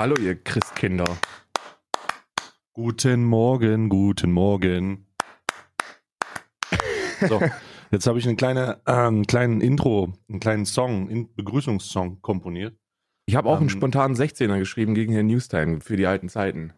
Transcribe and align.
Hallo, 0.00 0.14
ihr 0.18 0.34
Christkinder. 0.42 1.04
Guten 2.72 3.22
Morgen, 3.22 3.90
guten 3.90 4.32
Morgen. 4.32 5.06
So, 7.28 7.38
jetzt 7.90 8.06
habe 8.06 8.18
ich 8.18 8.26
eine 8.26 8.34
kleine, 8.36 8.80
ähm, 8.86 9.26
kleinen 9.26 9.60
Intro, 9.60 10.14
einen 10.30 10.40
kleinen 10.40 10.64
Song, 10.64 11.10
einen 11.10 11.34
Begrüßungssong 11.34 12.22
komponiert. 12.22 12.78
Ich 13.26 13.36
habe 13.36 13.50
auch 13.50 13.56
einen 13.58 13.64
Ähm, 13.64 13.68
spontanen 13.68 14.16
16er 14.16 14.58
geschrieben 14.58 14.94
gegen 14.94 15.12
Herrn 15.12 15.26
Newstime 15.26 15.82
für 15.82 15.98
die 15.98 16.06
alten 16.06 16.30
Zeiten. 16.30 16.72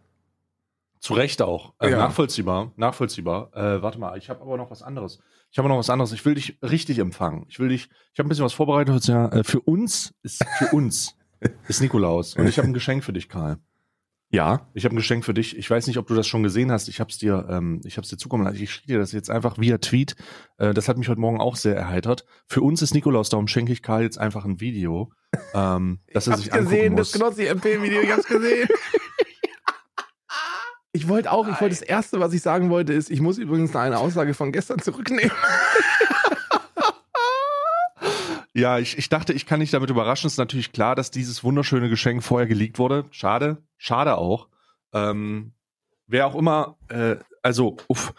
Zu 0.99 1.15
Recht 1.15 1.43
auch. 1.43 1.75
Äh, 1.79 1.93
Ja. 1.93 1.99
Nachvollziehbar, 1.99 2.73
nachvollziehbar. 2.75 3.53
Äh, 3.55 3.83
warte 3.83 4.01
mal, 4.01 4.19
ich 4.19 4.31
habe 4.31 4.41
aber 4.41 4.57
noch 4.57 4.73
was 4.73 4.83
anderes. 4.83 5.21
Ich 5.53 5.59
habe 5.59 5.69
noch 5.69 5.79
was 5.79 5.91
anderes. 5.91 6.11
Ich 6.11 6.25
will 6.25 6.35
dich 6.35 6.59
richtig 6.61 6.99
empfangen. 6.99 7.47
Ich 7.49 7.61
will 7.61 7.69
dich, 7.69 7.89
ich 8.13 8.19
habe 8.19 8.27
ein 8.27 8.31
bisschen 8.31 8.45
was 8.45 8.53
vorbereitet. 8.53 8.93
Heute 8.93 9.13
Ja, 9.13 9.29
äh, 9.29 9.45
für 9.45 9.61
uns 9.61 10.13
ist, 10.25 10.45
für 10.59 10.75
uns 10.75 11.15
ist 11.69 11.81
Nikolaus. 11.81 12.35
Und 12.35 12.47
ich 12.49 12.59
habe 12.59 12.69
ein 12.69 12.75
Geschenk 12.75 13.05
für 13.05 13.13
dich, 13.13 13.29
Karl. 13.29 13.59
Ja. 14.33 14.67
Ich 14.73 14.87
habe 14.87 14.95
ein 14.95 14.97
Geschenk 14.97 15.27
für 15.27 15.35
dich. 15.35 15.59
Ich 15.59 15.69
weiß 15.69 15.87
nicht, 15.87 15.99
ob 15.99 16.07
du 16.07 16.15
das 16.15 16.27
schon 16.27 16.43
gesehen 16.43 16.73
hast. 16.73 16.89
Ich 16.89 17.01
habe 17.01 17.11
es 17.11 17.19
dir, 17.19 17.47
ähm, 17.51 17.83
ich 17.85 17.99
habe 17.99 18.05
es 18.05 18.09
dir 18.09 18.17
zukommen 18.17 18.45
lassen. 18.45 18.57
Ich 18.63 18.73
schicke 18.73 18.87
dir 18.87 18.99
das 18.99 19.13
jetzt 19.13 19.31
einfach 19.31 19.59
via 19.59 19.77
Tweet. 19.77 20.17
Äh, 20.57 20.73
das 20.73 20.89
hat 20.89 20.97
mich 20.97 21.11
heute 21.11 21.21
Morgen 21.21 21.39
auch 21.39 21.55
sehr 21.55 21.77
erheitert. 21.77 22.25
Für 22.47 22.63
uns 22.63 22.81
ist 22.81 22.95
Nikolaus, 22.95 23.29
darum 23.29 23.47
schenke 23.47 23.73
ich 23.73 23.83
Karl 23.83 24.03
jetzt 24.03 24.19
einfach 24.19 24.47
ein 24.47 24.59
Video, 24.59 25.13
ähm, 25.53 26.01
dass 26.15 26.29
er 26.29 26.39
sich 26.39 26.53
angucken 26.53 26.95
muss. 26.95 27.13
Knossi 27.13 27.45
MP-Video, 27.45 28.01
ich 28.01 28.11
hab's 28.11 28.27
gesehen. 28.27 28.69
Ich 30.95 31.09
wollte 31.09 31.33
auch, 31.33 31.49
ich 31.49 31.59
wollte 31.59 31.75
das 31.75 31.81
erste, 31.81 32.21
was 32.21 32.35
ich 32.35 32.43
sagen 32.43 32.69
wollte, 32.69 32.93
ist, 32.93 33.11
ich 33.11 33.23
muss 33.23 33.39
übrigens 33.39 33.75
eine 33.75 33.99
Aussage 33.99 34.35
von 34.35 34.53
gestern 34.53 34.79
zurücknehmen. 34.79 35.31
Ja, 38.55 38.79
ich, 38.79 38.99
ich 38.99 39.09
dachte, 39.09 39.33
ich 39.33 39.47
kann 39.47 39.61
dich 39.61 39.71
damit 39.71 39.89
überraschen. 39.91 40.27
Es 40.27 40.35
ist 40.35 40.39
natürlich 40.39 40.73
klar, 40.73 40.95
dass 40.95 41.11
dieses 41.11 41.43
wunderschöne 41.43 41.89
Geschenk 41.89 42.23
vorher 42.23 42.47
geleakt 42.47 42.79
wurde. 42.79 43.07
Schade, 43.11 43.59
schade 43.79 44.17
auch. 44.19 44.49
Ähm, 44.93 45.53
wer 46.07 46.27
auch 46.27 46.35
immer, 46.35 46.77
äh, 46.89 47.17
also, 47.43 47.77
uff, 47.89 48.13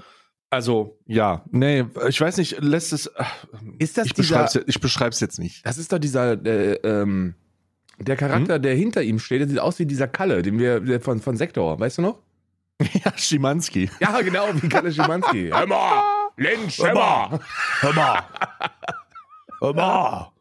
also, 0.50 0.98
ja, 1.06 1.44
nee, 1.52 1.86
ich 2.10 2.20
weiß 2.20 2.38
nicht, 2.38 2.60
lässt 2.62 2.94
es. 2.94 3.12
ach, 3.16 3.46
Ist 3.80 3.98
das 3.98 4.08
ich 4.08 4.14
dieser- 4.14 4.44
beschreib's, 4.44 4.60
ich 4.68 4.82
beschreib's 4.82 5.20
jetzt 5.20 5.38
nicht. 5.40 5.66
Das 5.66 5.78
ist 5.78 5.92
doch 5.94 6.00
dieser, 6.00 6.34
äh, 6.46 6.74
ähm, 6.84 7.36
der 8.00 8.16
Charakter, 8.16 8.58
der 8.58 8.74
hinter 8.76 9.04
ihm 9.04 9.20
steht, 9.20 9.42
der 9.42 9.48
sieht 9.48 9.60
aus 9.60 9.78
wie 9.78 9.86
dieser 9.86 10.08
Kalle, 10.08 10.42
den 10.42 10.58
wir 10.58 11.00
von, 11.00 11.22
von 11.22 11.38
Sektor, 11.38 11.80
weißt 11.80 12.00
du 12.00 12.02
noch? 12.02 12.20
Ja, 13.06 13.16
Schimanski. 13.16 13.90
Ja, 14.00 14.20
genau, 14.22 14.48
wie 14.56 14.68
Kalle 14.68 14.92
Schimanski. 14.92 15.50
Hör 15.54 15.68
mal, 15.68 16.02
Lenz, 16.38 16.80
hör 16.80 17.40
mal. 19.72 19.74
Hör 19.74 19.74
mal. 19.74 20.32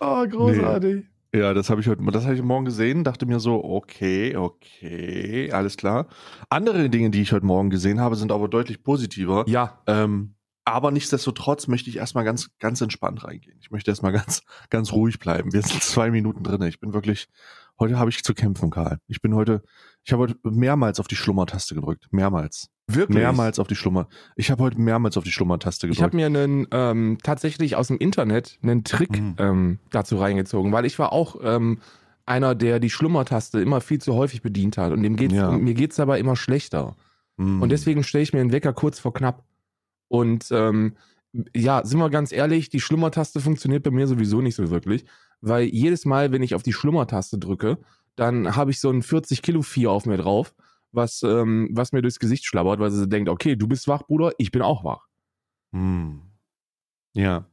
Hör 0.00 0.08
mal. 0.08 0.24
Oh, 0.24 0.28
großartig. 0.28 1.04
Ja, 1.34 1.52
das 1.52 1.68
habe 1.68 1.80
ich 1.80 1.88
heute, 1.88 2.02
das 2.12 2.24
habe 2.24 2.34
ich 2.34 2.42
morgen 2.42 2.64
gesehen, 2.64 3.04
dachte 3.04 3.26
mir 3.26 3.40
so, 3.40 3.62
okay, 3.62 4.36
okay, 4.36 5.52
alles 5.52 5.76
klar. 5.76 6.06
Andere 6.48 6.88
Dinge, 6.88 7.10
die 7.10 7.20
ich 7.20 7.32
heute 7.32 7.44
Morgen 7.44 7.68
gesehen 7.68 8.00
habe, 8.00 8.16
sind 8.16 8.32
aber 8.32 8.48
deutlich 8.48 8.82
positiver. 8.82 9.44
Ja, 9.46 9.82
Ähm, 9.86 10.36
aber 10.64 10.90
nichtsdestotrotz 10.90 11.68
möchte 11.68 11.90
ich 11.90 11.96
erstmal 11.98 12.24
ganz, 12.24 12.50
ganz 12.58 12.80
entspannt 12.80 13.22
reingehen. 13.22 13.56
Ich 13.60 13.70
möchte 13.70 13.90
erstmal 13.90 14.12
ganz, 14.12 14.42
ganz 14.70 14.92
ruhig 14.92 15.18
bleiben. 15.18 15.52
Wir 15.52 15.62
sind 15.62 15.82
zwei 15.82 16.10
Minuten 16.10 16.42
drin. 16.42 16.62
Ich 16.62 16.80
bin 16.80 16.92
wirklich, 16.92 17.28
heute 17.78 17.98
habe 17.98 18.10
ich 18.10 18.24
zu 18.24 18.34
kämpfen, 18.34 18.70
Karl. 18.70 18.98
Ich 19.06 19.20
bin 19.20 19.34
heute, 19.34 19.62
ich 20.06 20.12
habe 20.12 20.22
heute 20.22 20.36
mehrmals 20.44 21.00
auf 21.00 21.08
die 21.08 21.16
Schlummertaste 21.16 21.74
gedrückt. 21.74 22.06
Mehrmals. 22.12 22.68
wirklich. 22.88 23.18
Mehrmals 23.18 23.58
auf 23.58 23.66
die 23.66 23.74
Schlummer. 23.74 24.08
Ich 24.36 24.50
habe 24.52 24.62
heute 24.62 24.80
mehrmals 24.80 25.16
auf 25.16 25.24
die 25.24 25.32
Schlummertaste 25.32 25.88
Ich 25.88 25.96
gedrückt. 25.98 26.14
habe 26.14 26.16
mir 26.16 26.26
einen 26.26 26.66
ähm, 26.70 27.18
tatsächlich 27.22 27.74
aus 27.74 27.88
dem 27.88 27.98
Internet 27.98 28.58
einen 28.62 28.84
Trick 28.84 29.20
Mhm. 29.20 29.34
ähm, 29.38 29.78
dazu 29.90 30.16
reingezogen, 30.16 30.70
weil 30.72 30.84
ich 30.86 30.96
war 31.00 31.12
auch 31.12 31.36
ähm, 31.42 31.80
einer, 32.24 32.54
der 32.54 32.78
die 32.78 32.90
Schlummertaste 32.90 33.60
immer 33.60 33.80
viel 33.80 34.00
zu 34.00 34.14
häufig 34.14 34.42
bedient 34.42 34.78
hat 34.78 34.92
und 34.92 35.02
dem 35.02 35.16
geht's, 35.16 35.34
Ja. 35.34 35.50
mir 35.50 35.74
geht's 35.74 35.96
dabei 35.96 36.20
immer 36.20 36.36
schlechter. 36.36 36.94
Mm. 37.36 37.60
Und 37.62 37.70
deswegen 37.70 38.02
stelle 38.04 38.22
ich 38.22 38.32
mir 38.32 38.38
den 38.38 38.52
Wecker 38.52 38.72
kurz 38.72 38.98
vor 39.00 39.12
knapp. 39.12 39.44
Und 40.08 40.46
ähm, 40.52 40.96
ja, 41.54 41.84
sind 41.84 41.98
wir 41.98 42.08
ganz 42.10 42.30
ehrlich, 42.32 42.68
die 42.70 42.80
Schlummertaste 42.80 43.40
funktioniert 43.40 43.82
bei 43.82 43.90
mir 43.90 44.06
sowieso 44.06 44.40
nicht 44.40 44.54
so 44.54 44.70
wirklich, 44.70 45.04
weil 45.40 45.64
jedes 45.64 46.04
Mal, 46.04 46.30
wenn 46.32 46.42
ich 46.42 46.54
auf 46.54 46.62
die 46.62 46.72
Schlummertaste 46.72 47.38
drücke, 47.38 47.78
dann 48.16 48.56
habe 48.56 48.70
ich 48.70 48.80
so 48.80 48.90
ein 48.90 49.02
40 49.02 49.42
Kilo 49.42 49.62
Vieh 49.62 49.86
auf 49.86 50.06
mir 50.06 50.16
drauf, 50.16 50.54
was, 50.92 51.22
ähm, 51.22 51.68
was 51.72 51.92
mir 51.92 52.02
durchs 52.02 52.18
Gesicht 52.18 52.44
schlabbert, 52.46 52.80
weil 52.80 52.90
sie 52.90 53.08
denkt, 53.08 53.28
okay, 53.28 53.56
du 53.56 53.68
bist 53.68 53.86
wach, 53.86 54.02
Bruder, 54.02 54.32
ich 54.38 54.50
bin 54.50 54.62
auch 54.62 54.84
wach. 54.84 55.06
Hm. 55.72 56.22
Ja. 57.12 57.46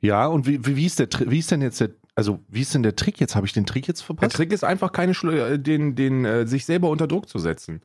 Ja, 0.00 0.26
und 0.26 0.46
wie, 0.46 0.64
wie, 0.66 0.76
wie, 0.76 0.86
ist 0.86 0.98
der, 0.98 1.08
wie 1.26 1.38
ist 1.38 1.50
denn 1.50 1.62
jetzt 1.62 1.80
der, 1.80 1.90
also 2.14 2.40
wie 2.48 2.62
ist 2.62 2.74
denn 2.74 2.82
der 2.82 2.96
Trick 2.96 3.20
jetzt? 3.20 3.36
Habe 3.36 3.46
ich 3.46 3.52
den 3.52 3.66
Trick 3.66 3.86
jetzt 3.86 4.00
Der 4.00 4.06
verpasst? 4.06 4.36
Trick 4.36 4.52
ist 4.52 4.64
einfach, 4.64 4.92
keine 4.92 5.14
Schlu 5.14 5.30
äh, 5.32 5.58
den, 5.58 5.94
den, 5.94 6.24
äh, 6.24 6.46
sich 6.46 6.64
selber 6.64 6.88
unter 6.88 7.06
Druck 7.06 7.28
zu 7.28 7.38
setzen. 7.38 7.82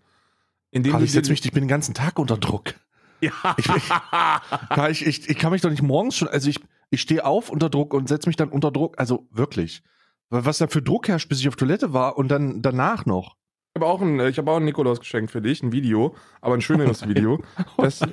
Indem 0.72 0.94
Karl, 0.94 1.04
ich 1.04 1.12
setze 1.12 1.32
mich, 1.32 1.44
ich 1.46 1.52
bin 1.52 1.64
den 1.64 1.70
ganzen 1.70 1.94
Tag 1.94 2.18
unter 2.20 2.38
Druck. 2.38 2.74
Ja. 3.22 3.32
Ich, 3.58 3.68
ich, 4.90 5.08
ich, 5.08 5.30
ich 5.30 5.38
kann 5.38 5.52
mich 5.52 5.62
doch 5.62 5.70
nicht 5.70 5.84
morgens 5.84 6.16
schon, 6.16 6.28
also 6.28 6.50
ich, 6.50 6.60
ich 6.90 7.02
stehe 7.02 7.26
auf 7.26 7.50
unter 7.50 7.70
Druck 7.70 7.94
und 7.94 8.08
setze 8.08 8.28
mich 8.28 8.36
dann 8.36 8.50
unter 8.50 8.72
Druck, 8.72 9.00
also 9.00 9.28
wirklich. 9.32 9.84
Was 10.30 10.58
da 10.58 10.68
für 10.68 10.82
Druck 10.82 11.08
herrscht, 11.08 11.30
bis 11.30 11.40
ich 11.40 11.48
auf 11.48 11.56
Toilette 11.56 11.94
war 11.94 12.18
und 12.18 12.30
dann 12.30 12.62
danach 12.62 13.06
noch. 13.06 13.36
Ich 13.76 13.82
habe 13.82 13.92
auch 13.92 14.02
ein, 14.02 14.20
äh, 14.20 14.30
ich 14.30 14.38
habe 14.38 14.52
auch 14.52 14.58
ein 14.58 14.66
Nikolaus 14.66 15.00
geschenkt 15.00 15.32
für 15.32 15.42
dich, 15.42 15.62
ein 15.62 15.72
Video, 15.72 16.16
aber 16.42 16.56
ein 16.56 16.62
schöneres 16.62 17.08
Video. 17.10 17.44
Das, 17.78 18.00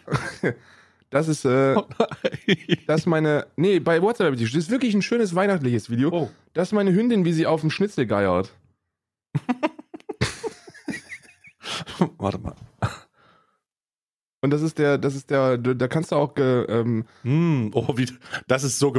das 1.11 1.29
ist, 1.29 1.45
äh, 1.45 1.77
das 2.87 3.03
ist 3.03 3.07
meine, 3.07 3.47
nee, 3.57 3.79
bei 3.79 4.03
WhatsApp 4.03 4.27
habe 4.27 4.37
ich 4.37 4.43
das 4.43 4.65
ist 4.65 4.71
wirklich 4.71 4.95
ein 4.95 5.03
schönes 5.03 5.35
weihnachtliches 5.35 5.89
Video. 5.89 6.11
Oh. 6.13 6.31
Das 6.53 6.69
ist 6.69 6.73
meine 6.73 6.93
Hündin, 6.93 7.25
wie 7.25 7.33
sie 7.33 7.47
auf 7.47 7.61
dem 7.61 7.71
Schnitzel 7.71 8.07
geiert. 8.07 8.53
Warte 12.19 12.39
mal. 12.39 12.57
Und 14.41 14.51
das 14.51 14.63
ist 14.63 14.79
der, 14.79 14.99
das 14.99 15.15
ist 15.15 15.31
der, 15.31 15.57
da 15.57 15.87
kannst 15.87 16.11
du 16.11 16.17
auch, 16.17 16.33
ähm, 16.37 17.05
Hm, 17.23 17.71
oh, 17.73 17.97
wie, 17.97 18.11
das 18.49 18.65
ist 18.65 18.81
so, 18.81 18.93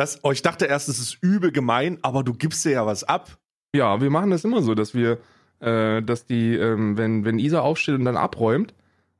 das, 0.00 0.18
oh, 0.24 0.32
ich 0.32 0.42
dachte 0.42 0.64
erst, 0.66 0.88
es 0.88 0.98
ist 0.98 1.18
übel 1.20 1.52
gemein, 1.52 1.98
aber 2.02 2.24
du 2.24 2.32
gibst 2.32 2.64
dir 2.64 2.70
ja 2.72 2.86
was 2.86 3.04
ab. 3.04 3.38
ja, 3.74 4.00
wir 4.00 4.10
machen 4.10 4.30
das 4.30 4.44
immer 4.44 4.62
so, 4.62 4.74
dass 4.74 4.94
wir, 4.94 5.18
äh, 5.60 6.02
dass 6.02 6.24
die, 6.26 6.56
ähm, 6.56 6.96
wenn, 6.96 7.24
wenn 7.24 7.38
Isa 7.38 7.60
aufsteht 7.60 7.94
und 7.94 8.04
dann 8.06 8.16
abräumt, 8.16 8.74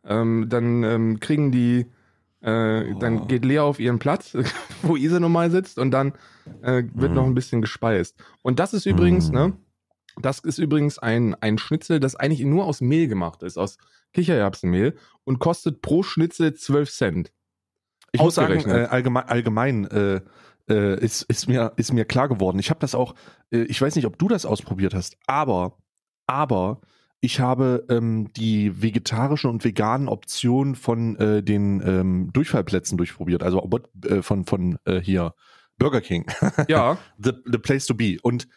ähm, 0.04 0.46
dann 0.48 0.82
ähm, 0.82 1.20
kriegen 1.20 1.52
die, 1.52 1.86
äh, 2.42 2.82
Oh. 2.94 2.98
dann 2.98 3.28
geht 3.28 3.44
Lea 3.44 3.58
auf 3.60 3.78
ihren 3.78 3.98
Platz, 3.98 4.34
wo 4.82 4.96
Isa 4.96 5.20
normal 5.20 5.50
sitzt 5.50 5.78
und 5.78 5.90
dann 5.90 6.14
äh, 6.62 6.82
wird 6.94 7.10
Mhm. 7.12 7.14
noch 7.16 7.26
ein 7.26 7.34
bisschen 7.34 7.60
gespeist. 7.62 8.16
Und 8.42 8.58
das 8.58 8.72
ist 8.74 8.86
übrigens, 8.86 9.30
Mhm. 9.30 9.38
ne, 9.38 9.52
das 10.20 10.38
ist 10.40 10.58
übrigens 10.58 10.98
ein, 10.98 11.34
ein 11.42 11.58
Schnitzel, 11.58 12.00
das 12.00 12.16
eigentlich 12.16 12.40
nur 12.44 12.64
aus 12.64 12.80
Mehl 12.80 13.06
gemacht 13.08 13.42
ist, 13.42 13.56
aus 13.58 13.76
Kichererbsenmehl 14.14 14.96
und 15.24 15.38
kostet 15.38 15.82
pro 15.82 16.02
Schnitzel 16.02 16.54
12 16.54 16.90
Cent. 16.90 17.32
Ich 18.12 18.20
muss 18.20 18.34
sagen, 18.34 18.68
äh, 18.68 18.88
allgemein, 18.90 19.28
allgemein 19.28 19.84
äh, 19.84 20.20
äh, 20.70 20.98
ist, 20.98 21.22
ist, 21.22 21.48
mir, 21.48 21.72
ist 21.76 21.92
mir 21.92 22.04
klar 22.04 22.28
geworden. 22.28 22.58
Ich 22.58 22.70
habe 22.70 22.80
das 22.80 22.94
auch, 22.94 23.14
äh, 23.50 23.62
ich 23.62 23.80
weiß 23.80 23.96
nicht, 23.96 24.06
ob 24.06 24.18
du 24.18 24.28
das 24.28 24.46
ausprobiert 24.46 24.94
hast, 24.94 25.16
aber, 25.26 25.78
aber 26.26 26.80
ich 27.20 27.40
habe 27.40 27.84
ähm, 27.90 28.32
die 28.32 28.80
vegetarischen 28.80 29.50
und 29.50 29.64
veganen 29.64 30.08
Optionen 30.08 30.74
von 30.74 31.16
äh, 31.16 31.42
den 31.42 31.82
ähm, 31.84 32.30
Durchfallplätzen 32.32 32.96
durchprobiert. 32.96 33.42
Also 33.42 33.68
äh, 34.06 34.22
von, 34.22 34.44
von 34.46 34.78
äh, 34.86 35.00
hier 35.00 35.34
Burger 35.76 36.00
King. 36.00 36.26
Ja, 36.68 36.98
the, 37.18 37.32
the 37.44 37.58
place 37.58 37.86
to 37.86 37.94
be. 37.94 38.16
Und 38.22 38.48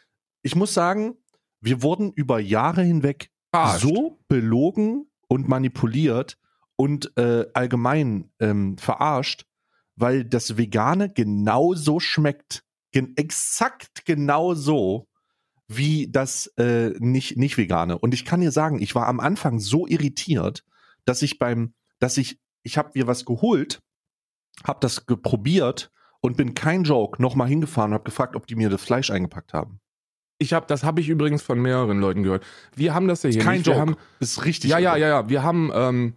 ich 0.44 0.56
muss 0.56 0.74
sagen, 0.74 1.16
wir 1.60 1.82
wurden 1.82 2.12
über 2.14 2.40
Jahre 2.40 2.84
hinweg 2.84 3.32
verarscht. 3.52 3.82
so 3.82 4.20
belogen 4.28 5.08
und 5.28 5.48
manipuliert 5.48 6.38
und 6.76 7.18
äh, 7.18 7.46
allgemein 7.54 8.30
ähm, 8.40 8.78
verarscht, 8.78 9.46
weil 9.96 10.26
das 10.26 10.58
Vegane 10.58 11.10
genauso 11.12 12.00
schmeckt. 12.00 12.64
Gen 12.92 13.14
exakt 13.16 14.06
genauso 14.06 15.08
wie 15.68 16.08
das 16.12 16.48
äh, 16.58 16.92
nicht, 17.00 17.38
nicht 17.38 17.58
Vegane. 17.58 17.98
Und 17.98 18.14
ich 18.14 18.26
kann 18.26 18.42
dir 18.42 18.52
sagen, 18.52 18.82
ich 18.82 18.96
war 18.96 19.08
am 19.08 19.20
Anfang 19.20 19.60
so 19.60 19.88
irritiert, 19.88 20.64
dass 21.06 21.22
ich 21.22 21.40
beim, 21.40 21.74
dass 22.00 22.18
ich, 22.18 22.40
ich 22.64 22.78
habe 22.78 22.92
mir 22.94 23.08
was 23.08 23.26
geholt, 23.26 23.82
habe 24.64 24.80
das 24.82 25.06
geprobiert 25.06 25.92
und 26.22 26.38
bin 26.38 26.54
kein 26.54 26.84
Joke 26.84 27.22
nochmal 27.22 27.48
hingefahren 27.48 27.92
und 27.92 27.96
habe 27.96 28.04
gefragt, 28.04 28.36
ob 28.36 28.48
die 28.48 28.56
mir 28.56 28.70
das 28.70 28.82
Fleisch 28.82 29.10
eingepackt 29.10 29.54
haben. 29.54 29.80
Ich 30.38 30.54
habe, 30.54 30.66
das 30.68 30.84
habe 30.84 31.00
ich 31.00 31.10
übrigens 31.10 31.42
von 31.42 31.62
mehreren 31.62 32.00
Leuten 32.00 32.24
gehört. 32.24 32.46
Wir 32.76 32.94
haben 32.94 33.08
das 33.08 33.24
ja 33.24 33.30
hier 33.30 33.42
Kein 33.42 33.58
nicht. 33.58 33.66
Wir 33.66 33.74
Joke. 33.74 33.82
haben, 33.82 33.96
ist 34.20 34.46
richtig. 34.46 34.70
ja, 34.70 34.80
ja, 34.80 34.96
ja, 34.96 35.08
ja. 35.08 35.30
Wir 35.30 35.44
haben, 35.44 35.72
ähm, 35.74 36.14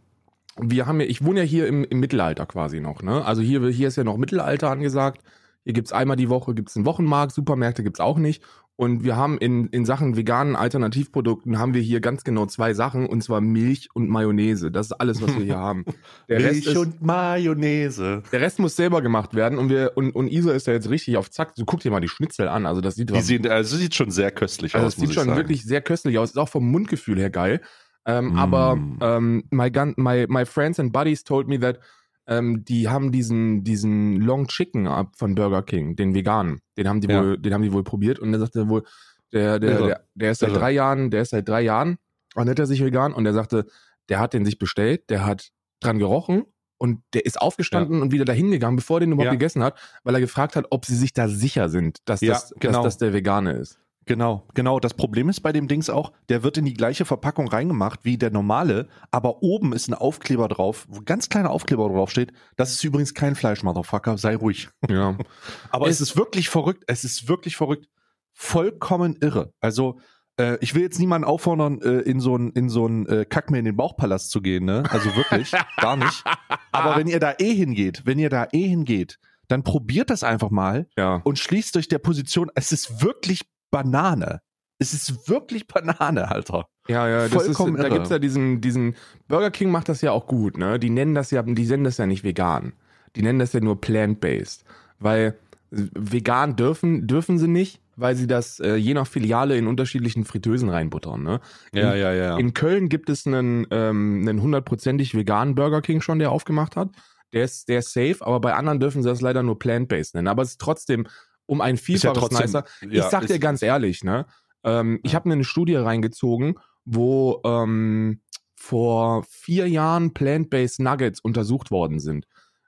wir 0.61 0.87
haben 0.87 1.01
ja, 1.01 1.07
ich 1.07 1.25
wohne 1.25 1.41
ja 1.41 1.47
hier 1.47 1.67
im, 1.67 1.85
im 1.85 2.01
Mittelalter 2.01 2.47
quasi 2.47 2.81
noch, 2.81 3.03
ne? 3.03 3.25
Also 3.25 3.43
hier, 3.43 3.67
hier 3.69 3.89
ist 3.89 3.97
ja 3.97 4.05
noch 4.05 4.17
Mittelalter 4.17 4.71
angesagt. 4.71 5.23
Hier 5.65 5.73
gibt's 5.73 5.93
einmal 5.93 6.17
die 6.17 6.29
Woche, 6.29 6.55
gibt's 6.55 6.77
einen 6.77 6.87
Wochenmarkt, 6.87 7.33
Supermärkte 7.33 7.83
gibt's 7.83 8.01
auch 8.01 8.19
nicht. 8.19 8.43
Und 8.79 9.05
wir 9.05 9.17
haben 9.17 9.39
in, 9.39 9.69
in 9.69 9.87
Sachen 9.87 10.19
veganen 10.19 10.55
Alternativprodukten 10.55 11.59
haben 11.59 11.73
wir 11.73 11.81
hier 11.81 12.01
ganz 12.01 12.25
genau 12.25 12.45
zwei 12.45 12.75
Sachen, 12.75 13.07
und 13.07 13.23
zwar 13.23 13.41
Milch 13.41 13.89
und 13.95 14.11
Mayonnaise. 14.11 14.71
Das 14.71 14.89
ist 14.89 14.93
alles, 14.93 15.23
was 15.23 15.35
wir 15.35 15.45
hier 15.45 15.57
haben. 15.57 15.87
Der 16.29 16.41
Milch 16.41 16.67
ist, 16.67 16.77
und 16.77 17.01
Mayonnaise. 17.01 18.23
Der 18.31 18.41
Rest 18.43 18.59
muss 18.59 18.77
selber 18.77 19.01
gemacht 19.01 19.35
werden 19.35 19.59
und 19.59 19.71
wir 19.71 19.93
und, 19.95 20.11
und 20.15 20.29
Isa 20.29 20.53
ist 20.53 20.67
ja 20.67 20.75
jetzt 20.75 20.91
richtig 20.91 21.17
auf 21.17 21.31
Zack. 21.31 21.55
Du 21.55 21.65
guck 21.65 21.81
dir 21.81 21.91
mal 21.91 22.01
die 22.01 22.09
Schnitzel 22.09 22.49
an. 22.49 22.67
Also 22.67 22.83
das 22.83 22.97
sieht, 22.97 23.09
die 23.09 23.21
sehen, 23.23 23.49
also 23.49 23.77
sieht 23.77 23.95
schon 23.95 24.11
sehr 24.11 24.31
köstlich 24.31 24.75
also 24.75 24.89
aus. 24.89 24.95
Das 24.95 25.01
sieht 25.01 25.15
schon 25.15 25.25
sagen. 25.25 25.39
wirklich 25.39 25.65
sehr 25.65 25.81
köstlich 25.81 26.19
aus. 26.19 26.31
Ist 26.31 26.39
auch 26.39 26.51
vom 26.51 26.71
Mundgefühl 26.71 27.19
her 27.19 27.31
geil. 27.31 27.63
Ähm, 28.07 28.33
mm. 28.33 28.39
Aber 28.39 28.79
ähm, 29.01 29.45
my, 29.51 29.71
gun, 29.71 29.95
my, 29.97 30.27
my 30.29 30.45
friends 30.47 30.79
and 30.79 30.93
buddies 30.93 31.25
told 31.25 31.49
me 31.49 31.59
that 31.61 31.81
ähm, 32.29 32.65
die 32.65 32.89
haben 32.89 33.13
diesen, 33.13 33.65
diesen 33.65 34.21
Long 34.21 34.47
Chicken 34.49 34.87
ab 34.87 35.15
von 35.17 35.35
Burger 35.35 35.63
King, 35.63 35.97
den 35.97 36.15
veganen. 36.15 36.61
Den 36.77 36.89
haben 36.89 37.01
die 37.01 37.09
ja. 37.09 37.21
wohl, 37.21 37.39
den 37.39 37.53
haben 37.53 37.63
die 37.63 37.73
wohl 37.73 37.85
probiert 37.85 38.19
und 38.19 38.33
der 38.33 38.41
sagte 38.41 38.69
wohl, 38.69 38.85
der, 39.33 39.59
der, 39.59 39.79
der, 39.79 40.05
der 40.15 40.31
ist 40.31 40.39
seit 40.39 40.51
Irre. 40.51 40.59
drei 40.59 40.73
Jahren, 40.73 41.11
der 41.11 41.23
ist 41.23 41.31
seit 41.31 41.49
drei 41.49 41.63
Jahren, 41.63 41.99
ernährt 42.35 42.59
er 42.59 42.67
sich 42.67 42.83
vegan 42.83 43.13
und 43.13 43.25
der 43.25 43.33
sagte, 43.33 43.67
der 44.09 44.21
hat 44.21 44.35
den 44.35 44.45
sich 44.45 44.59
bestellt, 44.59 45.11
der 45.11 45.27
hat 45.27 45.51
dran 45.81 45.99
gerochen 45.99 46.45
und 46.79 47.01
der 47.13 47.27
ist 47.27 47.41
aufgestanden 47.41 47.99
ja. 47.99 48.03
und 48.03 48.13
wieder 48.13 48.25
dahin 48.25 48.51
gegangen, 48.51 48.77
bevor 48.77 48.99
er 48.99 49.01
den 49.01 49.13
überhaupt 49.13 49.27
ja. 49.27 49.33
gegessen 49.33 49.63
hat, 49.63 49.79
weil 50.05 50.15
er 50.15 50.21
gefragt 50.21 50.57
hat, 50.57 50.67
ob 50.71 50.85
sie 50.85 50.97
sich 50.97 51.13
da 51.13 51.29
sicher 51.29 51.69
sind, 51.69 51.99
dass, 52.05 52.21
das, 52.21 52.55
genau. 52.59 52.83
dass 52.83 52.85
das 52.85 52.99
der 52.99 53.13
Vegane 53.13 53.53
ist. 53.53 53.79
Genau, 54.07 54.47
genau. 54.55 54.79
Das 54.79 54.95
Problem 54.95 55.29
ist 55.29 55.41
bei 55.41 55.53
dem 55.53 55.67
Dings 55.67 55.91
auch, 55.91 56.13
der 56.29 56.45
wird 56.45 56.57
in 56.57 56.65
die 56.65 56.75
gleiche 56.75 57.05
Verpackung 57.05 57.49
reingemacht 57.49 58.01
wie 58.05 58.17
der 58.17 58.31
normale, 58.31 58.89
aber 59.11 59.43
oben 59.43 59.73
ist 59.73 59.89
ein 59.89 59.95
Aufkleber 59.95 60.47
drauf, 60.47 60.87
wo 60.89 61.01
ganz 61.05 61.29
kleiner 61.29 61.51
Aufkleber 61.51 61.89
drauf 61.89 62.11
steht. 62.11 62.33
Das 62.57 62.71
ist 62.71 62.85
übrigens 62.85 63.15
kein 63.15 63.35
Fleisch, 63.35 63.65
Motherfucker, 63.65 64.17
sei 64.17 64.37
ruhig. 64.37 64.69
Ja. 64.89 65.19
aber 65.71 65.89
es, 65.89 66.01
es 66.01 66.11
ist 66.11 66.17
wirklich 66.17 66.49
verrückt. 66.49 66.85
Es 66.87 67.03
ist 67.03 67.29
wirklich 67.29 67.57
verrückt. 67.57 67.89
Vollkommen 68.33 69.17
irre. 69.21 69.53
Also, 69.61 69.99
äh, 70.39 70.57
ich 70.61 70.75
will 70.77 70.83
jetzt 70.83 71.01
niemanden 71.01 71.27
auffordern, 71.27 71.81
äh, 71.81 72.01
in 72.01 72.21
so 72.21 72.37
ein 72.37 72.51
in 72.53 72.69
so 72.69 72.87
ein 72.87 73.07
äh, 73.07 73.25
Kack 73.25 73.51
mir 73.51 73.59
in 73.59 73.65
den 73.65 73.77
Bauchpalast 73.77 74.31
zu 74.31 74.41
gehen, 74.41 74.65
ne? 74.65 74.85
Also 74.91 75.17
wirklich, 75.17 75.51
gar 75.79 75.97
nicht. 75.97 76.23
Aber 76.71 76.97
wenn 76.97 77.09
ihr 77.09 77.19
da 77.19 77.35
eh 77.39 77.55
hingeht, 77.55 78.03
wenn 78.05 78.21
ihr 78.21 78.31
da 78.31 78.47
eh 78.53 78.69
hingeht, 78.69 79.19
dann 79.49 79.63
probiert 79.65 80.11
das 80.11 80.23
einfach 80.23 80.51
mal 80.51 80.87
ja. 80.97 81.21
und 81.25 81.39
schließt 81.39 81.77
euch 81.77 81.89
der 81.89 81.99
Position. 81.99 82.51
Es 82.55 82.73
ist 82.73 83.03
wirklich 83.03 83.43
Banane. 83.71 84.41
Es 84.79 84.93
ist 84.93 85.29
wirklich 85.29 85.67
Banane, 85.67 86.31
Alter. 86.31 86.67
Ja, 86.89 87.09
ja, 87.09 87.29
das 87.29 87.33
Vollkommen 87.33 87.77
ist, 87.77 87.83
da 87.83 87.89
gibt's 87.89 88.11
ja 88.11 88.19
diesen, 88.19 88.61
diesen, 88.61 88.95
Burger 89.27 89.51
King 89.51 89.71
macht 89.71 89.89
das 89.89 90.03
ja 90.03 90.13
auch 90.13 90.27
gut, 90.27 90.59
ne? 90.59 90.79
Die 90.79 90.91
nennen 90.91 91.15
das 91.15 91.31
ja, 91.31 91.43
die 91.43 91.67
nennen 91.67 91.85
das 91.85 91.97
ja 91.99 92.07
nicht 92.07 92.25
vegan. 92.25 92.75
Die 93.17 93.23
nennen 93.23 93.39
das 93.39 93.53
ja 93.55 93.61
nur 93.61 93.81
plant-based. 93.81 94.65
Weil 94.99 95.39
vegan 95.71 96.57
dürfen, 96.57 97.07
dürfen 97.07 97.39
sie 97.39 97.49
nicht, 97.49 97.81
weil 97.97 98.15
sie 98.15 98.27
das 98.27 98.61
äh, 98.61 98.77
je 98.77 98.95
nach 98.95 99.07
Filiale 99.07 99.57
in 99.57 99.67
unterschiedlichen 99.67 100.25
Fritteusen 100.25 100.69
reinbuttern, 100.69 101.23
ne? 101.23 101.41
In, 101.73 101.81
ja, 101.81 101.95
ja, 101.95 102.13
ja. 102.13 102.37
In 102.37 102.55
Köln 102.55 102.89
gibt 102.89 103.09
es 103.09 103.27
einen, 103.27 103.67
ähm, 103.71 104.27
einen 104.29 104.43
hundertprozentig 104.43 105.15
veganen 105.15 105.55
Burger 105.55 105.81
King 105.81 106.03
schon, 106.03 106.19
der 106.19 106.31
aufgemacht 106.31 106.77
hat. 106.77 106.91
Der 107.33 107.45
ist, 107.45 107.69
der 107.69 107.81
ist 107.81 107.93
safe, 107.93 108.19
aber 108.21 108.41
bei 108.41 108.55
anderen 108.55 108.79
dürfen 108.79 109.03
sie 109.03 109.09
das 109.09 109.21
leider 109.21 109.43
nur 109.43 109.59
plant-based 109.59 110.15
nennen. 110.15 110.29
Aber 110.29 110.43
es 110.43 110.51
ist 110.51 110.61
trotzdem 110.61 111.07
um 111.47 111.61
ein 111.61 111.77
Vielfaches 111.77 112.17
ja 112.17 112.21
trotzdem, 112.21 112.47
nicer. 112.47 112.65
Ich 112.83 112.93
ja, 112.93 113.09
sag 113.09 113.27
dir 113.27 113.39
ganz 113.39 113.63
ehrlich, 113.63 114.05
ne? 114.05 114.27
Ähm, 114.65 115.01
ich 115.03 115.15
habe 115.15 115.29
mir 115.29 115.35
eine 115.35 115.45
Studie 115.45 115.77
reingezogen, 115.77 116.59
wo 116.85 117.41
ähm, 117.45 118.21
vor 118.55 119.25
vier 119.25 119.69
Jahren 119.69 120.13
Plant-Based 120.13 120.81
Nuggets 120.81 121.21
untersucht 121.21 121.71
worden 121.71 122.01
sind 122.01 122.27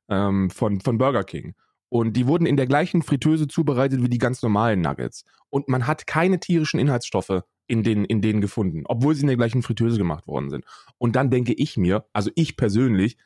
ähm, 0.09 0.51
von, 0.51 0.81
von 0.81 0.99
Burger 0.99 1.25
King. 1.25 1.55
Und 1.89 2.13
die 2.15 2.27
wurden 2.27 2.47
in 2.47 2.57
der 2.57 2.67
gleichen 2.67 3.03
Fritteuse 3.03 3.49
zubereitet 3.49 4.03
wie 4.03 4.09
die 4.09 4.19
ganz 4.19 4.43
normalen 4.43 4.81
Nuggets. 4.81 5.25
Und 5.49 5.69
man 5.69 5.87
hat 5.87 6.07
keine 6.07 6.39
tierischen 6.39 6.79
Inhaltsstoffe 6.79 7.43
in, 7.67 7.83
den, 7.83 8.05
in 8.05 8.21
denen 8.21 8.41
gefunden, 8.41 8.85
obwohl 8.87 9.15
sie 9.15 9.23
in 9.23 9.29
der 9.29 9.37
gleichen 9.37 9.63
Fritteuse 9.63 9.99
gemacht 9.99 10.27
worden 10.27 10.51
sind. 10.51 10.65
Und 10.99 11.17
dann 11.17 11.31
denke 11.31 11.55
ich 11.55 11.77
mir, 11.77 12.07
also 12.13 12.31
ich 12.35 12.57
persönlich, 12.57 13.17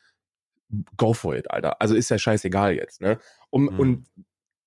go 0.97 1.13
for 1.13 1.35
it, 1.35 1.51
Alter. 1.51 1.81
Also 1.81 1.95
ist 1.95 2.09
ja 2.09 2.17
scheißegal 2.17 2.75
jetzt, 2.75 3.01
ne? 3.01 3.19
Um, 3.49 3.63
mhm. 3.63 3.79
Und 3.79 4.07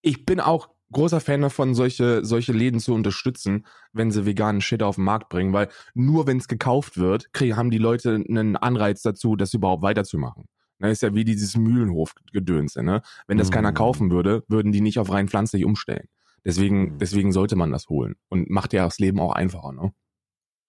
ich 0.02 0.26
bin 0.26 0.40
auch 0.40 0.68
großer 0.92 1.20
Fan 1.20 1.42
davon, 1.42 1.74
solche, 1.74 2.24
solche 2.24 2.52
Läden 2.52 2.80
zu 2.80 2.94
unterstützen, 2.94 3.66
wenn 3.92 4.10
sie 4.10 4.26
veganen 4.26 4.60
Shit 4.60 4.82
auf 4.82 4.96
den 4.96 5.04
Markt 5.04 5.28
bringen, 5.28 5.52
weil 5.52 5.68
nur 5.94 6.26
wenn 6.26 6.38
es 6.38 6.48
gekauft 6.48 6.96
wird, 6.98 7.32
kriegen, 7.32 7.56
haben 7.56 7.70
die 7.70 7.78
Leute 7.78 8.14
einen 8.14 8.56
Anreiz 8.56 9.02
dazu, 9.02 9.36
das 9.36 9.54
überhaupt 9.54 9.82
weiterzumachen. 9.82 10.44
Das 10.78 10.86
ne, 10.86 10.92
ist 10.92 11.02
ja 11.02 11.14
wie 11.14 11.24
dieses 11.24 11.56
Mühlenhof-Gedönse, 11.56 12.82
ne? 12.82 13.00
Wenn 13.26 13.38
das 13.38 13.48
mm. 13.48 13.52
keiner 13.52 13.72
kaufen 13.72 14.10
würde, 14.10 14.44
würden 14.46 14.72
die 14.72 14.82
nicht 14.82 14.98
auf 14.98 15.10
rein 15.10 15.26
pflanzlich 15.26 15.64
umstellen. 15.64 16.08
Deswegen, 16.44 16.96
mm. 16.96 16.98
deswegen 16.98 17.32
sollte 17.32 17.56
man 17.56 17.72
das 17.72 17.88
holen. 17.88 18.16
Und 18.28 18.50
macht 18.50 18.74
ja 18.74 18.84
das 18.84 18.98
Leben 18.98 19.18
auch 19.18 19.32
einfacher, 19.32 19.72
ne? 19.72 19.92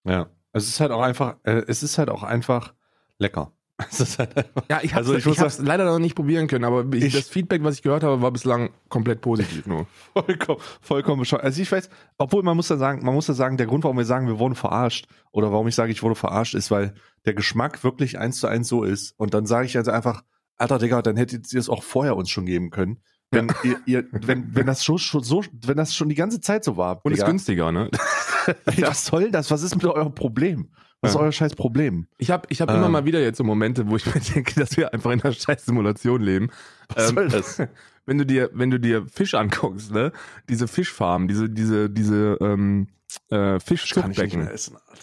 Ja. 0.06 0.30
Es 0.54 0.68
ist 0.69 0.80
halt 0.80 0.92
auch 0.92 1.02
einfach, 1.02 1.36
äh, 1.44 1.64
es 1.68 1.84
ist 1.84 1.98
halt 1.98 2.10
auch 2.10 2.24
einfach 2.24 2.74
lecker. 3.19 3.52
Halt 3.79 4.50
ja, 4.69 4.79
ich 4.81 4.95
habe 4.95 5.06
also 5.13 5.45
es 5.45 5.59
leider 5.59 5.85
noch 5.85 6.00
nicht 6.00 6.15
probieren 6.15 6.47
können, 6.47 6.65
aber 6.65 6.83
ich, 6.95 7.13
das 7.13 7.29
Feedback, 7.29 7.63
was 7.63 7.75
ich 7.75 7.83
gehört 7.83 8.01
habe, 8.01 8.24
war 8.24 8.31
bislang 8.31 8.71
komplett 8.89 9.21
positiv 9.21 9.68
nur. 9.68 9.85
vollkommen, 10.13 10.59
vollkommen 10.81 11.19
bescheuert. 11.19 11.44
Also 11.44 11.62
ich 11.62 11.71
weiß, 11.71 11.89
obwohl 12.18 12.41
man 12.41 12.56
muss 12.56 12.69
da 12.69 12.77
sagen, 12.77 13.06
man 13.06 13.13
muss 13.13 13.27
da 13.27 13.33
sagen, 13.33 13.57
der 13.57 13.68
Grund, 13.68 13.83
warum 13.83 13.97
wir 13.97 14.06
sagen, 14.06 14.27
wir 14.27 14.39
wurden 14.39 14.56
verarscht 14.56 15.07
oder 15.31 15.51
warum 15.51 15.68
ich 15.68 15.75
sage, 15.75 15.91
ich 15.91 16.01
wurde 16.01 16.15
verarscht, 16.15 16.56
ist, 16.56 16.71
weil 16.71 16.95
der 17.25 17.35
Geschmack 17.35 17.83
wirklich 17.83 18.18
eins 18.18 18.39
zu 18.39 18.47
eins 18.47 18.68
so 18.68 18.83
ist. 18.83 19.13
Und 19.18 19.35
dann 19.35 19.45
sage 19.45 19.68
ich 19.68 19.77
also 19.77 19.91
einfach, 19.91 20.23
alter 20.56 20.80
Digga, 20.80 21.03
dann 21.03 21.15
hättet 21.15 21.53
ihr 21.53 21.59
es 21.59 21.69
auch 21.69 21.83
vorher 21.83 22.15
uns 22.15 22.31
schon 22.31 22.47
geben 22.47 22.71
können. 22.71 22.97
Wenn 23.30 23.51
ihr, 23.63 23.80
ihr, 23.85 24.06
wenn, 24.12 24.56
wenn 24.56 24.65
das 24.65 24.83
schon, 24.83 24.97
schon 24.97 25.21
so, 25.21 25.44
wenn 25.65 25.77
das 25.77 25.94
schon 25.94 26.09
die 26.09 26.15
ganze 26.15 26.41
Zeit 26.41 26.63
so 26.63 26.77
war. 26.77 27.01
Und 27.03 27.12
Digga. 27.12 27.25
ist 27.25 27.30
günstiger, 27.30 27.71
ne? 27.71 27.91
was 28.77 29.06
soll 29.06 29.30
das? 29.30 29.51
Was 29.51 29.62
ist 29.62 29.75
mit 29.75 29.85
eurem 29.85 30.15
Problem? 30.15 30.69
Was 31.01 31.11
ist 31.11 31.17
euer 31.17 31.31
scheiß 31.31 31.55
Problem? 31.55 32.07
Ich 32.17 32.31
habe 32.31 32.47
ich 32.49 32.61
hab 32.61 32.69
ähm. 32.69 32.77
immer 32.77 32.89
mal 32.89 33.05
wieder 33.05 33.21
jetzt 33.21 33.38
so 33.38 33.44
Momente, 33.44 33.88
wo 33.89 33.95
ich 33.95 34.05
mir 34.13 34.19
denke, 34.19 34.59
dass 34.59 34.75
wir 34.77 34.94
einfach 34.94 35.11
in 35.11 35.21
einer 35.21 35.33
scheiß 35.33 35.65
Simulation 35.65 36.21
leben. 36.21 36.49
Was 36.94 37.09
ähm, 37.09 37.15
soll 37.15 37.27
das? 37.29 37.61
Wenn 38.05 38.17
du 38.17 38.25
dir, 38.25 38.49
wenn 38.53 38.71
du 38.71 38.79
dir 38.79 39.05
Fisch 39.05 39.33
anguckst, 39.33 39.91
ne? 39.91 40.13
Diese 40.47 40.69
Fischfarmen, 40.69 41.27
diese, 41.27 41.49
diese, 41.49 41.89
diese 41.89 42.37
ähm, 42.39 42.87
äh, 43.30 43.59
Fischzuchtbecken. 43.59 44.45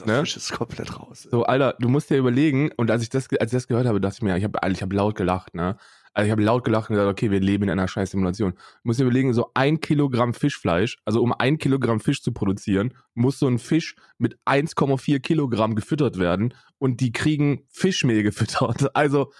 Ne? 0.06 0.20
Fisch 0.20 0.38
ist 0.38 0.52
komplett 0.52 0.98
raus. 0.98 1.28
So, 1.30 1.44
Alter, 1.44 1.74
du 1.78 1.90
musst 1.90 2.08
dir 2.08 2.16
überlegen, 2.16 2.70
und 2.78 2.90
als 2.90 3.02
ich 3.02 3.10
das, 3.10 3.28
als 3.38 3.52
ich 3.52 3.56
das 3.58 3.68
gehört 3.68 3.86
habe, 3.86 4.00
dachte 4.00 4.16
ich 4.16 4.22
mir, 4.22 4.34
ich 4.38 4.44
habe 4.44 4.58
ich 4.70 4.80
hab 4.80 4.90
laut 4.90 5.16
gelacht, 5.16 5.54
ne? 5.54 5.76
Also 6.14 6.26
ich 6.26 6.32
habe 6.32 6.42
laut 6.42 6.64
gelacht 6.64 6.88
und 6.88 6.96
gesagt, 6.96 7.10
okay, 7.10 7.30
wir 7.30 7.40
leben 7.40 7.64
in 7.64 7.70
einer 7.70 7.88
scheiß 7.88 8.12
Simulation. 8.12 8.52
Du 8.52 8.58
musst 8.84 9.00
dir 9.00 9.04
überlegen, 9.04 9.34
so 9.34 9.50
ein 9.54 9.80
Kilogramm 9.80 10.32
Fischfleisch, 10.32 10.96
also 11.04 11.20
um 11.20 11.32
ein 11.32 11.58
Kilogramm 11.58 12.00
Fisch 12.00 12.22
zu 12.22 12.32
produzieren, 12.32 12.94
muss 13.14 13.40
so 13.40 13.48
ein 13.48 13.58
Fisch 13.58 13.96
mit 14.16 14.38
1,4 14.46 15.18
Kilogramm 15.18 15.74
gefüttert 15.74 16.18
werden 16.18 16.54
und 16.78 17.00
die 17.00 17.12
kriegen 17.12 17.64
Fischmehl 17.68 18.22
gefüttert. 18.22 18.90
Also 18.94 19.32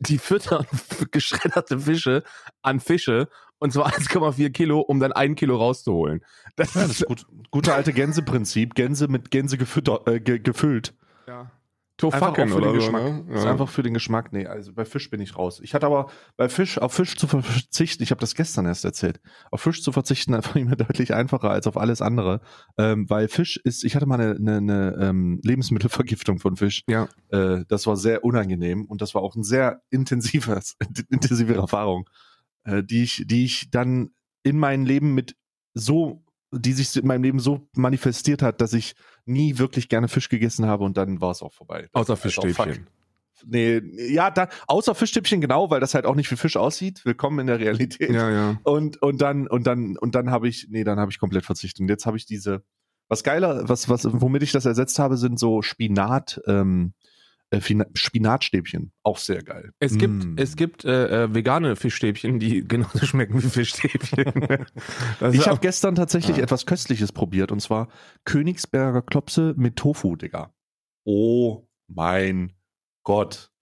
die 0.00 0.16
füttern 0.16 0.66
geschredderte 1.10 1.80
Fische 1.80 2.22
an 2.62 2.80
Fische 2.80 3.28
und 3.58 3.72
zwar 3.72 3.92
1,4 3.92 4.50
Kilo, 4.50 4.80
um 4.80 5.00
dann 5.00 5.12
ein 5.12 5.34
Kilo 5.34 5.56
rauszuholen. 5.56 6.24
Das, 6.56 6.74
ja, 6.74 6.82
das 6.82 6.92
ist 6.92 7.06
gut, 7.06 7.26
gute 7.50 7.74
alte 7.74 7.92
Gänseprinzip. 7.92 8.74
Gänse 8.74 9.08
mit 9.08 9.30
Gänse 9.30 9.58
gefüttert, 9.58 10.08
äh, 10.08 10.20
ge 10.20 10.38
gefüllt. 10.38 10.94
Ja. 11.26 11.50
Tofaken 11.96 12.52
oder 12.52 12.68
so, 12.68 12.72
Geschmack. 12.74 13.02
Ne? 13.02 13.24
Ja. 13.30 13.34
Ist 13.36 13.46
einfach 13.46 13.70
für 13.70 13.82
den 13.82 13.94
Geschmack. 13.94 14.32
Nee, 14.32 14.46
also 14.46 14.72
bei 14.74 14.84
Fisch 14.84 15.08
bin 15.08 15.20
ich 15.20 15.38
raus. 15.38 15.60
Ich 15.62 15.72
hatte 15.72 15.86
aber 15.86 16.10
bei 16.36 16.50
Fisch, 16.50 16.76
auf 16.78 16.92
Fisch 16.92 17.16
zu 17.16 17.26
verzichten, 17.26 18.02
ich 18.02 18.10
habe 18.10 18.20
das 18.20 18.34
gestern 18.34 18.66
erst 18.66 18.84
erzählt, 18.84 19.20
auf 19.50 19.62
Fisch 19.62 19.82
zu 19.82 19.92
verzichten 19.92 20.34
einfach 20.34 20.56
immer 20.56 20.76
deutlich 20.76 21.14
einfacher 21.14 21.50
als 21.50 21.66
auf 21.66 21.78
alles 21.78 22.02
andere. 22.02 22.40
Ähm, 22.76 23.08
weil 23.08 23.28
Fisch 23.28 23.56
ist, 23.64 23.82
ich 23.84 23.96
hatte 23.96 24.04
mal 24.04 24.20
eine, 24.20 24.36
eine, 24.36 24.56
eine 24.56 24.98
ähm, 25.00 25.40
Lebensmittelvergiftung 25.42 26.38
von 26.38 26.56
Fisch. 26.56 26.82
Ja. 26.86 27.08
Äh, 27.30 27.64
das 27.68 27.86
war 27.86 27.96
sehr 27.96 28.24
unangenehm 28.24 28.84
und 28.84 29.00
das 29.00 29.14
war 29.14 29.22
auch 29.22 29.34
ein 29.34 29.42
sehr 29.42 29.80
intensives, 29.88 30.76
intensive 31.10 31.54
Erfahrung, 31.54 32.10
äh, 32.64 32.82
die 32.82 33.04
ich, 33.04 33.24
die 33.26 33.46
ich 33.46 33.70
dann 33.70 34.10
in 34.42 34.58
mein 34.58 34.84
Leben 34.84 35.14
mit 35.14 35.34
so 35.72 36.25
die 36.58 36.72
sich 36.72 36.96
in 36.96 37.06
meinem 37.06 37.22
Leben 37.22 37.38
so 37.38 37.68
manifestiert 37.74 38.42
hat, 38.42 38.60
dass 38.60 38.72
ich 38.72 38.94
nie 39.24 39.58
wirklich 39.58 39.88
gerne 39.88 40.08
Fisch 40.08 40.28
gegessen 40.28 40.66
habe 40.66 40.84
und 40.84 40.96
dann 40.96 41.20
war 41.20 41.30
es 41.30 41.42
auch 41.42 41.52
vorbei. 41.52 41.88
Außer 41.92 42.16
Fischstäbchen. 42.16 42.86
Nee, 43.44 43.82
ja, 44.10 44.30
da, 44.30 44.48
außer 44.66 44.94
Fischstäbchen 44.94 45.40
genau, 45.40 45.70
weil 45.70 45.80
das 45.80 45.94
halt 45.94 46.06
auch 46.06 46.14
nicht 46.14 46.30
wie 46.30 46.36
Fisch 46.36 46.56
aussieht. 46.56 47.04
Willkommen 47.04 47.40
in 47.40 47.46
der 47.48 47.60
Realität. 47.60 48.10
Ja, 48.10 48.30
ja. 48.30 48.60
Und, 48.62 49.02
und 49.02 49.20
dann, 49.20 49.46
und 49.46 49.66
dann, 49.66 49.96
und 49.98 50.14
dann 50.14 50.30
habe 50.30 50.48
ich, 50.48 50.68
nee, 50.70 50.84
dann 50.84 50.98
habe 50.98 51.10
ich 51.10 51.18
komplett 51.18 51.44
verzichtet. 51.44 51.80
Und 51.80 51.88
jetzt 51.88 52.06
habe 52.06 52.16
ich 52.16 52.24
diese, 52.24 52.62
was 53.08 53.22
geiler, 53.22 53.68
was, 53.68 53.88
was, 53.88 54.08
womit 54.10 54.42
ich 54.42 54.52
das 54.52 54.64
ersetzt 54.64 54.98
habe, 54.98 55.16
sind 55.16 55.38
so 55.38 55.60
Spinat, 55.60 56.40
ähm, 56.46 56.94
äh, 57.50 57.60
Spinatstäbchen, 57.94 58.92
auch 59.04 59.18
sehr 59.18 59.42
geil. 59.42 59.70
Es 59.78 59.96
gibt, 59.96 60.24
mm. 60.24 60.34
es 60.36 60.56
gibt 60.56 60.84
äh, 60.84 61.24
äh, 61.24 61.34
vegane 61.34 61.76
Fischstäbchen, 61.76 62.40
die 62.40 62.66
genauso 62.68 63.06
schmecken 63.06 63.42
wie 63.42 63.48
Fischstäbchen. 63.48 64.66
ich 65.32 65.46
habe 65.46 65.60
gestern 65.60 65.94
tatsächlich 65.94 66.38
ja. 66.38 66.42
etwas 66.42 66.66
Köstliches 66.66 67.12
probiert 67.12 67.52
und 67.52 67.60
zwar 67.60 67.88
Königsberger 68.24 69.02
Klopse 69.02 69.54
mit 69.56 69.76
Tofu, 69.76 70.16
Digga. 70.16 70.52
Oh 71.04 71.68
mein 71.86 72.52
Gott. 73.04 73.52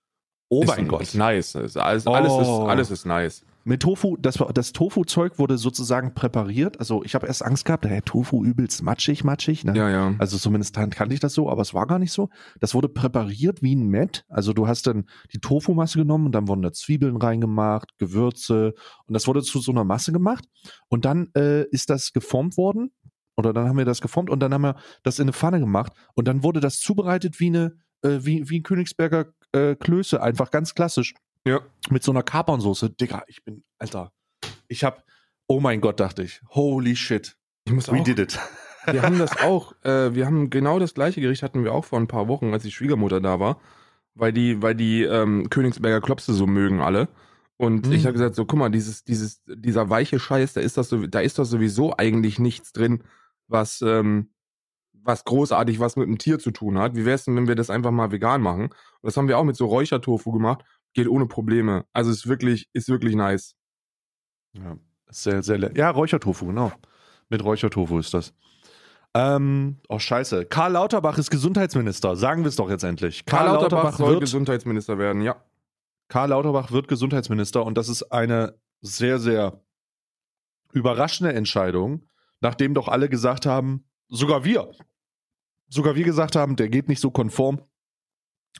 Oh 0.49 0.63
ist 0.63 0.69
mein 0.69 0.89
Gott. 0.89 1.03
Ist 1.03 1.15
nice. 1.15 1.55
Ist 1.55 1.77
alles, 1.77 2.07
alles, 2.07 2.33
ist, 2.33 2.49
oh. 2.49 2.67
alles 2.67 2.91
ist 2.91 3.05
nice. 3.05 3.45
Mit 3.65 3.83
Tofu, 3.83 4.17
das, 4.19 4.39
war- 4.41 4.53
das 4.53 4.73
Tofu-Zeug 4.73 5.39
wurde 5.39 5.57
sozusagen 5.59 6.15
präpariert. 6.15 6.79
Also 6.79 7.03
ich 7.03 7.15
habe 7.15 7.27
erst 7.27 7.45
Angst 7.45 7.65
gehabt, 7.65 7.85
der 7.85 8.03
Tofu 8.05 8.45
übelst 8.45 8.83
matschig, 8.83 9.25
matschig. 9.25 9.65
Ne? 9.65 9.77
Ja, 9.77 9.89
ja. 9.89 10.15
Also 10.19 10.37
zumindest 10.39 10.75
kan- 10.75 10.91
kannte 10.91 11.15
ich 11.15 11.21
das 11.21 11.33
so, 11.35 11.49
aber 11.51 11.63
es 11.63 11.73
war 11.75 11.87
gar 11.87 11.99
nicht 11.99 12.13
so. 12.13 12.29
Das 12.61 12.75
wurde 12.75 12.89
präpariert 12.89 13.63
wie 13.63 13.75
ein 13.75 13.87
Met. 13.89 14.25
Also 14.29 14.53
du 14.53 14.69
hast 14.69 14.87
dann 14.87 15.05
die 15.33 15.39
Tofu-Masse 15.41 15.99
genommen 15.99 16.27
und 16.27 16.33
dann 16.33 16.47
wurden 16.49 16.63
da 16.63 16.73
Zwiebeln 16.73 17.17
reingemacht, 17.17 17.97
Gewürze 17.99 18.75
und 19.07 19.15
das 19.15 19.27
wurde 19.27 19.43
zu 19.43 19.59
so 19.61 19.73
einer 19.73 19.85
Masse 19.85 20.13
gemacht. 20.13 20.45
Und 20.89 21.05
dann 21.05 21.29
äh, 21.35 21.65
ist 21.71 21.91
das 21.91 22.13
geformt 22.13 22.57
worden 22.57 22.91
oder 23.37 23.53
dann 23.53 23.67
haben 23.69 23.79
wir 23.79 23.85
das 23.85 24.01
geformt 24.01 24.31
und 24.31 24.41
dann 24.41 24.53
haben 24.55 24.63
wir 24.63 24.77
das 25.03 25.19
in 25.19 25.25
eine 25.25 25.33
Pfanne 25.33 25.59
gemacht 25.61 25.93
und 26.15 26.29
dann 26.29 26.43
wurde 26.43 26.61
das 26.61 26.79
zubereitet 26.79 27.41
wie 27.41 27.49
eine 27.49 27.77
äh, 28.03 28.19
wie, 28.25 28.49
wie 28.51 28.61
ein 28.61 28.63
Königsberger 28.63 29.27
äh, 29.53 29.75
Klöße, 29.75 30.23
einfach 30.23 30.51
ganz 30.51 30.75
klassisch 30.75 31.15
Ja. 31.47 31.61
mit 31.91 32.03
so 32.03 32.11
einer 32.13 32.23
Kapernsoße. 32.23 32.91
Digga, 32.91 33.23
ich 33.27 33.45
bin, 33.45 33.65
Alter, 33.79 34.13
ich 34.69 34.85
hab, 34.85 35.05
oh 35.47 35.61
mein 35.61 35.81
Gott, 35.81 36.01
dachte 36.01 36.23
ich, 36.23 36.41
holy 36.51 36.97
shit, 36.97 37.37
Ich 37.65 37.73
muss 37.73 37.91
we 37.91 38.01
auch, 38.01 38.05
did 38.05 38.19
it. 38.19 38.39
wir 38.87 39.03
haben 39.03 39.19
das 39.19 39.37
auch, 39.41 39.75
äh, 39.83 40.15
wir 40.15 40.27
haben 40.27 40.51
genau 40.51 40.79
das 40.79 40.95
gleiche 40.95 41.21
Gericht 41.21 41.43
hatten 41.43 41.65
wir 41.65 41.73
auch 41.75 41.85
vor 41.85 41.99
ein 42.01 42.09
paar 42.09 42.29
Wochen, 42.29 42.53
als 42.53 42.63
die 42.63 42.71
Schwiegermutter 42.73 43.21
da 43.21 43.41
war, 43.41 43.61
weil 44.15 44.33
die, 44.33 44.63
weil 44.63 44.75
die 44.75 45.03
ähm, 45.03 45.49
Königsberger 45.51 46.01
Klopse 46.01 46.33
so 46.35 46.47
mögen 46.47 46.81
alle. 46.81 47.09
Und 47.57 47.87
Mm. 47.89 47.93
ich 47.93 48.05
habe 48.05 48.15
gesagt, 48.15 48.35
so, 48.35 48.47
guck 48.47 48.59
mal, 48.59 48.69
dieses, 48.71 49.05
dieses, 49.05 49.43
dieser 49.47 49.89
weiche 49.91 50.19
Scheiß, 50.19 50.55
da 50.55 50.61
ist 50.61 50.77
das 50.77 50.89
so, 50.89 51.07
da 51.07 51.21
ist 51.21 51.39
doch 51.39 51.45
sowieso 51.45 51.97
eigentlich 51.97 52.39
nichts 52.39 52.73
drin, 52.73 53.05
was, 53.49 53.81
ähm, 53.83 54.31
was 54.93 55.25
großartig 55.25 55.79
was 55.79 55.97
mit 55.97 56.09
dem 56.09 56.19
Tier 56.19 56.39
zu 56.39 56.51
tun 56.51 56.79
hat. 56.79 56.97
Wie 56.97 57.05
wär's 57.05 57.27
denn, 57.27 57.37
wenn 57.37 57.47
wir 57.47 57.55
das 57.55 57.69
einfach 57.71 57.91
mal 57.91 58.11
vegan 58.11 58.41
machen? 58.41 58.65
Und 58.65 58.73
das 59.03 59.17
haben 59.17 59.29
wir 59.29 59.39
auch 59.39 59.45
mit 59.45 59.55
so 59.57 59.67
Räuchertofu 59.67 60.33
gemacht. 60.33 60.65
Geht 60.95 61.09
ohne 61.09 61.27
Probleme. 61.27 61.85
Also 61.93 62.11
ist 62.11 62.27
wirklich, 62.27 62.69
ist 62.73 62.89
wirklich 62.89 63.15
nice. 63.15 63.55
Ja, 64.55 64.79
sehr, 65.11 65.43
sehr 65.43 65.59
lecker. 65.59 65.77
Ja, 65.77 65.91
Räuchertofu, 65.91 66.47
genau. 66.47 66.73
Mit 67.29 67.45
Räuchertofu 67.45 67.99
ist 67.99 68.15
das. 68.15 68.33
Ähm, 69.15 69.79
oh 69.89 69.99
scheiße. 69.99 70.47
Karl 70.47 70.73
Lauterbach 70.73 71.19
ist 71.19 71.31
Gesundheitsminister. 71.31 72.17
Sagen 72.17 72.43
wir 72.43 72.49
es 72.49 72.57
doch 72.57 72.69
jetzt 72.69 72.83
endlich. 72.83 73.25
Karl 73.25 73.47
Lauterbach 73.47 73.97
soll 73.97 74.11
wird, 74.11 74.21
Gesundheitsminister 74.21 74.99
werden, 74.99 75.23
ja. 75.23 75.37
Karl 76.09 76.31
Lauterbach 76.31 76.73
wird 76.73 76.89
Gesundheitsminister 76.89 77.65
und 77.65 77.79
das 77.79 77.89
ist 77.89 78.05
eine 78.13 78.59
sehr, 78.81 79.19
sehr 79.19 79.65
überraschende 80.73 81.33
Entscheidung, 81.33 82.09
nachdem 82.41 82.75
doch 82.75 82.89
alle 82.89 83.09
gesagt 83.09 83.47
haben, 83.47 83.85
sogar 84.09 84.45
wir, 84.45 84.73
sogar 85.69 85.95
wir 85.95 86.05
gesagt 86.05 86.37
haben, 86.37 86.57
der 86.57 86.69
geht 86.69 86.89
nicht 86.89 87.01
so 87.01 87.11
konform, 87.11 87.63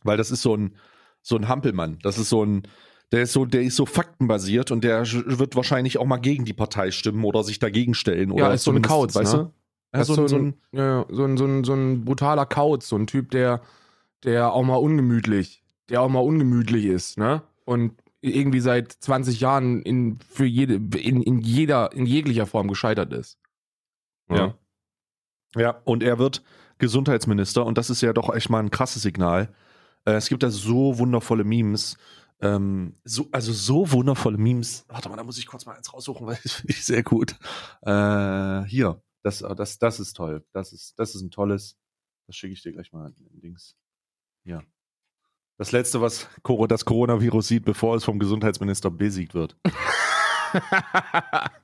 weil 0.05 0.17
das 0.17 0.31
ist 0.31 0.43
so 0.43 0.57
ein, 0.57 0.77
so 1.25 1.37
ein 1.37 1.49
Hampelmann. 1.49 1.99
Das 2.03 2.19
ist 2.19 2.29
so 2.29 2.45
ein, 2.45 2.63
der 3.11 3.23
ist 3.23 3.33
so, 3.33 3.47
der 3.47 3.63
ist 3.63 3.77
so 3.77 3.87
faktenbasiert 3.87 4.71
und 4.71 4.85
der 4.85 5.03
wird 5.11 5.57
wahrscheinlich 5.57 5.99
auch 5.99 6.05
mal 6.05 6.19
gegen 6.19 6.45
die 6.45 6.53
Partei 6.53 6.91
stimmen 6.91 7.25
oder 7.25 7.43
sich 7.43 7.59
dagegen 7.59 7.95
stellen. 7.95 8.29
Ja, 8.29 8.47
oder 8.47 8.55
ist 8.55 8.65
so 8.65 8.71
ein 8.71 8.83
Kauz, 8.83 9.15
weißt 9.15 9.33
ne? 9.35 9.51
du? 9.93 9.99
Ja, 9.99 10.05
so, 10.05 10.13
ist 10.13 10.19
ein, 10.19 10.29
so 10.29 10.37
ein, 10.37 10.55
ja, 10.73 10.85
ja, 10.85 11.07
so, 11.09 11.25
ein, 11.25 11.37
so, 11.37 11.47
ein, 11.47 11.65
so 11.65 11.73
ein 11.73 12.05
brutaler 12.05 12.47
Kauz, 12.47 12.89
so 12.89 12.97
ein 12.97 13.07
Typ, 13.07 13.31
der, 13.31 13.63
der 14.23 14.53
auch 14.53 14.63
mal 14.63 14.77
ungemütlich, 14.77 15.63
der 15.89 16.03
auch 16.03 16.09
mal 16.09 16.21
ungemütlich 16.21 16.85
ist, 16.85 17.17
ne? 17.19 17.43
Und 17.65 17.93
irgendwie 18.21 18.61
seit 18.61 18.93
20 18.93 19.41
Jahren 19.41 19.83
in, 19.83 20.19
für 20.19 20.45
jede, 20.45 20.75
in, 20.99 21.23
in 21.23 21.39
jeder, 21.39 21.93
in 21.93 22.07
jeglicher 22.07 22.47
Form 22.47 22.69
gescheitert 22.69 23.13
ist. 23.13 23.39
Ja. 24.31 24.55
Ja, 25.57 25.81
und 25.85 26.03
er 26.03 26.19
wird 26.19 26.43
Gesundheitsminister 26.79 27.65
und 27.65 27.79
das 27.79 27.91
ist 27.91 28.01
ja 28.01 28.13
doch 28.13 28.35
echt 28.35 28.51
mal 28.51 28.61
ein 28.61 28.71
krasses 28.71 29.03
Signal. 29.03 29.55
Äh, 30.05 30.13
es 30.13 30.29
gibt 30.29 30.43
da 30.43 30.51
so 30.51 30.99
wundervolle 30.99 31.45
Memes. 31.45 31.97
Ähm, 32.41 32.97
so, 33.05 33.29
also 33.33 33.53
so 33.53 33.91
wundervolle 33.93 34.39
Memes. 34.39 34.85
Warte 34.89 35.09
mal, 35.09 35.17
da 35.17 35.25
muss 35.25 35.39
ich 35.39 35.47
kurz 35.47 35.67
mal 35.67 35.77
eins 35.77 35.93
raussuchen, 35.93 36.27
weil 36.27 36.39
das 36.43 36.53
finde 36.53 36.73
ich 36.73 36.85
sehr 36.85 37.03
gut. 37.03 37.37
Äh, 37.83 38.65
hier, 38.65 39.03
das, 39.23 39.45
das, 39.57 39.79
das 39.79 40.01
ist 40.01 40.15
toll. 40.15 40.45
Das 40.53 40.73
ist, 40.73 40.99
das 40.99 41.15
ist 41.15 41.23
ein 41.23 41.31
tolles. 41.31 41.77
Das 42.27 42.37
schicke 42.37 42.55
ich 42.55 42.63
dir 42.63 42.73
gleich 42.73 42.93
mal 42.93 43.13
in 43.33 43.41
Dings. 43.41 43.77
Hier. 44.45 44.63
Das 45.57 45.73
letzte, 45.73 46.01
was 46.01 46.29
das 46.69 46.85
Coronavirus 46.85 47.47
sieht, 47.47 47.65
bevor 47.65 47.97
es 47.97 48.05
vom 48.05 48.19
Gesundheitsminister 48.19 48.91
besiegt 48.91 49.35
wird. 49.35 49.57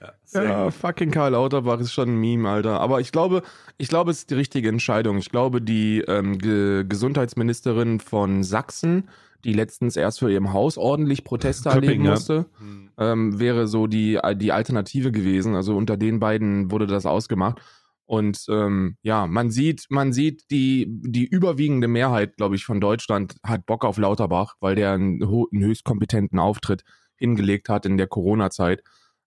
Ja, 0.00 0.42
Ja, 0.42 0.70
fucking 0.70 1.10
Karl 1.10 1.32
Lauterbach 1.32 1.78
ist 1.80 1.92
schon 1.92 2.08
ein 2.10 2.20
Meme, 2.20 2.48
Alter. 2.48 2.80
Aber 2.80 3.00
ich 3.00 3.12
glaube, 3.12 3.42
ich 3.76 3.88
glaube, 3.88 4.10
es 4.10 4.18
ist 4.20 4.30
die 4.30 4.34
richtige 4.34 4.68
Entscheidung. 4.68 5.18
Ich 5.18 5.30
glaube, 5.30 5.60
die 5.60 6.00
ähm, 6.08 6.38
Ge 6.38 6.84
Gesundheitsministerin 6.88 8.00
von 8.00 8.42
Sachsen, 8.42 9.08
die 9.44 9.52
letztens 9.52 9.96
erst 9.96 10.20
für 10.20 10.30
ihrem 10.30 10.52
Haus 10.52 10.78
ordentlich 10.78 11.24
Proteste 11.24 11.70
Köpping, 11.70 11.84
erleben 11.88 12.04
ja. 12.04 12.10
musste, 12.12 12.46
Hm. 12.58 12.90
ähm, 12.98 13.38
wäre 13.40 13.66
so 13.66 13.86
die, 13.86 14.18
die 14.36 14.52
Alternative 14.52 15.12
gewesen. 15.12 15.54
Also 15.54 15.76
unter 15.76 15.96
den 15.96 16.18
beiden 16.20 16.70
wurde 16.70 16.86
das 16.86 17.04
ausgemacht. 17.06 17.60
Und 18.06 18.44
ähm, 18.48 18.96
ja, 19.02 19.26
man 19.26 19.50
sieht, 19.50 19.86
man 19.88 20.12
sieht, 20.12 20.50
die, 20.50 20.86
die 20.88 21.26
überwiegende 21.26 21.86
Mehrheit, 21.88 22.36
glaube 22.36 22.56
ich, 22.56 22.64
von 22.64 22.80
Deutschland 22.80 23.36
hat 23.44 23.66
Bock 23.66 23.84
auf 23.84 23.98
Lauterbach, 23.98 24.56
weil 24.60 24.74
der 24.74 24.92
einen, 24.92 25.28
ho- 25.28 25.46
einen 25.52 25.62
höchst 25.62 25.84
kompetenten 25.84 26.38
Auftritt 26.40 26.82
hingelegt 27.16 27.68
hat 27.68 27.86
in 27.86 27.98
der 27.98 28.08
Corona-Zeit. 28.08 28.82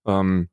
Ähm, 0.05 0.49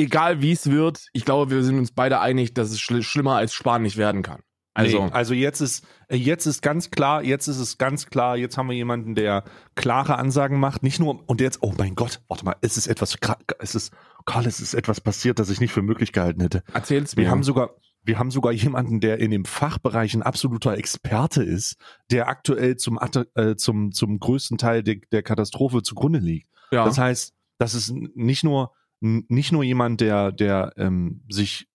egal 0.00 0.42
wie 0.42 0.52
es 0.52 0.70
wird, 0.70 1.06
ich 1.12 1.24
glaube, 1.24 1.50
wir 1.50 1.62
sind 1.62 1.78
uns 1.78 1.92
beide 1.92 2.20
einig, 2.20 2.54
dass 2.54 2.70
es 2.70 2.80
schl 2.80 3.02
schlimmer 3.02 3.36
als 3.36 3.52
Spahn 3.54 3.82
nicht 3.82 3.96
werden 3.96 4.22
kann. 4.22 4.40
Also, 4.72 5.04
nee, 5.04 5.10
also 5.12 5.34
jetzt 5.34 5.60
ist 5.60 5.84
äh, 6.08 6.16
jetzt 6.16 6.46
ist 6.46 6.62
ganz 6.62 6.90
klar, 6.90 7.22
jetzt 7.24 7.48
ist 7.48 7.58
es 7.58 7.76
ganz 7.76 8.06
klar, 8.06 8.36
jetzt 8.36 8.56
haben 8.56 8.68
wir 8.68 8.76
jemanden, 8.76 9.14
der 9.14 9.44
klare 9.74 10.16
Ansagen 10.16 10.58
macht, 10.60 10.82
nicht 10.82 11.00
nur 11.00 11.28
und 11.28 11.40
jetzt 11.40 11.58
oh 11.62 11.74
mein 11.76 11.96
Gott, 11.96 12.20
warte 12.28 12.44
mal, 12.44 12.54
es 12.60 12.76
ist 12.76 12.86
etwas 12.86 13.16
es 13.58 13.74
ist 13.74 13.92
Karl, 14.26 14.46
es 14.46 14.60
ist 14.60 14.74
etwas 14.74 15.00
passiert, 15.00 15.38
das 15.38 15.50
ich 15.50 15.60
nicht 15.60 15.72
für 15.72 15.82
möglich 15.82 16.12
gehalten 16.12 16.40
hätte. 16.40 16.62
erzähl's 16.72 17.16
Wir 17.16 17.24
mir. 17.24 17.30
haben 17.30 17.42
sogar 17.42 17.70
wir 18.02 18.18
haben 18.18 18.30
sogar 18.30 18.52
jemanden, 18.52 19.00
der 19.00 19.18
in 19.18 19.30
dem 19.30 19.44
Fachbereich 19.44 20.14
ein 20.14 20.22
absoluter 20.22 20.78
Experte 20.78 21.42
ist, 21.42 21.76
der 22.10 22.28
aktuell 22.28 22.76
zum 22.76 22.98
äh, 23.34 23.56
zum 23.56 23.92
zum 23.92 24.18
größten 24.20 24.56
Teil 24.56 24.82
der, 24.82 24.96
der 25.10 25.22
Katastrophe 25.22 25.82
zugrunde 25.82 26.20
liegt. 26.20 26.48
ja. 26.70 26.84
Das 26.84 26.96
heißt, 26.96 27.34
das 27.58 27.74
ist 27.74 27.92
nicht 27.92 28.44
nur 28.44 28.72
nicht 29.00 29.52
nur 29.52 29.62
jemand, 29.64 30.00
der 30.00 30.32
der 30.32 30.72
ähm, 30.76 31.22
sich 31.28 31.68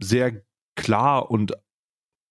sehr 0.00 0.42
klar 0.76 1.30
und 1.30 1.52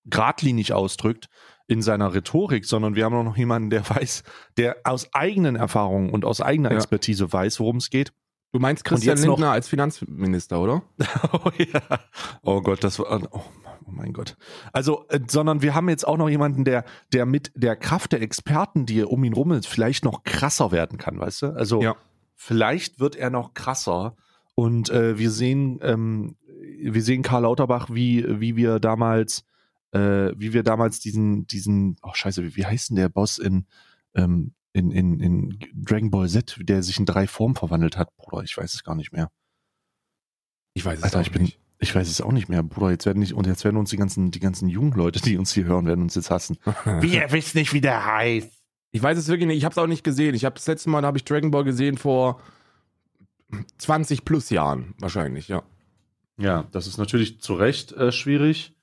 geradlinig 0.05 0.73
ausdrückt 0.73 1.27
in 1.67 1.81
seiner 1.81 2.13
Rhetorik, 2.13 2.63
sondern 2.65 2.95
wir 2.95 3.03
haben 3.03 3.13
auch 3.13 3.23
noch 3.23 3.35
jemanden, 3.37 3.69
der 3.69 3.87
weiß, 3.89 4.23
der 4.57 4.77
aus 4.85 5.13
eigenen 5.13 5.55
Erfahrungen 5.57 6.09
und 6.11 6.23
aus 6.23 6.39
eigener 6.41 6.71
Ja. 6.71 6.77
Expertise 6.77 7.31
weiß, 7.31 7.59
worum 7.59 7.77
es 7.77 7.89
geht. 7.89 8.13
du 8.53 8.59
meinst 8.59 8.85
Christian 8.85 9.17
Lindner 9.17 9.51
als 9.51 9.67
Finanzminister, 9.67 10.61
oder? 10.61 10.81
oh 11.33 11.49
ja. 11.57 11.81
Oh 12.41 12.61
Gott, 12.61 12.85
das 12.85 12.99
war 12.99 13.21
oh, 13.31 13.41
oh 13.85 13.91
mein 13.91 14.13
Gott. 14.13 14.37
Also, 14.71 15.05
äh, 15.09 15.19
sondern 15.27 15.61
wir 15.61 15.75
haben 15.75 15.89
jetzt 15.89 16.07
auch 16.07 16.15
noch 16.17 16.29
jemanden, 16.29 16.63
der 16.63 16.85
der 17.11 17.25
mit 17.25 17.51
der 17.55 17.75
Kraft 17.75 18.13
der 18.13 18.21
Experten, 18.21 18.85
die 18.85 19.03
um 19.03 19.21
ihn 19.25 19.33
rum 19.33 19.51
ist, 19.51 19.67
vielleicht 19.67 20.05
noch 20.05 20.23
krasser 20.23 20.71
werden 20.71 20.97
kann, 20.97 21.19
weißt 21.19 21.41
du? 21.41 21.47
Also 21.47 21.81
Ja. 21.81 21.97
vielleicht 22.35 23.01
wird 23.01 23.17
er 23.17 23.29
noch 23.29 23.53
krasser 23.53 24.15
und 24.59 24.89
äh, 24.89 25.19
wir 25.19 25.29
sehen 25.29 25.77
ähm, 25.83 26.35
wir 26.81 27.03
sehen 27.03 27.21
Karl 27.21 27.43
Lauterbach, 27.43 27.89
wie 27.91 28.25
wie 28.41 28.55
wir 28.55 28.79
damals 28.79 29.45
äh, 29.91 30.31
wie 30.35 30.51
wir 30.51 30.63
damals 30.63 30.99
diesen 30.99 31.45
diesen 31.45 31.97
oh 32.01 32.09
Scheiße, 32.11 32.43
wie, 32.43 32.55
wie 32.55 32.65
heißt 32.65 32.89
denn 32.89 32.95
der 32.95 33.09
Boss 33.09 33.37
in 33.37 33.67
ähm, 34.15 34.55
in, 34.73 34.89
in, 34.89 35.19
in 35.19 35.59
Dragon 35.75 36.09
Ball 36.09 36.27
Z, 36.27 36.57
der 36.59 36.81
sich 36.81 36.97
in 36.97 37.05
drei 37.05 37.27
Formen 37.27 37.53
verwandelt 37.53 37.97
hat, 37.97 38.15
Bruder, 38.17 38.43
ich 38.43 38.57
weiß 38.57 38.73
es 38.73 38.83
gar 38.83 38.95
nicht 38.95 39.11
mehr. 39.11 39.29
Ich 40.73 40.83
weiß 40.83 40.99
es 40.99 41.03
Alter, 41.03 41.19
auch 41.19 41.21
ich 41.21 41.31
bin, 41.31 41.43
nicht. 41.43 41.59
ich 41.77 41.93
weiß 41.93 42.09
es 42.09 42.21
auch 42.21 42.31
nicht 42.31 42.49
mehr, 42.49 42.63
Bruder. 42.63 42.89
Jetzt 42.89 43.05
werden 43.05 43.19
nicht, 43.19 43.33
und 43.33 43.45
jetzt 43.45 43.63
werden 43.63 43.77
uns 43.77 43.91
die 43.91 43.97
ganzen, 43.97 44.31
die 44.31 44.39
ganzen 44.39 44.69
jungen 44.69 44.93
Leute, 44.93 45.21
die 45.21 45.37
uns 45.37 45.53
hier 45.53 45.65
hören, 45.65 45.85
werden 45.85 46.01
uns 46.01 46.15
jetzt 46.15 46.31
hassen. 46.31 46.57
ihr 47.03 47.31
wisst 47.31 47.53
nicht, 47.53 47.73
wie 47.73 47.81
der 47.81 48.05
heißt. 48.05 48.51
Ich 48.91 49.03
weiß 49.03 49.17
es 49.19 49.27
wirklich 49.27 49.47
nicht. 49.47 49.57
Ich 49.57 49.65
habe 49.65 49.73
es 49.73 49.77
auch 49.77 49.87
nicht 49.87 50.03
gesehen. 50.03 50.33
Ich 50.33 50.45
habe 50.45 50.55
das 50.55 50.65
letzte 50.67 50.89
Mal, 50.89 51.01
da 51.01 51.07
habe 51.07 51.17
ich 51.17 51.25
Dragon 51.25 51.51
Ball 51.51 51.63
gesehen 51.63 51.97
vor 51.97 52.41
20 53.77 54.25
plus 54.25 54.49
Jahren 54.49 54.93
wahrscheinlich, 54.99 55.47
ja. 55.47 55.63
Ja, 56.37 56.65
das 56.71 56.87
ist 56.87 56.97
natürlich 56.97 57.41
zu 57.41 57.55
Recht 57.55 57.93
äh, 57.93 58.11
schwierig. 58.11 58.75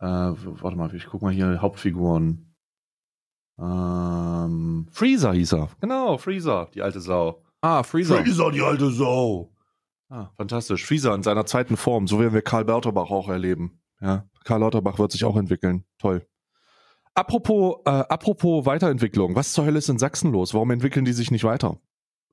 Äh, 0.00 0.06
warte 0.06 0.76
mal, 0.76 0.94
ich 0.94 1.06
guck 1.06 1.22
mal 1.22 1.32
hier 1.32 1.60
Hauptfiguren. 1.60 2.54
Ähm, 3.58 4.86
Freezer 4.90 5.32
hieß 5.32 5.54
er. 5.54 5.68
Genau, 5.80 6.18
Freezer, 6.18 6.68
die 6.74 6.82
alte 6.82 7.00
Sau. 7.00 7.42
Ah, 7.60 7.82
Freezer. 7.82 8.22
Freezer, 8.22 8.50
die 8.50 8.62
alte 8.62 8.90
Sau. 8.90 9.52
Ah, 10.08 10.28
fantastisch. 10.36 10.86
Freezer 10.86 11.14
in 11.14 11.22
seiner 11.22 11.44
zweiten 11.44 11.76
Form. 11.76 12.06
So 12.06 12.20
werden 12.20 12.34
wir 12.34 12.42
Karl 12.42 12.66
Lauterbach 12.66 13.10
auch 13.10 13.28
erleben. 13.28 13.80
Ja, 14.00 14.28
Karl 14.44 14.60
Lauterbach 14.60 14.98
wird 14.98 15.12
sich 15.12 15.24
auch 15.24 15.36
entwickeln. 15.36 15.84
Toll. 15.98 16.26
Apropos, 17.14 17.80
äh, 17.84 17.90
apropos 17.90 18.64
Weiterentwicklung. 18.64 19.34
Was 19.34 19.52
zur 19.52 19.66
Hölle 19.66 19.78
ist 19.78 19.88
in 19.88 19.98
Sachsen 19.98 20.30
los? 20.30 20.54
Warum 20.54 20.70
entwickeln 20.70 21.04
die 21.04 21.12
sich 21.12 21.32
nicht 21.32 21.44
weiter? 21.44 21.80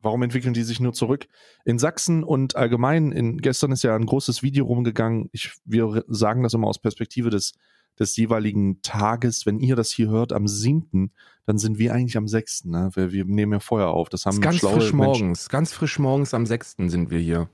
Warum 0.06 0.22
entwickeln 0.22 0.54
die 0.54 0.62
sich 0.62 0.80
nur 0.80 0.94
zurück? 0.94 1.26
In 1.66 1.80
Sachsen 1.80 2.24
und 2.24 2.56
allgemein, 2.56 3.12
in, 3.12 3.40
gestern 3.40 3.72
ist 3.72 3.82
ja 3.84 3.96
ein 3.96 4.06
großes 4.06 4.44
Video 4.44 4.66
rumgegangen. 4.66 5.30
Ich, 5.32 5.54
wir 5.66 6.04
sagen 6.08 6.44
das 6.44 6.54
immer 6.54 6.68
aus 6.68 6.78
Perspektive 6.78 7.32
des, 7.32 7.54
des 8.00 8.16
jeweiligen 8.16 8.84
Tages, 8.84 9.48
wenn 9.48 9.60
ihr 9.60 9.76
das 9.76 9.90
hier 9.90 10.08
hört, 10.10 10.32
am 10.32 10.48
7., 10.48 11.12
dann 11.48 11.58
sind 11.58 11.80
wir 11.80 11.92
eigentlich 11.96 12.18
am 12.18 12.28
6. 12.28 12.66
Ne? 12.66 12.92
Wir, 12.94 13.12
wir 13.14 13.26
nehmen 13.26 13.54
ja 13.54 13.60
vorher 13.60 13.88
auf. 13.88 14.10
Das 14.10 14.28
haben 14.28 14.40
ganz 14.42 14.60
frisch 14.60 14.94
Menschen- 14.94 14.98
morgens, 14.98 15.50
ganz 15.50 15.74
frisch 15.74 15.98
morgens 15.98 16.36
am 16.36 16.46
6. 16.46 16.76
sind 16.86 17.10
wir 17.10 17.20
hier. 17.20 17.50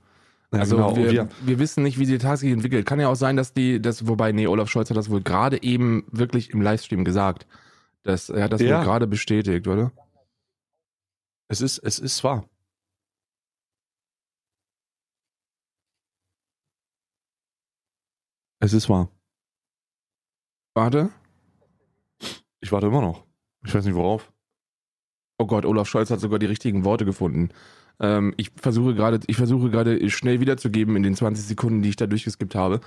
Ja, 0.52 0.58
also 0.60 0.76
genau. 0.76 0.94
wir, 0.94 1.10
wir, 1.10 1.28
wir 1.46 1.58
wissen 1.58 1.82
nicht, 1.82 1.98
wie 1.98 2.04
sich 2.04 2.18
der 2.18 2.28
Tag 2.28 2.36
sich 2.36 2.52
entwickelt. 2.52 2.84
Kann 2.84 3.00
ja 3.00 3.08
auch 3.08 3.16
sein, 3.16 3.36
dass 3.38 3.54
die, 3.54 3.80
das, 3.80 4.06
wobei, 4.06 4.32
nee, 4.32 4.46
Olaf 4.46 4.68
Scholz 4.68 4.90
hat 4.90 4.98
das 4.98 5.08
wohl 5.08 5.22
gerade 5.22 5.62
eben 5.62 6.04
wirklich 6.12 6.50
im 6.50 6.60
Livestream 6.60 7.02
gesagt. 7.02 7.46
Das, 8.02 8.28
er 8.28 8.44
hat 8.44 8.52
das 8.52 8.60
Ja. 8.60 8.76
wohl 8.78 8.84
gerade 8.84 9.06
bestätigt, 9.06 9.66
oder? 9.66 9.90
Es, 11.52 11.60
ist, 11.60 11.78
es 11.78 11.98
ist 11.98 12.24
wahr. 12.24 12.48
Es 18.60 18.72
ist 18.72 18.88
wahr. 18.88 19.10
Warte. 20.74 21.10
Ich 22.60 22.72
warte 22.72 22.86
immer 22.86 23.02
noch. 23.02 23.26
Ich 23.66 23.74
weiß 23.74 23.84
nicht 23.84 23.94
worauf. 23.94 24.32
Oh 25.38 25.46
Gott, 25.46 25.66
Olaf 25.66 25.88
Scholz 25.88 26.10
hat 26.10 26.20
sogar 26.20 26.38
die 26.38 26.46
richtigen 26.46 26.84
Worte 26.84 27.04
gefunden. 27.04 27.50
Ähm, 28.00 28.32
ich 28.38 28.50
versuche 28.56 28.94
gerade, 28.94 29.20
ich 29.26 29.36
versuche 29.36 29.68
gerade 29.68 30.08
schnell 30.08 30.40
wiederzugeben 30.40 30.96
in 30.96 31.02
den 31.02 31.14
20 31.14 31.44
Sekunden, 31.44 31.82
die 31.82 31.90
ich 31.90 31.96
da 31.96 32.06
durchgeskippt 32.06 32.54
habe. 32.54 32.80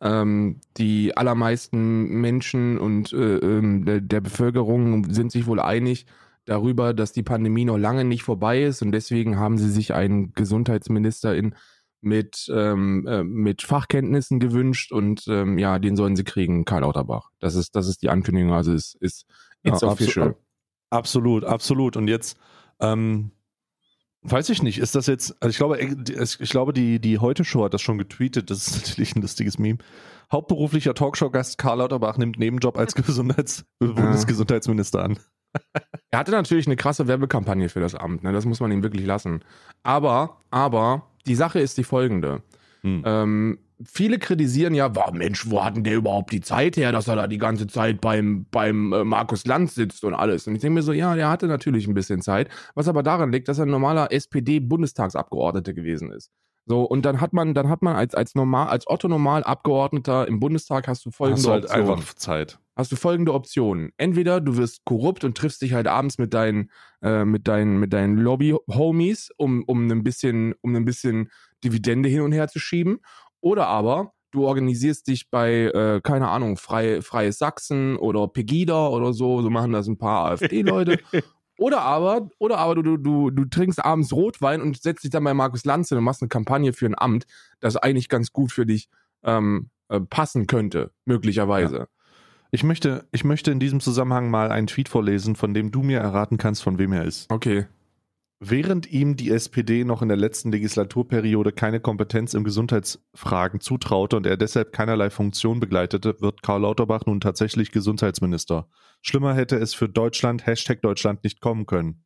Ähm, 0.00 0.60
die 0.76 1.16
allermeisten 1.16 2.20
Menschen 2.20 2.78
und 2.78 3.12
äh, 3.12 3.38
ähm, 3.38 3.84
der, 3.84 4.00
der 4.00 4.20
Bevölkerung 4.20 5.12
sind 5.12 5.32
sich 5.32 5.46
wohl 5.46 5.58
einig 5.58 6.06
darüber, 6.44 6.94
dass 6.94 7.12
die 7.12 7.22
Pandemie 7.22 7.64
noch 7.64 7.78
lange 7.78 8.04
nicht 8.04 8.22
vorbei 8.22 8.62
ist 8.64 8.82
und 8.82 8.92
deswegen 8.92 9.38
haben 9.38 9.58
sie 9.58 9.70
sich 9.70 9.94
einen 9.94 10.32
Gesundheitsministerin 10.32 11.54
mit, 12.00 12.50
ähm, 12.52 13.06
äh, 13.06 13.22
mit 13.22 13.62
Fachkenntnissen 13.62 14.40
gewünscht 14.40 14.90
und 14.92 15.24
ähm, 15.28 15.56
ja, 15.58 15.78
den 15.78 15.94
sollen 15.96 16.16
sie 16.16 16.24
kriegen, 16.24 16.64
Karl 16.64 16.80
Lauterbach. 16.82 17.30
Das 17.38 17.54
ist, 17.54 17.76
das 17.76 17.86
ist 17.88 18.02
die 18.02 18.08
Ankündigung, 18.10 18.52
also 18.52 18.72
es 18.72 18.94
ist 18.98 19.24
it's 19.62 19.82
Ja, 19.82 19.88
official. 19.88 20.28
abso- 20.30 20.36
Absolut, 20.90 21.44
absolut. 21.44 21.96
Und 21.96 22.08
jetzt, 22.08 22.36
ähm, 22.80 23.30
weiß 24.22 24.50
ich 24.50 24.62
nicht, 24.62 24.78
ist 24.78 24.94
das 24.94 25.06
jetzt, 25.06 25.34
also 25.40 25.50
ich 25.50 25.56
glaube, 25.56 25.80
äh, 25.80 26.22
ich 26.22 26.50
glaube, 26.50 26.72
die, 26.72 26.98
die 27.00 27.18
Heute-Show 27.18 27.64
hat 27.64 27.72
das 27.72 27.80
schon 27.82 27.98
getweetet, 27.98 28.50
das 28.50 28.66
ist 28.66 28.76
natürlich 28.88 29.14
ein 29.16 29.22
lustiges 29.22 29.58
Meme. 29.58 29.78
Hauptberuflicher 30.32 30.94
Talkshow-Gast 30.94 31.56
Karl 31.56 31.78
Lauterbach 31.78 32.18
nimmt 32.18 32.38
Nebenjob 32.38 32.76
als 32.76 32.94
Gesundheits 32.96 33.64
Bundesgesundheitsminister 33.78 35.04
an. 35.04 35.18
Er 36.10 36.18
hatte 36.18 36.32
natürlich 36.32 36.66
eine 36.66 36.76
krasse 36.76 37.08
Werbekampagne 37.08 37.70
für 37.70 37.80
das 37.80 37.94
Amt, 37.94 38.22
ne? 38.22 38.32
das 38.32 38.44
muss 38.44 38.60
man 38.60 38.70
ihm 38.70 38.82
wirklich 38.82 39.06
lassen. 39.06 39.40
Aber, 39.82 40.38
aber, 40.50 41.06
die 41.26 41.34
Sache 41.34 41.58
ist 41.58 41.78
die 41.78 41.84
folgende. 41.84 42.42
Hm. 42.82 43.02
Ähm, 43.06 43.58
viele 43.84 44.18
kritisieren 44.18 44.74
ja, 44.74 44.94
wow, 44.94 45.12
Mensch, 45.12 45.48
wo 45.48 45.64
hat 45.64 45.76
denn 45.76 45.84
der 45.84 45.96
überhaupt 45.96 46.32
die 46.32 46.40
Zeit 46.40 46.76
her, 46.76 46.92
dass 46.92 47.08
er 47.08 47.16
da 47.16 47.26
die 47.26 47.38
ganze 47.38 47.66
Zeit 47.66 48.00
beim, 48.00 48.46
beim 48.50 48.92
äh, 48.92 49.04
Markus 49.04 49.46
Lanz 49.46 49.74
sitzt 49.74 50.04
und 50.04 50.14
alles. 50.14 50.46
Und 50.46 50.54
ich 50.54 50.60
denke 50.60 50.74
mir 50.74 50.82
so, 50.82 50.92
ja, 50.92 51.14
der 51.14 51.30
hatte 51.30 51.46
natürlich 51.46 51.86
ein 51.86 51.94
bisschen 51.94 52.20
Zeit, 52.20 52.48
was 52.74 52.88
aber 52.88 53.02
daran 53.02 53.32
liegt, 53.32 53.48
dass 53.48 53.58
er 53.58 53.66
ein 53.66 53.70
normaler 53.70 54.12
SPD-Bundestagsabgeordneter 54.12 55.72
gewesen 55.72 56.10
ist. 56.10 56.30
So, 56.66 56.82
und 56.84 57.04
dann 57.04 57.20
hat 57.20 57.32
man, 57.32 57.54
dann 57.54 57.68
hat 57.68 57.82
man 57.82 57.96
als, 57.96 58.14
als 58.14 58.34
normal, 58.34 58.68
als 58.68 58.86
Otto 58.86 59.08
Normal 59.08 59.42
Abgeordneter 59.42 60.28
im 60.28 60.38
Bundestag 60.38 60.86
hast 60.86 61.04
du 61.04 61.10
folgende 61.10 61.38
Hast 61.38 61.46
du 61.46 61.50
halt 61.50 61.64
Optionen 61.64 61.90
einfach 61.90 62.14
Zeit. 62.14 62.58
hast 62.76 62.92
du 62.92 62.96
folgende 62.96 63.34
Optionen. 63.34 63.90
Entweder 63.96 64.40
du 64.40 64.56
wirst 64.56 64.84
korrupt 64.84 65.24
und 65.24 65.36
triffst 65.36 65.62
dich 65.62 65.72
halt 65.72 65.88
abends 65.88 66.18
mit 66.18 66.34
deinen, 66.34 66.70
äh, 67.02 67.24
mit 67.24 67.48
deinen, 67.48 67.78
mit 67.80 67.92
deinen 67.92 68.16
Lobby-Homies, 68.16 69.30
um, 69.36 69.64
um 69.64 69.90
ein 69.90 70.04
bisschen, 70.04 70.54
um 70.60 70.74
ein 70.76 70.84
bisschen 70.84 71.30
Dividende 71.64 72.08
hin 72.08 72.20
und 72.20 72.32
her 72.32 72.46
zu 72.48 72.60
schieben. 72.60 73.00
Oder 73.40 73.66
aber 73.66 74.12
du 74.30 74.46
organisierst 74.46 75.08
dich 75.08 75.30
bei, 75.30 75.64
äh, 75.64 76.00
keine 76.00 76.28
Ahnung, 76.28 76.56
Frei, 76.56 77.02
Freies 77.02 77.38
Sachsen 77.38 77.96
oder 77.96 78.28
Pegida 78.28 78.88
oder 78.88 79.12
so, 79.12 79.42
so 79.42 79.50
machen 79.50 79.72
das 79.72 79.88
ein 79.88 79.98
paar 79.98 80.26
AfD-Leute. 80.30 80.98
Oder 81.58 81.82
aber, 81.82 82.28
oder 82.38 82.58
aber 82.58 82.74
du, 82.76 82.82
du, 82.82 82.96
du, 82.96 83.30
du 83.30 83.44
trinkst 83.44 83.84
abends 83.84 84.12
Rotwein 84.12 84.62
und 84.62 84.80
setzt 84.80 85.04
dich 85.04 85.10
dann 85.10 85.24
bei 85.24 85.34
Markus 85.34 85.64
Lanz 85.64 85.90
hin 85.90 85.98
und 85.98 86.04
machst 86.04 86.22
eine 86.22 86.28
Kampagne 86.28 86.72
für 86.72 86.86
ein 86.86 86.98
Amt, 86.98 87.26
das 87.60 87.76
eigentlich 87.76 88.08
ganz 88.08 88.32
gut 88.32 88.52
für 88.52 88.66
dich 88.66 88.88
ähm, 89.22 89.70
äh, 89.88 90.00
passen 90.00 90.46
könnte, 90.46 90.92
möglicherweise. 91.04 91.88
Ich 92.50 92.64
möchte, 92.64 93.06
ich 93.12 93.24
möchte 93.24 93.50
in 93.50 93.60
diesem 93.60 93.80
Zusammenhang 93.80 94.30
mal 94.30 94.50
einen 94.50 94.66
Tweet 94.66 94.88
vorlesen, 94.88 95.36
von 95.36 95.54
dem 95.54 95.70
du 95.70 95.82
mir 95.82 96.00
erraten 96.00 96.36
kannst, 96.36 96.62
von 96.62 96.78
wem 96.78 96.92
er 96.92 97.04
ist. 97.04 97.30
Okay. 97.30 97.66
Während 98.44 98.90
ihm 98.90 99.14
die 99.14 99.30
SPD 99.30 99.84
noch 99.84 100.02
in 100.02 100.08
der 100.08 100.16
letzten 100.16 100.50
Legislaturperiode 100.50 101.52
keine 101.52 101.78
Kompetenz 101.78 102.34
im 102.34 102.42
Gesundheitsfragen 102.42 103.60
zutraute 103.60 104.16
und 104.16 104.26
er 104.26 104.36
deshalb 104.36 104.72
keinerlei 104.72 105.10
Funktion 105.10 105.60
begleitete, 105.60 106.20
wird 106.20 106.42
Karl 106.42 106.62
Lauterbach 106.62 107.06
nun 107.06 107.20
tatsächlich 107.20 107.70
Gesundheitsminister. 107.70 108.68
Schlimmer 109.00 109.34
hätte 109.34 109.54
es 109.58 109.74
für 109.74 109.88
Deutschland, 109.88 110.44
Hashtag 110.44 110.82
Deutschland, 110.82 111.22
nicht 111.22 111.40
kommen 111.40 111.66
können. 111.66 112.04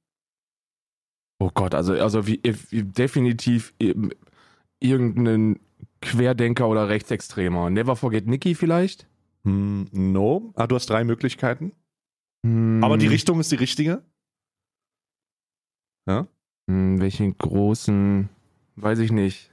Oh 1.39 1.51
Gott, 1.55 1.75
also, 1.75 1.95
also 1.95 2.27
wie, 2.27 2.43
wie 2.43 2.83
definitiv 2.83 3.73
eben 3.79 4.11
irgendein 4.79 5.59
Querdenker 6.03 6.69
oder 6.69 6.91
Rechtsextremer. 6.91 7.71
Never 7.71 7.97
forget 7.97 8.27
Nicky 8.27 8.55
vielleicht? 8.55 9.09
Hm, 9.45 9.89
no. 9.91 10.53
Ah, 10.55 10.67
du 10.67 10.75
hast 10.75 10.91
drei 10.91 11.03
Möglichkeiten. 11.03 11.73
Hm, 12.45 12.85
Aber 12.85 12.99
die 12.99 13.07
Richtung 13.07 13.41
ist 13.41 13.51
die 13.51 13.57
richtige. 13.57 14.03
Ja? 16.07 16.27
Hm, 16.69 17.01
welchen 17.01 17.37
großen, 17.37 18.29
weiß 18.77 18.99
ich 19.01 19.13
nicht. 19.13 19.51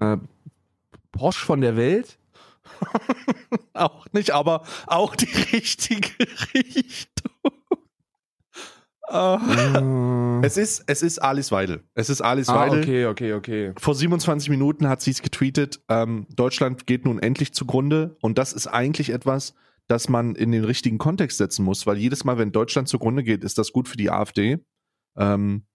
Äh, 0.00 0.16
Porsche 1.12 1.44
von 1.44 1.60
der 1.60 1.76
Welt? 1.76 2.18
Auch 3.74 4.06
nicht, 4.12 4.30
aber 4.30 4.62
auch 4.86 5.16
die 5.16 5.24
richtige 5.52 6.10
Richtung. 6.54 7.32
Äh, 9.10 10.46
Es 10.46 10.56
ist, 10.56 10.84
es 10.86 11.02
ist 11.02 11.18
Alice 11.18 11.50
Weidel. 11.50 11.82
Es 11.94 12.10
ist 12.10 12.20
Alice 12.20 12.48
ah, 12.48 12.54
Weidel. 12.60 12.80
okay, 12.80 13.06
okay, 13.06 13.32
okay. 13.34 13.72
Vor 13.76 13.94
27 13.94 14.48
Minuten 14.50 14.88
hat 14.88 15.00
sie 15.00 15.10
es 15.10 15.22
getweetet, 15.22 15.80
ähm, 15.88 16.26
Deutschland 16.34 16.86
geht 16.86 17.04
nun 17.04 17.18
endlich 17.18 17.52
zugrunde 17.52 18.16
und 18.20 18.38
das 18.38 18.52
ist 18.52 18.68
eigentlich 18.68 19.10
etwas, 19.10 19.54
das 19.88 20.08
man 20.08 20.36
in 20.36 20.52
den 20.52 20.64
richtigen 20.64 20.98
Kontext 20.98 21.38
setzen 21.38 21.64
muss, 21.64 21.86
weil 21.86 21.98
jedes 21.98 22.24
Mal, 22.24 22.38
wenn 22.38 22.52
Deutschland 22.52 22.88
zugrunde 22.88 23.24
geht, 23.24 23.42
ist 23.42 23.58
das 23.58 23.72
gut 23.72 23.88
für 23.88 23.96
die 23.96 24.10
AfD. 24.10 24.58
Ähm, 25.16 25.66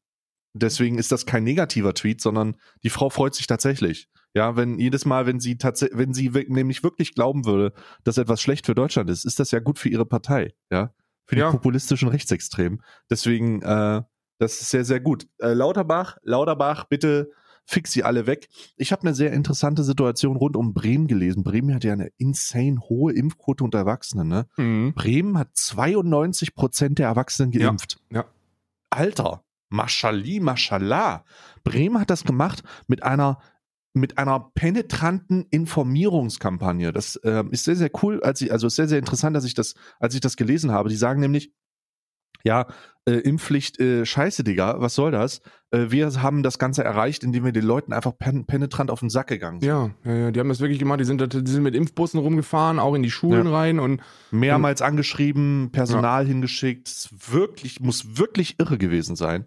deswegen 0.54 0.98
ist 0.98 1.12
das 1.12 1.26
kein 1.26 1.44
negativer 1.44 1.94
Tweet, 1.94 2.22
sondern 2.22 2.56
die 2.84 2.90
Frau 2.90 3.10
freut 3.10 3.36
sich 3.36 3.48
tatsächlich. 3.48 4.10
Ja, 4.34 4.56
wenn 4.58 4.80
jedes 4.80 5.06
Mal, 5.06 5.26
wenn 5.28 5.40
sie 5.40 5.58
tatsächlich, 5.58 5.98
wenn 5.98 6.14
sie 6.14 6.30
nämlich 6.48 6.84
wirklich 6.84 7.16
glauben 7.16 7.46
würde, 7.46 7.74
dass 8.04 8.18
etwas 8.18 8.42
schlecht 8.42 8.66
für 8.66 8.76
Deutschland 8.76 9.10
ist, 9.10 9.24
ist 9.26 9.40
das 9.40 9.52
ja 9.52 9.60
gut 9.60 9.80
für 9.80 9.88
ihre 9.90 10.06
Partei, 10.06 10.54
ja, 10.70 10.94
für 11.26 11.36
die 11.36 11.42
Ja. 11.42 11.52
populistischen 11.52 12.10
Rechtsextremen. 12.10 12.82
Deswegen, 13.10 13.62
äh, 13.62 14.02
das 14.38 14.60
ist 14.62 14.70
sehr, 14.72 14.84
sehr 14.84 15.00
gut. 15.00 15.26
Äh, 15.40 15.54
Lauterbach, 15.54 16.18
Lauterbach, 16.24 16.84
bitte 16.86 17.32
fix 17.68 17.94
sie 17.94 18.04
alle 18.04 18.28
weg. 18.28 18.50
Ich 18.76 18.92
habe 18.92 19.04
eine 19.04 19.16
sehr 19.16 19.32
interessante 19.32 19.84
Situation 19.86 20.36
rund 20.36 20.56
um 20.58 20.74
Bremen 20.74 21.08
gelesen. 21.08 21.44
Bremen 21.44 21.74
hat 21.74 21.84
ja 21.86 21.94
eine 21.94 22.10
insane 22.18 22.80
hohe 22.82 23.14
Impfquote 23.14 23.64
unter 23.64 23.80
Erwachsenen. 23.80 24.28
Ne? 24.28 24.48
Mhm. 24.58 24.94
Bremen 24.94 25.38
hat 25.38 25.50
92 25.54 26.54
Prozent 26.54 27.00
der 27.00 27.08
Erwachsenen 27.08 27.54
Ja, 27.54 27.68
geimpft. 27.70 27.98
ja. 28.12 28.26
Alter, 28.96 29.44
Maschali, 29.70 30.40
Maschallah. 30.40 31.26
Bremen 31.64 32.00
hat 32.00 32.10
das 32.10 32.24
gemacht 32.24 32.64
mit 32.88 33.04
einer 33.04 33.40
mit 33.94 34.18
einer 34.18 34.52
penetranten 34.56 35.46
Informierungskampagne. 35.52 36.92
Das 36.92 37.18
ähm, 37.24 37.52
ist 37.52 37.64
sehr, 37.64 37.78
sehr 37.78 37.90
cool, 38.04 38.22
als 38.22 38.42
ich, 38.42 38.52
also 38.52 38.68
sehr, 38.68 38.90
sehr 38.90 39.00
interessant, 39.00 39.38
dass 39.38 39.46
ich 39.46 39.54
das, 39.54 39.74
als 40.00 40.14
ich 40.14 40.20
das 40.20 40.36
gelesen 40.36 40.72
habe. 40.72 40.90
Die 40.90 40.98
sagen 40.98 41.22
nämlich, 41.22 41.54
ja, 42.46 42.68
äh, 43.08 43.12
Impfpflicht, 43.20 43.80
äh, 43.80 44.06
scheiße, 44.06 44.44
Digga, 44.44 44.78
was 44.80 44.96
soll 44.96 45.12
das? 45.12 45.42
Äh, 45.72 45.88
wir 45.90 46.10
haben 46.24 46.42
das 46.42 46.58
Ganze 46.58 46.84
erreicht, 46.84 47.24
indem 47.24 47.44
wir 47.44 47.52
den 47.52 47.66
Leuten 47.66 47.92
einfach 47.94 48.18
pen 48.18 48.46
penetrant 48.46 48.90
auf 48.90 49.00
den 49.02 49.10
Sack 49.10 49.28
gegangen 49.28 49.60
sind. 49.60 49.68
Ja, 49.70 49.92
ja, 50.06 50.14
ja, 50.16 50.32
die 50.32 50.40
haben 50.40 50.50
das 50.50 50.60
wirklich 50.60 50.80
gemacht. 50.80 51.00
Die 51.02 51.06
sind, 51.06 51.22
die 51.22 51.52
sind 51.52 51.62
mit 51.64 51.76
Impfbussen 51.76 52.20
rumgefahren, 52.20 52.80
auch 52.80 52.96
in 52.96 53.04
die 53.04 53.12
Schulen 53.12 53.48
Ja. 53.48 53.52
rein 53.54 53.80
und 53.80 54.02
Mehrmals 54.32 54.82
angeschrieben, 54.82 55.70
Personal 55.72 56.26
hingeschickt. 56.26 56.88
Es 56.88 57.06
ist 57.12 57.32
wirklich, 57.34 57.80
muss 57.80 58.18
wirklich 58.18 58.56
irre 58.60 58.78
gewesen 58.78 59.16
sein. 59.16 59.46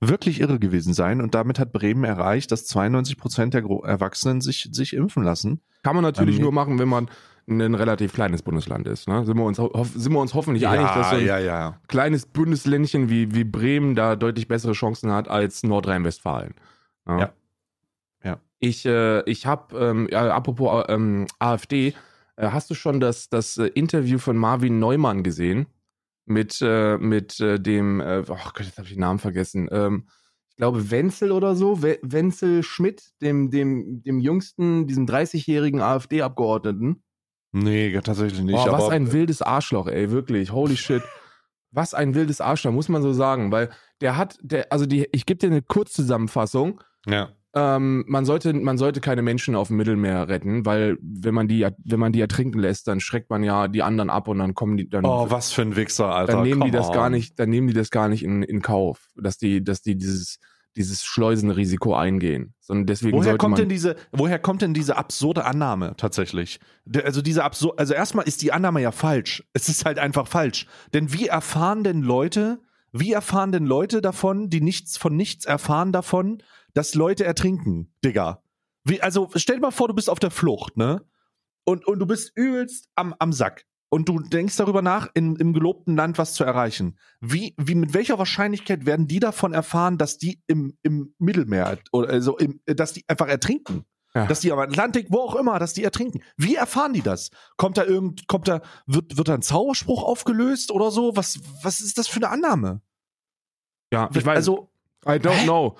Wirklich 0.00 0.40
irre 0.40 0.58
gewesen 0.58 0.92
sein. 0.92 1.20
Und 1.20 1.34
damit 1.34 1.58
hat 1.58 1.72
Bremen 1.72 2.04
erreicht, 2.04 2.52
dass 2.52 2.66
92 2.66 3.16
Prozent 3.16 3.54
der 3.54 3.64
Erwachsenen 3.84 4.40
sich, 4.40 4.68
sich 4.72 4.92
impfen 4.92 5.22
lassen. 5.24 5.60
Kann 5.82 5.96
man 5.96 6.02
natürlich 6.04 6.36
Ähm, 6.36 6.42
nur 6.42 6.52
machen, 6.52 6.78
wenn 6.78 6.88
man 6.88 7.08
ein 7.46 7.74
relativ 7.74 8.12
kleines 8.12 8.42
Bundesland 8.42 8.88
ist. 8.88 9.08
Ne? 9.08 9.24
Sind, 9.24 9.36
wir 9.36 9.44
uns, 9.44 9.56
sind 9.56 10.12
wir 10.12 10.20
uns 10.20 10.34
hoffentlich 10.34 10.66
einig, 10.66 10.86
dass 10.86 11.10
so 11.10 11.16
ein 11.16 11.26
ja, 11.26 11.38
ja. 11.38 11.78
kleines 11.88 12.26
Bundesländchen 12.26 13.10
wie, 13.10 13.34
wie 13.34 13.44
Bremen 13.44 13.94
da 13.94 14.16
deutlich 14.16 14.48
bessere 14.48 14.72
Chancen 14.72 15.12
hat 15.12 15.28
als 15.28 15.62
Nordrhein-Westfalen. 15.62 16.54
Ja. 17.06 17.32
Ja. 18.22 18.40
Ich, 18.60 18.86
äh, 18.86 19.22
ich 19.28 19.46
habe, 19.46 19.78
ähm, 19.78 20.08
ja, 20.10 20.34
apropos 20.34 20.84
ähm, 20.88 21.26
AfD, 21.38 21.94
äh, 22.36 22.48
hast 22.48 22.70
du 22.70 22.74
schon 22.74 23.00
das, 23.00 23.28
das 23.28 23.58
äh, 23.58 23.66
Interview 23.66 24.18
von 24.18 24.36
Marvin 24.36 24.78
Neumann 24.78 25.22
gesehen? 25.22 25.66
Mit, 26.26 26.60
äh, 26.62 26.96
mit 26.96 27.38
äh, 27.40 27.60
dem, 27.60 28.00
äh, 28.00 28.22
oh 28.26 28.34
Gott, 28.54 28.60
jetzt 28.60 28.78
habe 28.78 28.86
ich 28.86 28.94
den 28.94 29.00
Namen 29.00 29.18
vergessen. 29.18 29.68
Ähm, 29.70 30.08
ich 30.48 30.56
glaube, 30.56 30.90
Wenzel 30.90 31.32
oder 31.32 31.54
so, 31.54 31.82
We 31.82 31.98
Wenzel 32.00 32.62
Schmidt, 32.62 33.12
dem, 33.20 33.50
dem, 33.50 34.02
dem 34.02 34.20
jüngsten, 34.20 34.86
diesem 34.86 35.04
30-jährigen 35.04 35.82
AfD-Abgeordneten. 35.82 37.02
Nee, 37.56 37.98
tatsächlich 38.02 38.42
nicht. 38.42 38.56
Boah, 38.56 38.72
was 38.72 38.88
ein 38.88 39.12
wildes 39.12 39.40
Arschloch, 39.40 39.86
ey, 39.86 40.10
wirklich. 40.10 40.50
Holy 40.52 40.76
shit. 40.76 41.02
Was 41.70 41.94
ein 41.94 42.14
wildes 42.14 42.40
Arschloch, 42.40 42.72
muss 42.72 42.88
man 42.88 43.00
so 43.02 43.12
sagen, 43.12 43.52
weil 43.52 43.70
der 44.00 44.16
hat, 44.16 44.36
der, 44.42 44.72
also 44.72 44.86
die, 44.86 45.06
ich 45.12 45.24
gebe 45.24 45.38
dir 45.38 45.46
eine 45.46 45.62
Kurzzusammenfassung. 45.62 46.80
ja. 47.06 47.30
Ähm, 47.56 48.04
man 48.08 48.24
sollte, 48.24 48.52
man 48.52 48.78
sollte 48.78 49.00
keine 49.00 49.22
Menschen 49.22 49.54
auf 49.54 49.68
dem 49.68 49.76
Mittelmeer 49.76 50.26
retten, 50.26 50.66
weil 50.66 50.98
wenn 51.00 51.34
man 51.34 51.46
die, 51.46 51.64
wenn 51.84 52.00
man 52.00 52.10
die 52.10 52.20
ertrinken 52.20 52.58
lässt, 52.58 52.88
dann 52.88 52.98
schreckt 52.98 53.30
man 53.30 53.44
ja 53.44 53.68
die 53.68 53.84
anderen 53.84 54.10
ab 54.10 54.26
und 54.26 54.40
dann 54.40 54.54
kommen 54.54 54.76
die, 54.76 54.88
dann, 54.88 55.04
Oh, 55.04 55.30
was 55.30 55.52
für 55.52 55.62
ein 55.62 55.76
Wichser, 55.76 56.12
Alter. 56.12 56.32
dann 56.32 56.42
nehmen 56.42 56.62
die 56.62 56.70
Come 56.70 56.72
das 56.72 56.88
on. 56.88 56.94
gar 56.94 57.10
nicht, 57.10 57.38
dann 57.38 57.50
nehmen 57.50 57.68
die 57.68 57.72
das 57.72 57.90
gar 57.90 58.08
nicht 58.08 58.24
in, 58.24 58.42
in 58.42 58.60
Kauf, 58.60 59.06
dass 59.14 59.38
die, 59.38 59.62
dass 59.62 59.82
die 59.82 59.94
dieses, 59.96 60.40
dieses 60.76 61.04
Schleusenrisiko 61.04 61.94
eingehen. 61.94 62.54
Sondern 62.60 62.86
deswegen 62.86 63.16
Woher 63.16 63.36
kommt 63.36 63.58
denn 63.58 63.68
diese, 63.68 63.96
woher 64.12 64.38
kommt 64.38 64.62
denn 64.62 64.74
diese 64.74 64.96
absurde 64.96 65.44
Annahme 65.44 65.94
tatsächlich? 65.96 66.60
Also 67.04 67.22
diese 67.22 67.44
absur 67.44 67.78
also 67.78 67.94
erstmal 67.94 68.26
ist 68.26 68.42
die 68.42 68.52
Annahme 68.52 68.80
ja 68.80 68.92
falsch. 68.92 69.44
Es 69.52 69.68
ist 69.68 69.84
halt 69.84 69.98
einfach 69.98 70.26
falsch. 70.26 70.66
Denn 70.92 71.12
wie 71.12 71.26
erfahren 71.26 71.84
denn 71.84 72.02
Leute, 72.02 72.60
wie 72.92 73.12
erfahren 73.12 73.52
denn 73.52 73.66
Leute 73.66 74.00
davon, 74.00 74.50
die 74.50 74.60
nichts 74.60 74.96
von 74.96 75.16
nichts 75.16 75.44
erfahren 75.44 75.92
davon, 75.92 76.42
dass 76.74 76.94
Leute 76.94 77.24
ertrinken, 77.24 77.92
Digga? 78.04 78.42
Wie, 78.84 79.00
also 79.00 79.30
stell 79.36 79.56
dir 79.56 79.62
mal 79.62 79.70
vor, 79.70 79.88
du 79.88 79.94
bist 79.94 80.10
auf 80.10 80.18
der 80.18 80.30
Flucht, 80.30 80.76
ne? 80.76 81.04
Und, 81.64 81.86
und 81.86 81.98
du 81.98 82.06
bist 82.06 82.32
übelst 82.36 82.90
am, 82.94 83.14
am 83.18 83.32
Sack. 83.32 83.64
Und 83.94 84.08
du 84.08 84.18
denkst 84.18 84.56
darüber 84.56 84.82
nach, 84.82 85.08
in, 85.14 85.36
im 85.36 85.52
gelobten 85.52 85.94
Land 85.94 86.18
was 86.18 86.34
zu 86.34 86.42
erreichen. 86.42 86.98
Wie, 87.20 87.54
wie, 87.56 87.76
mit 87.76 87.94
welcher 87.94 88.18
Wahrscheinlichkeit 88.18 88.86
werden 88.86 89.06
die 89.06 89.20
davon 89.20 89.52
erfahren, 89.52 89.98
dass 89.98 90.18
die 90.18 90.42
im, 90.48 90.76
im 90.82 91.14
Mittelmeer, 91.20 91.78
oder 91.92 92.08
also 92.08 92.36
im, 92.36 92.58
dass 92.66 92.92
die 92.92 93.04
einfach 93.06 93.28
ertrinken? 93.28 93.84
Ja. 94.12 94.26
Dass 94.26 94.40
die 94.40 94.50
am 94.50 94.58
Atlantik, 94.58 95.06
wo 95.10 95.18
auch 95.18 95.36
immer, 95.36 95.60
dass 95.60 95.74
die 95.74 95.84
ertrinken. 95.84 96.22
Wie 96.36 96.56
erfahren 96.56 96.92
die 96.92 97.02
das? 97.02 97.30
Kommt 97.56 97.78
da 97.78 97.84
irgend, 97.84 98.26
kommt 98.26 98.48
da, 98.48 98.62
wird, 98.86 99.16
wird 99.16 99.28
da 99.28 99.34
ein 99.34 99.42
Zauberspruch 99.42 100.02
aufgelöst 100.02 100.72
oder 100.72 100.90
so? 100.90 101.16
Was, 101.16 101.38
was 101.62 101.80
ist 101.80 101.96
das 101.96 102.08
für 102.08 102.16
eine 102.16 102.30
Annahme? 102.30 102.80
ja, 103.92 104.10
ich 104.12 104.26
weiß, 104.26 104.34
also, 104.34 104.70
I 105.06 105.20
don't 105.20 105.42
Hä? 105.42 105.44
know. 105.44 105.76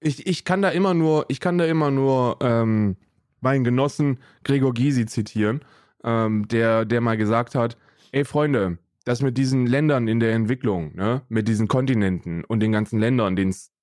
Ich, 0.00 0.26
ich 0.26 0.44
kann 0.44 0.62
da 0.62 0.70
immer 0.70 0.94
nur, 0.94 1.26
ich 1.28 1.38
kann 1.38 1.58
da 1.58 1.64
immer 1.64 1.92
nur 1.92 2.38
ähm, 2.40 2.96
meinen 3.40 3.62
Genossen 3.62 4.18
Gregor 4.42 4.74
Gysi 4.74 5.06
zitieren, 5.06 5.60
ähm, 6.06 6.48
der, 6.48 6.86
der 6.86 7.02
mal 7.02 7.16
gesagt 7.16 7.54
hat, 7.54 7.76
ey 8.12 8.24
Freunde, 8.24 8.78
das 9.04 9.22
mit 9.22 9.36
diesen 9.36 9.66
Ländern 9.66 10.08
in 10.08 10.18
der 10.18 10.32
Entwicklung, 10.32 10.94
ne, 10.96 11.22
mit 11.28 11.46
diesen 11.46 11.68
Kontinenten 11.68 12.44
und 12.44 12.60
den 12.60 12.72
ganzen 12.72 12.98
Ländern, 12.98 13.36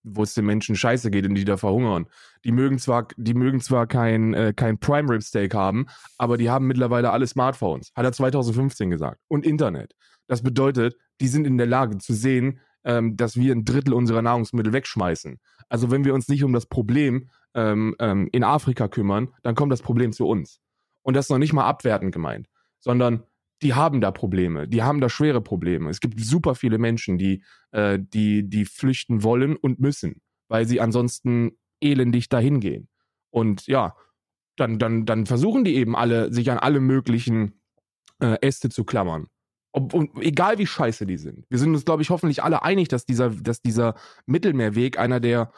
wo 0.03 0.23
es 0.23 0.33
den 0.33 0.45
Menschen 0.45 0.75
scheiße 0.75 1.11
geht 1.11 1.25
und 1.25 1.35
die 1.35 1.45
da 1.45 1.55
verhungern, 1.55 2.07
die 2.43 2.51
mögen 2.51 2.77
zwar, 2.77 3.07
die 3.15 3.33
mögen 3.33 3.61
zwar 3.61 3.87
kein, 3.87 4.33
äh, 4.33 4.53
kein 4.53 4.79
Prime 4.79 5.09
Rib 5.09 5.23
Steak 5.23 5.53
haben, 5.53 5.85
aber 6.17 6.37
die 6.37 6.49
haben 6.49 6.67
mittlerweile 6.67 7.11
alle 7.11 7.27
Smartphones, 7.27 7.91
hat 7.95 8.03
er 8.03 8.11
2015 8.11 8.89
gesagt, 8.89 9.21
und 9.27 9.45
Internet. 9.45 9.93
Das 10.27 10.41
bedeutet, 10.41 10.97
die 11.21 11.27
sind 11.27 11.47
in 11.47 11.57
der 11.57 11.67
Lage 11.67 11.97
zu 11.99 12.13
sehen, 12.13 12.59
ähm, 12.83 13.15
dass 13.15 13.37
wir 13.37 13.53
ein 13.53 13.63
Drittel 13.63 13.93
unserer 13.93 14.21
Nahrungsmittel 14.21 14.73
wegschmeißen. 14.73 15.39
Also 15.69 15.89
wenn 15.89 16.03
wir 16.03 16.13
uns 16.13 16.27
nicht 16.27 16.43
um 16.43 16.51
das 16.51 16.65
Problem 16.65 17.29
ähm, 17.53 17.95
ähm, 17.99 18.27
in 18.31 18.43
Afrika 18.43 18.89
kümmern, 18.89 19.29
dann 19.41 19.55
kommt 19.55 19.71
das 19.71 19.81
Problem 19.81 20.11
zu 20.11 20.27
uns. 20.27 20.59
Und 21.03 21.15
das 21.15 21.25
ist 21.25 21.29
noch 21.29 21.37
nicht 21.37 21.53
mal 21.53 21.65
abwertend 21.65 22.11
gemeint, 22.11 22.47
sondern 22.79 23.23
die 23.61 23.73
haben 23.73 24.01
da 24.01 24.11
Probleme, 24.11 24.67
die 24.67 24.83
haben 24.83 24.99
da 24.99 25.09
schwere 25.09 25.41
Probleme. 25.41 25.89
Es 25.89 25.99
gibt 25.99 26.19
super 26.19 26.55
viele 26.55 26.77
Menschen, 26.77 27.17
die, 27.17 27.43
äh, 27.71 27.99
die, 27.99 28.49
die 28.49 28.65
flüchten 28.65 29.23
wollen 29.23 29.55
und 29.55 29.79
müssen, 29.79 30.21
weil 30.49 30.65
sie 30.65 30.81
ansonsten 30.81 31.57
elendig 31.79 32.29
dahin 32.29 32.59
gehen. 32.59 32.89
Und 33.29 33.67
ja, 33.67 33.95
dann, 34.57 34.79
dann, 34.79 35.05
dann 35.05 35.25
versuchen 35.25 35.63
die 35.63 35.75
eben 35.75 35.95
alle, 35.95 36.31
sich 36.31 36.51
an 36.51 36.57
alle 36.57 36.79
möglichen 36.79 37.61
äh, 38.19 38.37
Äste 38.41 38.69
zu 38.69 38.83
klammern. 38.83 39.27
Ob, 39.71 39.93
und 39.93 40.11
egal 40.21 40.59
wie 40.59 40.67
scheiße 40.67 41.05
die 41.05 41.17
sind. 41.17 41.45
Wir 41.49 41.57
sind 41.57 41.73
uns, 41.73 41.85
glaube 41.85 42.03
ich, 42.03 42.09
hoffentlich 42.09 42.43
alle 42.43 42.63
einig, 42.63 42.89
dass 42.89 43.05
dieser, 43.05 43.31
dass 43.31 43.61
dieser 43.61 43.95
Mittelmeerweg 44.27 44.99
einer 44.99 45.19
der 45.19 45.51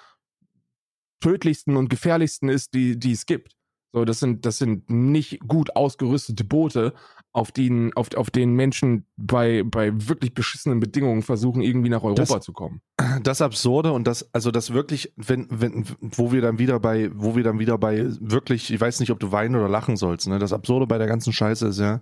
tödlichsten 1.19 1.75
und 1.75 1.89
gefährlichsten 1.89 2.49
ist, 2.49 2.73
die, 2.73 2.97
die 2.97 3.11
es 3.11 3.25
gibt. 3.25 3.54
So, 3.95 4.03
das 4.03 4.19
sind, 4.19 4.45
das 4.45 4.57
sind 4.57 4.89
nicht 4.89 5.39
gut 5.47 5.75
ausgerüstete 5.77 6.43
Boote, 6.43 6.93
auf 7.31 7.53
denen, 7.53 7.93
auf, 7.93 8.13
auf 8.17 8.29
denen 8.29 8.53
Menschen 8.53 9.05
bei, 9.15 9.63
bei 9.63 9.91
wirklich 10.09 10.33
beschissenen 10.33 10.81
Bedingungen 10.81 11.21
versuchen, 11.21 11.61
irgendwie 11.61 11.87
nach 11.89 12.03
Europa 12.03 12.21
Das- 12.35 12.43
zu 12.43 12.51
kommen. 12.51 12.81
das 13.23 13.41
Absurde 13.41 13.93
und 13.93 14.05
das, 14.05 14.33
also 14.33 14.51
das 14.51 14.73
wirklich, 14.73 15.13
wenn, 15.15 15.47
wenn, 15.49 15.85
wo 16.01 16.33
wir 16.33 16.41
dann 16.41 16.59
wieder 16.59 16.77
bei, 16.81 17.09
wo 17.13 17.37
wir 17.37 17.43
dann 17.43 17.57
wieder 17.57 17.77
bei 17.77 18.03
wirklich, 18.19 18.73
ich 18.73 18.81
weiß 18.81 18.99
nicht, 18.99 19.11
ob 19.11 19.19
du 19.21 19.31
weinen 19.31 19.55
oder 19.55 19.69
lachen 19.69 19.95
sollst, 19.95 20.27
ne? 20.27 20.39
Das 20.39 20.51
Absurde 20.51 20.87
bei 20.87 20.97
der 20.97 21.07
ganzen 21.07 21.31
Scheiße 21.31 21.67
ist 21.67 21.79
ja, 21.79 22.01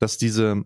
dass 0.00 0.18
diese, 0.18 0.64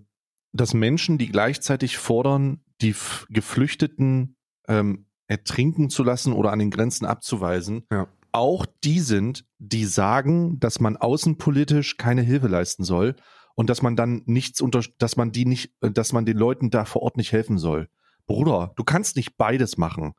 dass 0.53 0.75
Menschen, 0.75 1.17
die 1.17 1.29
gleichzeitig 1.29 1.97
fordern, 1.97 2.61
die 2.83 2.95
Geflüchteten 3.29 4.37
ähm, 4.67 5.07
ertrinken 5.29 5.91
zu 5.91 6.03
lassen 6.03 6.33
oder 6.33 6.51
an 6.51 6.59
den 6.59 6.71
Grenzen 6.73 7.07
abzuweisen, 7.07 7.87
Ja. 7.93 8.09
Auch 8.35 8.67
die 8.83 9.01
sind, 9.01 9.47
die 9.59 9.85
sagen, 9.85 10.59
dass 10.59 10.81
man 10.81 10.97
außenpolitisch 10.97 11.97
keine 11.97 12.23
Hilfe 12.23 12.49
leisten 12.49 12.83
soll 12.83 13.15
und 13.55 13.71
dass 13.71 13.81
man 13.81 13.95
dann 13.95 14.23
nichts 14.27 14.61
unter, 14.61 14.83
dass 14.99 15.17
man 15.17 15.31
die 15.31 15.47
nicht, 15.47 15.73
äh, 15.81 15.91
dass 15.91 16.13
man 16.13 16.27
den 16.27 16.37
Leuten 16.37 16.71
da 16.71 16.85
vor 16.85 17.03
Ort 17.03 17.17
nicht 17.17 17.33
helfen 17.33 17.59
soll. 17.59 17.89
Bruder, 18.27 18.73
du 18.77 18.83
kannst 18.85 19.17
nicht 19.17 19.37
beides 19.37 19.79
machen. 19.79 20.15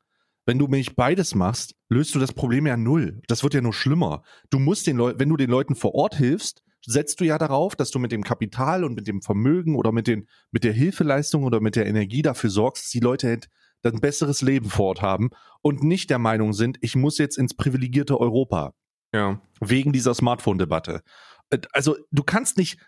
Wenn 0.45 0.59
du 0.59 0.67
nicht 0.67 0.95
beides 0.95 1.35
machst, 1.35 1.75
löst 1.89 2.15
du 2.15 2.19
das 2.19 2.31
Problem 2.31 2.67
ja 2.67 2.77
null. 2.77 3.21
Das 3.27 3.43
wird 3.43 3.53
ja 3.53 3.61
nur 3.61 3.73
schlimmer. 3.73 4.23
Du 4.49 4.59
musst 4.59 4.87
den 4.87 4.95
Leuten, 4.95 5.19
wenn 5.19 5.29
du 5.29 5.37
den 5.37 5.49
Leuten 5.49 5.75
vor 5.75 5.95
Ort 5.95 6.15
hilfst, 6.15 6.63
setzt 6.85 7.19
du 7.19 7.25
ja 7.25 7.37
darauf, 7.37 7.75
dass 7.75 7.91
du 7.91 7.99
mit 7.99 8.11
dem 8.11 8.23
Kapital 8.23 8.83
und 8.83 8.93
mit 8.93 9.07
dem 9.07 9.23
Vermögen 9.23 9.75
oder 9.75 9.91
mit 9.91 10.07
den, 10.07 10.27
mit 10.51 10.63
der 10.63 10.73
Hilfeleistung 10.73 11.43
oder 11.43 11.59
mit 11.59 11.75
der 11.75 11.87
Energie 11.87 12.21
dafür 12.21 12.51
sorgst, 12.51 12.85
dass 12.85 12.91
die 12.91 12.99
Leute 12.99 13.27
halt 13.27 13.49
ein 13.93 13.99
besseres 14.01 14.41
Leben 14.41 14.69
vor 14.69 14.87
Ort 14.87 15.01
haben 15.01 15.29
und 15.61 15.83
nicht 15.83 16.09
der 16.09 16.19
Meinung 16.19 16.53
sind, 16.53 16.77
ich 16.81 16.95
muss 16.95 17.17
jetzt 17.17 17.37
ins 17.37 17.53
privilegierte 17.55 18.19
Europa 18.19 18.73
Ja. 19.13 19.41
wegen 19.59 19.91
dieser 19.93 20.13
Smartphone-Debatte. 20.13 21.01
Äh, 21.49 21.59
Also 21.73 21.95
du 22.11 22.23
kannst 22.23 22.57
nicht, 22.57 22.79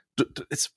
es, 0.49 0.75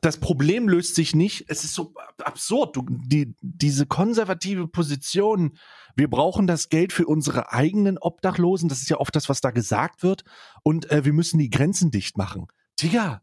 das 0.00 0.18
Problem 0.18 0.68
löst 0.68 0.96
sich 0.96 1.14
nicht. 1.14 1.44
Es 1.48 1.62
ist 1.62 1.74
so 1.74 1.94
absurd. 2.18 2.74
Du, 2.76 2.84
die, 2.88 3.34
diese 3.40 3.86
konservative 3.86 4.66
Position, 4.66 5.56
wir 5.94 6.10
brauchen 6.10 6.48
das 6.48 6.68
Geld 6.68 6.92
für 6.92 7.06
unsere 7.06 7.52
eigenen 7.52 7.96
Obdachlosen. 7.98 8.68
Das 8.68 8.80
ist 8.82 8.90
ja 8.90 8.96
oft 8.98 9.14
das, 9.14 9.28
was 9.28 9.40
da 9.40 9.52
gesagt 9.52 10.02
wird. 10.02 10.24
Und 10.64 10.90
äh, 10.90 11.04
wir 11.04 11.12
müssen 11.12 11.38
die 11.38 11.48
Grenzen 11.50 11.92
dicht 11.92 12.16
machen. 12.18 12.48
Digga, 12.80 13.22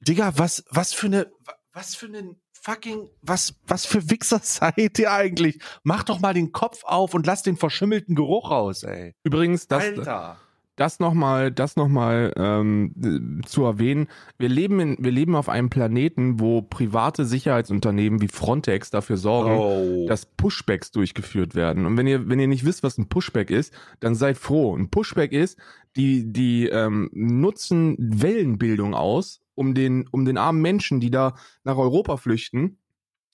Digga, 0.00 0.32
was, 0.36 0.64
was 0.68 0.92
für 0.92 1.06
eine, 1.06 1.30
was 1.72 1.94
für 1.94 2.06
einen 2.06 2.41
fucking, 2.62 3.08
was, 3.22 3.54
was 3.66 3.84
für 3.86 4.08
Wichser 4.10 4.38
seid 4.42 4.98
ihr 4.98 5.12
eigentlich? 5.12 5.58
Mach 5.82 6.04
doch 6.04 6.20
mal 6.20 6.34
den 6.34 6.52
Kopf 6.52 6.84
auf 6.84 7.14
und 7.14 7.26
lass 7.26 7.42
den 7.42 7.56
verschimmelten 7.56 8.14
Geruch 8.14 8.50
raus, 8.50 8.82
ey. 8.84 9.14
Übrigens, 9.24 9.66
das, 9.68 9.82
Alter. 9.84 10.36
das 10.76 11.00
nochmal, 11.00 11.50
das 11.50 11.76
noch 11.76 11.88
mal, 11.88 12.32
ähm, 12.36 13.40
äh, 13.42 13.46
zu 13.46 13.64
erwähnen. 13.64 14.06
Wir 14.38 14.48
leben, 14.48 14.80
in, 14.80 14.96
wir 15.00 15.12
leben 15.12 15.34
auf 15.34 15.48
einem 15.48 15.70
Planeten, 15.70 16.40
wo 16.40 16.62
private 16.62 17.26
Sicherheitsunternehmen 17.26 18.20
wie 18.22 18.28
Frontex 18.28 18.90
dafür 18.90 19.16
sorgen, 19.16 19.50
Oh. 19.58 20.06
dass 20.08 20.24
Pushbacks 20.24 20.92
durchgeführt 20.92 21.54
werden. 21.54 21.84
Und 21.84 21.96
wenn 21.96 22.06
ihr, 22.06 22.28
wenn 22.28 22.40
ihr 22.40 22.48
nicht 22.48 22.64
wisst, 22.64 22.82
was 22.82 22.96
ein 22.96 23.08
Pushback 23.08 23.50
ist, 23.50 23.74
dann 24.00 24.14
seid 24.14 24.38
froh. 24.38 24.74
Ein 24.76 24.88
Pushback 24.88 25.32
ist, 25.32 25.58
die, 25.96 26.32
die 26.32 26.68
ähm, 26.68 27.10
nutzen 27.12 27.96
Wellenbildung 27.98 28.94
aus, 28.94 29.41
um 29.54 29.74
den, 29.74 30.06
um 30.08 30.24
den 30.24 30.38
armen 30.38 30.62
Menschen, 30.62 31.00
die 31.00 31.10
da 31.10 31.34
nach 31.64 31.76
Europa 31.76 32.16
flüchten, 32.16 32.78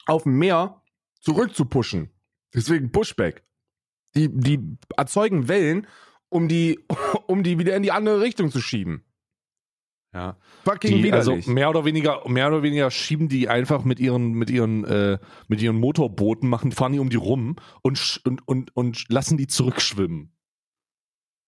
auf 0.07 0.25
dem 0.25 0.39
Meer 0.39 0.83
zurückzupushen. 1.21 2.11
Deswegen 2.55 2.93
Pushback. 2.93 3.45
Die, 4.15 4.29
die 4.33 4.79
erzeugen 4.97 5.49
Wellen, 5.49 5.87
um 6.29 6.49
die, 6.49 6.81
um 7.27 7.43
die 7.43 7.59
wieder 7.59 7.77
in 7.77 7.83
die 7.83 7.93
andere 7.93 8.21
Richtung 8.21 8.51
zu 8.51 8.61
schieben. 8.61 9.05
ja. 10.15 10.37
Fucking 10.65 11.03
Die, 11.03 11.13
also 11.13 11.33
widerlich. 11.33 11.47
mehr 11.47 11.71
oder 11.71 11.85
weniger, 11.85 12.29
mehr 12.29 12.49
oder 12.49 12.63
weniger 12.63 12.91
schieben 12.91 13.29
die 13.29 13.49
einfach 13.49 13.85
mit 13.85 14.01
ihren, 14.01 14.33
mit 14.33 14.51
ihren, 14.51 14.85
äh, 14.85 15.19
mit 15.49 15.61
ihren 15.61 15.77
Motorbooten, 15.79 16.49
machen, 16.49 16.73
fahren 16.73 16.93
die 16.93 16.99
um 16.99 17.11
die 17.11 17.17
rum 17.17 17.57
und, 17.83 18.21
und, 18.25 18.49
und, 18.49 18.77
und 18.77 19.05
lassen 19.11 19.37
die 19.37 19.47
zurückschwimmen. 19.47 20.33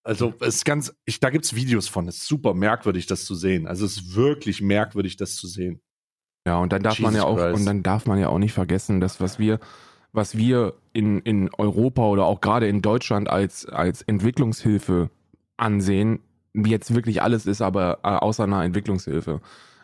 Also 0.03 0.33
es 0.41 0.57
ist 0.57 0.65
ganz, 0.65 0.95
ich, 1.05 1.21
da 1.21 1.31
gibt's 1.31 1.55
Videos 1.55 1.89
von. 1.89 2.09
Es 2.09 2.19
ist 2.19 2.27
super 2.27 2.55
merkwürdig, 2.55 3.07
das 3.07 3.25
zu 3.25 3.35
sehen. 3.35 3.67
Also 3.67 3.85
es 3.85 3.99
ist 3.99 4.15
wirklich 4.15 4.63
merkwürdig, 4.63 5.17
das 5.17 5.37
zu 5.37 5.47
sehen. 5.47 5.81
Ja, 6.47 6.59
und 6.59 6.73
dann 6.73 6.83
darf 6.83 6.99
man 7.01 7.15
ja 7.15 7.21
Jesus 7.21 7.31
auch, 7.31 7.37
Christ. 7.37 7.59
und 7.59 7.67
dann 7.67 7.83
darf 7.83 8.07
man 8.07 8.19
ja 8.19 8.29
auch 8.29 8.39
nicht 8.39 8.55
vergessen, 8.55 9.01
dass 9.01 9.21
was 9.21 9.39
wir, 9.39 9.61
was 10.13 10.37
wir 10.37 10.75
in, 10.93 11.21
in 11.21 11.51
Europa 11.59 12.07
oder 12.07 12.25
auch 12.25 12.41
gerade 12.41 12.67
in 12.67 12.81
Deutschland 12.81 13.29
als, 13.29 13.67
als 13.67 14.01
Entwicklungshilfe 14.03 15.11
ansehen, 15.59 16.21
jetzt 16.55 16.95
wirklich 16.95 17.23
alles 17.23 17.47
ist, 17.47 17.61
aber 17.61 17.99
äh, 18.03 18.09
außer 18.09 18.45
einer 18.45 18.65
Entwicklungshilfe. 18.65 19.41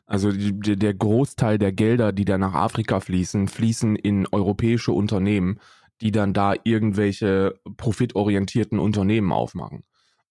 Also 0.06 0.32
die, 0.32 0.76
der 0.76 0.94
Großteil 0.94 1.58
der 1.58 1.72
Gelder, 1.72 2.12
die 2.12 2.24
da 2.24 2.38
nach 2.38 2.54
Afrika 2.54 3.00
fließen, 3.00 3.48
fließen 3.48 3.96
in 3.96 4.26
europäische 4.30 4.92
Unternehmen, 4.92 5.60
die 6.00 6.12
dann 6.12 6.32
da 6.32 6.54
irgendwelche 6.64 7.58
profitorientierten 7.76 8.78
Unternehmen 8.78 9.32
aufmachen. 9.32 9.84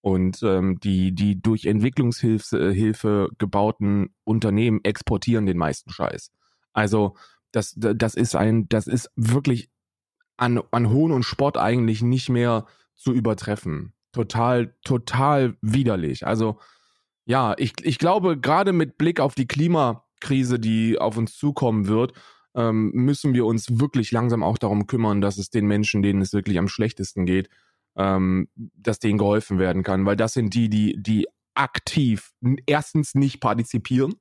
Und 0.06 0.44
ähm, 0.44 0.80
die, 0.82 1.15
die 1.15 1.41
durch 1.41 1.65
Entwicklungshilfe 1.65 2.72
Hilfe 2.72 3.30
gebauten 3.39 4.13
Unternehmen 4.24 4.82
exportieren 4.84 5.48
den 5.48 5.58
meisten 5.58 5.89
Scheiß. 5.89 6.32
Also 6.74 7.15
das, 7.52 7.74
das 7.76 8.13
ist 8.13 8.36
ein, 8.36 8.70
das 8.70 8.86
ist 8.86 9.10
wirklich 9.15 9.72
an, 10.38 10.62
an 10.70 10.91
Hohn 10.91 11.12
und 11.12 11.24
Spott 11.24 11.58
eigentlich 11.58 12.04
nicht 12.04 12.30
mehr 12.30 12.68
zu 12.94 13.13
übertreffen. 13.13 13.94
Total, 14.12 14.76
total 14.84 15.58
widerlich. 15.62 16.28
Also 16.28 16.60
ja, 17.26 17.56
ich, 17.58 17.74
ich 17.82 17.98
glaube, 17.98 18.39
gerade 18.39 18.74
mit 18.74 19.00
Blick 19.00 19.20
auf 19.20 19.34
die 19.34 19.48
Klimakrise, 19.48 20.60
die 20.60 21.00
auf 21.00 21.18
uns 21.18 21.36
zukommen 21.36 21.88
wird, 21.88 22.13
ähm, 22.54 22.91
müssen 22.94 23.34
wir 23.34 23.48
uns 23.48 23.80
wirklich 23.80 24.12
langsam 24.12 24.44
auch 24.44 24.60
darum 24.60 24.86
kümmern, 24.86 25.20
dass 25.20 25.39
es 25.39 25.50
den 25.50 25.65
Menschen, 25.65 26.04
denen 26.04 26.22
es 26.22 26.32
wirklich 26.32 26.60
am 26.60 26.68
schlechtesten 26.68 27.26
geht, 27.26 27.50
ähm, 27.96 28.50
dass 28.56 29.00
denen 29.00 29.18
geholfen 29.18 29.60
werden 29.60 29.84
kann. 29.84 30.06
Weil 30.06 30.16
das 30.16 30.34
sind 30.34 30.54
die, 30.54 30.70
die, 30.70 30.96
die 31.02 31.28
aktiv 31.54 32.34
erstens 32.66 33.16
nicht 33.16 33.40
partizipieren. 33.40 34.16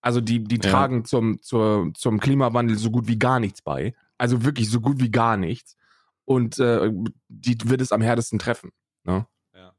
Also 0.00 0.20
die, 0.20 0.44
die 0.44 0.56
ja. 0.56 0.70
tragen 0.70 1.04
zum, 1.04 1.42
zur, 1.42 1.90
zum 1.94 2.20
Klimawandel 2.20 2.76
so 2.76 2.90
gut 2.90 3.08
wie 3.08 3.18
gar 3.18 3.40
nichts 3.40 3.62
bei. 3.62 3.94
Also 4.16 4.44
wirklich 4.44 4.70
so 4.70 4.80
gut 4.80 5.00
wie 5.00 5.10
gar 5.10 5.36
nichts. 5.36 5.76
Und 6.24 6.58
äh, 6.58 6.92
die 7.28 7.56
wird 7.64 7.80
es 7.80 7.92
am 7.92 8.00
härtesten 8.00 8.38
treffen. 8.38 8.70
Ne? 9.04 9.26
Ja. 9.54 9.74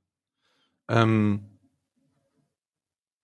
Ähm, 0.89 1.59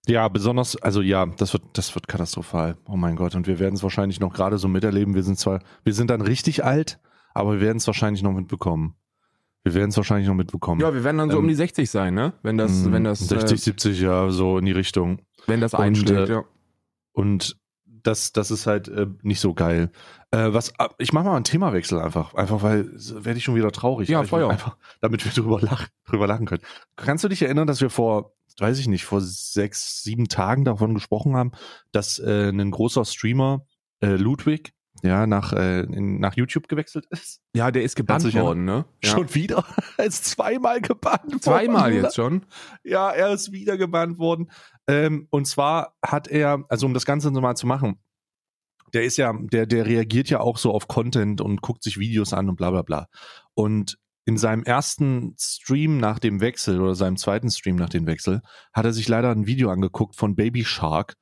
ja, 0.07 0.27
besonders, 0.27 0.75
also 0.77 1.01
ja, 1.01 1.25
das 1.25 1.53
wird, 1.53 1.63
das 1.73 1.95
wird 1.95 2.07
katastrophal. 2.07 2.77
Oh 2.87 2.95
mein 2.95 3.15
Gott. 3.15 3.35
Und 3.35 3.47
wir 3.47 3.59
werden 3.59 3.75
es 3.75 3.83
wahrscheinlich 3.83 4.19
noch 4.19 4.33
gerade 4.33 4.57
so 4.57 4.67
miterleben. 4.67 5.15
Wir 5.15 5.23
sind 5.23 5.39
zwar, 5.39 5.61
wir 5.83 5.93
sind 5.93 6.09
dann 6.11 6.21
richtig 6.21 6.63
alt, 6.63 6.99
aber 7.33 7.53
wir 7.53 7.61
werden 7.61 7.77
es 7.77 7.87
wahrscheinlich 7.87 8.21
noch 8.21 8.33
mitbekommen. 8.33 8.95
Wir 9.65 9.73
werden 9.73 9.89
es 9.89 9.97
wahrscheinlich 9.97 10.27
noch 10.27 10.35
mitbekommen. 10.35 10.79
Ja, 10.79 10.93
wir 10.93 11.03
werden 11.03 11.17
dann 11.17 11.31
so 11.31 11.37
ähm, 11.37 11.43
um 11.43 11.47
die 11.47 11.55
60 11.55 11.89
sein, 11.89 12.13
ne? 12.13 12.33
Wenn 12.43 12.57
das, 12.57 12.83
mm, 12.83 12.91
wenn 12.93 13.03
das. 13.03 13.19
60, 13.19 13.51
äh, 13.51 13.61
70, 13.61 13.99
ja, 13.99 14.29
so 14.29 14.59
in 14.59 14.65
die 14.65 14.71
Richtung. 14.71 15.23
Wenn 15.47 15.59
das 15.59 15.73
einschlägt, 15.73 16.11
und, 16.11 16.29
äh, 16.29 16.33
ja. 16.33 16.43
Und 17.13 17.57
das, 17.87 18.31
das 18.31 18.51
ist 18.51 18.67
halt 18.67 18.87
äh, 18.87 19.07
nicht 19.23 19.39
so 19.39 19.55
geil. 19.55 19.91
Äh, 20.29 20.53
was, 20.53 20.71
ich 20.99 21.13
mache 21.13 21.25
mal 21.25 21.35
einen 21.35 21.45
Themawechsel 21.45 21.99
einfach, 21.99 22.35
einfach 22.35 22.61
weil 22.61 22.91
werde 22.93 23.39
ich 23.39 23.43
schon 23.43 23.55
wieder 23.55 23.71
traurig. 23.71 24.07
Ja, 24.07 24.23
Feuer. 24.23 24.51
Einfach, 24.51 24.77
damit 25.01 25.25
wir 25.25 25.31
drüber 25.43 25.59
lachen, 25.59 25.87
drüber 26.05 26.27
lachen 26.27 26.45
können. 26.45 26.61
Kannst 26.95 27.23
du 27.23 27.27
dich 27.27 27.41
erinnern, 27.41 27.65
dass 27.65 27.81
wir 27.81 27.89
vor 27.89 28.35
weiß 28.59 28.79
ich 28.79 28.87
nicht, 28.87 29.03
vor 29.03 29.21
sechs, 29.21 30.03
sieben 30.03 30.27
Tagen 30.27 30.63
davon 30.63 30.93
gesprochen 30.93 31.35
haben, 31.35 31.51
dass 31.91 32.19
äh, 32.19 32.49
ein 32.49 32.71
großer 32.71 33.03
Streamer, 33.03 33.65
äh, 33.99 34.15
Ludwig, 34.15 34.73
ja, 35.05 35.27
nach, 35.27 35.53
äh, 35.53 35.81
in, 35.81 36.19
nach 36.19 36.35
YouTube 36.35 36.67
gewechselt 36.67 37.05
ist. 37.09 37.41
Ja, 37.55 37.71
der 37.71 37.83
ist 37.83 37.95
gebannt 37.95 38.33
worden, 38.33 38.65
ne? 38.65 38.85
Ja. 39.03 39.11
Schon 39.11 39.33
wieder? 39.33 39.65
Er 39.97 40.05
ist 40.05 40.25
zweimal 40.25 40.81
gebannt 40.81 41.41
Zweimal 41.41 41.91
worden. 41.91 42.03
jetzt 42.03 42.15
schon? 42.15 42.45
Ja, 42.83 43.11
er 43.11 43.31
ist 43.31 43.53
wieder 43.53 43.77
gebannt 43.77 44.17
worden. 44.17 44.51
Ähm, 44.87 45.27
und 45.29 45.47
zwar 45.47 45.95
hat 46.05 46.27
er, 46.27 46.65
also 46.67 46.85
um 46.85 46.93
das 46.93 47.05
Ganze 47.05 47.31
nochmal 47.31 47.55
zu 47.55 47.65
machen, 47.65 47.97
der 48.93 49.03
ist 49.03 49.17
ja, 49.17 49.33
der, 49.33 49.65
der 49.65 49.85
reagiert 49.85 50.29
ja 50.29 50.41
auch 50.41 50.57
so 50.57 50.73
auf 50.73 50.87
Content 50.87 51.39
und 51.39 51.61
guckt 51.61 51.83
sich 51.83 51.97
Videos 51.97 52.33
an 52.33 52.49
und 52.49 52.57
bla 52.57 52.71
bla 52.71 52.81
bla. 52.81 53.07
Und 53.53 53.97
in 54.25 54.37
seinem 54.37 54.63
ersten 54.63 55.35
Stream 55.39 55.97
nach 55.97 56.19
dem 56.19 56.41
Wechsel 56.41 56.81
oder 56.81 56.95
seinem 56.95 57.15
zweiten 57.15 57.51
Stream 57.51 57.75
nach 57.75 57.89
dem 57.89 58.07
Wechsel 58.07 58.41
hat 58.73 58.85
er 58.85 58.93
sich 58.93 59.07
leider 59.07 59.29
ein 59.31 59.47
Video 59.47 59.69
angeguckt 59.69 60.15
von 60.15 60.35
Baby 60.35 60.65
Shark 60.65 61.15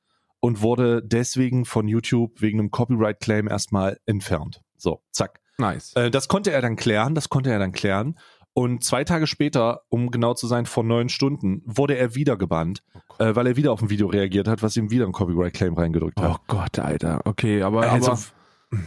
und 0.44 0.60
wurde 0.60 1.00
deswegen 1.02 1.64
von 1.64 1.88
YouTube 1.88 2.42
wegen 2.42 2.58
einem 2.58 2.70
Copyright-Claim 2.70 3.48
erstmal 3.48 3.98
entfernt. 4.04 4.60
So, 4.76 5.02
zack. 5.10 5.40
Nice. 5.56 5.94
Äh, 5.94 6.10
das 6.10 6.28
konnte 6.28 6.52
er 6.52 6.60
dann 6.60 6.76
klären, 6.76 7.14
das 7.14 7.30
konnte 7.30 7.50
er 7.50 7.58
dann 7.58 7.72
klären. 7.72 8.18
Und 8.52 8.84
zwei 8.84 9.04
Tage 9.04 9.26
später, 9.26 9.84
um 9.88 10.10
genau 10.10 10.34
zu 10.34 10.46
sein, 10.46 10.66
vor 10.66 10.84
neun 10.84 11.08
Stunden, 11.08 11.62
wurde 11.64 11.96
er 11.96 12.14
wieder 12.14 12.36
gebannt, 12.36 12.82
oh 12.92 13.22
äh, 13.24 13.34
weil 13.34 13.46
er 13.46 13.56
wieder 13.56 13.72
auf 13.72 13.80
ein 13.80 13.88
Video 13.88 14.06
reagiert 14.06 14.46
hat, 14.46 14.62
was 14.62 14.76
ihm 14.76 14.90
wieder 14.90 15.06
ein 15.06 15.12
Copyright-Claim 15.12 15.72
reingedrückt 15.78 16.20
hat. 16.20 16.38
Oh 16.38 16.44
Gott, 16.46 16.78
Alter. 16.78 17.22
Okay, 17.24 17.62
aber, 17.62 17.90
also, 17.90 18.10
aber 18.10 18.82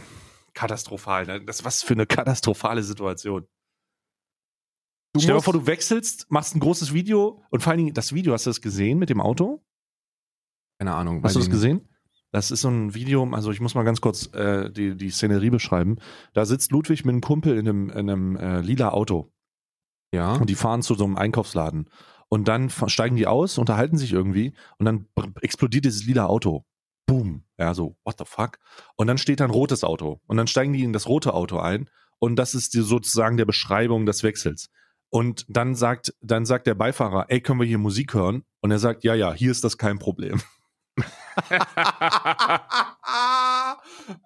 katastrophal. 0.54 1.26
Ne? 1.26 1.44
Das 1.44 1.64
was 1.64 1.82
für 1.82 1.94
eine 1.94 2.06
katastrophale 2.06 2.84
Situation. 2.84 3.48
Du 5.12 5.20
Stell 5.20 5.34
dir 5.34 5.42
vor, 5.42 5.54
du 5.54 5.66
wechselst, 5.66 6.30
machst 6.30 6.54
ein 6.54 6.60
großes 6.60 6.94
Video 6.94 7.42
und 7.50 7.64
vor 7.64 7.72
allen 7.72 7.78
Dingen 7.78 7.94
das 7.94 8.12
Video, 8.12 8.32
hast 8.32 8.46
du 8.46 8.50
das 8.50 8.60
gesehen 8.60 9.00
mit 9.00 9.10
dem 9.10 9.20
Auto? 9.20 9.60
Keine 10.78 10.94
Ahnung. 10.94 11.22
Hast 11.22 11.36
du 11.36 11.40
das 11.40 11.50
gesehen? 11.50 11.88
Das 12.30 12.50
ist 12.50 12.60
so 12.60 12.68
ein 12.68 12.94
Video, 12.94 13.26
also 13.32 13.50
ich 13.50 13.60
muss 13.60 13.74
mal 13.74 13.84
ganz 13.84 14.00
kurz 14.00 14.32
äh, 14.34 14.70
die, 14.70 14.96
die 14.96 15.10
Szenerie 15.10 15.50
beschreiben. 15.50 15.96
Da 16.34 16.44
sitzt 16.44 16.72
Ludwig 16.72 17.04
mit 17.04 17.12
einem 17.14 17.20
Kumpel 17.22 17.56
in 17.56 17.68
einem, 17.68 17.90
in 17.90 18.10
einem 18.10 18.36
äh, 18.36 18.60
lila 18.60 18.90
Auto. 18.90 19.32
Ja. 20.12 20.34
Und 20.34 20.50
die 20.50 20.54
fahren 20.54 20.82
zu 20.82 20.94
so 20.94 21.04
einem 21.04 21.16
Einkaufsladen. 21.16 21.88
Und 22.28 22.46
dann 22.46 22.68
steigen 22.68 23.16
die 23.16 23.26
aus, 23.26 23.56
unterhalten 23.56 23.96
sich 23.96 24.12
irgendwie 24.12 24.52
und 24.78 24.84
dann 24.84 25.06
explodiert 25.40 25.86
dieses 25.86 26.04
lila 26.04 26.26
Auto. 26.26 26.66
Boom. 27.06 27.44
Ja, 27.58 27.72
so, 27.72 27.96
what 28.04 28.16
the 28.18 28.24
fuck? 28.26 28.58
Und 28.96 29.06
dann 29.06 29.16
steht 29.16 29.40
da 29.40 29.44
ein 29.44 29.50
rotes 29.50 29.82
Auto. 29.82 30.20
Und 30.26 30.36
dann 30.36 30.46
steigen 30.46 30.74
die 30.74 30.84
in 30.84 30.92
das 30.92 31.08
rote 31.08 31.32
Auto 31.32 31.58
ein. 31.58 31.88
Und 32.18 32.36
das 32.36 32.54
ist 32.54 32.74
die, 32.74 32.82
sozusagen 32.82 33.38
der 33.38 33.46
Beschreibung 33.46 34.04
des 34.04 34.22
Wechsels. 34.22 34.68
Und 35.08 35.46
dann 35.48 35.74
sagt, 35.74 36.14
dann 36.20 36.44
sagt 36.44 36.66
der 36.66 36.74
Beifahrer, 36.74 37.26
ey, 37.28 37.40
können 37.40 37.60
wir 37.60 37.66
hier 37.66 37.78
Musik 37.78 38.12
hören? 38.12 38.44
Und 38.60 38.70
er 38.70 38.78
sagt, 38.78 39.04
ja, 39.04 39.14
ja, 39.14 39.32
hier 39.32 39.50
ist 39.50 39.64
das 39.64 39.78
kein 39.78 39.98
Problem. 39.98 40.42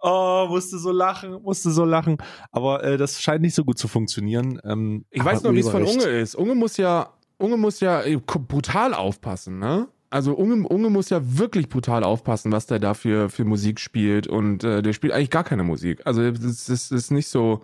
Oh, 0.03 0.47
musste 0.49 0.79
so 0.79 0.91
lachen, 0.93 1.43
musste 1.43 1.71
so 1.71 1.85
lachen. 1.85 2.19
Aber 2.51 2.83
äh, 2.85 2.97
das 2.97 3.21
scheint 3.21 3.43
nicht 3.43 3.55
so 3.55 3.65
gut 3.65 3.79
zu 3.79 3.89
funktionieren. 3.89 4.61
Ähm, 4.65 5.05
ich 5.11 5.25
weiß 5.25 5.43
noch, 5.43 5.53
wie 5.53 5.61
es 5.61 5.69
von 5.69 5.85
Unge 5.85 6.05
ist. 6.05 6.35
Unge 6.35 6.55
muss 6.55 6.77
ja, 6.77 7.13
Unge 7.39 7.57
muss 7.57 7.81
ja 7.81 8.03
brutal 8.25 8.95
aufpassen, 8.95 9.59
ne? 9.59 9.89
Also 10.11 10.35
Unge, 10.35 10.69
Unge 10.69 10.91
muss 10.91 11.09
ja 11.09 11.21
wirklich 11.23 11.69
brutal 11.69 12.05
aufpassen, 12.05 12.53
was 12.53 12.67
der 12.67 12.79
da 12.79 12.93
für, 12.95 13.31
für 13.31 13.45
Musik 13.45 13.81
spielt. 13.81 14.27
Und 14.27 14.63
äh, 14.63 14.83
der 14.83 14.93
spielt 14.93 15.13
eigentlich 15.13 15.31
gar 15.31 15.45
keine 15.45 15.63
Musik. 15.65 16.03
Also 16.05 16.23
es 16.23 16.69
ist, 16.69 16.93
ist 16.93 17.11
nicht 17.11 17.29
so 17.29 17.63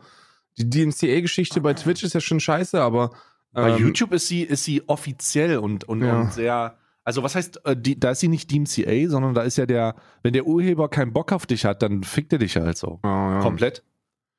die 0.58 0.68
DMCA-Geschichte 0.68 1.60
bei 1.60 1.74
Twitch 1.74 2.02
ist 2.02 2.14
ja 2.14 2.20
schon 2.20 2.40
scheiße, 2.40 2.80
aber. 2.80 3.12
Ähm, 3.54 3.64
bei 3.64 3.76
YouTube 3.76 4.12
ist 4.12 4.28
sie, 4.28 4.42
ist 4.42 4.64
sie 4.64 4.82
offiziell 4.88 5.58
und, 5.58 5.84
und, 5.84 6.02
ja. 6.02 6.20
und 6.20 6.32
sehr. 6.32 6.76
Also 7.08 7.22
was 7.22 7.34
heißt, 7.34 7.64
äh, 7.64 7.74
die, 7.74 7.98
da 7.98 8.10
ist 8.10 8.20
sie 8.20 8.28
nicht 8.28 8.52
DMCA, 8.52 9.08
sondern 9.08 9.32
da 9.32 9.40
ist 9.40 9.56
ja 9.56 9.64
der, 9.64 9.94
wenn 10.22 10.34
der 10.34 10.46
Urheber 10.46 10.90
keinen 10.90 11.14
Bock 11.14 11.32
auf 11.32 11.46
dich 11.46 11.64
hat, 11.64 11.80
dann 11.80 12.02
fickt 12.02 12.34
er 12.34 12.38
dich 12.38 12.58
halt 12.58 12.76
so. 12.76 13.00
Oh, 13.02 13.06
ja. 13.06 13.40
Komplett. 13.40 13.82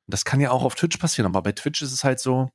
Das 0.06 0.24
kann 0.24 0.38
ja 0.38 0.52
auch 0.52 0.62
auf 0.62 0.76
Twitch 0.76 0.96
passieren, 0.98 1.26
aber 1.26 1.42
bei 1.42 1.50
Twitch 1.50 1.82
ist 1.82 1.90
es 1.90 2.04
halt 2.04 2.20
so, 2.20 2.48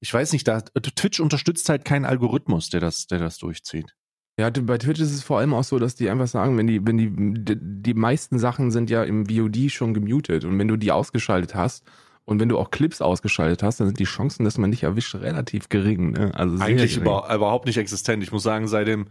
ich 0.00 0.12
weiß 0.12 0.32
nicht, 0.32 0.48
da 0.48 0.62
Twitch 0.62 1.20
unterstützt 1.20 1.68
halt 1.68 1.84
keinen 1.84 2.06
Algorithmus, 2.06 2.70
der 2.70 2.80
das, 2.80 3.06
der 3.06 3.20
das 3.20 3.38
durchzieht. 3.38 3.94
Ja, 4.36 4.50
bei 4.50 4.78
Twitch 4.78 4.98
ist 4.98 5.12
es 5.12 5.22
vor 5.22 5.38
allem 5.38 5.54
auch 5.54 5.62
so, 5.62 5.78
dass 5.78 5.94
die 5.94 6.10
einfach 6.10 6.26
sagen, 6.26 6.58
wenn 6.58 6.66
die, 6.66 6.84
wenn 6.84 6.98
die, 6.98 7.44
die, 7.44 7.56
die 7.56 7.94
meisten 7.94 8.40
Sachen 8.40 8.72
sind 8.72 8.90
ja 8.90 9.04
im 9.04 9.26
VOD 9.26 9.70
schon 9.70 9.94
gemutet 9.94 10.44
und 10.44 10.58
wenn 10.58 10.66
du 10.66 10.76
die 10.76 10.90
ausgeschaltet 10.90 11.54
hast 11.54 11.84
und 12.24 12.40
wenn 12.40 12.48
du 12.48 12.58
auch 12.58 12.72
Clips 12.72 13.00
ausgeschaltet 13.00 13.62
hast, 13.62 13.78
dann 13.78 13.86
sind 13.86 14.00
die 14.00 14.06
Chancen, 14.06 14.42
dass 14.42 14.58
man 14.58 14.72
dich 14.72 14.82
erwischt, 14.82 15.14
relativ 15.14 15.68
gering. 15.68 16.10
Ne? 16.10 16.32
Also 16.34 16.58
Eigentlich 16.58 16.96
über, 16.96 17.32
überhaupt 17.32 17.66
nicht 17.66 17.76
existent. 17.76 18.24
Ich 18.24 18.32
muss 18.32 18.42
sagen, 18.42 18.66
seit 18.66 18.88
dem, 18.88 19.06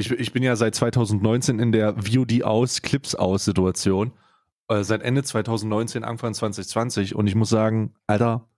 ich, 0.00 0.10
ich 0.10 0.32
bin 0.32 0.42
ja 0.42 0.56
seit 0.56 0.74
2019 0.74 1.58
in 1.58 1.72
der 1.72 1.94
VOD 1.94 2.42
aus, 2.42 2.82
Clips 2.82 3.14
aus 3.14 3.44
Situation. 3.44 4.12
Äh, 4.68 4.84
seit 4.84 5.02
Ende 5.02 5.22
2019, 5.22 6.04
Anfang 6.04 6.34
2020. 6.34 7.14
Und 7.14 7.26
ich 7.26 7.34
muss 7.34 7.50
sagen, 7.50 7.94
Alter, 8.06 8.48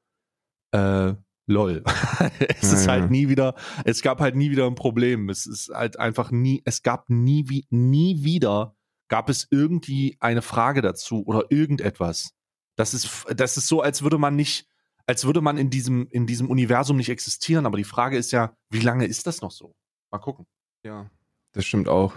äh, 0.73 1.15
lol. 1.47 1.83
es 2.39 2.71
ja, 2.71 2.79
ist 2.79 2.89
halt 2.89 3.11
nie 3.11 3.29
wieder, 3.29 3.55
es 3.85 4.03
gab 4.03 4.21
halt 4.21 4.37
nie 4.37 4.51
wieder 4.51 4.67
ein 4.67 4.75
Problem. 4.75 5.29
Es 5.29 5.47
ist 5.47 5.71
halt 5.75 5.99
einfach 5.99 6.31
nie, 6.31 6.63
es 6.65 6.83
gab 6.83 7.11
nie, 7.11 7.49
wie, 7.49 7.67
nie 7.71 8.23
wieder, 8.23 8.77
gab 9.09 9.29
es 9.29 9.49
irgendwie 9.51 10.17
eine 10.21 10.43
Frage 10.43 10.83
dazu 10.83 11.25
oder 11.27 11.51
irgendetwas. 11.51 12.35
Das 12.77 12.95
ist, 12.95 13.27
das 13.35 13.57
ist 13.57 13.69
so, 13.69 13.83
als 13.83 14.03
würde 14.03 14.19
man 14.19 14.37
nicht, 14.37 14.69
als 15.07 15.25
würde 15.25 15.41
man 15.41 15.59
in 15.59 15.71
diesem, 15.71 16.07
in 16.11 16.27
diesem 16.27 16.49
Universum 16.49 16.97
nicht 16.97 17.11
existieren. 17.11 17.67
Aber 17.67 17.77
die 17.77 17.85
Frage 17.85 18.17
ist 18.17 18.33
ja, 18.33 18.57
wie 18.71 18.81
lange 18.81 19.07
ist 19.07 19.27
das 19.27 19.43
noch 19.43 19.51
so? 19.51 19.75
Mal 20.11 20.19
gucken. 20.19 20.47
Ja, 20.85 21.11
das 21.53 21.65
stimmt 21.65 21.89
auch. 21.89 22.15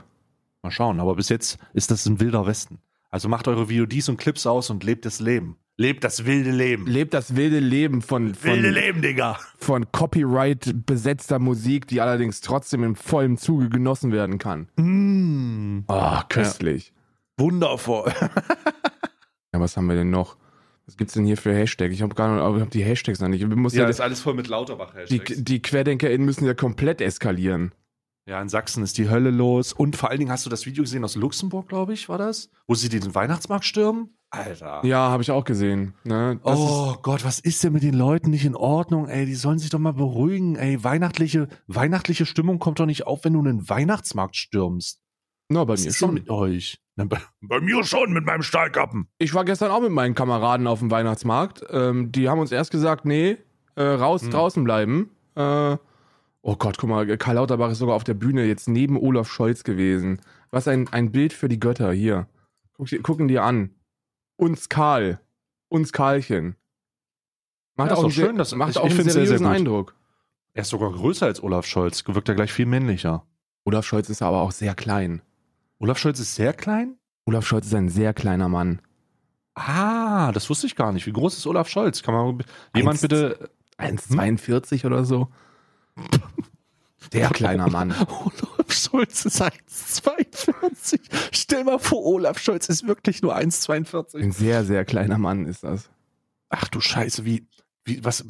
Mal 0.63 0.71
schauen. 0.71 0.99
Aber 0.99 1.15
bis 1.15 1.29
jetzt 1.29 1.57
ist 1.73 1.91
das 1.91 2.05
ein 2.05 2.19
wilder 2.19 2.47
Westen. 2.47 2.79
Also 3.09 3.29
macht 3.29 3.47
eure 3.47 3.69
VODs 3.69 4.09
und 4.09 4.17
Clips 4.17 4.45
aus 4.45 4.69
und 4.69 4.83
lebt 4.83 5.05
das 5.05 5.19
Leben. 5.19 5.57
Lebt 5.77 6.03
das 6.05 6.25
wilde 6.25 6.51
Leben. 6.51 6.87
Lebt 6.87 7.13
das 7.13 7.35
wilde 7.35 7.59
Leben 7.59 8.01
von, 8.01 8.33
von 8.33 8.51
wilde 8.51 8.69
Leben, 8.69 9.01
Digga. 9.01 9.37
Von 9.57 9.91
Copyright 9.91 10.85
besetzter 10.85 11.37
Musik, 11.37 11.87
die 11.87 11.99
allerdings 11.99 12.39
trotzdem 12.39 12.83
in 12.83 12.95
vollem 12.95 13.37
Zuge 13.37 13.67
genossen 13.67 14.13
werden 14.13 14.37
kann. 14.37 14.69
Mm. 14.77 15.83
Oh, 15.87 16.19
köstlich. 16.29 16.93
Ja. 17.37 17.43
Wundervoll. 17.43 18.13
ja, 19.53 19.59
was 19.59 19.75
haben 19.75 19.87
wir 19.87 19.95
denn 19.95 20.11
noch? 20.11 20.37
Was 20.85 20.95
gibt's 20.95 21.13
denn 21.13 21.25
hier 21.25 21.35
für 21.35 21.53
Hashtag? 21.53 21.91
Ich 21.91 22.01
habe 22.01 22.15
gar 22.15 22.33
nicht, 22.33 22.57
ich 22.57 22.61
hab 22.61 22.71
die 22.71 22.83
Hashtags 22.83 23.19
noch 23.19 23.27
nicht. 23.27 23.41
Ich 23.41 23.47
muss 23.47 23.73
ja, 23.73 23.81
ja, 23.81 23.87
das 23.87 23.97
ist 23.97 24.01
alles 24.01 24.21
voll 24.21 24.35
mit 24.35 24.47
Lauterbach-Hashtags. 24.47 25.35
Die, 25.35 25.43
die 25.43 25.61
QuerdenkerInnen 25.61 26.25
müssen 26.25 26.45
ja 26.45 26.53
komplett 26.53 27.01
eskalieren. 27.01 27.73
Ja, 28.27 28.41
in 28.41 28.49
Sachsen 28.49 28.83
ist 28.83 28.97
die 28.97 29.09
Hölle 29.09 29.29
los. 29.29 29.71
Und 29.71 29.95
vor 29.95 30.09
allen 30.09 30.19
Dingen 30.19 30.31
hast 30.31 30.45
du 30.45 30.49
das 30.49 30.65
Video 30.65 30.83
gesehen 30.83 31.03
aus 31.03 31.15
Luxemburg, 31.15 31.67
glaube 31.69 31.93
ich, 31.93 32.09
war 32.09 32.17
das? 32.17 32.49
Wo 32.67 32.73
sie 32.73 32.89
den 32.89 33.13
Weihnachtsmarkt 33.13 33.65
stürmen? 33.65 34.17
Alter. 34.31 34.81
Ja, 34.83 35.09
habe 35.11 35.21
ich 35.21 35.29
auch 35.29 35.43
gesehen. 35.43 35.93
Ne? 36.03 36.39
Oh 36.43 36.95
Gott, 37.03 37.23
was 37.23 37.39
ist 37.39 37.63
denn 37.63 37.71
mit 37.73 37.83
den 37.83 37.93
Leuten 37.93 38.31
nicht 38.31 38.43
in 38.43 38.55
Ordnung, 38.55 39.07
ey? 39.07 39.25
Die 39.27 39.35
sollen 39.35 39.59
sich 39.59 39.69
doch 39.69 39.77
mal 39.79 39.93
beruhigen, 39.93 40.55
ey. 40.55 40.83
Weihnachtliche, 40.83 41.47
weihnachtliche 41.67 42.25
Stimmung 42.25 42.57
kommt 42.57 42.79
doch 42.79 42.87
nicht 42.87 43.05
auf, 43.05 43.23
wenn 43.23 43.33
du 43.33 43.39
einen 43.39 43.69
Weihnachtsmarkt 43.69 44.35
stürmst. 44.35 44.97
ist, 44.97 45.01
na, 45.49 45.63
bei 45.63 45.73
Was 45.73 45.83
mir 45.83 45.89
ist 45.89 45.97
schon. 45.97 46.13
mit 46.15 46.29
euch? 46.29 46.81
Na, 46.95 47.05
bei, 47.05 47.19
bei 47.41 47.61
mir 47.61 47.83
schon, 47.83 48.11
mit 48.11 48.25
meinem 48.25 48.41
Stahlkappen. 48.41 49.07
Ich 49.19 49.35
war 49.35 49.45
gestern 49.45 49.69
auch 49.69 49.81
mit 49.81 49.91
meinen 49.91 50.15
Kameraden 50.15 50.65
auf 50.65 50.79
dem 50.79 50.89
Weihnachtsmarkt. 50.89 51.61
Ähm, 51.69 52.11
die 52.11 52.27
haben 52.27 52.39
uns 52.39 52.51
erst 52.51 52.71
gesagt, 52.71 53.05
nee, 53.05 53.37
äh, 53.75 53.83
raus, 53.83 54.23
Hm. 54.23 54.31
draußen 54.31 54.63
bleiben. 54.63 55.11
Äh, 55.35 55.77
oh 56.47 56.55
Gott, 56.55 56.77
guck 56.77 56.89
mal, 56.89 57.17
Karl 57.17 57.35
Lauterbach 57.35 57.71
ist 57.71 57.79
sogar 57.79 57.95
auf 57.95 58.03
der 58.03 58.13
Bühne 58.13 58.45
jetzt 58.45 58.67
neben 58.69 58.97
Olaf 58.99 59.27
Scholz 59.31 59.63
gewesen. 59.63 60.21
Was 60.51 60.67
ein, 60.67 60.87
ein 60.93 61.11
Bild 61.11 61.33
für 61.33 61.49
die 61.49 61.59
Götter 61.59 61.91
hier. 61.91 62.27
Guck, 62.73 62.89
gucken 63.03 63.27
dir 63.27 63.43
an. 63.43 63.71
Uns 64.37 64.69
Karl. 64.69 65.19
Uns 65.69 65.91
Karlchen. 65.91 66.55
Macht 67.75 67.89
Ja, 67.91 67.97
auch, 67.97 68.03
einen 68.03 68.11
schön, 68.11 68.37
dass- 68.37 68.53
macht 68.55 68.71
ich- 68.71 68.77
auch 68.77 68.85
ich 68.85 68.91
einen 68.91 68.97
find's 68.97 69.13
sehr, 69.13 69.25
sehr 69.25 69.37
seriösen. 69.39 69.47
Eindruck. 69.55 69.95
Er 70.53 70.61
ist 70.61 70.69
sogar 70.69 70.91
größer 70.91 71.25
als 71.25 71.41
Olaf 71.43 71.65
Scholz. 71.65 72.03
Wirkt 72.07 72.29
er 72.29 72.35
gleich 72.35 72.53
viel 72.53 72.65
männlicher. 72.67 73.25
Olaf 73.65 73.85
Scholz 73.85 74.09
ist 74.09 74.21
aber 74.21 74.41
auch 74.41 74.51
sehr 74.51 74.75
klein. 74.75 75.21
Olaf 75.79 75.97
Scholz 75.97 76.19
ist 76.19 76.35
sehr 76.35 76.53
klein? 76.53 76.95
Olaf 77.25 77.45
Scholz 77.45 77.65
ist 77.65 77.73
ein 77.73 77.89
sehr 77.89 78.13
kleiner 78.13 78.47
Mann. 78.47 78.79
Ah, 79.55 80.31
das 80.31 80.49
wusste 80.49 80.67
ich 80.67 80.75
gar 80.75 80.91
nicht. 80.91 81.05
Wie 81.07 81.11
groß 81.13 81.37
ist 81.37 81.47
Olaf 81.47 81.67
Scholz? 81.69 82.03
Kann 82.03 82.13
man 82.13 82.43
jemand 82.75 82.95
Eins- 82.95 83.01
bitte. 83.01 83.49
1,42 83.77 84.85
oder 84.85 85.03
so. 85.03 85.27
Der 87.13 87.29
kleiner 87.29 87.69
Mann. 87.69 87.91
Olaf 88.25 88.71
Scholz 88.71 89.25
ist 89.25 89.41
1,42. 89.41 90.99
Stell 91.31 91.63
mal 91.63 91.79
vor, 91.79 92.03
Olaf 92.03 92.39
Scholz 92.39 92.67
ist 92.67 92.87
wirklich 92.87 93.21
nur 93.21 93.35
1,42. 93.35 94.21
Ein 94.21 94.31
sehr, 94.31 94.65
sehr 94.65 94.85
kleiner 94.85 95.17
Mann 95.17 95.45
ist 95.45 95.63
das. 95.63 95.89
Ach 96.49 96.67
du 96.67 96.81
Scheiße, 96.81 97.25
wie, 97.25 97.47
wie, 97.85 98.03
was, 98.03 98.25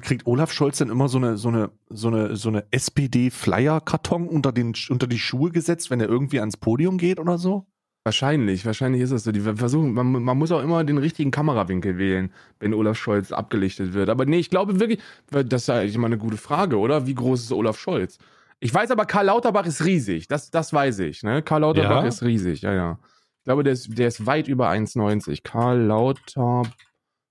kriegt 0.00 0.26
Olaf 0.26 0.52
Scholz 0.52 0.78
denn 0.78 0.90
immer 0.90 1.08
so 1.08 1.18
eine, 1.18 1.36
so 1.36 1.48
eine, 1.48 1.70
so 1.88 2.08
eine, 2.08 2.36
so 2.36 2.48
eine 2.48 2.66
SPD-Flyer-Karton 2.70 4.28
unter 4.28 4.52
den, 4.52 4.74
unter 4.88 5.06
die 5.06 5.18
Schuhe 5.18 5.50
gesetzt, 5.50 5.90
wenn 5.90 6.00
er 6.00 6.08
irgendwie 6.08 6.40
ans 6.40 6.56
Podium 6.56 6.98
geht 6.98 7.18
oder 7.18 7.38
so? 7.38 7.66
Wahrscheinlich, 8.04 8.66
wahrscheinlich 8.66 9.00
ist 9.02 9.12
es 9.12 9.22
so. 9.22 9.30
Die 9.30 9.40
versuchen, 9.40 9.94
man, 9.94 10.10
man 10.10 10.36
muss 10.36 10.50
auch 10.50 10.62
immer 10.62 10.82
den 10.82 10.98
richtigen 10.98 11.30
Kamerawinkel 11.30 11.98
wählen, 11.98 12.32
wenn 12.58 12.74
Olaf 12.74 12.98
Scholz 12.98 13.30
abgelichtet 13.30 13.92
wird. 13.94 14.08
Aber 14.08 14.24
nee, 14.26 14.38
ich 14.38 14.50
glaube 14.50 14.80
wirklich, 14.80 14.98
das 15.30 15.62
ist 15.62 15.66
ja 15.68 15.76
eigentlich 15.76 15.96
mal 15.98 16.06
eine 16.08 16.18
gute 16.18 16.36
Frage, 16.36 16.78
oder? 16.78 17.06
Wie 17.06 17.14
groß 17.14 17.42
ist 17.42 17.52
Olaf 17.52 17.78
Scholz? 17.78 18.18
Ich 18.58 18.74
weiß 18.74 18.90
aber, 18.90 19.06
Karl 19.06 19.26
Lauterbach 19.26 19.66
ist 19.66 19.84
riesig. 19.84 20.26
Das, 20.26 20.50
das 20.50 20.72
weiß 20.72 20.98
ich. 21.00 21.22
Ne? 21.22 21.42
Karl 21.42 21.60
Lauterbach 21.60 22.02
Ja? 22.02 22.08
ist 22.08 22.22
riesig, 22.22 22.62
ja, 22.62 22.72
ja. 22.72 22.98
Ich 23.38 23.44
glaube, 23.44 23.62
der 23.62 23.72
ist, 23.72 23.96
der 23.96 24.08
ist 24.08 24.26
weit 24.26 24.48
über 24.48 24.68
1,90. 24.68 25.42
Karl 25.44 25.80
Lauter, 25.80 26.62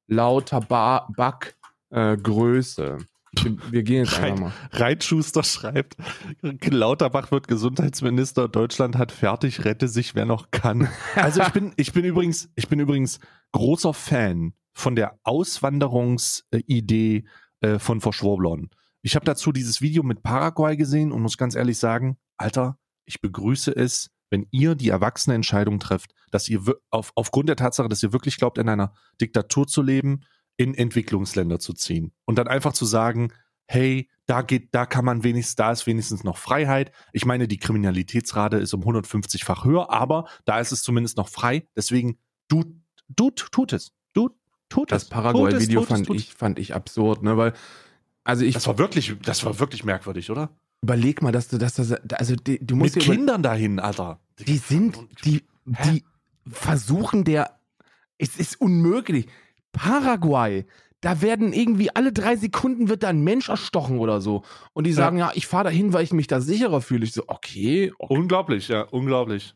Lauterbach 0.07 1.07
äh, 1.89 2.15
Größe. 2.17 2.97
Wir, 3.33 3.83
gehen 3.83 4.03
jetzt 4.03 4.19
einfach 4.19 4.39
mal. 4.39 4.51
Reitschuster 4.71 5.43
schreibt, 5.43 5.95
Lauterbach 6.41 7.31
wird 7.31 7.47
Gesundheitsminister, 7.47 8.49
Deutschland 8.49 8.97
hat 8.97 9.13
fertig, 9.13 9.63
rette 9.63 9.87
sich, 9.87 10.15
wer 10.15 10.25
noch 10.25 10.51
kann. 10.51 10.89
Also 11.15 11.41
ich 11.41 11.49
bin, 11.49 11.73
ich 11.77 11.93
bin 11.93 12.03
übrigens, 12.03 12.49
ich 12.55 12.67
bin 12.67 12.79
übrigens 12.79 13.19
großer 13.53 13.93
Fan 13.93 14.53
von 14.73 14.95
der 14.95 15.17
Auswanderungsidee 15.23 17.23
äh, 17.61 17.79
von 17.79 18.01
Verschwurblern. 18.01 18.69
Ich 19.01 19.15
habe 19.15 19.25
dazu 19.25 19.51
dieses 19.51 19.81
Video 19.81 20.03
mit 20.03 20.23
Paraguay 20.23 20.75
gesehen 20.75 21.13
und 21.13 21.21
muss 21.21 21.37
ganz 21.37 21.55
ehrlich 21.55 21.77
sagen, 21.77 22.17
Alter, 22.37 22.77
ich 23.05 23.21
begrüße 23.21 23.75
es, 23.75 24.09
wenn 24.29 24.47
ihr 24.51 24.75
die 24.75 24.89
erwachsene 24.89 25.35
Entscheidung 25.35 25.79
trefft, 25.79 26.13
dass 26.31 26.49
ihr 26.49 26.61
auf, 26.89 27.11
aufgrund 27.15 27.49
der 27.49 27.55
Tatsache, 27.55 27.89
dass 27.89 28.03
ihr 28.03 28.13
wirklich 28.13 28.37
glaubt, 28.37 28.57
in 28.57 28.69
einer 28.69 28.93
Diktatur 29.19 29.67
zu 29.67 29.81
leben, 29.81 30.21
in 30.61 30.75
Entwicklungsländer 30.75 31.59
zu 31.59 31.73
ziehen 31.73 32.11
und 32.25 32.37
dann 32.37 32.47
einfach 32.47 32.73
zu 32.73 32.85
sagen, 32.85 33.33
hey, 33.67 34.09
da 34.25 34.41
geht, 34.41 34.75
da 34.75 34.85
kann 34.85 35.03
man 35.03 35.23
wenigstens, 35.23 35.55
da 35.55 35.71
ist 35.71 35.87
wenigstens 35.87 36.23
noch 36.23 36.37
Freiheit. 36.37 36.91
Ich 37.13 37.25
meine, 37.25 37.47
die 37.47 37.57
Kriminalitätsrate 37.57 38.57
ist 38.57 38.73
um 38.73 38.83
150-fach 38.83 39.65
höher, 39.65 39.89
aber 39.89 40.27
da 40.45 40.59
ist 40.59 40.71
es 40.71 40.83
zumindest 40.83 41.17
noch 41.17 41.29
frei. 41.29 41.67
Deswegen, 41.75 42.17
du, 42.47 42.63
du, 43.09 43.31
tut 43.31 43.73
es. 43.73 43.91
Du, 44.13 44.29
tut 44.69 44.91
Das 44.91 45.03
es. 45.03 45.09
Paraguay-Video 45.09 45.81
Tut 45.81 45.89
es, 45.89 45.95
fand 45.95 46.07
tut 46.07 46.15
ich, 46.17 46.33
fand 46.33 46.59
ich 46.59 46.75
absurd, 46.75 47.23
ne? 47.23 47.37
Weil, 47.37 47.53
also 48.23 48.45
ich 48.45 48.53
Das 48.53 48.67
war 48.67 48.77
wirklich, 48.77 49.15
das 49.23 49.43
war 49.43 49.59
wirklich 49.59 49.83
merkwürdig, 49.83 50.29
oder? 50.29 50.49
überleg 50.81 51.21
mal, 51.21 51.31
dass 51.31 51.47
du, 51.47 51.57
dass 51.57 51.75
das, 51.75 51.91
also 52.13 52.35
die, 52.35 52.59
du 52.65 52.75
musst 52.75 52.95
Mit 52.95 53.05
Kindern 53.05 53.43
dahin, 53.43 53.79
Alter. 53.79 54.19
Die 54.39 54.57
sind, 54.57 54.97
die, 55.23 55.43
Hä? 55.71 55.91
die 55.91 56.03
versuchen 56.49 57.23
der, 57.23 57.59
es 58.17 58.37
ist 58.37 58.59
unmöglich. 58.59 59.27
Paraguay, 59.71 60.65
da 61.01 61.21
werden 61.21 61.53
irgendwie 61.53 61.89
alle 61.95 62.11
drei 62.13 62.35
Sekunden 62.35 62.87
wird 62.89 63.03
da 63.03 63.07
ein 63.09 63.23
Mensch 63.23 63.49
erstochen 63.49 63.97
oder 63.99 64.21
so. 64.21 64.43
Und 64.73 64.85
die 64.85 64.93
sagen, 64.93 65.17
ja, 65.17 65.31
ich 65.33 65.47
fahre 65.47 65.65
dahin, 65.65 65.93
weil 65.93 66.03
ich 66.03 66.13
mich 66.13 66.27
da 66.27 66.41
sicherer 66.41 66.81
fühle. 66.81 67.05
Ich 67.05 67.13
so, 67.13 67.23
okay, 67.27 67.91
okay, 67.97 68.13
Unglaublich, 68.15 68.67
ja, 68.67 68.81
unglaublich. 68.83 69.55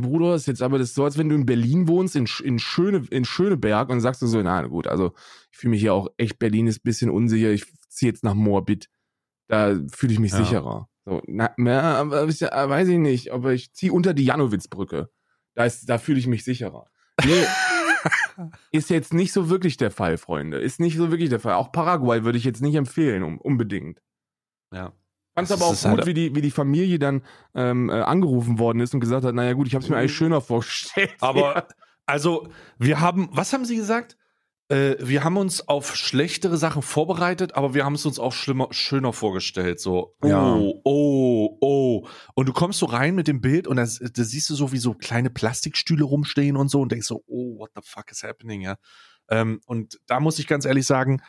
Bruder, 0.00 0.36
ist 0.36 0.46
jetzt 0.46 0.62
aber 0.62 0.78
das 0.78 0.94
so, 0.94 1.02
als 1.02 1.18
wenn 1.18 1.28
du 1.28 1.34
in 1.34 1.46
Berlin 1.46 1.88
wohnst, 1.88 2.14
in, 2.14 2.28
in, 2.44 2.60
Schöne, 2.60 3.04
in 3.10 3.24
Schöneberg 3.24 3.88
und 3.90 4.00
sagst 4.00 4.22
du 4.22 4.28
so, 4.28 4.40
na 4.40 4.62
gut, 4.68 4.86
also 4.86 5.14
ich 5.50 5.58
fühle 5.58 5.72
mich 5.72 5.80
hier 5.80 5.92
auch 5.94 6.08
echt, 6.16 6.38
Berlin 6.38 6.68
ist 6.68 6.78
ein 6.78 6.84
bisschen 6.84 7.10
unsicher, 7.10 7.50
ich 7.50 7.64
ziehe 7.88 8.12
jetzt 8.12 8.22
nach 8.22 8.34
Moabit. 8.34 8.88
Da 9.48 9.76
fühle 9.92 10.12
ich 10.12 10.20
mich 10.20 10.30
Ja. 10.30 10.38
sicherer. 10.38 10.88
So, 11.04 11.20
na, 11.26 11.50
na, 11.56 12.00
äh, 12.02 12.08
weiß 12.68 12.88
ich 12.88 12.98
nicht, 12.98 13.32
aber 13.32 13.52
ich 13.52 13.72
ziehe 13.74 13.92
unter 13.92 14.14
die 14.14 14.24
Janowitzbrücke. 14.24 15.10
Da, 15.54 15.64
ist- 15.64 15.88
da 15.90 15.98
fühle 15.98 16.20
ich 16.20 16.28
mich 16.28 16.44
sicherer. 16.44 16.86
Nee, 17.24 17.30
ist 18.72 18.90
jetzt 18.90 19.14
nicht 19.14 19.32
so 19.32 19.48
wirklich 19.50 19.76
der 19.76 19.90
Fall, 19.90 20.16
Freunde. 20.18 20.58
Ist 20.58 20.80
nicht 20.80 20.96
so 20.96 21.10
wirklich 21.10 21.30
der 21.30 21.40
Fall. 21.40 21.54
Auch 21.54 21.72
Paraguay 21.72 22.24
würde 22.24 22.38
ich 22.38 22.44
jetzt 22.44 22.62
nicht 22.62 22.74
empfehlen, 22.74 23.22
um, 23.22 23.38
unbedingt. 23.38 24.00
Ja. 24.72 24.92
Fand's 25.34 25.50
Das 25.50 25.60
aber 25.60 25.70
auch 25.70 25.74
gut, 25.90 25.98
halt- 26.00 26.06
wie, 26.06 26.14
die, 26.14 26.34
wie 26.34 26.42
die 26.42 26.50
Familie 26.50 26.98
dann 26.98 27.22
ähm, 27.54 27.90
äh, 27.90 27.94
angerufen 28.00 28.58
worden 28.58 28.80
ist 28.80 28.94
und 28.94 29.00
gesagt 29.00 29.24
hat, 29.24 29.34
naja 29.34 29.52
gut, 29.54 29.66
ich 29.66 29.74
habe 29.74 29.82
es 29.84 29.90
mir 29.90 29.96
eigentlich 29.96 30.14
schöner 30.14 30.40
vorgestellt. 30.40 31.14
Aber, 31.20 31.66
also, 32.06 32.48
wir 32.78 33.00
haben, 33.00 33.28
was 33.32 33.52
haben 33.52 33.64
Sie 33.64 33.76
gesagt? 33.76 34.16
Äh, 34.68 34.96
wir 34.98 35.24
haben 35.24 35.36
uns 35.36 35.68
auf 35.68 35.94
schlechtere 35.94 36.56
Sachen 36.56 36.82
vorbereitet, 36.82 37.54
aber 37.54 37.74
wir 37.74 37.84
haben 37.84 37.94
es 37.94 38.06
uns 38.06 38.18
auch 38.18 38.32
schlimmer, 38.32 38.68
schöner 38.70 39.12
vorgestellt. 39.12 39.78
So, 39.80 40.14
oh, 40.22 40.26
Ja. 40.26 40.56
oh, 40.84 41.58
oh. 41.60 42.08
Und 42.34 42.48
du 42.48 42.52
kommst 42.52 42.78
so 42.78 42.86
rein 42.86 43.14
mit 43.14 43.28
dem 43.28 43.40
Bild 43.40 43.66
und 43.66 43.76
da, 43.76 43.84
da 43.84 44.24
siehst 44.24 44.48
du 44.48 44.54
so, 44.54 44.72
wie 44.72 44.78
so 44.78 44.94
kleine 44.94 45.30
Plastikstühle 45.30 46.04
rumstehen 46.04 46.56
und 46.56 46.68
so 46.70 46.80
und 46.80 46.92
denkst 46.92 47.06
so, 47.06 47.22
oh, 47.26 47.58
what 47.58 47.70
the 47.74 47.82
fuck 47.84 48.10
is 48.10 48.22
happening, 48.22 48.62
ja. 48.62 48.76
Ähm, 49.28 49.60
und 49.66 49.98
da 50.06 50.20
muss 50.20 50.38
ich 50.38 50.46
ganz 50.46 50.64
ehrlich 50.64 50.86
sagen, 50.86 51.20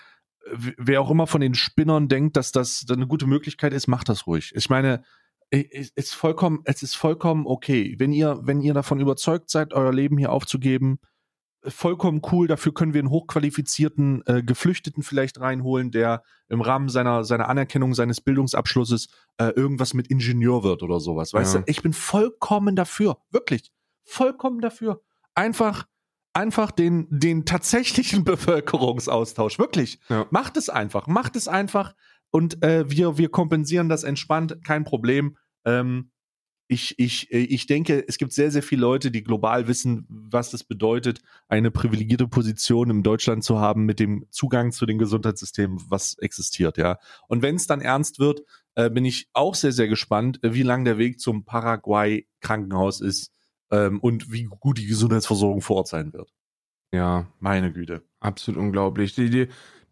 wer 0.77 1.01
auch 1.01 1.09
immer 1.09 1.27
von 1.27 1.41
den 1.41 1.55
Spinnern 1.55 2.07
denkt, 2.07 2.37
dass 2.37 2.51
das 2.51 2.85
eine 2.89 3.07
gute 3.07 3.27
Möglichkeit 3.27 3.73
ist, 3.73 3.87
macht 3.87 4.09
das 4.09 4.27
ruhig. 4.27 4.53
Ich 4.55 4.69
meine, 4.69 5.03
es 5.49 5.89
ist 5.95 6.13
vollkommen, 6.13 6.61
es 6.65 6.83
ist 6.83 6.95
vollkommen 6.95 7.45
okay. 7.45 7.95
Wenn 7.97 8.11
ihr, 8.11 8.39
wenn 8.43 8.61
ihr 8.61 8.73
davon 8.73 8.99
überzeugt 8.99 9.49
seid, 9.49 9.73
euer 9.73 9.93
Leben 9.93 10.17
hier 10.17 10.31
aufzugeben, 10.31 10.99
vollkommen 11.67 12.21
cool. 12.31 12.47
Dafür 12.47 12.73
können 12.73 12.93
wir 12.93 12.99
einen 12.99 13.09
hochqualifizierten 13.09 14.23
äh, 14.25 14.43
Geflüchteten 14.43 15.03
vielleicht 15.03 15.39
reinholen, 15.39 15.91
der 15.91 16.23
im 16.49 16.61
Rahmen 16.61 16.89
seiner, 16.89 17.23
seiner 17.23 17.49
Anerkennung 17.49 17.93
seines 17.93 18.21
Bildungsabschlusses 18.21 19.07
äh, 19.37 19.49
irgendwas 19.49 19.93
mit 19.93 20.07
Ingenieur 20.07 20.63
wird 20.63 20.83
oder 20.83 20.99
sowas. 20.99 21.33
Weißt 21.33 21.55
Ja. 21.55 21.59
du, 21.61 21.65
ich 21.71 21.81
bin 21.81 21.93
vollkommen 21.93 22.75
dafür. 22.75 23.17
Wirklich. 23.31 23.71
Vollkommen 24.03 24.61
dafür. 24.61 25.01
Einfach, 25.33 25.85
einfach 26.33 26.71
den, 26.71 27.07
den 27.09 27.45
tatsächlichen 27.45 28.23
Bevölkerungsaustausch. 28.75 29.59
Wirklich. 29.59 29.99
Ja. 30.09 30.25
Macht 30.29 30.57
es 30.57 30.69
einfach. 30.69 31.07
Macht 31.07 31.35
es 31.35 31.47
einfach. 31.47 31.93
Und 32.31 32.63
äh, 32.63 32.89
wir, 32.89 33.17
wir 33.17 33.29
kompensieren 33.29 33.89
das 33.89 34.03
entspannt. 34.03 34.57
Kein 34.65 34.83
Problem. 34.83 35.37
Ähm, 35.65 36.11
ich, 36.67 36.97
ich, 36.97 37.31
äh, 37.31 37.37
ich 37.39 37.67
denke, 37.67 38.03
es 38.07 38.17
gibt 38.17 38.33
sehr, 38.33 38.51
sehr 38.51 38.63
viele 38.63 38.81
Leute, 38.81 39.11
die 39.11 39.23
global 39.23 39.67
wissen, 39.67 40.05
was 40.09 40.49
das 40.51 40.63
bedeutet, 40.63 41.19
eine 41.47 41.71
privilegierte 41.71 42.27
Position 42.27 42.89
in 42.89 43.03
Deutschland 43.03 43.43
zu 43.43 43.59
haben 43.59 43.85
mit 43.85 43.99
dem 43.99 44.25
Zugang 44.31 44.71
zu 44.71 44.85
den 44.85 44.97
Gesundheitssystemen, 44.97 45.79
was 45.89 46.17
existiert, 46.17 46.77
ja. 46.77 46.97
Und 47.27 47.41
wenn 47.41 47.55
es 47.55 47.67
dann 47.67 47.81
ernst 47.81 48.19
wird, 48.19 48.41
äh, 48.75 48.89
bin 48.89 49.05
ich 49.05 49.27
auch 49.33 49.55
sehr, 49.55 49.71
sehr 49.71 49.87
gespannt, 49.87 50.43
äh, 50.43 50.53
wie 50.53 50.63
lang 50.63 50.85
der 50.85 50.97
Weg 50.97 51.19
zum 51.19 51.45
Paraguay-Krankenhaus 51.45 53.01
ist 53.01 53.31
ähm, 53.71 53.99
und 53.99 54.31
wie 54.31 54.43
gut 54.43 54.77
die 54.77 54.87
Gesundheitsversorgung 54.87 55.61
vor 55.61 55.77
Ort 55.77 55.87
sein 55.87 56.13
wird. 56.13 56.33
Ja, 56.93 57.27
Meine 57.39 57.71
Güte. 57.71 58.03
absolut 58.19 58.59
unglaublich. 58.59 59.13
Die, 59.15 59.29
die, 59.29 59.47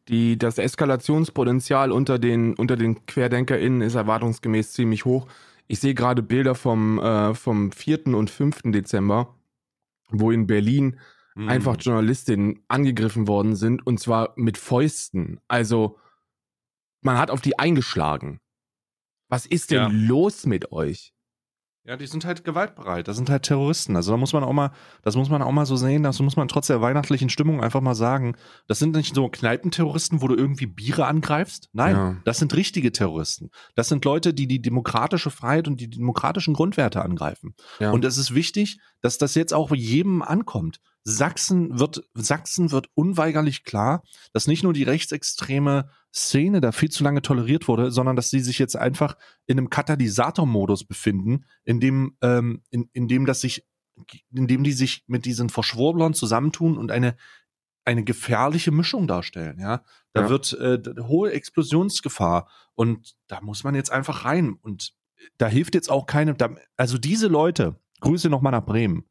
die, 0.07 0.37
das 0.37 0.57
Eskalationspotenzial 0.57 1.91
unter 1.91 2.17
den, 2.17 2.55
unter 2.55 2.77
den 2.77 3.05
QuerdenkerInnen 3.05 3.81
ist 3.81 3.95
erwartungsgemäß 3.95 4.73
ziemlich 4.73 5.05
hoch. 5.05 5.27
Ich 5.67 5.79
sehe 5.79 5.93
gerade 5.93 6.21
Bilder 6.21 6.55
vom, 6.55 6.99
äh, 6.99 7.33
vom 7.33 7.71
4. 7.71 8.15
und 8.15 8.29
5. 8.29 8.71
Dezember, 8.71 9.35
wo 10.09 10.31
in 10.31 10.47
Berlin 10.47 10.99
Mhm. 11.35 11.49
einfach 11.49 11.77
Journalistinnen 11.79 12.63
angegriffen 12.67 13.27
worden 13.27 13.55
sind 13.55 13.85
und 13.87 13.99
zwar 13.99 14.33
mit 14.35 14.55
Fäusten. 14.57 15.39
Also 15.47 15.97
man 17.01 17.17
hat 17.17 17.31
auf 17.31 17.41
die 17.41 17.57
eingeschlagen. 17.57 18.39
Was 19.29 19.47
ist 19.47 19.71
denn 19.71 19.77
Ja. 19.81 19.87
los 19.91 20.45
mit 20.45 20.71
euch? 20.71 21.11
Ja, 21.85 21.97
die 21.97 22.07
sind 22.07 22.23
halt 22.23 22.45
gewaltbereit. 22.45 23.09
Das 23.09 23.17
sind 23.17 23.29
halt 23.29 23.43
Terroristen. 23.43 23.97
Also 23.97 24.11
da 24.11 24.17
muss 24.17 24.31
man 24.31 24.43
auch 24.45 24.53
mal, 24.53 24.71
das 25.01 25.17
muss 25.17 25.29
man 25.29 25.41
auch 25.41 25.51
mal 25.51 25.65
so 25.65 25.75
sehen, 25.75 26.03
das 26.03 26.17
muss 26.21 26.37
man 26.37 26.47
trotz 26.47 26.67
der 26.67 26.79
weihnachtlichen 26.79 27.27
Stimmung 27.29 27.61
einfach 27.61 27.81
mal 27.81 27.93
sagen. 27.93 28.37
Das 28.67 28.79
sind 28.79 28.95
nicht 28.95 29.13
so 29.13 29.27
Kneipenterroristen, 29.27 30.21
wo 30.21 30.29
du 30.29 30.35
irgendwie 30.35 30.65
Biere 30.65 31.05
angreifst. 31.07 31.67
Nein, 31.73 31.95
Ja. 31.95 32.15
das 32.23 32.39
sind 32.39 32.53
richtige 32.55 32.93
Terroristen. 32.93 33.49
Das 33.75 33.89
sind 33.89 34.05
Leute, 34.05 34.33
die 34.33 34.47
die 34.47 34.61
demokratische 34.61 35.29
Freiheit 35.29 35.67
und 35.67 35.81
die 35.81 35.89
demokratischen 35.89 36.53
Grundwerte 36.53 37.01
angreifen. 37.01 37.53
Ja. 37.79 37.91
Und 37.91 38.05
es 38.05 38.17
ist 38.17 38.33
wichtig, 38.33 38.79
dass 39.01 39.17
das 39.17 39.35
jetzt 39.35 39.53
auch 39.53 39.71
jedem 39.75 40.21
ankommt. 40.21 40.79
Sachsen 41.05 41.79
wird, 41.79 42.03
Sachsen 42.13 42.71
wird 42.71 42.87
unweigerlich 42.93 43.63
klar, 43.63 44.03
dass 44.31 44.47
nicht 44.47 44.63
nur 44.63 44.73
die 44.73 44.83
rechtsextreme 44.83 45.89
Szene 46.13 46.61
da 46.61 46.71
viel 46.71 46.89
zu 46.89 47.03
lange 47.03 47.21
toleriert 47.21 47.67
wurde, 47.67 47.91
sondern 47.91 48.15
dass 48.15 48.29
sie 48.29 48.39
sich 48.39 48.59
jetzt 48.59 48.75
einfach 48.77 49.17
in 49.45 49.57
einem 49.57 49.69
Katalysatormodus 49.69 50.85
befinden, 50.85 51.45
in 51.65 51.79
dem, 51.79 52.15
ähm, 52.21 52.61
in, 52.69 52.89
in 52.93 53.07
dem 53.07 53.25
das 53.25 53.41
sich, 53.41 53.65
in 54.31 54.47
dem 54.47 54.63
die 54.63 54.71
sich 54.73 55.03
mit 55.07 55.25
diesen 55.25 55.49
Verschwurblern 55.49 56.13
zusammentun 56.13 56.77
und 56.77 56.91
eine 56.91 57.15
eine 57.85 58.05
gefährliche 58.05 58.71
Mischung 58.71 59.07
darstellen, 59.07 59.59
ja. 59.59 59.83
Da 60.13 60.21
Ja. 60.21 60.29
wird 60.29 60.53
äh, 60.53 60.79
hohe 61.01 61.33
Explosionsgefahr 61.33 62.47
und 62.75 63.15
da 63.27 63.41
muss 63.41 63.65
man 63.65 63.75
jetzt 63.75 63.91
einfach 63.91 64.23
rein 64.23 64.53
und 64.53 64.93
da 65.37 65.47
hilft 65.47 65.75
jetzt 65.75 65.91
auch 65.91 66.05
keine, 66.05 66.33
da, 66.33 66.55
also 66.77 66.97
diese 66.97 67.27
Leute, 67.27 67.75
Grüße 67.99 68.29
nochmal 68.29 68.53
nach 68.53 68.65
Bremen, 68.65 69.03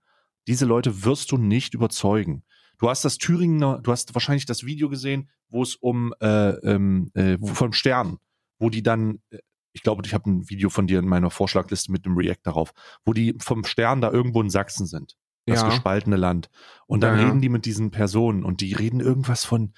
diese 0.47 0.66
Leute 0.66 1.05
wirst 1.05 1.32
du 1.32 1.36
nicht 1.36 1.74
überzeugen. 1.74 2.45
Du 2.78 2.88
hast 2.88 3.05
das 3.05 3.18
Thüringer, 3.18 3.78
du 3.80 3.93
hast 3.93 4.14
wahrscheinlich 4.14 4.47
das 4.47 4.64
Video 4.64 4.88
gesehen, 4.88 5.30
wo 5.49 5.62
es 5.62 5.76
um 5.76 6.12
äh, 6.20 6.51
ähm, 6.51 7.11
äh, 7.14 7.38
vom 7.38 7.72
Stern, 7.72 8.18
wo 8.59 8.70
die 8.70 8.82
dann, 8.82 9.20
äh, 9.30 9.38
ich 9.72 9.82
glaube, 9.82 10.03
ich 10.05 10.14
habe 10.14 10.28
ein 10.30 10.49
Video 10.51 10.68
von 10.68 10.86
dir 10.86 10.99
in 10.99 11.07
meiner 11.07 11.30
Vorschlagliste 11.30 11.93
mit 11.93 12.05
dem 12.07 12.16
React 12.16 12.40
darauf, 12.43 12.72
wo 13.05 13.12
die 13.12 13.36
vom 13.38 13.64
Stern 13.64 14.01
da 14.01 14.11
irgendwo 14.11 14.40
in 14.43 14.51
Sachsen 14.51 14.86
sind, 14.86 15.16
das 15.47 15.61
Ja. 15.61 15.68
gespaltene 15.68 16.16
Land. 16.16 16.51
Und 16.86 17.03
dann 17.03 17.18
ja. 17.18 17.26
reden 17.26 17.40
die 17.40 17.49
mit 17.49 17.66
diesen 17.66 17.90
Personen 17.90 18.45
und 18.45 18.61
die 18.61 18.72
reden 18.72 19.01
irgendwas 19.01 19.45
von, 19.45 19.72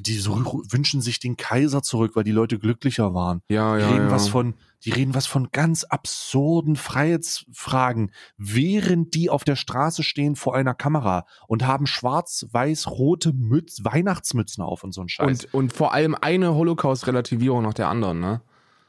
die 0.00 0.18
so 0.18 0.36
wünschen 0.70 1.00
sich 1.00 1.18
den 1.18 1.36
Kaiser 1.36 1.82
zurück, 1.82 2.12
weil 2.14 2.24
die 2.24 2.32
Leute 2.32 2.58
glücklicher 2.58 3.14
waren. 3.14 3.42
Ja, 3.48 3.76
Die 3.76 3.82
ja, 3.82 3.88
reden 3.88 4.06
ja. 4.06 4.10
was 4.10 4.28
von, 4.28 4.54
die 4.84 4.90
reden 4.90 5.14
was 5.14 5.26
von 5.26 5.50
ganz 5.50 5.84
absurden 5.84 6.76
Freiheitsfragen, 6.76 8.12
während 8.36 9.14
die 9.14 9.28
auf 9.28 9.44
der 9.44 9.56
Straße 9.56 10.02
stehen 10.02 10.36
vor 10.36 10.54
einer 10.54 10.74
Kamera 10.74 11.26
und 11.48 11.66
haben 11.66 11.86
schwarz-weiß-rote 11.86 13.32
Mütz, 13.32 13.80
Weihnachtsmützen 13.82 14.62
auf 14.62 14.84
und 14.84 14.92
so 14.92 15.00
ein 15.02 15.08
Scheiß. 15.08 15.26
und, 15.46 15.54
und 15.54 15.72
vor 15.72 15.92
allem 15.92 16.14
eine 16.14 16.54
Holocaust-Relativierung 16.54 17.62
nach 17.62 17.74
der 17.74 17.88
anderen, 17.88 18.20
ne? 18.20 18.42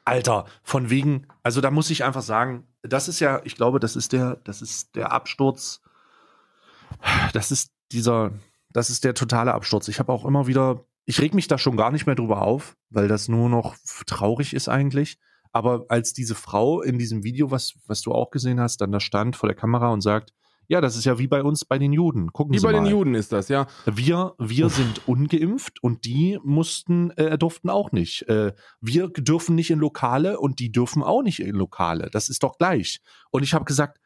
Alter, 0.06 0.46
von 0.64 0.90
wegen, 0.90 1.28
also 1.44 1.62
da 1.62 1.70
muss 1.70 1.90
ich 1.92 2.04
einfach 2.04 2.24
sagen, 2.24 2.66
das 2.82 3.08
ist 3.08 3.20
ja, 3.20 3.42
ich 3.44 3.56
glaube, 3.56 3.80
das 3.80 3.96
ist 3.96 4.12
der, 4.12 4.38
das 4.44 4.62
ist 4.62 4.96
der 4.96 5.12
Absturz, 5.12 5.82
das 7.34 7.52
ist 7.52 7.72
dieser, 7.92 8.32
das 8.72 8.90
ist 8.90 9.04
der 9.04 9.14
totale 9.14 9.54
Absturz. 9.54 9.88
Ich 9.88 10.00
habe 10.00 10.12
auch 10.12 10.26
immer 10.26 10.48
wieder, 10.48 10.84
ich 11.10 11.20
reg 11.22 11.34
mich 11.34 11.48
da 11.48 11.58
schon 11.58 11.76
gar 11.76 11.92
nicht 11.92 12.06
mehr 12.06 12.14
drüber 12.14 12.44
auf, 12.44 12.78
weil 12.92 13.08
das 13.08 13.30
nur 13.30 13.50
noch 13.50 13.76
traurig 14.06 14.54
ist 14.54 14.70
eigentlich. 14.70 15.18
Aber 15.52 15.86
als 15.90 16.14
diese 16.14 16.36
Frau 16.36 16.84
in 16.84 17.00
diesem 17.00 17.24
Video, 17.24 17.50
was, 17.50 17.74
was 17.88 18.02
du 18.02 18.12
auch 18.12 18.30
gesehen 18.30 18.60
hast, 18.60 18.80
dann 18.82 18.92
da 18.92 19.00
stand 19.00 19.36
vor 19.36 19.50
der 19.50 19.56
Kamera 19.56 19.90
und 19.90 20.02
sagt, 20.02 20.36
ja, 20.68 20.82
das 20.82 20.96
ist 20.96 21.06
ja 21.06 21.18
wie 21.18 21.26
bei 21.26 21.42
uns 21.42 21.66
bei 21.66 21.80
den 21.80 21.94
Juden. 21.94 22.32
Gucken 22.32 22.54
Wie 22.54 22.60
Sie 22.60 22.66
bei 22.68 22.74
mal. 22.74 22.84
den 22.84 22.92
Juden 22.92 23.16
ist 23.16 23.32
das, 23.32 23.50
ja. 23.50 23.66
Wir, 23.88 24.36
wir 24.38 24.70
sind 24.70 25.08
ungeimpft 25.08 25.82
und 25.82 26.06
die 26.06 26.38
mussten, 26.44 27.10
äh, 27.18 27.40
durften 27.40 27.72
auch 27.72 27.92
nicht. 27.92 28.30
Äh, 28.30 28.54
wir 28.80 29.08
dürfen 29.08 29.56
nicht 29.56 29.72
in 29.72 29.80
Lokale 29.80 30.40
und 30.40 30.60
die 30.60 30.72
dürfen 30.72 31.02
auch 31.02 31.24
nicht 31.24 31.40
in 31.40 31.56
Lokale. 31.56 32.12
Das 32.12 32.30
ist 32.30 32.44
doch 32.44 32.60
gleich. 32.60 33.02
Und 33.32 33.42
ich 33.42 33.56
habe 33.56 33.66
gesagt, 33.66 34.00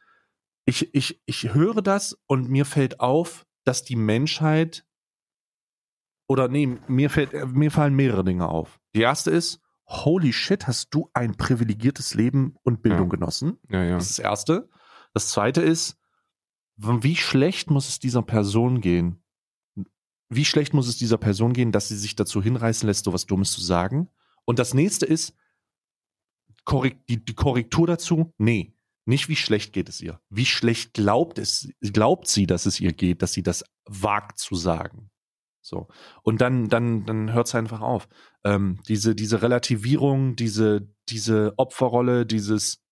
ich, 0.64 0.96
ich, 0.96 1.22
ich 1.26 1.54
höre 1.54 1.82
das 1.82 2.18
und 2.28 2.48
mir 2.48 2.64
fällt 2.64 3.02
auf, 3.02 3.46
dass 3.66 3.84
die 3.84 3.98
Menschheit 3.98 4.86
oder 6.28 6.48
nee, 6.48 6.78
mir 6.88 7.10
fällt, 7.10 7.34
mir 7.54 7.72
fallen 7.72 7.96
mehrere 7.96 8.24
Dinge 8.24 8.48
auf. 8.48 8.80
Die 8.96 9.02
erste 9.02 9.32
ist, 9.32 9.60
holy 9.88 10.34
shit, 10.34 10.68
hast 10.68 10.94
du 10.94 11.10
ein 11.14 11.36
privilegiertes 11.36 12.14
Leben 12.14 12.56
und 12.64 12.82
Bildung 12.82 13.08
Ja. 13.08 13.10
genossen? 13.10 13.60
Ja, 13.70 13.84
ja. 13.84 13.96
Das 13.96 14.10
ist 14.10 14.20
das 14.20 14.26
Erste. 14.26 14.70
Das 15.14 15.30
Zweite 15.30 15.62
ist, 15.62 15.98
wie 16.78 17.16
schlecht 17.16 17.70
muss 17.70 17.88
es 17.90 18.00
dieser 18.00 18.22
Person 18.24 18.82
gehen? 18.82 19.24
Wie 20.30 20.46
schlecht 20.46 20.74
muss 20.74 20.88
es 20.88 20.98
dieser 20.98 21.18
Person 21.20 21.54
gehen, 21.54 21.72
dass 21.72 21.90
sie 21.90 21.98
sich 21.98 22.16
dazu 22.16 22.42
hinreißen 22.42 22.88
lässt, 22.88 23.06
so 23.06 23.14
was 23.14 23.26
Dummes 23.28 23.52
zu 23.52 23.62
sagen? 23.62 24.10
Und 24.46 24.58
das 24.58 24.74
Nächste 24.74 25.06
ist, 25.06 25.36
die, 27.10 27.24
die 27.26 27.36
Korrektur 27.36 27.86
dazu, 27.88 28.34
nee, 28.38 28.74
nicht 29.06 29.28
wie 29.30 29.36
schlecht 29.36 29.74
geht 29.74 29.90
es 29.90 30.02
ihr. 30.02 30.20
Wie 30.30 30.46
schlecht 30.46 30.94
glaubt 30.94 31.38
es, 31.38 31.70
glaubt 31.82 32.28
sie, 32.28 32.48
dass 32.48 32.66
es 32.66 32.80
ihr 32.80 32.94
geht, 32.94 33.22
dass 33.22 33.34
sie 33.34 33.44
das 33.44 33.64
wagt 33.86 34.40
zu 34.40 34.56
sagen. 34.56 35.12
So. 35.64 35.88
Und 36.22 36.42
dann, 36.42 36.68
dann, 36.70 37.06
dann 37.06 37.34
hört 37.34 37.48
es 37.48 37.56
einfach 37.56 37.82
auf. 37.82 38.08
Ähm, 38.44 38.80
diese, 38.88 39.16
diese 39.16 39.42
Relativierung, 39.42 40.36
diese, 40.36 40.88
diese 41.10 41.54
Opferrolle, 41.58 42.26
dieses, 42.26 42.84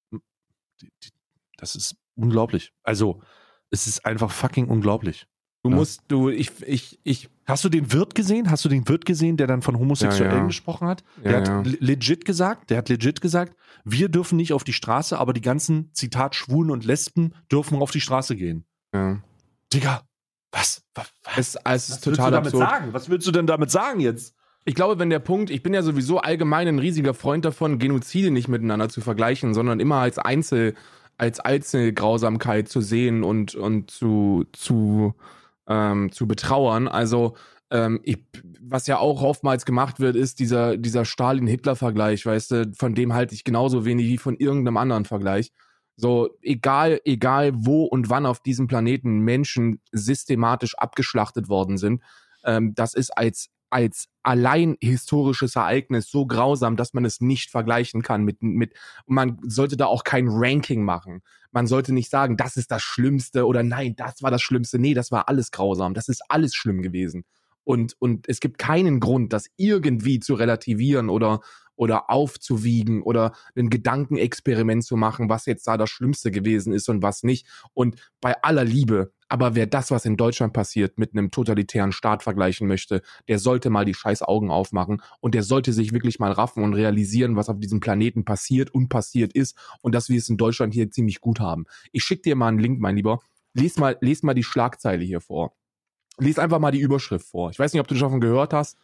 die, 0.82 0.89
die, 1.03 1.09
das 1.57 1.76
ist 1.76 1.95
unglaublich. 2.15 2.74
Also, 2.84 3.22
es 3.69 3.88
ist 3.88 4.05
einfach 4.05 4.32
fucking 4.32 4.67
unglaublich. 4.69 5.28
Du 5.63 5.69
Ja. 5.69 5.76
musst, 5.76 6.01
du, 6.07 6.30
ich, 6.30 6.49
ich, 6.65 6.99
ich, 7.03 7.30
Hast 7.45 7.63
du 7.65 7.69
den 7.69 7.91
Wirt 7.91 8.15
gesehen? 8.15 8.49
Hast 8.49 8.63
du 8.65 8.69
den 8.69 8.88
Wirt 8.88 9.05
gesehen, 9.05 9.36
der 9.38 9.45
dann 9.47 9.61
von 9.61 9.78
Homosexuellen 9.78 10.32
Ja, 10.32 10.38
ja. 10.39 10.47
gesprochen 10.47 10.88
hat? 10.88 11.03
Der 11.24 11.38
hat 11.45 11.65
legit 11.82 12.24
gesagt, 12.26 12.69
der 12.69 12.78
hat 12.78 12.88
legit 12.89 13.19
gesagt, 13.22 13.55
wir 13.84 14.07
dürfen 14.09 14.38
nicht 14.38 14.53
auf 14.53 14.63
die 14.63 14.74
Straße, 14.74 15.19
aber 15.19 15.34
die 15.34 15.41
ganzen, 15.41 15.93
Zitat, 15.93 16.36
Schwulen 16.36 16.72
und 16.72 16.86
Lesben 16.86 17.34
dürfen 17.51 17.78
auf 17.82 17.91
die 17.91 18.01
Straße 18.01 18.36
gehen. 18.38 18.65
ja. 18.93 19.22
Digga, 19.74 20.01
was? 20.52 20.84
Was, 20.95 21.08
was, 21.24 21.38
Es, 21.38 21.38
es 21.38 21.54
ist 21.54 21.64
was 21.64 21.89
willst 21.89 22.04
total 22.04 22.32
du 22.32 22.36
damit 22.38 22.54
absurd. 22.54 22.70
sagen? 22.70 22.93
Was 22.93 23.10
willst 23.10 23.28
du 23.28 23.32
denn 23.32 23.47
damit 23.47 23.72
sagen 23.72 23.99
jetzt? 23.99 24.36
Ich 24.64 24.76
glaube, 24.76 24.99
wenn 24.99 25.10
der 25.10 25.20
Punkt, 25.20 25.49
ich 25.49 25.64
bin 25.64 25.74
ja 25.74 25.82
sowieso 25.82 26.20
allgemein 26.20 26.68
ein 26.68 26.80
riesiger 26.80 27.14
Freund 27.14 27.45
davon, 27.45 27.80
Genozide 27.80 28.30
nicht 28.30 28.47
miteinander 28.47 28.89
zu 28.89 29.02
vergleichen, 29.02 29.54
sondern 29.54 29.80
immer 29.80 29.95
als 29.97 30.20
Einzel, 30.20 30.76
als 31.18 31.39
Einzelgrausamkeit 31.39 32.70
zu 32.70 32.82
sehen 32.82 33.24
und, 33.24 33.56
und 33.56 33.89
zu, 33.89 34.45
zu, 34.54 35.16
ähm, 35.68 36.12
zu 36.12 36.28
betrauern. 36.28 36.88
Also, 36.88 37.36
ähm, 37.72 38.02
ich, 38.04 38.20
was 38.60 38.86
ja 38.86 38.99
auch 38.99 39.24
oftmals 39.24 39.66
gemacht 39.66 39.99
wird, 39.99 40.16
ist 40.16 40.39
dieser, 40.39 40.78
dieser 40.78 41.06
Stalin-Hitler-Vergleich, 41.06 42.26
weißt 42.26 42.52
du, 42.52 42.72
von 42.78 42.93
dem 42.93 43.14
halte 43.14 43.34
ich 43.34 43.43
genauso 43.43 43.86
wenig 43.86 44.06
wie 44.08 44.18
von 44.18 44.36
irgendeinem 44.36 44.78
anderen 44.78 45.06
Vergleich. 45.06 45.52
So, 45.96 46.30
egal, 46.42 47.00
egal 47.06 47.52
wo 47.56 47.84
und 47.84 48.10
wann 48.10 48.26
auf 48.26 48.39
diesem 48.39 48.68
Planeten 48.68 49.20
Menschen 49.20 49.82
systematisch 49.92 50.76
abgeschlachtet 50.76 51.50
worden 51.50 51.78
sind, 51.78 52.02
ähm, 52.44 52.74
das 52.76 52.94
ist 52.94 53.16
als, 53.18 53.50
als 53.70 54.08
allein 54.24 54.78
historisches 54.82 55.56
Ereignis 55.56 56.10
so 56.10 56.26
grausam, 56.26 56.76
dass 56.76 56.94
man 56.94 57.06
es 57.06 57.22
nicht 57.22 57.52
vergleichen 57.52 58.02
kann 58.02 58.24
mit, 58.24 58.42
mit, 58.42 58.74
man 59.06 59.38
sollte 59.44 59.78
da 59.78 59.86
auch 59.86 60.04
kein 60.04 60.28
Ranking 60.28 60.84
machen. 60.84 61.22
Man 61.52 61.68
sollte 61.68 61.94
nicht 61.94 62.10
sagen, 62.10 62.38
das 62.38 62.58
ist 62.58 62.72
das 62.72 62.82
Schlimmste 62.82 63.46
oder 63.46 63.64
nein, 63.64 63.96
das 63.96 64.22
war 64.22 64.32
das 64.32 64.42
Schlimmste. 64.42 64.80
Nee, 64.80 64.94
das 64.94 65.12
war 65.12 65.28
alles 65.28 65.52
grausam. 65.52 65.94
Das 65.94 66.08
ist 66.10 66.24
alles 66.30 66.56
schlimm 66.56 66.82
gewesen. 66.82 67.26
Und, 67.64 67.96
und 68.00 68.28
es 68.28 68.39
gibt 68.39 68.58
keinen 68.58 69.00
Grund, 69.00 69.34
das 69.34 69.48
irgendwie 69.56 70.20
zu 70.20 70.34
relativieren 70.34 71.10
oder, 71.10 71.42
oder 71.82 72.12
aufzuwiegen 72.12 73.02
oder 73.02 73.34
ein 73.56 73.72
Gedankenexperiment 73.72 74.84
zu 74.84 74.98
machen, 74.98 75.30
was 75.30 75.48
jetzt 75.48 75.66
da 75.66 75.78
das 75.78 75.90
Schlimmste 75.90 76.30
gewesen 76.30 76.74
ist 76.74 76.88
und 76.90 77.02
was 77.02 77.24
nicht. 77.24 77.48
Und 77.74 77.96
bei 78.22 78.40
aller 78.44 78.64
Liebe, 78.64 79.14
aber 79.28 79.56
wer 79.56 79.66
das, 79.66 79.90
was 79.90 80.06
in 80.06 80.16
Deutschland 80.16 80.54
passiert, 80.54 81.00
mit 81.00 81.14
einem 81.14 81.32
totalitären 81.32 81.92
Staat 81.92 82.22
vergleichen 82.22 82.68
möchte, 82.68 83.02
der 83.28 83.40
sollte 83.40 83.72
mal 83.72 83.84
die 83.84 83.96
scheiß 83.96 84.22
Augen 84.22 84.52
aufmachen 84.52 85.02
und 85.22 85.34
der 85.34 85.42
sollte 85.42 85.74
sich 85.74 85.92
wirklich 85.92 86.20
mal 86.20 86.32
raffen 86.32 86.64
und 86.64 86.76
realisieren, 86.76 87.36
was 87.36 87.50
auf 87.50 87.58
diesem 87.58 87.80
Planeten 87.80 88.26
passiert 88.26 88.72
und 88.72 88.90
passiert 88.90 89.34
ist 89.34 89.58
und 89.82 89.96
dass 89.96 90.08
wir 90.08 90.20
es 90.20 90.30
in 90.30 90.38
Deutschland 90.38 90.76
hier 90.76 90.92
ziemlich 90.92 91.20
gut 91.20 91.40
haben. 91.40 91.66
Ich 91.92 92.04
schick 92.04 92.22
dir 92.22 92.36
mal 92.36 92.50
einen 92.50 92.60
Link, 92.60 92.80
mein 92.80 92.96
Lieber. 92.96 93.22
Lies 93.56 93.80
mal, 93.80 93.98
lies 94.02 94.22
mal 94.22 94.36
die 94.36 94.44
Schlagzeile 94.44 95.04
hier 95.04 95.20
vor. 95.20 95.56
Lies 96.20 96.38
einfach 96.38 96.60
mal 96.60 96.72
die 96.72 96.80
Überschrift 96.80 97.26
vor. 97.26 97.50
Ich 97.50 97.58
weiß 97.58 97.74
nicht, 97.74 97.82
ob 97.82 97.88
du 97.88 97.96
davon 97.96 98.22
gehört 98.22 98.54
hast. 98.54 98.78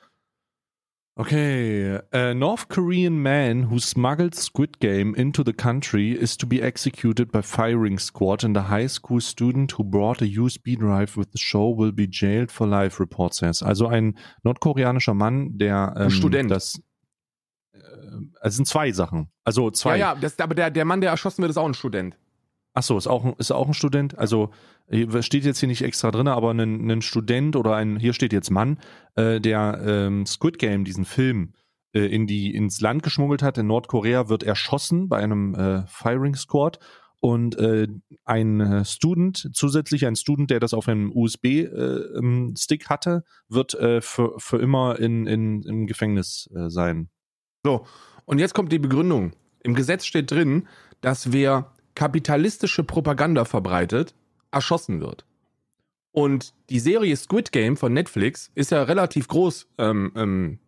Okay, 1.20 2.00
a 2.14 2.34
North 2.36 2.68
Korean 2.68 3.24
man 3.24 3.64
who 3.64 3.80
smuggled 3.80 4.36
Squid 4.36 4.80
Game 4.80 5.16
into 5.16 5.44
the 5.44 5.52
country 5.52 6.12
is 6.12 6.38
to 6.38 6.46
be 6.46 6.62
executed 6.62 7.32
by 7.32 7.42
firing 7.42 7.98
squad 7.98 8.44
and 8.44 8.56
a 8.56 8.62
high 8.62 8.86
school 8.86 9.20
student 9.20 9.72
who 9.72 9.84
brought 9.84 10.22
a 10.22 10.26
USB 10.26 10.78
drive 10.78 11.18
with 11.18 11.32
the 11.32 11.40
show 11.40 11.70
will 11.70 11.92
be 11.92 12.06
jailed 12.06 12.52
for 12.52 12.68
life, 12.68 13.00
report 13.00 13.34
says. 13.34 13.64
Also 13.64 13.88
ein 13.88 14.16
nordkoreanischer 14.44 15.16
Mann, 15.16 15.58
der 15.58 15.96
ähm, 15.98 16.12
Student. 16.12 16.52
das 16.52 16.80
äh, 17.74 17.80
es 18.44 18.56
sind 18.56 18.68
zwei 18.68 18.92
Sachen. 18.92 19.32
Also 19.44 19.72
zwei. 19.72 19.98
Ja, 19.98 20.14
ja, 20.14 20.20
das, 20.22 20.38
aber 20.38 20.54
der, 20.54 20.70
der 20.70 20.86
Mann, 20.86 21.02
der 21.02 21.10
erschossen 21.10 21.42
wird, 21.42 21.50
ist 21.50 21.58
auch 21.58 21.66
ein 21.66 21.74
Student. 21.74 22.16
Ach 22.78 22.84
so, 22.84 22.96
ist 22.96 23.08
auch, 23.08 23.26
ein- 23.26 23.34
ist 23.40 23.50
auch 23.50 23.66
ein 23.68 23.74
Student. 23.74 24.20
Also 24.20 24.52
äh, 24.86 25.24
steht 25.24 25.46
jetzt 25.46 25.60
hier 25.60 25.68
nicht 25.68 25.82
extra 25.82 26.12
drin, 26.12 26.28
aber 26.28 26.52
ein, 26.52 26.92
ein 26.92 27.02
Student 27.02 27.56
oder 27.56 27.76
ein, 27.76 27.98
hier 27.98 28.14
steht 28.14 28.34
jetzt 28.34 28.52
Mann, 28.52 28.78
äh, 29.16 29.42
der 29.42 29.82
ähm, 29.84 30.28
Squid 30.28 30.60
Game, 30.60 30.86
diesen 30.86 31.04
Film, 31.04 31.54
äh, 31.96 32.02
in 32.06 32.28
die, 32.28 32.54
ins 32.54 32.80
Land 32.80 33.02
geschmuggelt 33.02 33.42
hat. 33.42 33.58
In 33.58 33.66
Nordkorea 33.66 34.30
wird 34.30 34.44
erschossen 34.44 35.10
bei 35.10 35.18
einem 35.18 35.56
äh, 35.56 35.88
Firing 35.88 36.36
Squad. 36.36 36.78
und 37.20 37.58
äh, 37.58 37.88
ein 38.26 38.62
äh, 38.62 38.86
Student, 38.86 39.50
zusätzlich 39.54 40.06
ein 40.06 40.16
Student, 40.16 40.52
der 40.52 40.60
das 40.60 40.76
auf 40.76 40.88
einem 40.88 41.12
USB-Stick 41.12 42.84
äh, 42.84 42.86
hatte, 42.90 43.24
wird 43.50 43.74
äh, 43.74 44.02
für, 44.02 44.36
für 44.38 44.60
immer 44.60 45.00
in, 45.00 45.26
in, 45.26 45.64
im 45.64 45.88
Gefängnis 45.88 46.48
äh, 46.56 46.70
sein. 46.70 47.10
So, 47.66 47.88
und 48.26 48.38
jetzt 48.38 48.54
kommt 48.54 48.72
die 48.72 48.78
Begründung. 48.78 49.34
Im 49.64 49.74
Gesetz 49.74 50.06
steht 50.06 50.30
drin, 50.30 50.68
dass 51.02 51.32
wer 51.34 51.74
kapitalistische 51.98 52.84
Propaganda 52.84 53.44
verbreitet, 53.44 54.14
erschossen 54.52 55.02
wird. 55.02 55.26
Und 56.12 56.54
die 56.70 56.80
Serie 56.80 57.18
Squid 57.18 57.52
Game 57.52 57.76
von 57.76 57.92
Netflix 57.92 58.52
ist 58.54 58.70
ja 58.70 58.84
relativ 58.84 59.28
groß, 59.28 59.68
ähm, 59.80 60.12
ähm, 60.16 60.60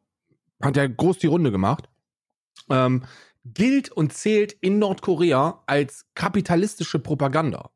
hat 0.60 0.76
ja 0.76 0.88
groß 0.88 1.20
die 1.20 1.28
Runde 1.28 1.52
gemacht, 1.52 1.88
ähm, 2.72 3.04
gilt 3.46 3.92
und 3.92 4.12
zählt 4.12 4.54
in 4.54 4.80
Nordkorea 4.80 5.62
als 5.68 6.08
kapitalistische 6.16 6.98
Propaganda. 6.98 7.70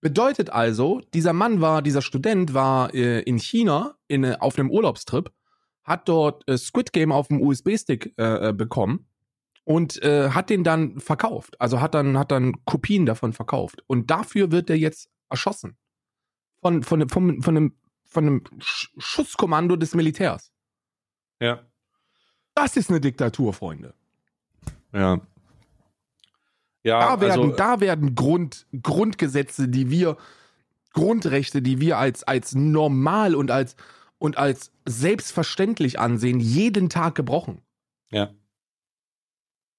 Bedeutet 0.00 0.50
also, 0.50 1.00
dieser 1.14 1.32
Mann 1.32 1.60
war, 1.60 1.82
dieser 1.82 2.02
Student 2.02 2.52
war 2.52 2.92
äh, 2.94 3.20
in 3.20 3.38
China 3.38 3.94
in, 4.08 4.24
äh, 4.24 4.38
auf 4.40 4.58
einem 4.58 4.72
Urlaubstrip, 4.72 5.30
hat 5.84 6.08
dort 6.08 6.48
äh, 6.48 6.58
Squid 6.58 6.92
Game 6.92 7.12
auf 7.12 7.28
dem 7.28 7.40
USB-Stick 7.40 8.14
äh, 8.18 8.48
äh, 8.48 8.52
bekommen 8.52 9.07
und 9.68 10.02
äh, 10.02 10.30
hat 10.30 10.48
den 10.48 10.64
dann 10.64 10.98
verkauft. 10.98 11.60
Also 11.60 11.82
hat 11.82 11.92
dann, 11.92 12.16
hat 12.16 12.30
dann 12.30 12.64
Kopien 12.64 13.04
davon 13.04 13.34
verkauft. 13.34 13.84
Und 13.86 14.10
dafür 14.10 14.50
wird 14.50 14.70
er 14.70 14.78
jetzt 14.78 15.10
erschossen 15.28 15.76
von, 16.62 16.82
von, 16.82 17.06
von, 17.10 17.42
von, 17.42 17.54
einem, 17.54 17.76
von 18.06 18.26
einem 18.26 18.44
Schutzkommando 18.58 19.76
des 19.76 19.94
Militärs. 19.94 20.52
Ja. 21.38 21.60
Das 22.54 22.78
ist 22.78 22.88
eine 22.88 22.98
Diktatur, 22.98 23.52
Freunde. 23.52 23.92
Ja. 24.94 25.20
Ja, 26.82 27.00
da 27.00 27.20
werden, 27.20 27.40
also, 27.42 27.52
da 27.54 27.80
werden 27.80 28.14
Grund, 28.14 28.66
Grundgesetze, 28.82 29.68
die 29.68 29.90
wir, 29.90 30.16
Grundrechte, 30.94 31.60
die 31.60 31.78
wir 31.78 31.98
als, 31.98 32.24
als 32.24 32.54
normal 32.54 33.34
und 33.34 33.50
als, 33.50 33.76
und 34.16 34.38
als 34.38 34.72
selbstverständlich 34.86 35.98
ansehen, 36.00 36.40
jeden 36.40 36.88
Tag 36.88 37.14
gebrochen. 37.16 37.60
Ja. 38.10 38.30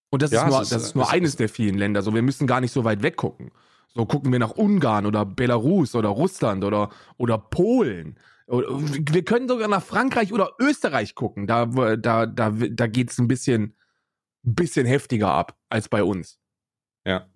Und 0.09 0.21
das 0.21 0.31
ja, 0.31 0.43
ist 0.43 0.49
nur, 0.49 0.61
ist, 0.61 0.71
das 0.71 0.83
ist 0.83 0.95
nur 0.95 1.09
eines 1.11 1.35
der 1.35 1.49
vielen 1.49 1.77
Länder. 1.77 2.01
So, 2.01 2.13
wir 2.13 2.21
müssen 2.21 2.47
gar 2.47 2.61
nicht 2.61 2.71
so 2.71 2.83
weit 2.83 3.03
weggucken. 3.03 3.51
So 3.93 4.05
gucken 4.05 4.31
wir 4.31 4.39
nach 4.39 4.51
Ungarn 4.51 5.05
oder 5.05 5.25
Belarus 5.25 5.95
oder 5.95 6.09
Russland 6.09 6.63
oder, 6.63 6.89
oder 7.17 7.37
Polen. 7.37 8.17
Wir 8.47 9.23
können 9.23 9.47
sogar 9.47 9.67
nach 9.67 9.83
Frankreich 9.83 10.33
oder 10.33 10.53
Österreich 10.59 11.15
gucken. 11.15 11.47
Da, 11.47 11.65
da, 11.65 12.25
da, 12.25 12.49
da 12.51 12.87
geht 12.87 13.11
es 13.11 13.19
ein 13.19 13.27
bisschen, 13.27 13.75
bisschen 14.41 14.85
heftiger 14.85 15.31
ab 15.31 15.57
als 15.69 15.89
bei 15.89 16.03
uns. 16.03 16.39
Ja. 17.05 17.27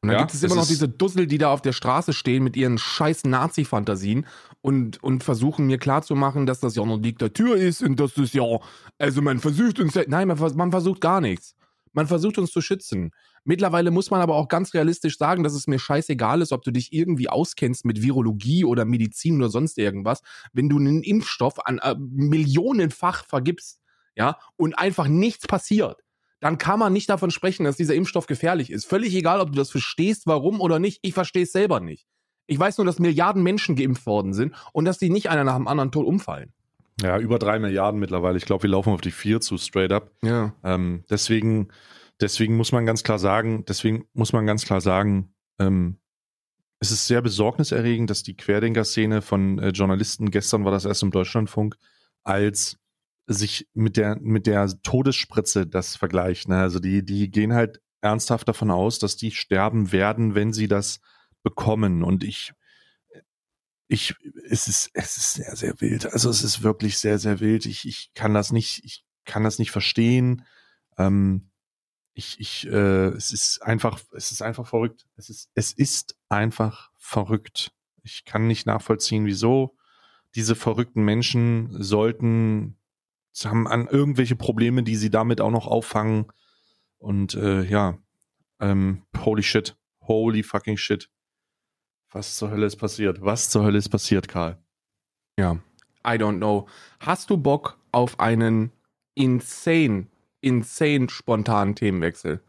Und 0.00 0.08
dann 0.08 0.16
ja, 0.16 0.18
gibt 0.20 0.34
es 0.34 0.42
immer 0.44 0.54
noch 0.54 0.66
diese 0.66 0.88
Dussel, 0.88 1.26
die 1.26 1.38
da 1.38 1.52
auf 1.52 1.60
der 1.60 1.72
Straße 1.72 2.12
stehen 2.12 2.44
mit 2.44 2.56
ihren 2.56 2.78
scheiß 2.78 3.24
Nazi-Fantasien 3.24 4.26
und, 4.60 5.02
und 5.02 5.24
versuchen 5.24 5.66
mir 5.66 5.78
klarzumachen, 5.78 6.46
dass 6.46 6.60
das 6.60 6.76
ja 6.76 6.84
eine 6.84 7.00
Diktatur 7.00 7.56
ist 7.56 7.82
und 7.82 7.98
dass 7.98 8.14
das 8.14 8.32
ja, 8.32 8.44
also 8.98 9.22
man 9.22 9.40
versucht 9.40 9.80
uns, 9.80 9.98
nein, 10.06 10.28
man, 10.28 10.38
man 10.56 10.70
versucht 10.70 11.00
gar 11.00 11.20
nichts. 11.20 11.56
Man 11.92 12.06
versucht 12.06 12.38
uns 12.38 12.50
zu 12.50 12.60
schützen. 12.60 13.10
Mittlerweile 13.44 13.90
muss 13.90 14.10
man 14.10 14.20
aber 14.20 14.34
auch 14.34 14.48
ganz 14.48 14.74
realistisch 14.74 15.18
sagen, 15.18 15.42
dass 15.42 15.54
es 15.54 15.66
mir 15.66 15.78
scheißegal 15.78 16.42
ist, 16.42 16.52
ob 16.52 16.62
du 16.62 16.70
dich 16.70 16.92
irgendwie 16.92 17.28
auskennst 17.28 17.84
mit 17.84 18.02
Virologie 18.02 18.64
oder 18.64 18.84
Medizin 18.84 19.36
oder 19.36 19.48
sonst 19.48 19.78
irgendwas. 19.78 20.22
Wenn 20.52 20.68
du 20.68 20.78
einen 20.78 21.02
Impfstoff 21.02 21.66
an 21.66 21.78
äh, 21.78 21.94
millionenfach 21.98 23.24
vergibst, 23.24 23.80
ja, 24.14 24.36
und 24.56 24.78
einfach 24.78 25.06
nichts 25.06 25.46
passiert, 25.46 26.02
dann 26.40 26.58
kann 26.58 26.78
man 26.78 26.92
nicht 26.92 27.08
davon 27.08 27.30
sprechen, 27.30 27.64
dass 27.64 27.76
dieser 27.76 27.94
Impfstoff 27.94 28.26
gefährlich 28.26 28.70
ist. 28.70 28.84
Völlig 28.84 29.14
egal, 29.14 29.40
ob 29.40 29.50
du 29.50 29.56
das 29.56 29.70
verstehst, 29.70 30.26
warum 30.26 30.60
oder 30.60 30.78
nicht. 30.78 30.98
Ich 31.02 31.14
verstehe 31.14 31.44
es 31.44 31.52
selber 31.52 31.80
nicht. 31.80 32.06
Ich 32.46 32.58
weiß 32.58 32.78
nur, 32.78 32.84
dass 32.84 32.98
Milliarden 32.98 33.42
Menschen 33.42 33.76
geimpft 33.76 34.06
worden 34.06 34.32
sind 34.32 34.54
und 34.72 34.84
dass 34.84 34.98
die 34.98 35.10
nicht 35.10 35.28
einer 35.30 35.44
nach 35.44 35.56
dem 35.56 35.68
anderen 35.68 35.92
tot 35.92 36.06
umfallen. 36.06 36.52
Ja, 37.00 37.18
über 37.18 37.38
drei 37.38 37.58
Milliarden 37.58 38.00
mittlerweile. 38.00 38.38
Ich 38.38 38.44
glaube, 38.44 38.64
wir 38.64 38.70
laufen 38.70 38.92
auf 38.92 39.00
die 39.00 39.12
vier 39.12 39.40
zu 39.40 39.56
straight 39.56 39.92
up. 39.92 40.10
Ja. 40.22 40.54
Ähm, 40.64 41.04
deswegen 41.08 41.68
deswegen 42.20 42.56
muss 42.56 42.72
man 42.72 42.86
ganz 42.86 43.02
klar 43.02 43.18
sagen, 43.18 43.64
deswegen 43.66 44.04
muss 44.12 44.32
man 44.32 44.46
ganz 44.46 44.64
klar 44.64 44.80
sagen, 44.80 45.34
ähm, 45.58 45.98
es 46.80 46.90
ist 46.92 47.06
sehr 47.06 47.22
besorgniserregend, 47.22 48.08
dass 48.08 48.22
die 48.22 48.36
Querdenker-Szene 48.36 49.20
von 49.20 49.58
äh, 49.58 49.70
Journalisten, 49.70 50.30
gestern 50.30 50.64
war 50.64 50.72
das 50.72 50.84
erst 50.84 51.02
im 51.02 51.10
Deutschlandfunk, 51.10 51.76
als 52.22 52.78
sich 53.26 53.68
mit 53.74 53.96
der, 53.96 54.16
mit 54.20 54.46
der 54.46 54.68
Todesspritze 54.82 55.66
das 55.66 55.96
vergleicht. 55.96 56.48
Ne? 56.48 56.58
Also 56.58 56.78
die, 56.78 57.04
die 57.04 57.30
gehen 57.30 57.52
halt 57.52 57.80
ernsthaft 58.00 58.48
davon 58.48 58.70
aus, 58.70 59.00
dass 59.00 59.16
die 59.16 59.32
sterben 59.32 59.90
werden, 59.92 60.34
wenn 60.34 60.52
sie 60.52 60.68
das 60.68 61.00
bekommen. 61.42 62.04
Und 62.04 62.22
ich, 62.22 62.52
ich, 63.88 64.14
es 64.48 64.68
ist, 64.68 64.90
es 64.92 65.16
ist 65.16 65.32
sehr, 65.34 65.56
sehr 65.56 65.80
wild. 65.80 66.12
Also 66.12 66.28
es 66.30 66.42
ist 66.42 66.62
wirklich 66.62 66.98
sehr, 66.98 67.18
sehr 67.18 67.40
wild. 67.40 67.66
Ich, 67.66 67.88
ich 67.88 68.12
kann 68.14 68.34
das 68.34 68.52
nicht, 68.52 68.84
ich 68.84 69.04
kann 69.24 69.44
das 69.44 69.58
nicht 69.58 69.70
verstehen. 69.70 70.44
Ähm, 70.98 71.50
ich, 72.12 72.38
ich, 72.38 72.66
äh, 72.66 73.08
es 73.08 73.32
ist 73.32 73.62
einfach, 73.62 74.00
es 74.12 74.30
ist 74.30 74.42
einfach 74.42 74.66
verrückt. 74.66 75.06
Es 75.16 75.30
ist, 75.30 75.50
es 75.54 75.72
ist 75.72 76.16
einfach 76.28 76.90
verrückt. 76.98 77.72
Ich 78.02 78.24
kann 78.24 78.46
nicht 78.46 78.66
nachvollziehen, 78.66 79.24
wieso 79.24 79.76
diese 80.34 80.54
verrückten 80.54 81.02
Menschen 81.02 81.82
sollten, 81.82 82.76
haben 83.44 83.66
an 83.66 83.86
irgendwelche 83.86 84.36
Probleme, 84.36 84.82
die 84.82 84.96
sie 84.96 85.10
damit 85.10 85.40
auch 85.40 85.50
noch 85.50 85.66
auffangen. 85.66 86.26
Und 86.98 87.34
äh, 87.34 87.62
ja, 87.62 87.98
ähm, 88.60 89.04
holy 89.16 89.42
shit, 89.42 89.76
holy 90.00 90.42
fucking 90.42 90.76
shit. 90.76 91.08
Was 92.10 92.36
zur 92.36 92.50
Hölle 92.50 92.66
ist 92.66 92.76
passiert? 92.76 93.22
Was 93.22 93.50
zur 93.50 93.64
Hölle 93.64 93.78
ist 93.78 93.88
passiert, 93.88 94.28
Karl? 94.28 94.58
Ja, 95.38 95.58
I 96.06 96.12
don't 96.12 96.38
know. 96.38 96.66
Hast 97.00 97.30
du 97.30 97.36
Bock 97.36 97.78
auf 97.92 98.18
einen 98.18 98.72
insane 99.14 100.06
insane 100.40 101.08
spontanen 101.08 101.74
Themenwechsel. 101.74 102.40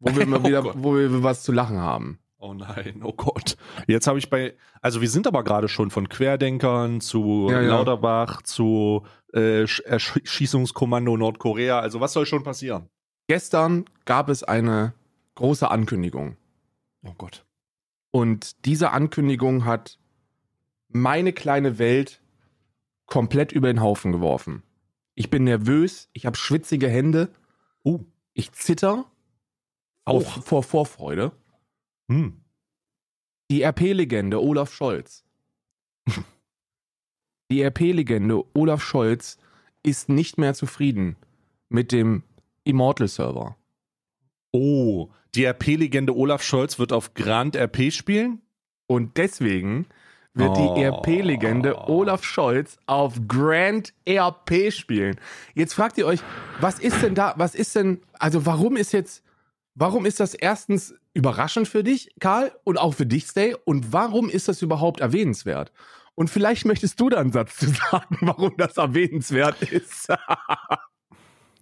Wo 0.00 0.14
wir 0.16 0.26
mal 0.26 0.40
oh 0.42 0.46
wieder, 0.46 0.62
Gott. 0.62 0.74
wo 0.78 0.96
wir 0.96 1.22
was 1.22 1.42
zu 1.42 1.52
lachen 1.52 1.78
haben. 1.78 2.18
Oh 2.38 2.52
nein, 2.52 3.00
oh 3.02 3.12
Gott. 3.12 3.56
Jetzt 3.86 4.06
habe 4.06 4.18
ich 4.18 4.28
bei, 4.28 4.54
also 4.82 5.00
wir 5.00 5.08
sind 5.08 5.26
aber 5.26 5.44
gerade 5.44 5.68
schon 5.68 5.90
von 5.90 6.08
Querdenkern 6.08 7.00
zu 7.00 7.48
ja, 7.50 7.62
ja. 7.62 7.68
Lauterbach 7.70 8.42
zu 8.42 9.06
äh, 9.32 9.62
Erschießungskommando 9.62 11.16
Nordkorea. 11.16 11.80
Also 11.80 12.00
was 12.00 12.12
soll 12.12 12.26
schon 12.26 12.42
passieren? 12.42 12.90
Gestern 13.28 13.86
gab 14.04 14.28
es 14.28 14.42
eine 14.42 14.92
große 15.36 15.70
Ankündigung. 15.70 16.36
Oh 17.02 17.14
Gott. 17.16 17.43
Und 18.14 18.64
diese 18.64 18.92
Ankündigung 18.92 19.64
hat 19.64 19.98
meine 20.86 21.32
kleine 21.32 21.78
Welt 21.80 22.22
komplett 23.06 23.50
über 23.50 23.66
den 23.66 23.80
Haufen 23.80 24.12
geworfen. 24.12 24.62
Ich 25.16 25.30
bin 25.30 25.42
nervös, 25.42 26.10
ich 26.12 26.24
habe 26.24 26.36
schwitzige 26.36 26.88
Hände. 26.88 27.34
Uh. 27.82 28.04
Ich 28.32 28.52
zitter. 28.52 29.10
Auch 30.04 30.44
vor 30.44 30.62
Vorfreude. 30.62 31.32
Hm. 32.08 32.40
Die 33.50 33.62
RP-Legende 33.64 34.40
Olaf 34.40 34.72
Scholz. 34.72 35.24
Die 37.50 37.62
RP-Legende 37.62 38.44
Olaf 38.54 38.80
Scholz 38.80 39.38
ist 39.82 40.08
nicht 40.08 40.38
mehr 40.38 40.54
zufrieden 40.54 41.16
mit 41.68 41.90
dem 41.90 42.22
Immortal-Server. 42.62 43.56
Oh, 44.52 45.10
die 45.36 45.44
RP-Legende 45.44 46.14
Olaf 46.14 46.42
Scholz 46.42 46.78
wird 46.78 46.92
auf 46.92 47.14
Grand 47.14 47.56
RP 47.56 47.92
spielen? 47.92 48.40
Und 48.86 49.16
deswegen 49.16 49.86
wird 50.34 50.50
oh. 50.56 50.74
die 50.74 50.82
ERP-Legende 50.82 51.88
Olaf 51.88 52.24
Scholz 52.24 52.76
auf 52.86 53.14
Grand 53.28 53.94
ERP 54.04 54.72
spielen. 54.72 55.18
Jetzt 55.54 55.74
fragt 55.74 55.96
ihr 55.96 56.06
euch, 56.06 56.20
was 56.60 56.78
ist 56.78 57.02
denn 57.02 57.14
da, 57.14 57.34
was 57.36 57.54
ist 57.54 57.74
denn, 57.76 58.00
also 58.18 58.44
warum 58.44 58.76
ist 58.76 58.92
jetzt, 58.92 59.22
warum 59.74 60.06
ist 60.06 60.20
das 60.20 60.34
erstens 60.34 60.94
überraschend 61.14 61.68
für 61.68 61.84
dich, 61.84 62.10
Karl, 62.18 62.52
und 62.64 62.78
auch 62.78 62.94
für 62.94 63.06
dich, 63.06 63.26
Stay, 63.26 63.54
und 63.64 63.92
warum 63.92 64.28
ist 64.28 64.48
das 64.48 64.60
überhaupt 64.60 65.00
erwähnenswert? 65.00 65.72
Und 66.16 66.30
vielleicht 66.30 66.64
möchtest 66.64 67.00
du 67.00 67.08
da 67.08 67.18
einen 67.18 67.32
Satz 67.32 67.56
zu 67.56 67.66
sagen, 67.68 68.18
warum 68.20 68.54
das 68.56 68.76
erwähnenswert 68.76 69.62
ist. 69.62 70.08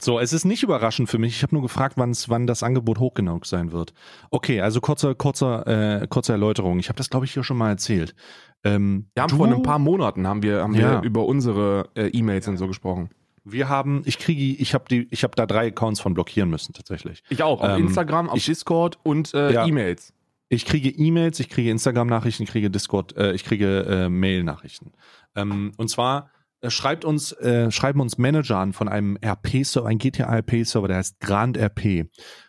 So, 0.04 0.18
es 0.18 0.32
ist 0.32 0.44
nicht 0.44 0.64
überraschend 0.64 1.08
für 1.08 1.18
mich. 1.18 1.36
Ich 1.36 1.42
habe 1.44 1.54
nur 1.54 1.62
gefragt, 1.62 1.96
wann 1.96 2.46
das 2.48 2.62
Angebot 2.64 2.98
hoch 2.98 3.14
genug 3.14 3.46
sein 3.46 3.70
wird. 3.70 3.94
Okay, 4.30 4.60
also 4.60 4.80
kurze, 4.80 5.14
kurze, 5.14 6.00
äh, 6.02 6.08
kurze 6.08 6.32
Erläuterung. 6.32 6.80
Ich 6.80 6.88
habe 6.88 6.96
das, 6.96 7.08
glaube 7.08 7.24
ich, 7.24 7.32
hier 7.32 7.44
schon 7.44 7.56
mal 7.56 7.68
erzählt. 7.68 8.16
Ähm, 8.64 9.06
wir 9.14 9.22
haben 9.22 9.30
du, 9.30 9.36
vor 9.36 9.46
ein 9.46 9.62
paar 9.62 9.78
Monaten 9.78 10.26
haben 10.26 10.42
wir, 10.42 10.62
haben 10.62 10.74
ja. 10.74 11.00
wir 11.00 11.02
über 11.02 11.24
unsere 11.26 11.88
äh, 11.94 12.08
E-Mails 12.08 12.48
und 12.48 12.56
so 12.56 12.66
gesprochen. 12.66 13.10
Wir 13.44 13.68
haben, 13.68 14.02
ich 14.04 14.18
kriege, 14.18 14.60
ich 14.60 14.74
habe 14.74 14.86
die, 14.90 15.06
ich 15.10 15.22
habe 15.22 15.36
da 15.36 15.46
drei 15.46 15.68
Accounts 15.68 16.00
von 16.00 16.14
blockieren 16.14 16.50
müssen 16.50 16.72
tatsächlich. 16.72 17.22
Ich 17.28 17.44
auch, 17.44 17.60
auf 17.60 17.78
ähm, 17.78 17.86
Instagram, 17.86 18.28
auf 18.28 18.38
ich, 18.38 18.46
Discord 18.46 18.98
und 19.04 19.32
äh, 19.34 19.52
ja. 19.52 19.66
E-Mails. 19.66 20.12
Ich 20.48 20.66
kriege 20.66 20.90
E-Mails, 20.90 21.38
ich 21.38 21.48
kriege 21.48 21.70
Instagram-Nachrichten, 21.70 22.42
ich 22.42 22.50
kriege 22.50 22.70
Discord, 22.70 23.16
äh, 23.16 23.34
ich 23.34 23.44
kriege 23.44 23.86
äh, 23.88 24.08
Mail-Nachrichten. 24.08 24.92
Ähm, 25.36 25.72
und 25.76 25.88
zwar 25.88 26.30
schreibt 26.70 27.04
uns, 27.04 27.32
äh, 27.32 27.70
schreiben 27.70 28.00
uns 28.00 28.18
Manager 28.18 28.58
an 28.58 28.72
von 28.72 28.88
einem 28.88 29.16
RP-Server, 29.22 29.88
ein 29.88 29.98
GTA-RP-Server, 29.98 30.88
der 30.88 30.98
heißt 30.98 31.20
Grand 31.20 31.56
RP, 31.56 32.08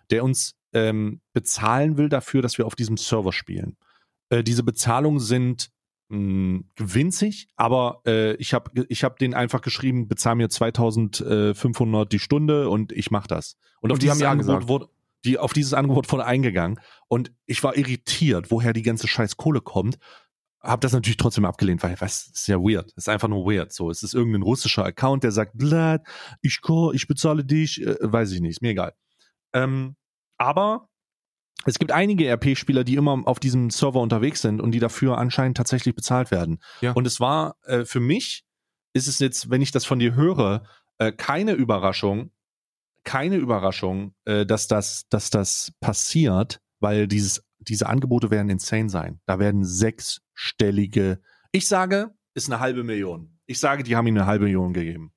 der 0.10 0.24
uns 0.24 0.56
ähm, 0.74 1.22
bezahlen 1.34 1.98
will 1.98 2.10
dafür, 2.10 2.42
dass 2.42 2.58
wir 2.58 2.66
auf 2.66 2.76
diesem 2.76 2.98
Server 2.98 3.32
spielen. 3.32 3.78
Äh, 4.30 4.44
diese 4.44 4.64
Bezahlungen 4.64 5.20
sind 5.20 5.72
mh, 6.10 6.62
winzig, 6.78 7.48
aber 7.56 8.02
äh, 8.06 8.34
ich 8.36 8.54
habe 8.54 8.86
ich 8.88 9.04
hab 9.04 9.18
denen 9.18 9.34
einfach 9.34 9.62
geschrieben, 9.62 10.08
bezahl 10.08 10.36
mir 10.36 10.50
2500 10.50 12.12
die 12.12 12.20
Stunde 12.20 12.70
und 12.70 12.92
ich 12.92 13.12
mache 13.12 13.28
das. 13.28 13.58
Und, 13.82 13.92
auf 13.92 13.96
Und 13.96 14.04
die 14.04 14.08
dieses 14.08 14.24
Angebot 14.24 14.68
wurde 14.68 14.90
die 15.26 15.38
auf 15.38 15.54
dieses 15.54 15.74
Angebot 15.74 16.12
wurde 16.12 16.26
eingegangen 16.26 16.80
und 17.08 17.32
ich 17.46 17.64
war 17.64 17.78
irritiert, 17.78 18.52
woher 18.52 18.74
die 18.74 18.82
ganze 18.82 19.08
scheiß 19.08 19.38
Kohle 19.38 19.62
kommt. 19.62 19.98
Hab 20.64 20.82
das 20.82 20.94
natürlich 20.94 21.18
trotzdem 21.18 21.46
abgelehnt, 21.46 21.84
weil 21.84 22.00
was 22.00 22.28
ist 22.34 22.48
ja 22.48 22.58
weird. 22.58 22.94
ist 22.96 23.10
einfach 23.10 23.28
nur 23.28 23.46
weird. 23.46 23.74
So, 23.74 23.90
es 23.90 24.02
ist 24.02 24.14
irgendein 24.14 24.44
russischer 24.44 24.86
Account, 24.86 25.24
der 25.24 25.32
sagt, 25.32 25.58
"Bla, 25.58 26.00
ich 26.42 26.62
ich 26.94 27.08
bezahle 27.08 27.44
dich, 27.44 27.82
äh, 27.82 27.98
weiß 28.00 28.32
ich 28.32 28.40
nicht, 28.40 28.52
ist 28.52 28.62
mir 28.62 28.70
egal. 28.70 28.94
Ähm, 29.54 29.96
aber 30.38 30.90
es 31.66 31.80
gibt 31.80 31.92
einige 31.92 32.28
RP-Spieler, 32.28 32.84
die 32.84 32.96
immer 32.96 33.22
auf 33.26 33.40
diesem 33.40 33.70
Server 33.70 34.02
unterwegs 34.02 34.42
sind 34.42 34.62
und 34.62 34.72
die 34.72 34.80
dafür 34.80 35.18
anscheinend 35.18 35.58
tatsächlich 35.58 35.96
bezahlt 35.96 36.32
werden. 36.32 36.62
Ja. 36.82 36.94
Und 36.94 37.06
es 37.08 37.20
war 37.20 37.56
äh, 37.64 37.86
für 37.86 38.00
mich 38.00 38.44
ist 38.94 39.08
es 39.08 39.20
jetzt, 39.20 39.50
wenn 39.50 39.62
ich 39.62 39.72
das 39.72 39.86
von 39.86 40.00
dir 40.00 40.16
höre, 40.16 40.64
äh, 40.98 41.12
keine 41.12 41.54
Überraschung, 41.54 42.32
keine 43.04 43.38
Überraschung, 43.38 44.14
äh, 44.26 44.46
dass 44.46 44.68
das, 44.68 45.08
dass 45.10 45.30
das 45.30 45.74
passiert, 45.80 46.60
weil 46.80 47.08
dieses, 47.08 47.44
diese 47.70 47.88
Angebote 47.88 48.32
werden 48.32 48.50
insane 48.50 48.90
sein. 48.90 49.20
Da 49.26 49.40
werden 49.40 49.64
sechsstellige, 49.64 51.22
ich 51.52 51.68
sage, 51.68 52.12
ist 52.34 52.52
eine 52.52 52.60
halbe 52.60 52.84
Million. 52.84 53.40
Ich 53.46 53.60
sage, 53.60 53.84
die 53.84 53.96
haben 53.96 54.08
ihm 54.08 54.16
eine 54.16 54.26
halbe 54.26 54.46
Million 54.46 54.74
gegeben. 54.74 55.13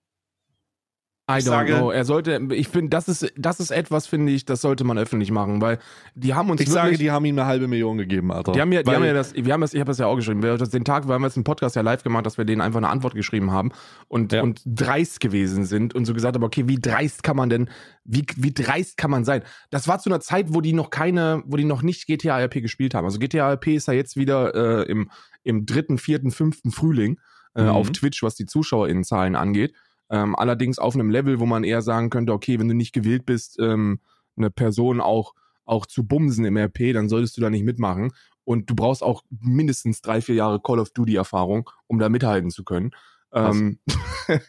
I 1.29 1.39
Ich 1.39 1.45
don't 1.45 1.49
sage- 1.49 1.75
know. 1.75 1.91
Er 1.91 2.05
sollte, 2.05 2.41
ich 2.53 2.69
finde, 2.69 2.91
das 2.91 3.09
ist, 3.09 3.33
das 3.37 3.59
ist 3.59 3.73
etwas, 3.73 4.07
finde 4.07 4.31
ich, 4.31 4.45
das 4.45 4.61
sollte 4.61 4.85
man 4.85 4.97
öffentlich 4.97 5.33
machen, 5.33 5.61
weil 5.61 5.81
die 6.15 6.35
haben 6.35 6.49
uns 6.51 6.61
Ich 6.61 6.69
wirklich, 6.69 6.83
sage, 6.85 6.99
die 6.99 7.11
haben 7.11 7.25
ihm 7.25 7.37
eine 7.37 7.49
halbe 7.49 7.67
Million 7.67 7.99
gegeben, 7.99 8.31
Alter. 8.31 8.53
Die 8.53 8.61
haben 8.61 8.71
ja, 8.71 8.83
die 8.83 8.87
Weil- 8.87 8.95
haben 8.97 9.05
ja 9.07 9.13
das, 9.13 9.35
wir 9.35 9.53
haben 9.53 9.61
das, 9.61 9.75
ich 9.75 9.81
habe 9.81 9.89
das 9.89 9.99
ja 9.99 10.07
auch 10.07 10.15
geschrieben. 10.15 10.45
Wir, 10.45 10.57
das, 10.57 10.71
den 10.71 10.85
Tag, 10.85 11.09
wir 11.09 11.15
haben 11.15 11.25
jetzt 11.25 11.37
einen 11.37 11.43
Podcast 11.43 11.75
ja 11.75 11.83
live 11.83 12.05
gemacht, 12.05 12.27
dass 12.27 12.39
wir 12.39 12.45
denen 12.45 12.61
einfach 12.61 12.79
eine 12.79 12.89
Antwort 12.89 13.15
geschrieben 13.17 13.51
haben 13.51 13.73
und, 14.07 14.33
Ja. 14.33 14.43
und 14.43 14.63
dreist 14.67 15.19
gewesen 15.19 15.65
sind 15.65 15.97
und 15.97 16.05
so 16.05 16.15
gesagt 16.15 16.37
haben, 16.37 16.45
okay, 16.45 16.69
wie 16.69 16.79
dreist 16.81 17.25
kann 17.25 17.35
man 17.37 17.51
denn, 17.51 17.71
wie, 18.05 18.25
wie 18.37 18.55
dreist 18.55 18.97
kann 18.97 19.11
man 19.11 19.25
sein? 19.25 19.43
Das 19.71 19.89
war 19.89 19.99
zu 19.99 20.09
einer 20.11 20.21
Zeit, 20.21 20.55
wo 20.55 20.61
die 20.61 20.75
noch 20.75 20.91
keine, 20.91 21.43
wo 21.47 21.57
die 21.57 21.65
noch 21.65 21.83
nicht 21.83 22.07
GTA 22.07 22.39
RP 22.39 22.63
gespielt 22.63 22.95
haben. 22.95 23.05
Also 23.05 23.19
GTA 23.19 23.51
RP 23.55 23.75
ist 23.75 23.89
ja 23.89 23.95
jetzt 23.95 24.17
wieder 24.17 24.55
äh, 24.55 24.89
im, 24.89 25.11
im 25.43 25.67
dritten, 25.67 25.99
vierten, 25.99 26.31
fünften 26.31 26.71
Frühling 26.71 27.19
äh, 27.57 27.63
Mhm. 27.65 27.69
auf 27.71 27.91
Twitch, 27.91 28.23
was 28.23 28.37
die 28.37 28.47
ZuschauerInnenzahlen 28.47 29.35
angeht. 29.35 29.73
Ähm, 30.11 30.37
allerdings 30.37 30.79
auf 30.79 30.95
einem 30.95 31.11
Level, 31.11 31.41
wo 31.41 31.47
man 31.47 31.65
eher 31.65 31.83
sagen 31.83 32.11
könnte, 32.11 32.33
okay, 32.33 32.59
wenn 32.59 32.69
du 32.69 32.75
nicht 32.75 32.93
gewillt 32.93 33.27
bist, 33.27 33.59
ähm, 33.59 34.01
eine 34.37 34.51
Person 34.51 35.01
auch, 35.01 35.35
auch 35.65 35.87
zu 35.87 36.05
bumsen 36.05 36.45
im 36.45 36.57
RP, 36.57 36.93
dann 36.93 37.09
solltest 37.09 37.37
du 37.37 37.41
da 37.41 37.51
nicht 37.51 37.65
mitmachen. 37.65 38.13
Und 38.45 38.71
du 38.71 38.77
brauchst 38.77 39.03
auch 39.03 39.25
mindestens 39.31 40.01
drei, 40.01 40.21
vier 40.21 40.37
Jahre 40.37 40.61
Call 40.61 40.79
of 40.79 40.91
Duty 40.91 41.17
Erfahrung, 41.17 41.69
um 41.89 41.99
da 41.99 42.09
mithalten 42.09 42.51
zu 42.51 42.63
können. 42.63 42.93
Ähm, 43.33 43.81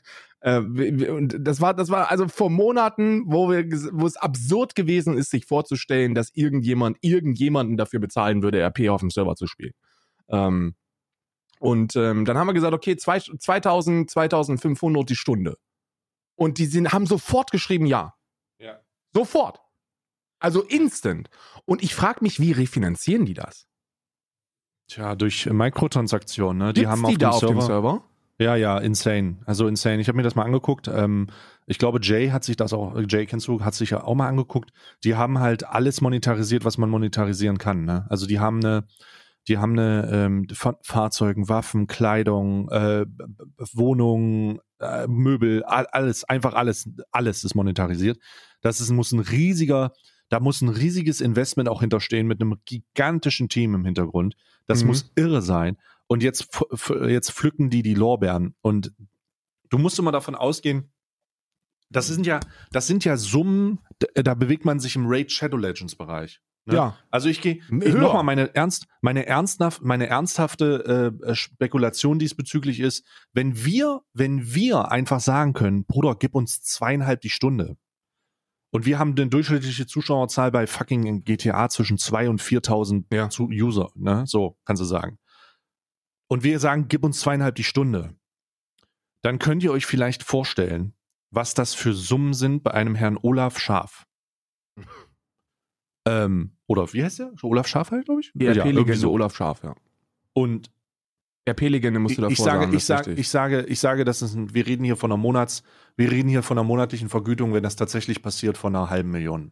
äh, 0.42 0.60
und 1.10 1.38
das 1.40 1.60
war, 1.62 1.74
das 1.74 1.90
war 1.90 2.12
also 2.12 2.28
vor 2.28 2.52
Monaten, 2.52 3.24
wo 3.26 3.50
wir, 3.50 3.66
wo 3.94 4.06
es 4.06 4.18
absurd 4.18 4.76
gewesen 4.76 5.18
ist, 5.18 5.32
sich 5.32 5.46
vorzustellen, 5.46 6.14
dass 6.14 6.30
irgendjemand 6.36 6.98
irgendjemanden 7.02 7.78
dafür 7.78 8.00
bezahlen 8.00 8.44
würde, 8.44 8.62
RP 8.62 8.90
auf 8.90 9.02
dem 9.02 9.10
Server 9.10 9.36
zu 9.36 9.48
spielen. 9.48 9.74
Ähm, 10.30 10.76
und 11.60 11.96
ähm, 11.96 12.26
dann 12.26 12.38
haben 12.38 12.48
wir 12.48 12.54
gesagt, 12.54 12.74
okay, 12.74 12.98
zwei, 12.98 13.20
2000, 13.20 14.10
2500 14.10 15.10
die 15.10 15.16
Stunde. 15.16 15.58
Und 16.36 16.58
die 16.58 16.66
sind, 16.66 16.94
haben 16.94 17.08
sofort 17.08 17.52
geschrieben, 17.52 17.86
ja. 17.86 18.14
Ja. 18.60 18.80
Sofort. 19.14 19.60
Also 20.40 20.62
instant. 20.62 21.30
Und 21.66 21.84
ich 21.84 21.96
frage 21.96 22.20
mich, 22.22 22.40
wie 22.40 22.52
refinanzieren 22.52 23.26
die 23.26 23.34
das? 23.34 23.68
Tja, 24.88 25.16
durch 25.16 25.48
Mikrotransaktionen, 25.48 26.58
ne? 26.58 26.74
Die 26.74 26.82
Gibt's 26.82 26.92
haben 26.92 27.08
die 27.08 27.14
auf, 27.14 27.18
da 27.18 27.28
dem 27.28 27.30
auf 27.30 27.40
Server, 27.40 27.54
dem 27.54 27.62
Server? 27.62 28.04
Ja, 28.40 28.56
ja, 28.56 28.78
insane. 28.78 29.38
Also 29.46 29.68
insane. 29.68 30.00
Ich 30.00 30.08
habe 30.08 30.16
mir 30.16 30.24
das 30.24 30.36
mal 30.36 30.44
angeguckt. 30.44 30.88
Ähm, 30.88 31.28
ich 31.66 31.80
glaube, 31.80 32.00
Jay 32.02 32.30
hat 32.30 32.44
sich 32.44 32.56
das 32.56 32.72
auch, 32.72 32.96
Jay 33.08 33.26
kennst 33.26 33.48
du, 33.48 33.62
hat 33.62 33.74
sich 33.74 33.90
ja 33.90 34.04
auch 34.04 34.14
mal 34.14 34.28
angeguckt. 34.28 34.72
Die 35.04 35.16
haben 35.16 35.40
halt 35.40 35.66
alles 35.66 36.02
monetarisiert, 36.02 36.64
was 36.64 36.78
man 36.78 36.90
monetarisieren 36.90 37.58
kann. 37.58 37.84
Ne? 37.84 38.06
Also 38.10 38.28
die 38.28 38.40
haben 38.40 38.64
eine, 38.64 38.86
die 39.48 39.58
haben 39.58 39.74
eine 39.80 40.10
ähm, 40.12 40.48
Fa- 40.54 40.78
Fahrzeugen, 40.82 41.48
Waffen, 41.50 41.88
Kleidung, 41.88 42.70
äh, 42.70 43.06
Wohnungen, 43.74 44.60
äh, 44.80 45.08
Möbel, 45.08 45.64
all, 45.64 45.86
alles, 45.88 46.24
einfach 46.24 46.54
alles, 46.54 46.90
alles 47.12 47.44
ist 47.44 47.56
monetarisiert. 47.56 48.20
Das 48.62 48.82
ist, 48.82 48.92
muss 48.92 49.12
ein 49.12 49.20
riesiger, 49.20 49.94
da 50.30 50.40
muss 50.40 50.62
ein 50.62 50.70
riesiges 50.70 51.22
Investment 51.22 51.70
auch 51.70 51.82
hinterstehen 51.82 52.28
mit 52.28 52.42
einem 52.42 52.56
gigantischen 52.66 53.50
Team 53.50 53.74
im 53.76 53.86
Hintergrund. 53.86 54.36
Das 54.66 54.82
Mhm. 54.82 54.88
muss 54.88 55.12
irre 55.16 55.42
sein. 55.42 55.78
Und 56.08 56.24
jetzt, 56.24 56.50
jetzt 57.08 57.32
pflücken 57.32 57.70
die 57.70 57.84
die 57.84 57.94
Lorbeeren. 57.94 58.56
Und 58.62 58.94
du 59.70 59.78
musst 59.78 60.00
immer 60.00 60.12
davon 60.12 60.36
ausgehen, 60.36 60.92
das 61.90 62.08
sind 62.08 62.26
ja, 62.26 62.40
das 62.72 62.88
sind 62.88 63.06
ja 63.06 63.16
Summen, 63.16 63.80
da, 64.00 64.22
da 64.22 64.34
bewegt 64.34 64.66
man 64.66 64.80
sich 64.80 64.96
im 64.98 65.06
Raid 65.08 65.32
Shadow 65.32 65.58
Legends 65.58 65.96
Bereich. 65.96 66.42
Ne? 66.68 66.76
Ja. 66.76 66.98
Also 67.10 67.30
ich 67.30 67.42
gehe 67.42 67.62
Höher. 67.70 67.98
nochmal 67.98 68.24
meine 68.24 68.54
ernst, 68.54 68.88
meine 69.02 69.26
ernsthaft, 69.26 69.82
meine 69.82 70.08
ernsthafte 70.08 71.14
äh, 71.26 71.34
Spekulation 71.34 72.20
diesbezüglich 72.20 72.82
ist, 72.82 73.06
wenn 73.34 73.64
wir, 73.64 74.02
wenn 74.14 74.54
wir 74.54 74.92
einfach 74.92 75.22
sagen 75.22 75.54
können, 75.54 75.86
Bruder, 75.86 76.16
gib 76.16 76.36
uns 76.36 76.62
zweieinhalb 76.62 77.22
die 77.22 77.30
Stunde. 77.30 77.78
Und 78.72 78.86
wir 78.86 79.00
haben 79.00 79.16
eine 79.18 79.28
durchschnittliche 79.28 79.88
Zuschauerzahl 79.88 80.52
bei 80.52 80.68
fucking 80.68 81.24
GTA 81.24 81.70
zwischen 81.70 81.98
2 81.98 82.30
und 82.30 82.42
4.000 82.42 83.06
Ja. 83.14 83.30
User, 83.40 83.90
ne? 83.96 84.26
So, 84.28 84.58
kannst 84.66 84.82
du 84.82 84.86
sagen. 84.86 85.18
Und 86.28 86.44
wir 86.44 86.60
sagen, 86.60 86.88
gib 86.90 87.06
uns 87.06 87.22
zweieinhalb 87.22 87.56
die 87.56 87.64
Stunde. 87.64 88.14
Dann 89.24 89.40
könnt 89.40 89.64
ihr 89.64 89.72
euch 89.72 89.86
vielleicht 89.86 90.22
vorstellen, 90.22 90.94
was 91.32 91.54
das 91.54 91.74
für 91.74 91.94
Summen 91.94 92.34
sind 92.34 92.64
bei 92.64 92.72
einem 92.72 92.96
Herrn 92.96 93.18
Olaf 93.22 93.58
Schaf. 93.58 94.06
ähm, 96.10 96.52
oder 96.68 96.92
wie 96.94 97.04
heißt 97.04 97.20
der? 97.20 97.32
Olaf 97.44 97.68
Schaf 97.68 97.92
halt, 97.92 98.06
glaube 98.06 98.22
ich? 98.22 98.32
Die 98.34 98.46
irgendwie 98.46 98.60
RP-Legende 98.70 98.96
so. 98.98 99.12
Olaf 99.12 99.36
Scharf, 99.36 99.62
ja. 99.64 99.76
Und 100.34 100.70
RP-Legende 101.48 102.00
musst 102.00 102.18
du 102.18 102.22
davor 102.22 102.32
ich 102.32 102.38
sage, 102.40 102.60
sagen. 102.60 102.74
ich 102.76 102.90
richtig. 102.90 103.20
ich 103.20 103.30
sage, 103.30 103.62
ich 103.64 103.80
sage, 103.80 104.06
das 104.06 104.22
ist 104.22 104.36
ein, 104.36 104.54
wir 104.54 104.68
reden 104.68 104.84
hier 104.84 104.98
von 104.98 105.12
einer 105.12 105.18
Monats, 105.18 105.64
wir 105.96 106.12
reden 106.12 106.28
hier 106.30 106.44
von 106.44 106.58
einer 106.58 106.66
monatlichen 106.68 107.10
Vergütung, 107.10 107.54
wenn 107.54 107.64
das 107.64 107.76
tatsächlich 107.76 108.22
passiert, 108.22 108.58
von 108.58 108.76
einer 108.76 108.90
halben 108.90 109.12
Million. 109.12 109.52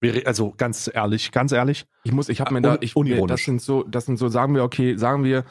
Wir, 0.00 0.26
also 0.26 0.54
ganz 0.56 0.90
ehrlich, 0.92 1.30
ganz 1.30 1.52
ehrlich, 1.52 1.86
Ich 2.04 2.12
muss, 2.12 2.30
ich 2.30 2.40
habe 2.40 2.52
mir 2.54 2.58
Un- 2.58 2.62
da, 2.62 2.78
ich, 2.80 2.96
unironisch. 2.96 3.28
das 3.32 3.44
sind 3.44 3.60
so, 3.60 3.82
das 3.82 4.06
sind 4.06 4.16
so, 4.16 4.28
sagen 4.28 4.54
wir, 4.54 4.64
okay, 4.64 4.96
sagen 4.96 5.24
wir, 5.24 5.44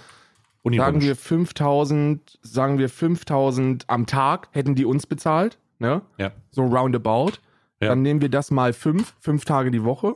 sagen 0.64 1.02
wir 1.02 1.16
5000, 1.16 2.40
sagen 2.42 2.80
wir 2.80 2.90
5000 2.90 3.86
am 3.88 4.08
Tag 4.08 4.50
hätten 4.52 4.74
die 4.74 4.86
uns 4.86 5.06
bezahlt, 5.06 5.60
ne? 5.78 6.02
Ja. 6.18 6.32
So 6.50 6.64
roundabout. 6.66 7.34
Ja. 7.82 7.90
Dann 7.90 8.02
nehmen 8.02 8.22
wir 8.22 8.30
das 8.30 8.52
mal 8.52 8.74
fünf, 8.74 9.16
fünf 9.20 9.46
Tage 9.46 9.72
die 9.72 9.84
Woche 9.84 10.16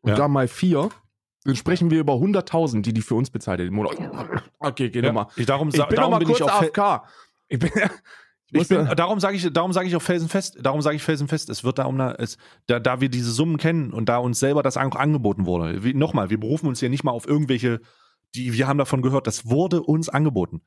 und 0.00 0.10
Ja. 0.10 0.14
dann 0.16 0.30
mal 0.30 0.48
vier. 0.48 0.90
Dann 1.44 1.56
sprechen 1.56 1.90
wir 1.90 1.98
über 2.00 2.14
100.000, 2.14 2.82
die 2.82 2.92
die 2.92 3.00
für 3.02 3.14
uns 3.14 3.30
bezahlt 3.30 3.60
im 3.60 3.72
Monat. 3.74 3.96
Okay, 4.58 4.90
geh 4.90 5.00
ja, 5.00 5.06
nochmal. 5.06 5.26
ich, 5.36 5.46
darum, 5.46 5.68
Ich 5.68 5.74
bin 5.86 5.96
darum 5.96 6.12
mal 6.12 6.18
bin 6.18 6.28
kurz 6.28 6.38
ich 6.40 6.44
auf 6.44 6.52
AFK. 6.52 7.02
Ich 7.48 7.58
bin, 7.58 7.70
ich 8.52 8.68
bin, 8.68 8.84
da- 8.84 8.94
darum 8.94 9.18
sage 9.20 9.36
ich, 9.36 9.50
darum 9.52 9.72
sage 9.72 9.88
ich 9.88 9.96
auch 9.96 10.02
felsenfest, 10.02 10.58
darum 10.64 10.82
sage 10.82 10.96
ich 10.96 11.02
felsenfest, 11.02 11.48
es 11.48 11.64
wird 11.64 11.78
da 11.78 11.84
um 11.86 11.98
eine, 12.00 12.18
es, 12.18 12.36
da, 12.66 12.78
da 12.78 13.00
wir 13.00 13.08
diese 13.08 13.30
Summen 13.32 13.56
kennen 13.56 13.92
und 13.92 14.08
da 14.08 14.18
uns 14.18 14.38
selber 14.38 14.62
das 14.62 14.76
auch 14.76 14.94
angeboten 14.96 15.46
wurde. 15.46 15.82
Wie, 15.82 15.94
nochmal, 15.94 16.30
wir 16.30 16.38
berufen 16.38 16.66
uns 16.68 16.80
ja 16.80 16.88
nicht 16.90 17.04
mal 17.04 17.12
auf 17.12 17.26
irgendwelche, 17.26 17.80
die, 18.34 18.52
wir 18.52 18.68
haben 18.68 18.78
davon 18.78 19.02
gehört, 19.02 19.26
das 19.26 19.46
wurde 19.48 19.82
uns 19.82 20.08
angeboten. 20.10 20.60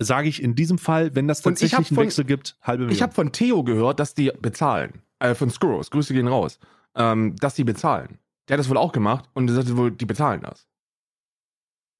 Sage 0.00 0.28
ich 0.28 0.42
in 0.42 0.54
diesem 0.54 0.76
Fall, 0.78 1.14
wenn 1.14 1.28
das 1.28 1.40
tatsächlich 1.40 1.78
einen 1.78 1.86
von- 1.96 2.04
Wechsel 2.04 2.24
gibt, 2.24 2.58
halbe 2.62 2.82
Million. 2.84 2.94
Ich 2.96 3.02
habe 3.02 3.14
von 3.14 3.32
Theo 3.32 3.64
gehört, 3.64 4.00
dass 4.00 4.14
die 4.14 4.30
bezahlen. 4.40 5.00
Äh, 5.18 5.34
von 5.34 5.50
Skurros, 5.50 5.90
Grüße 5.90 6.14
gehen 6.14 6.28
raus. 6.28 6.58
Ähm, 6.94 7.36
dass 7.36 7.54
die 7.54 7.64
bezahlen. 7.64 8.18
Der 8.48 8.54
hat 8.54 8.60
das 8.60 8.68
wohl 8.68 8.76
auch 8.76 8.92
gemacht 8.92 9.28
und 9.34 9.48
sagte 9.48 9.76
wohl, 9.76 9.90
die 9.90 10.06
bezahlen 10.06 10.42
das. 10.42 10.68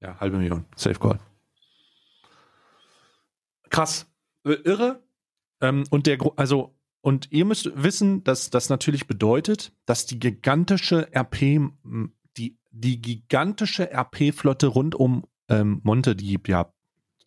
Ja, 0.01 0.19
halbe 0.19 0.37
Million. 0.37 0.65
Safe 0.75 0.99
Call. 0.99 1.19
Krass. 3.69 4.07
Äh, 4.45 4.53
Irre. 4.53 5.03
Ähm, 5.61 5.85
und 5.89 6.07
der, 6.07 6.17
also, 6.35 6.75
und 7.01 7.31
ihr 7.31 7.45
müsst 7.45 7.71
wissen, 7.75 8.23
dass 8.23 8.49
das 8.49 8.69
natürlich 8.69 9.07
bedeutet, 9.07 9.73
dass 9.85 10.05
die 10.05 10.19
gigantische 10.19 11.09
RP, 11.13 11.71
die, 12.37 12.57
die 12.71 13.01
gigantische 13.01 13.91
RP-Flotte 13.91 14.67
rund 14.67 14.95
um 14.95 15.25
ähm, 15.49 15.81
Monte, 15.83 16.15
die 16.15 16.39
ja 16.47 16.71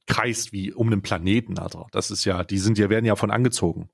kreist 0.07 0.53
wie 0.53 0.73
um 0.73 0.91
den 0.91 1.03
Planeten, 1.03 1.59
Alter. 1.59 1.87
Das 1.93 2.11
ist 2.11 2.25
ja, 2.25 2.43
die 2.45 2.59
sind 2.59 2.79
ja, 2.79 2.89
werden 2.89 3.05
ja 3.05 3.15
von 3.15 3.31
angezogen, 3.31 3.89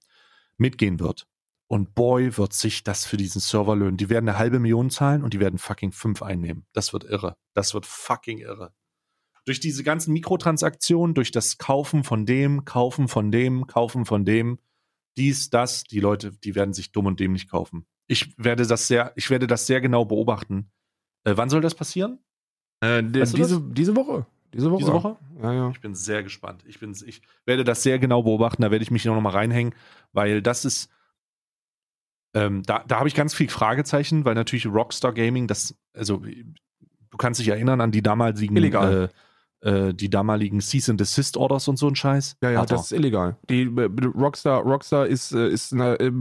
mitgehen 0.57 1.01
wird. 1.01 1.27
Und 1.67 1.95
boy, 1.95 2.37
wird 2.37 2.53
sich 2.53 2.85
das 2.85 3.07
für 3.07 3.17
diesen 3.17 3.41
Server 3.41 3.75
löhnen. 3.75 3.97
Die 3.97 4.11
werden 4.11 4.29
eine 4.29 4.39
halbe 4.39 4.59
Million 4.59 4.91
zahlen 4.91 5.25
und 5.25 5.33
die 5.33 5.41
werden 5.41 5.59
fucking 5.59 5.93
fünf 5.93 6.23
einnehmen. 6.23 6.67
Das 6.73 6.93
wird 6.93 7.05
irre. 7.05 7.37
Das 7.55 7.75
wird 7.75 7.87
fucking 7.87 8.39
irre. 8.39 8.75
Durch 9.47 9.61
diese 9.61 9.83
ganzen 9.83 10.13
Mikrotransaktionen, 10.13 11.15
durch 11.15 11.31
das 11.31 11.59
Kaufen 11.59 12.05
von 12.05 12.27
dem, 12.27 12.65
Kaufen 12.65 13.09
von 13.09 13.31
dem, 13.31 13.67
Kaufen 13.67 14.05
von 14.05 14.25
dem, 14.25 14.59
dies, 15.17 15.51
das, 15.51 15.85
die 15.85 16.01
Leute, 16.01 16.33
die 16.33 16.55
werden 16.55 16.75
sich 16.75 16.93
dumm 16.93 17.07
und 17.07 17.21
dämlich 17.21 17.49
kaufen. 17.49 17.87
ich 18.07 18.35
werde 18.37 18.67
das 18.67 18.87
sehr, 18.87 19.13
ich 19.17 19.31
werde 19.31 19.47
das 19.47 19.67
sehr 19.67 19.81
genau 19.81 20.05
beobachten. 20.05 20.71
Äh, 21.25 21.37
wann 21.37 21.49
soll 21.49 21.61
das 21.61 21.75
passieren? 21.75 22.19
Äh, 22.81 23.03
Weißt 23.03 23.33
du 23.33 23.37
diese, 23.39 23.63
diese 23.63 23.97
Woche. 23.97 24.27
Diese 24.53 24.71
Woche. 24.71 24.79
Diese 24.79 24.93
Woche? 24.93 25.17
Ja, 25.43 25.53
ja. 25.53 25.71
Ich 25.71 25.81
bin 25.81 25.95
sehr 25.95 26.23
gespannt. 26.23 26.63
Ich, 26.67 26.79
bin, 26.79 26.95
ich 27.07 27.23
werde 27.47 27.65
das 27.65 27.83
sehr 27.83 27.99
genau 27.99 28.23
beobachten. 28.23 28.63
Da 28.63 28.71
werde 28.71 28.83
ich 28.83 28.91
mich 28.91 29.05
noch 29.05 29.21
mal 29.21 29.31
reinhängen, 29.31 29.75
weil 30.13 30.43
das 30.43 30.65
ist. 30.65 30.91
Ähm, 32.35 32.63
da 32.65 32.85
da 32.87 32.99
habe 32.99 33.09
ich 33.09 33.15
ganz 33.15 33.33
viel 33.35 33.49
Fragezeichen, 33.49 34.25
weil 34.25 34.35
natürlich 34.35 34.67
Rockstar 34.67 35.13
Gaming, 35.13 35.47
das, 35.47 35.75
also 35.95 36.19
du 36.19 37.17
kannst 37.17 37.41
dich 37.41 37.49
erinnern 37.49 37.81
an 37.81 37.93
die 37.93 38.03
damaligen, 38.03 38.57
Illegal. 38.57 39.11
Äh, 39.63 39.69
äh, 39.89 39.95
die 39.95 40.11
damaligen 40.11 40.61
Cease 40.61 40.91
and 40.91 41.01
Desist 41.01 41.37
Orders 41.39 41.69
und 41.69 41.79
so 41.79 41.89
ein 41.89 41.97
Scheiß. 41.97 42.37
Ja, 42.43 42.51
ja, 42.51 42.61
Alter. 42.61 42.75
das 42.75 42.87
ist 42.87 42.93
illegal. 42.93 43.37
Die 43.49 43.63
äh, 43.63 43.91
Rockstar, 44.15 44.61
Rockstar 44.63 45.07
ist, 45.07 45.33
äh, 45.33 45.49
ist, 45.49 45.73
eine, 45.73 45.99
äh, 46.01 46.13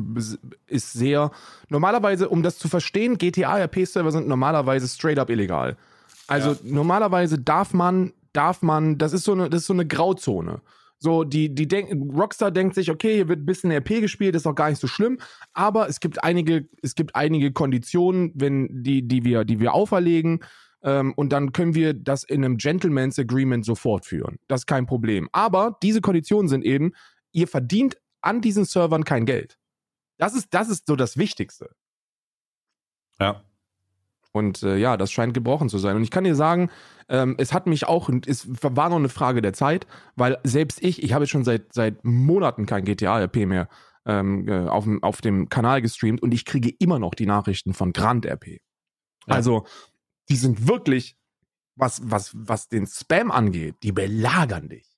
ist 0.67 0.93
sehr. 0.93 1.29
Normalerweise, 1.67 2.29
um 2.29 2.41
das 2.41 2.57
zu 2.57 2.69
verstehen, 2.69 3.17
GTA-RP-Server 3.17 4.11
sind 4.11 4.27
normalerweise 4.29 4.87
straight 4.87 5.19
up 5.19 5.29
illegal. 5.29 5.75
Also 6.27 6.51
Ja. 6.51 6.57
normalerweise 6.63 7.37
darf 7.37 7.73
man, 7.73 8.13
darf 8.31 8.61
man, 8.61 8.97
das 8.97 9.11
ist 9.11 9.25
so 9.25 9.33
eine, 9.33 9.49
das 9.49 9.61
ist 9.61 9.67
so 9.67 9.73
eine 9.73 9.85
Grauzone. 9.85 10.61
So, 11.03 11.25
die, 11.25 11.53
die 11.53 11.67
denken, 11.67 12.11
Rockstar 12.17 12.49
denkt 12.49 12.75
sich, 12.75 12.89
okay, 12.89 13.13
hier 13.13 13.27
wird 13.27 13.39
ein 13.39 13.45
bisschen 13.45 13.71
RP 13.71 13.99
gespielt, 13.99 14.35
ist 14.35 14.47
auch 14.47 14.55
gar 14.55 14.69
nicht 14.69 14.79
so 14.79 14.87
schlimm, 14.87 15.19
aber 15.51 15.89
es 15.89 15.99
gibt 15.99 16.23
einige, 16.23 16.69
es 16.81 16.95
gibt 16.95 17.13
einige 17.13 17.51
Konditionen, 17.51 18.31
wenn 18.35 18.69
die, 18.83 19.05
die 19.05 19.25
wir, 19.25 19.43
die 19.43 19.59
wir 19.59 19.73
auferlegen, 19.73 20.39
ähm, 20.81 21.13
und 21.17 21.33
dann 21.33 21.51
können 21.51 21.75
wir 21.75 21.93
das 21.93 22.23
in 22.23 22.45
einem 22.45 22.55
Gentleman's 22.55 23.19
Agreement 23.19 23.65
sofort 23.65 24.05
führen. 24.05 24.39
Das 24.47 24.61
ist 24.61 24.65
kein 24.65 24.85
Problem. 24.85 25.27
Aber 25.33 25.77
diese 25.83 25.99
Konditionen 25.99 26.47
sind 26.47 26.63
eben, 26.63 26.93
ihr 27.33 27.49
verdient 27.49 27.97
an 28.21 28.39
diesen 28.39 28.63
Servern 28.63 29.03
kein 29.03 29.25
Geld. 29.25 29.57
Das 30.17 30.33
ist, 30.33 30.53
das 30.53 30.69
ist 30.69 30.87
so 30.87 30.95
das 30.95 31.17
Wichtigste. 31.17 31.75
Ja. 33.19 33.43
Und 34.33 34.63
äh, 34.63 34.77
ja, 34.77 34.97
das 34.97 35.11
scheint 35.11 35.33
gebrochen 35.35 35.69
zu 35.69 35.77
sein. 35.77 35.95
Und 35.95 36.03
ich 36.03 36.09
kann 36.11 36.23
dir 36.23 36.35
sagen, 36.35 36.69
ähm, 37.07 37.35
es 37.37 37.53
hat 37.53 37.67
mich 37.67 37.87
auch, 37.87 38.09
es 38.25 38.47
war 38.63 38.89
noch 38.89 38.97
eine 38.97 39.09
Frage 39.09 39.41
der 39.43 39.53
Zeit, 39.53 39.85
weil 40.15 40.39
selbst 40.43 40.83
ich, 40.83 41.03
ich 41.03 41.13
habe 41.13 41.23
jetzt 41.23 41.31
schon 41.31 41.43
seit, 41.43 41.71
seit 41.71 42.03
Monaten 42.03 42.65
kein 42.65 42.83
GTA-RP 42.83 43.45
mehr 43.45 43.69
ähm, 44.05 44.47
äh, 44.47 44.67
auf, 44.67 44.85
dem- 44.85 45.03
auf 45.03 45.21
dem 45.21 45.49
Kanal 45.49 45.81
gestreamt 45.83 46.21
und 46.23 46.33
ich 46.33 46.45
kriege 46.45 46.73
immer 46.79 46.97
noch 46.99 47.13
die 47.13 47.27
Nachrichten 47.27 47.73
von 47.75 47.93
Grand 47.93 48.25
RP. 48.25 48.47
Ja. 49.27 49.35
Also, 49.35 49.65
die 50.29 50.35
sind 50.35 50.67
wirklich, 50.67 51.15
was, 51.75 52.01
was, 52.03 52.31
was 52.35 52.67
den 52.67 52.87
Spam 52.87 53.29
angeht, 53.31 53.75
die 53.83 53.91
belagern 53.91 54.67
dich. 54.67 54.97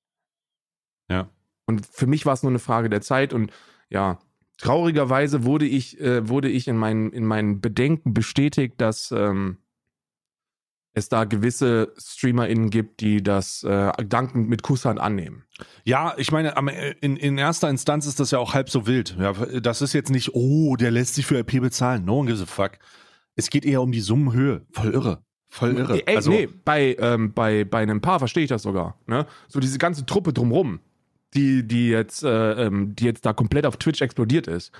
Ja. 1.09 1.29
Und 1.67 1.85
für 1.85 2.07
mich 2.07 2.25
war 2.25 2.33
es 2.33 2.43
nur 2.43 2.51
eine 2.51 2.59
Frage 2.59 2.89
der 2.89 3.01
Zeit 3.01 3.33
und 3.33 3.51
ja, 3.89 4.19
traurigerweise 4.57 5.43
wurde 5.43 5.65
ich, 5.65 5.99
äh, 5.99 6.27
wurde 6.29 6.49
ich 6.49 6.67
in 6.67 6.77
meinen, 6.77 7.11
in 7.11 7.25
meinen 7.25 7.61
Bedenken 7.61 8.13
bestätigt, 8.13 8.75
dass 8.77 9.11
ähm, 9.11 9.57
es 10.93 11.09
da 11.09 11.25
gewisse 11.25 11.91
StreamerInnen 11.97 12.69
gibt, 12.69 13.01
die 13.01 13.21
das 13.21 13.63
äh, 13.63 13.91
dankend 14.05 14.47
mit 14.47 14.63
Kusshand 14.63 14.97
annehmen. 14.99 15.43
Ja, 15.83 16.13
ich 16.17 16.31
meine, 16.31 16.55
am- 16.55 16.69
in, 16.69 17.17
in 17.17 17.37
erster 17.37 17.69
Instanz 17.69 18.05
ist 18.05 18.19
das 18.21 18.31
ja 18.31 18.39
auch 18.39 18.53
halb 18.53 18.69
so 18.69 18.87
wild. 18.87 19.17
Ja, 19.19 19.33
das 19.33 19.81
ist 19.81 19.91
jetzt 19.93 20.09
nicht, 20.09 20.31
oh, 20.33 20.77
der 20.77 20.91
lässt 20.91 21.15
sich 21.15 21.25
für 21.25 21.37
RP 21.39 21.59
bezahlen. 21.59 22.05
No 22.05 22.19
one 22.19 22.27
gives 22.31 22.41
a 22.41 22.45
fuck. 22.45 22.79
Es 23.35 23.49
geht 23.49 23.65
eher 23.65 23.81
um 23.81 23.91
die 23.91 23.99
Summenhöhe. 23.99 24.65
Voll 24.71 24.93
irre. 24.93 25.21
Voll 25.49 25.77
irre. 25.77 26.01
Ey, 26.07 26.15
also, 26.15 26.31
nee, 26.31 26.47
bei, 26.63 26.95
ähm, 26.97 27.33
bei, 27.33 27.65
bei 27.65 27.79
einem 27.79 27.99
Paar 27.99 28.19
verstehe 28.19 28.43
ich 28.43 28.49
das 28.49 28.63
sogar. 28.63 28.97
Ne? 29.05 29.25
So 29.49 29.59
diese 29.59 29.77
ganze 29.77 30.05
Truppe 30.05 30.31
drumrum, 30.31 30.79
die, 31.35 31.67
die, 31.67 31.89
jetzt, 31.89 32.23
äh, 32.23 32.65
ähm, 32.65 32.95
die 32.95 33.05
jetzt 33.05 33.25
da 33.25 33.33
komplett 33.33 33.65
auf 33.65 33.77
Twitch 33.77 34.01
explodiert 34.01 34.47
ist, 34.47 34.71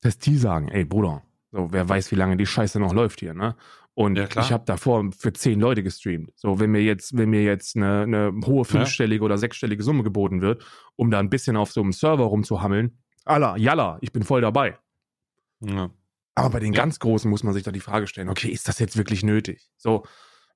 dass 0.00 0.18
die 0.18 0.36
sagen, 0.36 0.68
ey 0.68 0.84
Bruder, 0.84 1.22
so, 1.52 1.72
wer 1.72 1.88
weiß, 1.88 2.10
wie 2.12 2.16
lange 2.16 2.36
die 2.36 2.46
Scheiße 2.46 2.78
noch 2.80 2.92
läuft 2.92 3.20
hier, 3.20 3.34
ne? 3.34 3.56
Und 3.94 4.16
Ja, 4.18 4.28
ich 4.42 4.52
habe 4.52 4.64
davor 4.66 5.10
für 5.16 5.32
zehn 5.32 5.58
Leute 5.58 5.82
gestreamt. 5.82 6.30
So, 6.36 6.60
wenn 6.60 6.70
mir 6.70 6.82
jetzt, 6.82 7.16
wenn 7.16 7.30
mir 7.30 7.42
jetzt 7.42 7.76
eine, 7.76 8.02
eine 8.02 8.32
hohe 8.44 8.66
fünfstellige 8.66 9.24
oder 9.24 9.38
sechsstellige 9.38 9.82
Summe 9.82 10.02
geboten 10.02 10.42
wird, 10.42 10.62
um 10.96 11.10
da 11.10 11.18
ein 11.18 11.30
bisschen 11.30 11.56
auf 11.56 11.72
so 11.72 11.80
einem 11.80 11.92
Server 11.92 12.24
rumzuhammeln, 12.24 12.98
Allah, 13.24 13.56
yalla, 13.56 13.96
ich 14.02 14.12
bin 14.12 14.22
voll 14.22 14.42
dabei. 14.42 14.78
ja. 15.60 15.90
Aber 16.38 16.50
bei 16.50 16.60
den 16.60 16.74
Ja. 16.74 16.82
ganz 16.82 16.98
Großen 16.98 17.30
muss 17.30 17.42
man 17.42 17.54
sich 17.54 17.62
da 17.62 17.72
die 17.72 17.80
Frage 17.80 18.06
stellen, 18.06 18.28
okay, 18.28 18.48
ist 18.48 18.68
das 18.68 18.78
jetzt 18.78 18.98
wirklich 18.98 19.22
nötig? 19.22 19.70
So, 19.78 20.04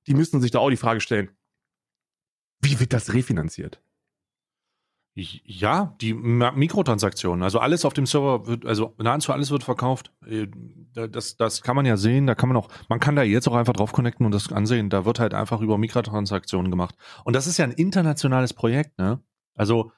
die 0.05 0.13
müssten 0.13 0.39
sich 0.39 0.51
da 0.51 0.59
auch 0.59 0.69
die 0.69 0.77
Frage 0.77 1.01
stellen, 1.01 1.31
wie 2.61 2.79
wird 2.79 2.93
das 2.93 3.15
refinanziert? 3.15 3.81
Ja, 5.13 5.93
die 5.99 6.13
Mikrotransaktionen, 6.13 7.43
also 7.43 7.59
alles 7.59 7.83
auf 7.83 7.91
dem 7.93 8.05
Server 8.05 8.47
wird, 8.47 8.65
also 8.65 8.93
nahezu 8.97 9.33
alles 9.33 9.51
wird 9.51 9.63
verkauft. 9.63 10.13
Äh, 10.25 10.47
da- 10.93 11.07
Das, 11.07 11.35
das 11.35 11.61
kann 11.61 11.75
man 11.75 11.85
ja 11.85 11.97
sehen, 11.97 12.27
da 12.27 12.35
kann 12.35 12.47
man 12.47 12.55
auch, 12.57 12.69
man 12.87 13.01
kann 13.01 13.17
da 13.17 13.23
jetzt 13.23 13.47
auch 13.49 13.55
einfach 13.55 13.73
drauf 13.73 13.91
connecten 13.91 14.25
und 14.25 14.33
das 14.33 14.51
ansehen. 14.53 14.89
Da 14.89 15.03
wird 15.03 15.19
halt 15.19 15.33
einfach 15.33 15.59
über 15.59 15.77
Mikrotransaktionen 15.77 16.71
gemacht. 16.71 16.95
Und 17.25 17.35
das 17.35 17.45
ist 17.45 17.57
ja 17.57 17.65
ein 17.65 17.71
internationales 17.73 18.53
Projekt, 18.53 18.97
ne? 18.99 19.19
Also, 19.53 19.91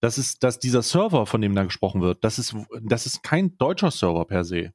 das 0.00 0.16
ist, 0.16 0.42
dass 0.42 0.58
dieser 0.58 0.80
Server, 0.82 1.26
von 1.26 1.42
dem 1.42 1.54
da 1.54 1.64
gesprochen 1.64 2.00
wird, 2.00 2.24
das 2.24 2.38
ist, 2.38 2.56
das 2.82 3.04
ist 3.04 3.22
kein 3.22 3.58
deutscher 3.58 3.90
Server 3.90 4.24
per 4.24 4.44
se. 4.44 4.72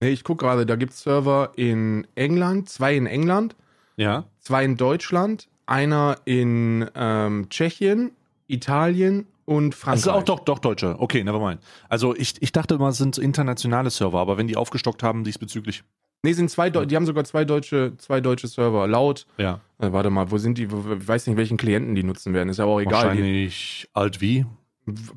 Nee, 0.00 0.08
ich 0.10 0.24
gucke 0.24 0.44
gerade, 0.46 0.64
da 0.64 0.76
gibt 0.76 0.92
es 0.94 1.02
Server 1.02 1.52
in 1.56 2.06
England, 2.14 2.70
zwei 2.70 2.96
in 2.96 3.06
England, 3.06 3.56
Ja. 3.96 4.24
zwei 4.40 4.64
in 4.64 4.78
Deutschland, 4.78 5.48
einer 5.66 6.16
in 6.24 6.88
ähm, 6.94 7.48
Tschechien, 7.50 8.12
Italien 8.52 9.26
und 9.44 9.70
Das 9.72 9.80
Frankreich. 9.80 10.00
ist 10.00 10.08
auch 10.08 10.22
doch, 10.22 10.40
doch 10.40 10.58
Deutsche. 10.60 10.96
Okay, 10.98 11.22
nevermind. 11.24 11.60
Also 11.88 12.14
ich, 12.14 12.34
ich 12.40 12.52
dachte 12.52 12.74
immer, 12.74 12.88
es 12.88 12.98
sind 12.98 13.18
internationale 13.18 13.90
Server, 13.90 14.20
aber 14.20 14.36
wenn 14.38 14.46
die 14.46 14.56
aufgestockt 14.56 15.02
haben 15.02 15.24
diesbezüglich, 15.24 15.82
Nee, 16.24 16.34
sind 16.34 16.50
zwei, 16.50 16.70
Deu 16.70 16.86
die 16.86 16.94
haben 16.94 17.04
sogar 17.04 17.24
zwei 17.24 17.44
deutsche, 17.44 17.94
zwei 17.98 18.20
deutsche 18.20 18.46
Server. 18.46 18.86
Laut, 18.86 19.26
ja. 19.38 19.60
äh, 19.80 19.90
warte 19.90 20.08
mal, 20.08 20.30
wo 20.30 20.38
sind 20.38 20.56
die? 20.56 20.64
Ich 20.64 20.70
weiß 20.72 21.26
nicht, 21.26 21.36
welchen 21.36 21.56
Klienten 21.56 21.96
die 21.96 22.04
nutzen 22.04 22.32
werden. 22.32 22.48
Ist 22.48 22.58
ja 22.58 22.64
auch 22.64 22.78
egal. 22.78 23.02
Die, 23.02 23.08
Wahrscheinlich 23.08 23.88
alt 23.92 24.20
wie 24.20 24.46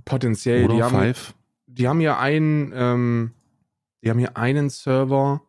potenziell, 0.04 0.66
oder 0.66 0.74
die 0.76 0.82
haben, 0.84 0.98
Five. 0.98 1.36
die 1.68 1.88
haben 1.88 2.00
hier 2.00 2.18
einen, 2.18 2.74
ähm, 2.76 3.32
die 4.04 4.10
haben 4.10 4.18
hier 4.18 4.36
einen 4.36 4.72
Server 4.72 5.42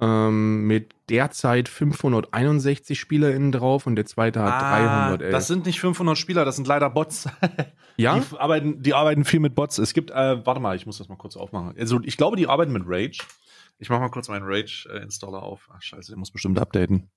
ähm, 0.00 0.66
mit 0.66 0.94
derzeit 1.08 1.68
561 1.68 3.00
SpielerInnen 3.00 3.52
drauf 3.52 3.86
und 3.86 3.96
der 3.96 4.04
zweite 4.04 4.42
hat 4.42 4.60
311. 4.60 5.28
Ah, 5.28 5.30
Das 5.30 5.46
sind 5.46 5.66
nicht 5.66 5.80
500 5.80 6.18
Spieler, 6.18 6.44
das 6.44 6.56
sind 6.56 6.68
leider 6.68 6.90
Bots. 6.90 7.28
ja? 7.96 8.18
Die 8.18 8.38
arbeiten, 8.38 8.82
die 8.82 8.94
arbeiten 8.94 9.24
viel 9.24 9.40
mit 9.40 9.54
Bots. 9.54 9.78
Es 9.78 9.94
gibt, 9.94 10.10
äh, 10.10 10.44
warte 10.44 10.60
mal, 10.60 10.76
ich 10.76 10.86
muss 10.86 10.98
das 10.98 11.08
mal 11.08 11.16
kurz 11.16 11.36
aufmachen. 11.36 11.74
Also 11.78 12.00
ich 12.02 12.16
glaube, 12.16 12.36
die 12.36 12.46
arbeiten 12.46 12.72
mit 12.72 12.82
Rage. 12.86 13.24
Ich 13.78 13.88
mache 13.90 14.00
mal 14.00 14.10
kurz 14.10 14.28
meinen 14.28 14.44
Rage-Installer 14.46 15.42
auf. 15.42 15.68
Ach 15.74 15.82
scheiße, 15.82 16.10
der 16.10 16.18
muss 16.18 16.30
bestimmt 16.30 16.58
updaten. 16.58 17.10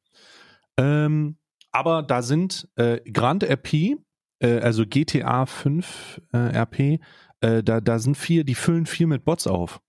Ähm, 0.77 1.37
aber 1.71 2.03
da 2.03 2.21
sind 2.21 2.67
äh, 2.75 2.99
Grand 3.11 3.43
RP, 3.43 3.97
äh, 4.39 4.59
also 4.59 4.85
GTA 4.85 5.45
5 5.45 6.21
äh, 6.33 6.37
RP, 6.37 7.01
da, 7.41 7.61
da 7.61 7.99
sind 7.99 8.17
vier, 8.17 8.43
die 8.43 8.53
füllen 8.53 8.85
viel 8.85 9.07
mit 9.07 9.23
Bots 9.23 9.47
auf. 9.47 9.79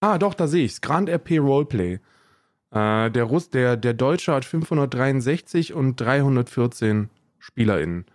Ah, 0.00 0.18
doch, 0.18 0.34
da 0.34 0.46
sehe 0.46 0.64
ich's. 0.64 0.80
Grand 0.80 1.08
RP 1.08 1.40
Roleplay. 1.40 1.98
Äh, 2.72 3.10
der 3.10 3.24
Russ, 3.24 3.50
der, 3.50 3.76
der 3.76 3.94
Deutsche 3.94 4.32
hat 4.32 4.44
563 4.44 5.74
und 5.74 6.00
314 6.00 7.10
SpielerInnen. 7.38 8.06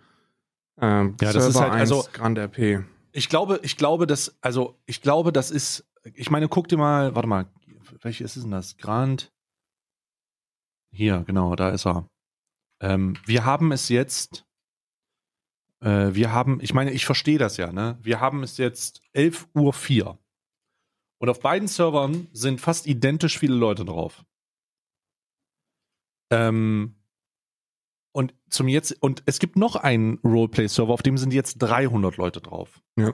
Ähm, 0.80 1.16
Ja, 1.20 1.32
das 1.32 1.46
ist 1.46 1.52
Server 1.54 1.70
halt- 1.72 1.80
1, 1.82 1.92
also- 1.92 2.08
Grand 2.12 2.38
RP. 2.38 2.84
Ich 3.12 3.28
glaube, 3.28 3.60
ich 3.62 3.76
glaube, 3.76 4.06
dass, 4.06 4.36
also 4.42 4.78
ich 4.86 5.00
glaube, 5.00 5.32
das 5.32 5.50
ist, 5.50 5.86
ich 6.14 6.30
meine, 6.30 6.48
guck 6.48 6.68
dir 6.68 6.76
mal, 6.76 7.14
warte 7.14 7.28
mal, 7.28 7.46
welches 8.02 8.36
ist 8.36 8.42
denn 8.42 8.50
das? 8.50 8.76
Grand. 8.76 9.32
Hier, 10.92 11.24
genau, 11.26 11.54
da 11.56 11.70
ist 11.70 11.86
er. 11.86 12.08
Ähm, 12.80 13.16
wir 13.26 13.44
haben 13.44 13.72
es 13.72 13.88
jetzt, 13.88 14.44
äh, 15.80 16.14
wir 16.14 16.32
haben, 16.32 16.60
ich 16.60 16.74
meine, 16.74 16.92
ich 16.92 17.06
verstehe 17.06 17.38
das 17.38 17.56
ja, 17.56 17.72
ne? 17.72 17.98
Wir 18.02 18.20
haben 18.20 18.42
es 18.42 18.56
jetzt 18.56 19.00
11 19.12 19.48
Uhr 19.54 19.72
4. 19.72 20.18
Und 21.20 21.28
auf 21.28 21.40
beiden 21.40 21.66
Servern 21.66 22.28
sind 22.32 22.60
fast 22.60 22.86
identisch 22.86 23.38
viele 23.38 23.54
Leute 23.56 23.84
drauf. 23.84 24.24
Ähm, 26.30 26.96
und 28.12 28.34
zum 28.50 28.68
jetzt, 28.68 29.00
und 29.00 29.22
es 29.26 29.38
gibt 29.38 29.56
noch 29.56 29.76
einen 29.76 30.18
Roleplay-Server, 30.24 30.92
auf 30.92 31.02
dem 31.02 31.18
sind 31.18 31.32
jetzt 31.32 31.58
300 31.58 32.16
Leute 32.16 32.40
drauf. 32.40 32.80
Ja. 32.96 33.12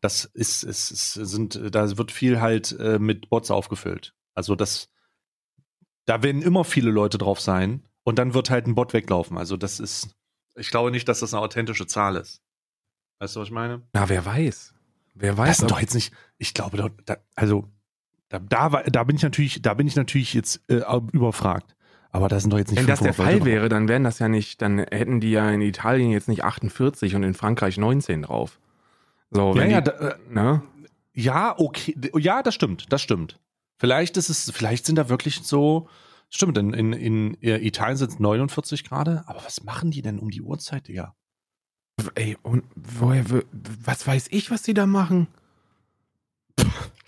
Das 0.00 0.26
ist, 0.26 0.64
ist 0.64 1.14
sind, 1.14 1.58
da 1.74 1.96
wird 1.96 2.12
viel 2.12 2.40
halt 2.40 2.78
äh, 2.78 2.98
mit 2.98 3.30
Bots 3.30 3.50
aufgefüllt. 3.50 4.14
Also 4.34 4.54
das, 4.54 4.90
da 6.04 6.22
werden 6.22 6.42
immer 6.42 6.64
viele 6.64 6.90
Leute 6.90 7.16
drauf 7.16 7.40
sein 7.40 7.88
und 8.02 8.18
dann 8.18 8.34
wird 8.34 8.50
halt 8.50 8.66
ein 8.66 8.74
Bot 8.74 8.92
weglaufen. 8.92 9.38
Also 9.38 9.56
das 9.56 9.80
ist, 9.80 10.14
ich 10.56 10.70
glaube 10.70 10.90
nicht, 10.90 11.08
dass 11.08 11.20
das 11.20 11.32
eine 11.32 11.42
authentische 11.42 11.86
Zahl 11.86 12.16
ist. 12.16 12.42
Weißt 13.20 13.36
du, 13.36 13.40
was 13.40 13.48
ich 13.48 13.54
meine? 13.54 13.82
Na, 13.94 14.08
wer 14.08 14.26
weiß. 14.26 14.74
Wer 15.14 15.38
weiß. 15.38 15.48
Das 15.48 15.56
sind 15.58 15.70
doch 15.70 15.80
jetzt 15.80 15.94
nicht, 15.94 16.12
ich 16.36 16.52
glaube, 16.52 16.76
da, 16.76 16.90
da, 17.06 17.16
also 17.34 17.70
da, 18.28 18.40
da, 18.40 18.68
da 18.68 19.04
bin 19.04 19.16
ich 19.16 19.22
natürlich, 19.22 19.62
da 19.62 19.74
bin 19.74 19.86
ich 19.86 19.96
natürlich 19.96 20.34
jetzt 20.34 20.60
äh, 20.68 20.82
überfragt. 21.12 21.74
Aber 22.14 22.28
da 22.28 22.38
sind 22.38 22.52
doch 22.52 22.58
jetzt 22.58 22.70
nicht 22.70 22.78
wenn 22.78 22.86
das 22.86 23.00
der 23.00 23.12
500 23.12 23.16
Fall 23.16 23.38
Leute 23.40 23.44
wäre, 23.44 23.68
dann 23.68 23.88
wären 23.88 24.04
das 24.04 24.20
ja 24.20 24.28
nicht, 24.28 24.62
dann 24.62 24.78
hätten 24.78 25.18
die 25.18 25.32
ja 25.32 25.50
in 25.50 25.60
Italien 25.60 26.12
jetzt 26.12 26.28
nicht 26.28 26.44
48 26.44 27.16
und 27.16 27.24
in 27.24 27.34
Frankreich 27.34 27.76
19 27.76 28.22
drauf. 28.22 28.60
So, 29.32 29.52
drauf. 29.52 29.56
Ja, 29.56 29.64
ja, 29.64 29.80
die, 29.80 29.90
da, 29.90 30.10
äh, 30.10 30.14
ne? 30.30 30.62
ja, 31.12 31.58
okay, 31.58 31.96
ja, 32.16 32.44
das 32.44 32.54
stimmt, 32.54 32.92
das 32.92 33.02
stimmt. 33.02 33.40
Vielleicht 33.78 34.16
ist 34.16 34.28
es, 34.28 34.48
vielleicht 34.54 34.86
sind 34.86 34.94
da 34.94 35.08
wirklich 35.08 35.42
so, 35.42 35.88
stimmt, 36.30 36.56
in, 36.56 36.72
in, 36.72 36.92
in 36.92 37.36
Italien 37.42 37.96
sind 37.96 38.12
es 38.12 38.20
49 38.20 38.84
Grad, 38.84 39.08
aber 39.08 39.44
was 39.44 39.64
machen 39.64 39.90
die 39.90 40.02
denn 40.02 40.20
um 40.20 40.30
die 40.30 40.40
Uhrzeit, 40.40 40.86
Digga? 40.86 41.16
Ey, 42.14 42.36
und 42.42 42.62
woher, 42.76 43.24
was 43.84 44.06
weiß 44.06 44.28
ich, 44.30 44.52
was 44.52 44.62
die 44.62 44.74
da 44.74 44.86
machen? 44.86 45.26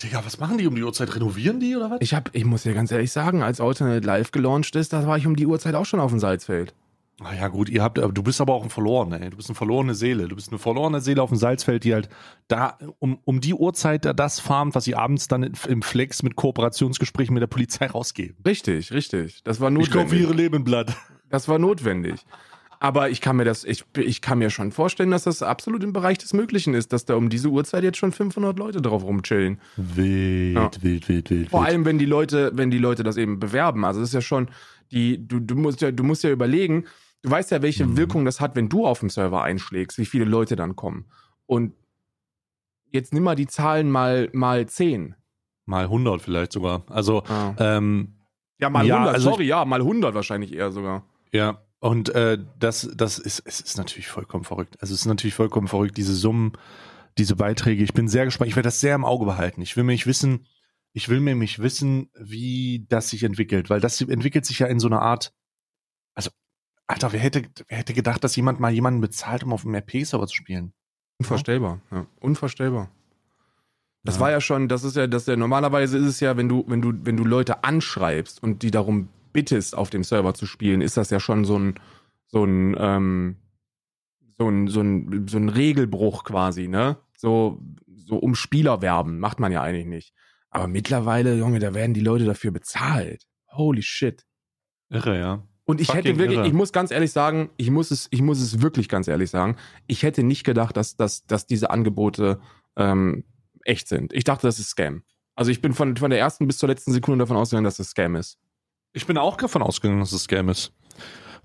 Digga, 0.03 0.23
was 0.23 0.39
machen 0.39 0.59
die 0.59 0.67
um 0.67 0.75
die 0.75 0.83
Uhrzeit? 0.83 1.15
Renovieren 1.15 1.59
die 1.59 1.75
oder 1.75 1.89
was? 1.89 1.97
Ich 2.01 2.13
hab, 2.13 2.29
ich 2.33 2.45
muss 2.45 2.63
dir 2.63 2.73
ganz 2.73 2.91
ehrlich 2.91 3.11
sagen, 3.11 3.41
als 3.41 3.59
Alternate 3.59 4.05
Live 4.05 4.31
gelauncht 4.31 4.75
ist, 4.75 4.93
da 4.93 5.07
war 5.07 5.17
ich 5.17 5.25
um 5.25 5.35
die 5.35 5.47
Uhrzeit 5.47 5.73
auch 5.73 5.85
schon 5.85 5.99
auf 5.99 6.11
dem 6.11 6.19
Salzfeld. 6.19 6.73
Na 7.19 7.33
ja, 7.33 7.47
gut, 7.47 7.67
ihr 7.67 7.81
habt, 7.81 7.97
du 7.97 8.23
bist 8.23 8.39
aber 8.41 8.53
auch 8.53 8.63
ein 8.63 8.69
verlorener, 8.69 9.19
ey. 9.19 9.31
Du 9.31 9.37
bist 9.37 9.49
eine 9.49 9.55
verlorene 9.55 9.95
Seele. 9.95 10.27
Du 10.27 10.35
bist 10.35 10.49
eine 10.49 10.59
verlorene 10.59 11.01
Seele 11.01 11.23
auf 11.23 11.29
dem 11.29 11.37
Salzfeld, 11.39 11.83
die 11.83 11.95
halt 11.95 12.09
da 12.47 12.77
um, 12.99 13.17
um 13.25 13.41
die 13.41 13.55
Uhrzeit 13.55 14.05
da 14.05 14.13
das 14.13 14.39
farmt, 14.39 14.75
was 14.75 14.83
sie 14.83 14.93
abends 14.93 15.27
dann 15.27 15.41
im 15.67 15.81
Flex 15.81 16.21
mit 16.21 16.35
Kooperationsgesprächen 16.35 17.33
mit 17.33 17.41
der 17.41 17.47
Polizei 17.47 17.87
rausgeben. 17.87 18.37
Richtig, 18.45 18.91
richtig. 18.91 19.41
Das 19.43 19.59
war 19.59 19.71
notwendig. 19.71 19.95
Ich 19.95 20.01
kaufe 20.03 20.15
ihre 20.15 20.33
Lebenblatt. 20.33 20.95
Das 21.29 21.47
war 21.47 21.57
notwendig. 21.57 22.23
Aber 22.79 23.09
ich 23.09 23.21
kann 23.21 23.37
mir 23.37 23.45
das, 23.45 23.63
ich, 23.63 23.85
ich 23.97 24.21
kann 24.21 24.39
mir 24.39 24.49
schon 24.49 24.71
vorstellen, 24.71 25.09
dass 25.09 25.23
das 25.23 25.41
absolut 25.41 25.83
im 25.83 25.93
Bereich 25.93 26.19
des 26.19 26.33
Möglichen 26.33 26.73
ist, 26.73 26.93
dass 26.93 27.05
da 27.05 27.15
um 27.15 27.29
diese 27.29 27.49
Uhrzeit 27.49 27.83
jetzt 27.83 27.97
schon 27.97 28.11
500 28.11 28.57
Leute 28.59 28.81
drauf 28.81 29.03
rumchillen. 29.03 29.59
Wild, 29.77 30.55
ja. 30.55 30.83
wild, 30.83 31.09
wild, 31.09 31.29
wild. 31.29 31.49
Vor 31.49 31.65
allem, 31.65 31.85
wenn 31.85 31.97
die 31.97 32.05
Leute, 32.05 32.51
wenn 32.53 32.69
die 32.69 32.77
Leute 32.77 33.03
das 33.03 33.17
eben 33.17 33.39
bewerben. 33.39 33.83
Also 33.83 33.99
das 33.99 34.09
ist 34.09 34.13
ja 34.13 34.21
schon 34.21 34.49
die, 34.91 35.27
du, 35.27 35.39
du 35.39 35.55
musst 35.55 35.81
ja, 35.81 35.91
du 35.91 36.03
musst 36.03 36.23
ja 36.23 36.29
überlegen, 36.29 36.85
du 37.23 37.31
weißt 37.31 37.51
ja, 37.51 37.61
welche 37.61 37.85
mhm. 37.85 37.97
Wirkung 37.97 38.25
das 38.25 38.39
hat, 38.39 38.55
wenn 38.55 38.69
du 38.69 38.85
auf 38.85 38.99
dem 38.99 39.09
Server 39.09 39.41
einschlägst, 39.41 39.97
wie 39.97 40.05
viele 40.05 40.25
Leute 40.25 40.55
dann 40.55 40.75
kommen. 40.75 41.05
Und 41.45 41.73
jetzt 42.91 43.13
nimm 43.13 43.23
mal 43.23 43.35
die 43.35 43.47
Zahlen 43.47 43.89
mal, 43.89 44.29
mal 44.33 44.67
10. 44.67 45.15
Mal 45.65 45.85
100 45.85 46.21
vielleicht 46.21 46.51
sogar. 46.51 46.83
Also, 46.89 47.23
ah. 47.27 47.55
ähm, 47.57 48.13
ja, 48.59 48.69
mal 48.69 48.85
100, 48.85 49.15
also 49.15 49.31
sorry, 49.31 49.45
ja, 49.45 49.65
mal 49.65 49.81
100 49.81 50.15
wahrscheinlich 50.15 50.53
eher 50.53 50.71
sogar. 50.71 51.03
Ja, 51.31 51.61
und 51.79 52.09
äh, 52.09 52.39
das, 52.59 52.89
das 52.95 53.19
ist, 53.19 53.43
es 53.45 53.61
ist 53.61 53.77
natürlich 53.77 54.07
vollkommen 54.07 54.43
verrückt. 54.43 54.77
Also 54.81 54.93
es 54.93 55.01
ist 55.01 55.05
natürlich 55.05 55.35
vollkommen 55.35 55.67
verrückt, 55.67 55.97
diese 55.97 56.15
Summen, 56.15 56.53
diese 57.17 57.35
Beiträge. 57.35 57.83
Ich 57.83 57.93
bin 57.93 58.07
sehr 58.07 58.25
gespannt. 58.25 58.49
Ich 58.49 58.55
werde 58.55 58.67
das 58.67 58.79
sehr 58.79 58.95
im 58.95 59.05
Auge 59.05 59.25
behalten. 59.25 59.61
Ich 59.61 59.77
will 59.77 59.83
mich 59.83 60.07
wissen, 60.07 60.47
ich 60.93 61.09
will 61.09 61.19
nämlich 61.19 61.59
wissen, 61.59 62.09
wie 62.19 62.85
das 62.89 63.09
sich 63.09 63.23
entwickelt, 63.23 63.69
weil 63.69 63.79
das 63.79 64.01
entwickelt 64.01 64.45
sich 64.45 64.59
ja 64.59 64.67
in 64.67 64.79
so 64.79 64.87
einer 64.87 65.01
Art. 65.01 65.33
Also, 66.15 66.31
Alter, 66.87 67.13
wer 67.13 67.19
hätte, 67.19 67.43
wer 67.67 67.77
hätte 67.77 67.93
gedacht, 67.93 68.23
dass 68.23 68.35
jemand 68.35 68.59
mal 68.59 68.71
jemanden 68.71 69.01
bezahlt, 69.01 69.43
um 69.43 69.53
auf 69.53 69.63
einem 69.63 69.75
RP-Server 69.75 70.25
zu 70.25 70.35
spielen? 70.35 70.73
Unvorstellbar, 71.19 71.81
ja. 71.91 72.07
Unvorstellbar. 72.19 72.89
Das 74.03 74.15
ja. 74.15 74.21
war 74.21 74.31
ja 74.31 74.41
schon, 74.41 74.67
das 74.67 74.83
ist 74.83 74.95
ja, 74.95 75.05
das 75.05 75.23
ist 75.23 75.27
ja, 75.27 75.35
normalerweise 75.35 75.97
ist 75.97 76.05
es 76.05 76.19
ja, 76.19 76.37
wenn 76.37 76.49
du, 76.49 76.63
wenn 76.67 76.81
du, 76.81 76.93
wenn 77.03 77.17
du 77.17 77.25
Leute 77.25 77.63
anschreibst 77.63 78.41
und 78.41 78.63
die 78.63 78.71
darum 78.71 79.09
bittest, 79.37 79.77
auf 79.77 79.91
dem 79.91 80.03
Server 80.03 80.33
zu 80.33 80.47
spielen, 80.47 80.81
ist 80.81 80.97
das 80.97 81.11
ja 81.11 81.19
schon 81.19 81.45
so 81.45 81.59
ein, 81.59 81.75
so 82.25 82.43
ein, 82.43 82.75
ähm, 82.79 83.35
so 84.35 84.49
ein, 84.49 84.67
so 84.67 84.81
ein, 84.81 85.27
so 85.27 85.37
ein 85.37 85.49
Regelbruch 85.49 86.23
quasi, 86.23 86.67
ne? 86.67 86.97
So, 87.15 87.61
so 87.85 88.15
um 88.15 88.33
Spieler 88.33 88.81
werben, 88.81 89.19
macht 89.19 89.39
man 89.39 89.51
ja 89.51 89.61
eigentlich 89.61 89.85
nicht. 89.85 90.13
Aber 90.49 90.67
mittlerweile, 90.67 91.35
Junge, 91.35 91.59
da 91.59 91.75
werden 91.75 91.93
die 91.93 92.01
Leute 92.01 92.25
dafür 92.25 92.49
bezahlt. 92.49 93.27
Holy 93.51 93.83
shit. 93.83 94.25
Irre, 94.89 95.19
ja. 95.19 95.43
Und 95.65 95.81
ich 95.81 95.87
Fucking 95.87 96.03
hätte 96.03 96.17
wirklich, 96.17 96.39
irre. 96.39 96.47
ich 96.47 96.53
muss 96.53 96.73
ganz 96.73 96.89
ehrlich 96.89 97.11
sagen, 97.11 97.51
ich 97.57 97.69
muss 97.69 97.91
es, 97.91 98.07
ich 98.09 98.23
muss 98.23 98.41
es 98.41 98.59
wirklich 98.59 98.89
ganz 98.89 99.07
ehrlich 99.07 99.29
sagen, 99.29 99.55
ich 99.85 100.01
hätte 100.01 100.23
nicht 100.23 100.45
gedacht, 100.45 100.75
dass, 100.77 100.95
dass, 100.95 101.27
dass 101.27 101.45
diese 101.45 101.69
Angebote 101.69 102.41
ähm, 102.75 103.23
echt 103.65 103.87
sind. 103.87 104.13
Ich 104.13 104.23
dachte, 104.23 104.47
das 104.47 104.57
ist 104.57 104.69
Scam. 104.69 105.03
Also 105.35 105.51
ich 105.51 105.61
bin 105.61 105.73
von, 105.73 105.95
von 105.95 106.09
der 106.09 106.17
ersten 106.17 106.47
bis 106.47 106.57
zur 106.57 106.69
letzten 106.69 106.91
Sekunde 106.91 107.19
davon 107.19 107.37
ausgegangen, 107.37 107.65
dass 107.65 107.77
das 107.77 107.89
Scam 107.89 108.15
ist. 108.15 108.39
Ich 108.97 109.05
bin 109.05 109.19
auch 109.19 109.37
davon 109.37 109.61
ausgegangen, 109.61 109.99
dass 109.99 110.11
es 110.11 110.23
Scam 110.23 110.49
ist. 110.49 110.73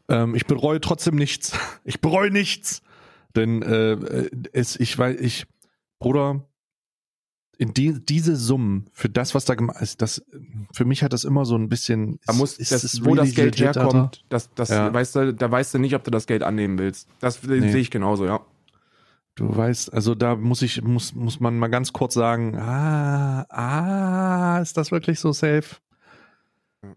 Ähm, 0.08 0.34
ich 0.34 0.46
bereue 0.46 0.80
trotzdem 0.80 1.16
nichts. 1.16 1.52
Ich 1.84 2.00
bereue 2.00 2.30
nichts. 2.30 2.80
Denn 3.36 3.60
äh, 3.62 4.30
es, 4.52 4.78
ich 4.78 4.96
weiß, 4.96 5.20
ich, 5.20 5.46
Bruder, 5.98 6.44
in 7.58 7.74
die, 7.74 8.04
diese 8.04 8.36
Summen 8.36 8.88
für 8.92 9.10
das, 9.10 9.34
was 9.34 9.44
da 9.44 9.54
gemacht 9.54 9.82
ist, 9.82 10.00
das, 10.00 10.24
für 10.72 10.84
mich 10.84 11.02
hat 11.02 11.12
das 11.12 11.24
immer 11.24 11.44
so 11.44 11.56
ein 11.56 11.68
bisschen. 11.68 12.18
Da 12.24 12.32
muss, 12.32 12.56
ist, 12.56 12.72
das, 12.72 12.84
ist 12.84 13.04
wo 13.04 13.14
das 13.14 13.34
Geld 13.34 13.58
legit, 13.58 13.76
herkommt, 13.76 14.24
das, 14.30 14.52
das 14.54 14.70
ja. 14.70 14.92
weißt 14.92 15.16
du, 15.16 15.34
da 15.34 15.50
weißt 15.50 15.74
du 15.74 15.78
nicht, 15.78 15.94
ob 15.94 16.04
du 16.04 16.10
das 16.10 16.26
Geld 16.26 16.42
annehmen 16.42 16.78
willst. 16.78 17.08
Das 17.20 17.42
nee. 17.42 17.60
sehe 17.70 17.80
ich 17.80 17.90
genauso, 17.90 18.24
ja. 18.24 18.40
Du 19.34 19.54
weißt, 19.54 19.92
also 19.92 20.14
da 20.14 20.36
muss 20.36 20.62
ich, 20.62 20.82
muss, 20.82 21.14
muss 21.14 21.40
man 21.40 21.58
mal 21.58 21.68
ganz 21.68 21.92
kurz 21.92 22.14
sagen, 22.14 22.56
ah, 22.56 23.44
ah, 23.50 24.60
ist 24.62 24.76
das 24.76 24.90
wirklich 24.90 25.20
so 25.20 25.32
safe? 25.32 25.76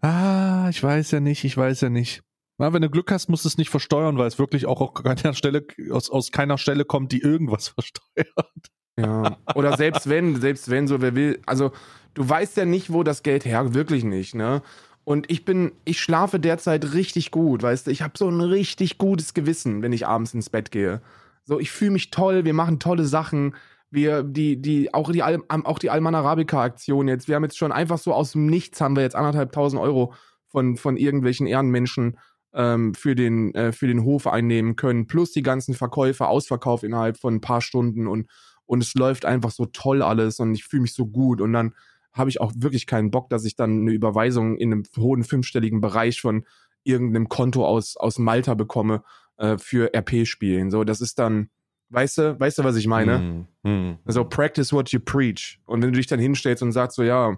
Ah, 0.00 0.68
ich 0.70 0.82
weiß 0.82 1.10
ja 1.12 1.20
nicht, 1.20 1.44
ich 1.44 1.56
weiß 1.56 1.80
ja 1.82 1.88
nicht. 1.88 2.22
Na, 2.58 2.72
wenn 2.72 2.82
du 2.82 2.90
Glück 2.90 3.10
hast, 3.12 3.28
musst 3.28 3.44
du 3.44 3.48
es 3.48 3.58
nicht 3.58 3.70
versteuern, 3.70 4.16
weil 4.18 4.26
es 4.26 4.38
wirklich 4.38 4.66
auch 4.66 4.80
aus 4.80 5.02
keiner 5.02 5.34
Stelle, 5.34 5.66
aus, 5.90 6.10
aus 6.10 6.32
keiner 6.32 6.58
Stelle 6.58 6.84
kommt, 6.84 7.12
die 7.12 7.20
irgendwas 7.20 7.68
versteuert. 7.76 8.70
Ja. 8.98 9.36
Oder 9.54 9.76
selbst 9.76 10.08
wenn, 10.08 10.40
selbst 10.40 10.70
wenn, 10.70 10.88
so 10.88 11.02
wer 11.02 11.14
will, 11.14 11.40
also 11.44 11.72
du 12.14 12.26
weißt 12.26 12.56
ja 12.56 12.64
nicht, 12.64 12.92
wo 12.92 13.02
das 13.02 13.22
Geld 13.22 13.44
her, 13.44 13.74
wirklich 13.74 14.04
nicht, 14.04 14.34
ne? 14.34 14.62
Und 15.04 15.30
ich 15.30 15.44
bin, 15.44 15.72
ich 15.84 16.00
schlafe 16.00 16.40
derzeit 16.40 16.94
richtig 16.94 17.30
gut, 17.30 17.62
weißt 17.62 17.86
du, 17.86 17.90
ich 17.92 18.02
habe 18.02 18.14
so 18.16 18.28
ein 18.28 18.40
richtig 18.40 18.98
gutes 18.98 19.34
Gewissen, 19.34 19.82
wenn 19.82 19.92
ich 19.92 20.06
abends 20.06 20.34
ins 20.34 20.50
Bett 20.50 20.72
gehe. 20.72 21.00
So, 21.44 21.60
ich 21.60 21.70
fühle 21.70 21.92
mich 21.92 22.10
toll, 22.10 22.44
wir 22.44 22.54
machen 22.54 22.80
tolle 22.80 23.04
Sachen 23.04 23.54
wir, 23.90 24.22
die, 24.22 24.60
die, 24.60 24.92
auch 24.92 25.10
die, 25.10 25.22
auch 25.22 25.78
die 25.78 25.90
Alman 25.90 26.14
Arabica 26.14 26.62
Aktion 26.62 27.08
jetzt, 27.08 27.28
wir 27.28 27.36
haben 27.36 27.44
jetzt 27.44 27.58
schon 27.58 27.72
einfach 27.72 27.98
so 27.98 28.12
aus 28.12 28.32
dem 28.32 28.46
Nichts 28.46 28.80
haben 28.80 28.96
wir 28.96 29.02
jetzt 29.02 29.16
anderthalb 29.16 29.52
tausend 29.52 29.80
Euro 29.80 30.14
von, 30.46 30.76
von 30.76 30.96
irgendwelchen 30.96 31.46
Ehrenmenschen 31.46 32.18
ähm, 32.52 32.94
für, 32.94 33.14
den, 33.14 33.54
äh, 33.54 33.72
für 33.72 33.86
den 33.86 34.04
Hof 34.04 34.26
einnehmen 34.26 34.76
können, 34.76 35.06
plus 35.06 35.32
die 35.32 35.42
ganzen 35.42 35.74
Verkäufe, 35.74 36.26
Ausverkauf 36.26 36.82
innerhalb 36.82 37.18
von 37.18 37.34
ein 37.34 37.40
paar 37.40 37.60
Stunden 37.60 38.06
und, 38.06 38.28
und 38.64 38.82
es 38.82 38.94
läuft 38.94 39.24
einfach 39.24 39.50
so 39.50 39.66
toll 39.66 40.02
alles 40.02 40.40
und 40.40 40.54
ich 40.54 40.64
fühle 40.64 40.82
mich 40.82 40.94
so 40.94 41.06
gut. 41.06 41.40
Und 41.40 41.52
dann 41.52 41.74
habe 42.12 42.30
ich 42.30 42.40
auch 42.40 42.52
wirklich 42.56 42.86
keinen 42.86 43.10
Bock, 43.10 43.28
dass 43.28 43.44
ich 43.44 43.56
dann 43.56 43.82
eine 43.82 43.92
Überweisung 43.92 44.56
in 44.56 44.72
einem 44.72 44.82
hohen 44.96 45.22
fünfstelligen 45.22 45.80
Bereich 45.80 46.20
von 46.20 46.44
irgendeinem 46.82 47.28
Konto 47.28 47.66
aus, 47.66 47.96
aus 47.96 48.18
Malta 48.18 48.54
bekomme 48.54 49.02
äh, 49.36 49.58
für 49.58 49.92
RP-Spielen. 49.94 50.70
So, 50.70 50.84
das 50.84 51.00
ist 51.00 51.18
dann, 51.18 51.50
Weißt 51.88 52.18
du, 52.18 52.40
weißt 52.40 52.58
du, 52.58 52.64
was 52.64 52.76
ich 52.76 52.86
meine? 52.86 53.46
Mm, 53.62 53.68
mm. 53.68 53.98
Also 54.04 54.24
practice 54.24 54.72
what 54.72 54.90
you 54.90 55.00
preach. 55.00 55.60
Und 55.66 55.82
wenn 55.82 55.92
du 55.92 55.98
dich 55.98 56.06
dann 56.06 56.18
hinstellst 56.18 56.62
und 56.62 56.72
sagst 56.72 56.96
so, 56.96 57.02
ja, 57.02 57.36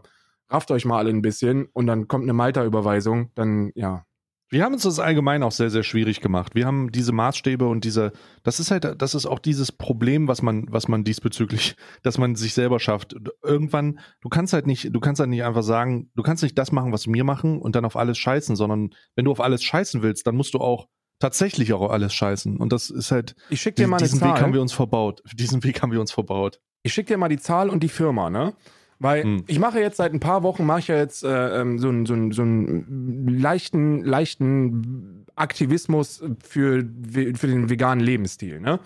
rafft 0.49 0.71
euch 0.71 0.85
mal 0.85 0.99
alle 0.99 1.11
ein 1.11 1.23
bisschen 1.23 1.67
und 1.73 1.87
dann 1.87 2.09
kommt 2.09 2.25
eine 2.25 2.33
Malta-Überweisung, 2.33 3.31
dann 3.35 3.71
ja. 3.75 4.05
Wir 4.51 4.65
haben 4.65 4.73
uns 4.73 4.85
das 4.85 4.99
allgemein 4.99 5.43
auch 5.43 5.53
sehr, 5.53 5.69
sehr 5.69 5.83
schwierig 5.83 6.23
gemacht. 6.23 6.55
Wir 6.55 6.65
haben 6.65 6.91
diese 6.91 7.13
Maßstäbe 7.13 7.67
und 7.67 7.85
diese, 7.85 8.13
das 8.45 8.61
ist 8.61 8.71
halt, 8.71 8.97
das 8.97 9.15
ist 9.15 9.27
auch 9.27 9.41
dieses 9.41 9.73
Problem, 9.73 10.27
was 10.27 10.41
man, 10.41 10.65
was 10.71 10.89
man 10.89 11.05
diesbezüglich, 11.05 11.77
dass 12.03 12.17
man 12.17 12.35
sich 12.35 12.55
selber 12.55 12.81
schafft. 12.81 13.15
Irgendwann, 13.43 13.99
du 14.23 14.31
kannst 14.31 14.55
halt 14.55 14.67
nicht, 14.67 14.95
du 14.95 15.01
kannst 15.01 15.21
halt 15.21 15.29
nicht 15.29 15.45
einfach 15.45 15.63
sagen, 15.63 16.11
du 16.15 16.23
kannst 16.23 16.43
nicht 16.43 16.57
das 16.57 16.73
machen, 16.73 16.93
was 16.93 17.07
wir 17.07 17.25
machen 17.25 17.61
und 17.61 17.77
dann 17.77 17.85
auf 17.85 17.97
alles 17.97 18.17
scheißen, 18.17 18.57
sondern 18.57 18.95
wenn 19.15 19.27
du 19.27 19.33
auf 19.33 19.41
alles 19.43 19.63
scheißen 19.63 20.01
willst, 20.01 20.27
dann 20.27 20.37
musst 20.37 20.55
du 20.55 20.61
auch 20.61 20.89
tatsächlich 21.19 21.73
auch 21.73 21.91
alles 21.91 22.15
scheißen. 22.15 22.57
Und 22.57 22.73
das 22.73 22.91
ist 22.91 23.11
halt. 23.11 23.35
Ich 23.51 23.61
schick 23.61 23.77
dir 23.77 23.89
mal 23.89 23.99
diesen 23.99 24.23
eine 24.23 24.31
Zahl. 24.31 24.37
Weg 24.37 24.43
haben 24.43 24.53
wir 24.53 24.63
uns 24.63 24.73
verbaut. 24.73 25.23
Diesen 25.35 25.63
Weg 25.65 25.83
haben 25.83 25.93
wir 25.93 26.01
uns 26.01 26.13
verbaut. 26.13 26.61
Ich 26.83 26.93
schick 26.93 27.07
dir 27.07 27.19
mal 27.19 27.29
die 27.29 27.39
Zahl 27.39 27.71
und 27.71 27.83
die 27.83 27.89
Firma, 27.89 28.31
ne? 28.31 28.55
Weil 29.01 29.23
hm. 29.23 29.45
ich 29.47 29.59
mache 29.59 29.81
jetzt 29.81 29.97
seit 29.97 30.13
ein 30.13 30.21
paar 30.21 30.43
Wochen, 30.43 30.67
mache 30.67 30.81
ich 30.81 30.89
ja 30.89 30.97
jetzt 30.97 31.23
äh, 31.23 31.61
ähm, 31.61 31.79
so 31.79 31.89
einen 31.89 32.07
so 32.07 32.15
so 32.33 32.43
einen 32.43 33.29
leichten, 33.29 34.03
leichten 34.03 35.27
Aktivismus 35.37 36.23
für, 36.43 36.79
für 36.81 37.47
den 37.47 37.71
veganen 37.71 38.05
Lebensstil, 38.05 38.61
ne? 38.61 38.81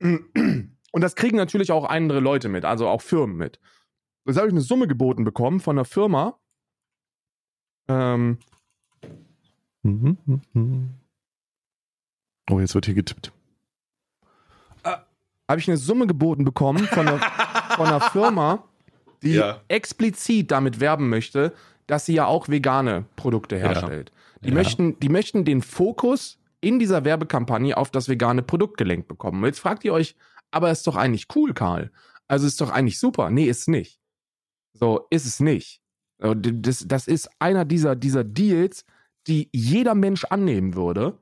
Und 0.00 1.00
das 1.00 1.16
kriegen 1.16 1.36
natürlich 1.36 1.72
auch 1.72 1.88
andere 1.88 2.20
Leute 2.20 2.48
mit, 2.48 2.64
also 2.64 2.88
auch 2.88 3.00
Firmen 3.00 3.36
mit. 3.36 3.58
Jetzt 4.26 4.36
habe 4.36 4.48
ich 4.48 4.52
eine 4.52 4.60
Summe 4.60 4.86
geboten 4.86 5.24
bekommen 5.24 5.60
von 5.60 5.76
einer 5.76 5.84
Firma. 5.84 6.38
Ähm, 7.88 8.38
mhm, 9.82 10.18
mhm. 10.52 10.90
Oh, 12.50 12.60
jetzt 12.60 12.74
wird 12.74 12.86
hier 12.86 12.94
getippt. 12.94 13.32
Äh, 14.82 14.96
Habe 15.48 15.60
ich 15.60 15.68
eine 15.68 15.76
Summe 15.76 16.06
geboten 16.06 16.44
bekommen 16.44 16.86
von 16.86 17.08
einer, 17.08 17.18
von 17.76 17.86
einer 17.86 18.00
Firma, 18.00 18.64
die 19.22 19.34
ja. 19.34 19.60
explizit 19.68 20.50
damit 20.50 20.80
werben 20.80 21.08
möchte, 21.08 21.52
dass 21.86 22.06
sie 22.06 22.14
ja 22.14 22.26
auch 22.26 22.48
vegane 22.48 23.06
Produkte 23.16 23.56
herstellt. 23.56 24.10
Ja. 24.10 24.40
Die, 24.44 24.48
ja. 24.48 24.54
Möchten, 24.54 25.00
die 25.00 25.08
möchten 25.08 25.44
den 25.44 25.62
Fokus 25.62 26.38
in 26.60 26.78
dieser 26.78 27.04
Werbekampagne 27.04 27.76
auf 27.76 27.90
das 27.90 28.08
vegane 28.08 28.42
Produkt 28.42 28.76
gelenkt 28.76 29.08
bekommen. 29.08 29.42
Und 29.42 29.46
jetzt 29.46 29.60
fragt 29.60 29.84
ihr 29.84 29.92
euch, 29.92 30.16
aber 30.50 30.70
ist 30.70 30.86
doch 30.86 30.96
eigentlich 30.96 31.26
cool, 31.34 31.52
Karl. 31.52 31.90
Also 32.28 32.46
ist 32.46 32.60
doch 32.60 32.70
eigentlich 32.70 32.98
super. 32.98 33.30
Nee, 33.30 33.44
ist 33.44 33.68
nicht. 33.68 34.00
So, 34.72 35.06
ist 35.10 35.26
es 35.26 35.40
nicht. 35.40 35.80
Das, 36.18 36.84
das 36.86 37.06
ist 37.06 37.28
einer 37.38 37.64
dieser, 37.64 37.96
dieser 37.96 38.24
Deals, 38.24 38.84
die 39.26 39.48
jeder 39.52 39.94
Mensch 39.94 40.24
annehmen 40.24 40.74
würde 40.74 41.18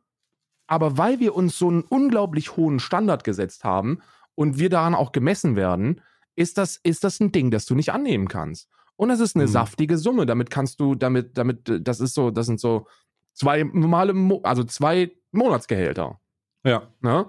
aber 0.73 0.97
weil 0.97 1.21
wir 1.21 1.35
uns 1.35 1.59
so 1.59 1.69
einen 1.69 1.83
unglaublich 1.83 2.57
hohen 2.57 2.81
Standard 2.81 3.25
gesetzt 3.25 3.63
haben 3.63 3.99
und 4.35 4.59
wir 4.59 4.71
daran 4.71 4.95
auch 4.95 5.13
gemessen 5.13 5.55
werden, 5.55 6.01
ist 6.35 6.57
das, 6.57 6.79
ist 6.83 7.05
das 7.05 7.21
ein 7.21 7.31
Ding, 7.31 7.51
das 7.51 7.67
du 7.67 7.75
nicht 7.75 7.93
annehmen 7.93 8.27
kannst. 8.27 8.71
Und 8.97 9.11
das 9.11 9.21
ist 9.21 9.37
eine 9.37 9.45
Mhm. 9.45 9.51
saftige 9.51 9.99
Summe. 9.99 10.25
Damit 10.25 10.49
kannst 10.49 10.81
du, 10.81 10.95
damit, 10.95 11.37
damit, 11.37 11.69
äh, 11.69 11.83
das 11.83 12.01
ist 12.01 12.15
so, 12.15 12.31
das 12.31 12.47
sind 12.47 12.59
so 12.59 12.87
zwei 13.35 13.65
normale, 13.65 14.15
Mo 14.15 14.41
also 14.45 14.65
zwei 14.65 15.13
Monatsgehälter, 15.33 16.19
Ja. 16.65 16.89
ne? 17.03 17.27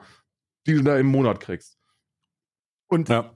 Die 0.66 0.76
du 0.76 0.82
da 0.82 0.98
im 0.98 1.08
Monat 1.08 1.42
kriegst. 1.42 1.78
Und 2.88 3.10
Ja. 3.10 3.30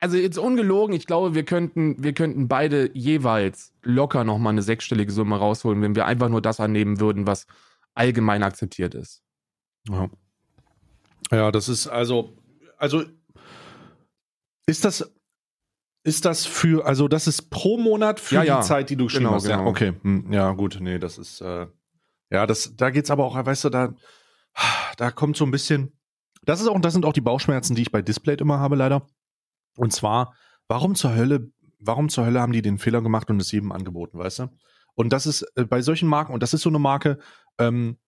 also 0.00 0.16
jetzt 0.16 0.38
ungelogen, 0.38 0.94
ich 0.96 1.06
glaube, 1.06 1.34
wir 1.34 1.44
könnten, 1.44 2.02
wir 2.02 2.14
könnten 2.14 2.48
beide 2.48 2.90
jeweils 2.96 3.74
locker 3.82 4.24
nochmal 4.24 4.54
eine 4.54 4.62
sechsstellige 4.62 5.12
Summe 5.12 5.36
rausholen, 5.36 5.82
wenn 5.82 5.94
wir 5.94 6.06
einfach 6.06 6.30
nur 6.30 6.40
das 6.40 6.60
annehmen 6.60 6.98
würden, 6.98 7.26
was 7.26 7.46
allgemein 7.94 8.42
akzeptiert 8.42 8.94
ist. 8.94 9.22
Ja. 9.88 10.08
Ja, 11.30 11.50
das 11.52 11.68
ist 11.68 11.86
also, 11.86 12.36
also 12.76 13.04
ist 14.66 14.84
das, 14.84 15.12
ist 16.02 16.24
das 16.24 16.46
für, 16.46 16.86
also 16.86 17.08
das 17.08 17.26
ist 17.26 17.50
pro 17.50 17.76
Monat 17.76 18.20
für 18.20 18.36
Ja, 18.36 18.42
ja. 18.42 18.60
die 18.60 18.66
Zeit, 18.66 18.90
die 18.90 18.96
du 18.96 19.04
geschrieben 19.04 19.24
Genau, 19.24 19.36
hast. 19.36 19.46
Ja, 19.46 19.56
genau. 19.58 19.68
okay. 19.70 19.92
Hm, 20.02 20.32
Ja, 20.32 20.52
gut, 20.52 20.78
nee, 20.80 20.98
das 20.98 21.18
ist, 21.18 21.40
äh, 21.40 21.66
ja, 22.30 22.46
das, 22.46 22.74
da 22.76 22.90
geht's 22.90 23.10
aber 23.10 23.24
auch, 23.24 23.34
weißt 23.44 23.64
du, 23.64 23.68
da, 23.70 23.94
da 24.96 25.10
kommt 25.10 25.36
so 25.36 25.44
ein 25.44 25.50
bisschen, 25.50 25.92
das 26.42 26.60
ist 26.60 26.68
auch, 26.68 26.80
das 26.80 26.92
sind 26.94 27.04
auch 27.04 27.12
die 27.12 27.20
Bauchschmerzen, 27.20 27.74
die 27.74 27.82
ich 27.82 27.92
bei 27.92 28.02
Display 28.02 28.34
immer 28.36 28.58
habe, 28.60 28.76
leider. 28.76 29.06
Und 29.76 29.92
zwar, 29.92 30.34
warum 30.68 30.94
zur 30.94 31.14
Hölle, 31.14 31.50
warum 31.78 32.08
zur 32.08 32.24
Hölle 32.26 32.40
haben 32.40 32.52
die 32.52 32.62
den 32.62 32.78
Fehler 32.78 33.02
gemacht 33.02 33.28
und 33.30 33.40
es 33.40 33.52
jedem 33.52 33.72
angeboten, 33.72 34.18
weißt 34.18 34.40
du? 34.40 34.48
Und 34.94 35.12
das 35.12 35.26
ist 35.26 35.42
äh, 35.56 35.64
bei 35.64 35.82
solchen 35.82 36.08
Marken, 36.08 36.32
und 36.32 36.42
das 36.42 36.54
ist 36.54 36.62
so 36.62 36.68
eine 36.68 36.78
Marke, 36.78 37.18
ähm, 37.58 37.98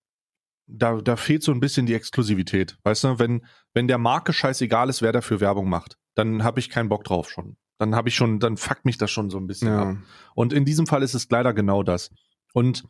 da, 0.66 1.00
da 1.00 1.16
fehlt 1.16 1.42
so 1.42 1.52
ein 1.52 1.60
bisschen 1.60 1.86
die 1.86 1.94
Exklusivität. 1.94 2.78
Weißt 2.84 3.04
du, 3.04 3.18
wenn, 3.18 3.44
wenn 3.74 3.88
der 3.88 3.98
Marke 3.98 4.32
scheißegal 4.32 4.88
ist, 4.88 5.02
wer 5.02 5.12
dafür 5.12 5.40
Werbung 5.40 5.68
macht, 5.68 5.98
dann 6.14 6.44
habe 6.44 6.60
ich 6.60 6.70
keinen 6.70 6.88
Bock 6.88 7.04
drauf 7.04 7.30
schon. 7.30 7.56
Dann 7.78 7.94
habe 7.94 8.08
ich 8.08 8.14
schon, 8.14 8.38
dann 8.38 8.56
fuckt 8.56 8.84
mich 8.84 8.96
das 8.98 9.10
schon 9.10 9.28
so 9.28 9.38
ein 9.38 9.46
bisschen 9.46 9.68
ab. 9.68 9.96
Und 10.34 10.52
in 10.52 10.64
diesem 10.64 10.86
Fall 10.86 11.02
ist 11.02 11.14
es 11.14 11.28
leider 11.30 11.52
genau 11.52 11.82
das. 11.82 12.10
Und 12.52 12.84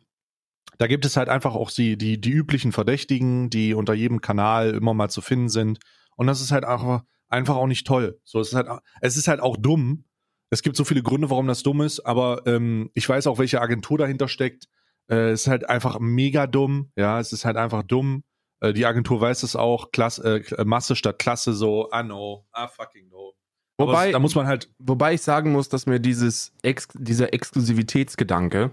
da 0.77 0.87
gibt 0.87 1.05
es 1.05 1.17
halt 1.17 1.29
einfach 1.29 1.55
auch 1.55 1.71
die, 1.71 1.97
die, 1.97 2.19
die 2.19 2.31
üblichen 2.31 2.71
Verdächtigen, 2.71 3.49
die 3.49 3.73
unter 3.73 3.93
jedem 3.93 4.21
Kanal 4.21 4.71
immer 4.71 4.93
mal 4.93 5.09
zu 5.09 5.21
finden 5.21 5.49
sind. 5.49 5.79
Und 6.15 6.27
das 6.27 6.41
ist 6.41 6.51
halt 6.51 6.63
einfach, 6.63 7.03
einfach 7.27 7.55
auch 7.55 7.67
nicht 7.67 7.87
toll. 7.87 8.19
So, 8.23 8.39
es 8.39 8.49
ist 8.49 8.55
halt, 8.55 8.67
es 9.01 9.17
ist 9.17 9.27
halt 9.27 9.39
auch 9.39 9.57
dumm. 9.57 10.05
Es 10.53 10.61
gibt 10.61 10.77
so 10.77 10.83
viele 10.83 11.01
Gründe, 11.01 11.31
warum 11.31 11.47
das 11.47 11.63
dumm 11.63 11.81
ist, 11.81 12.01
aber 12.01 12.43
ähm, 12.45 12.91
ich 12.93 13.09
weiß 13.09 13.25
auch, 13.25 13.39
welche 13.39 13.59
Agentur 13.59 13.97
dahinter 13.97 14.27
steckt. 14.27 14.67
Äh, 15.09 15.31
es 15.31 15.41
ist 15.41 15.47
halt 15.47 15.67
einfach 15.67 15.99
mega 15.99 16.45
dumm. 16.45 16.91
Ja, 16.95 17.19
es 17.19 17.33
ist 17.33 17.43
halt 17.43 17.57
einfach 17.57 17.81
dumm. 17.81 18.23
Äh, 18.59 18.71
die 18.73 18.85
Agentur 18.85 19.19
weiß 19.19 19.41
es 19.41 19.55
auch. 19.55 19.91
Klasse, 19.91 20.43
äh, 20.55 20.63
Masse 20.63 20.95
statt 20.95 21.17
Klasse, 21.17 21.53
so, 21.53 21.89
ah 21.89 22.03
no, 22.03 22.45
ah 22.51 22.67
fucking 22.67 23.09
no. 23.09 23.33
Wobei, 23.79 24.07
es, 24.07 24.11
da 24.11 24.19
muss 24.19 24.35
man 24.35 24.45
halt, 24.45 24.71
Wobei 24.77 25.15
ich 25.15 25.21
sagen 25.23 25.51
muss, 25.51 25.69
dass 25.69 25.87
mir 25.87 25.99
dieses 25.99 26.53
Ex 26.61 26.87
dieser 26.93 27.33
Exklusivitätsgedanke, 27.33 28.69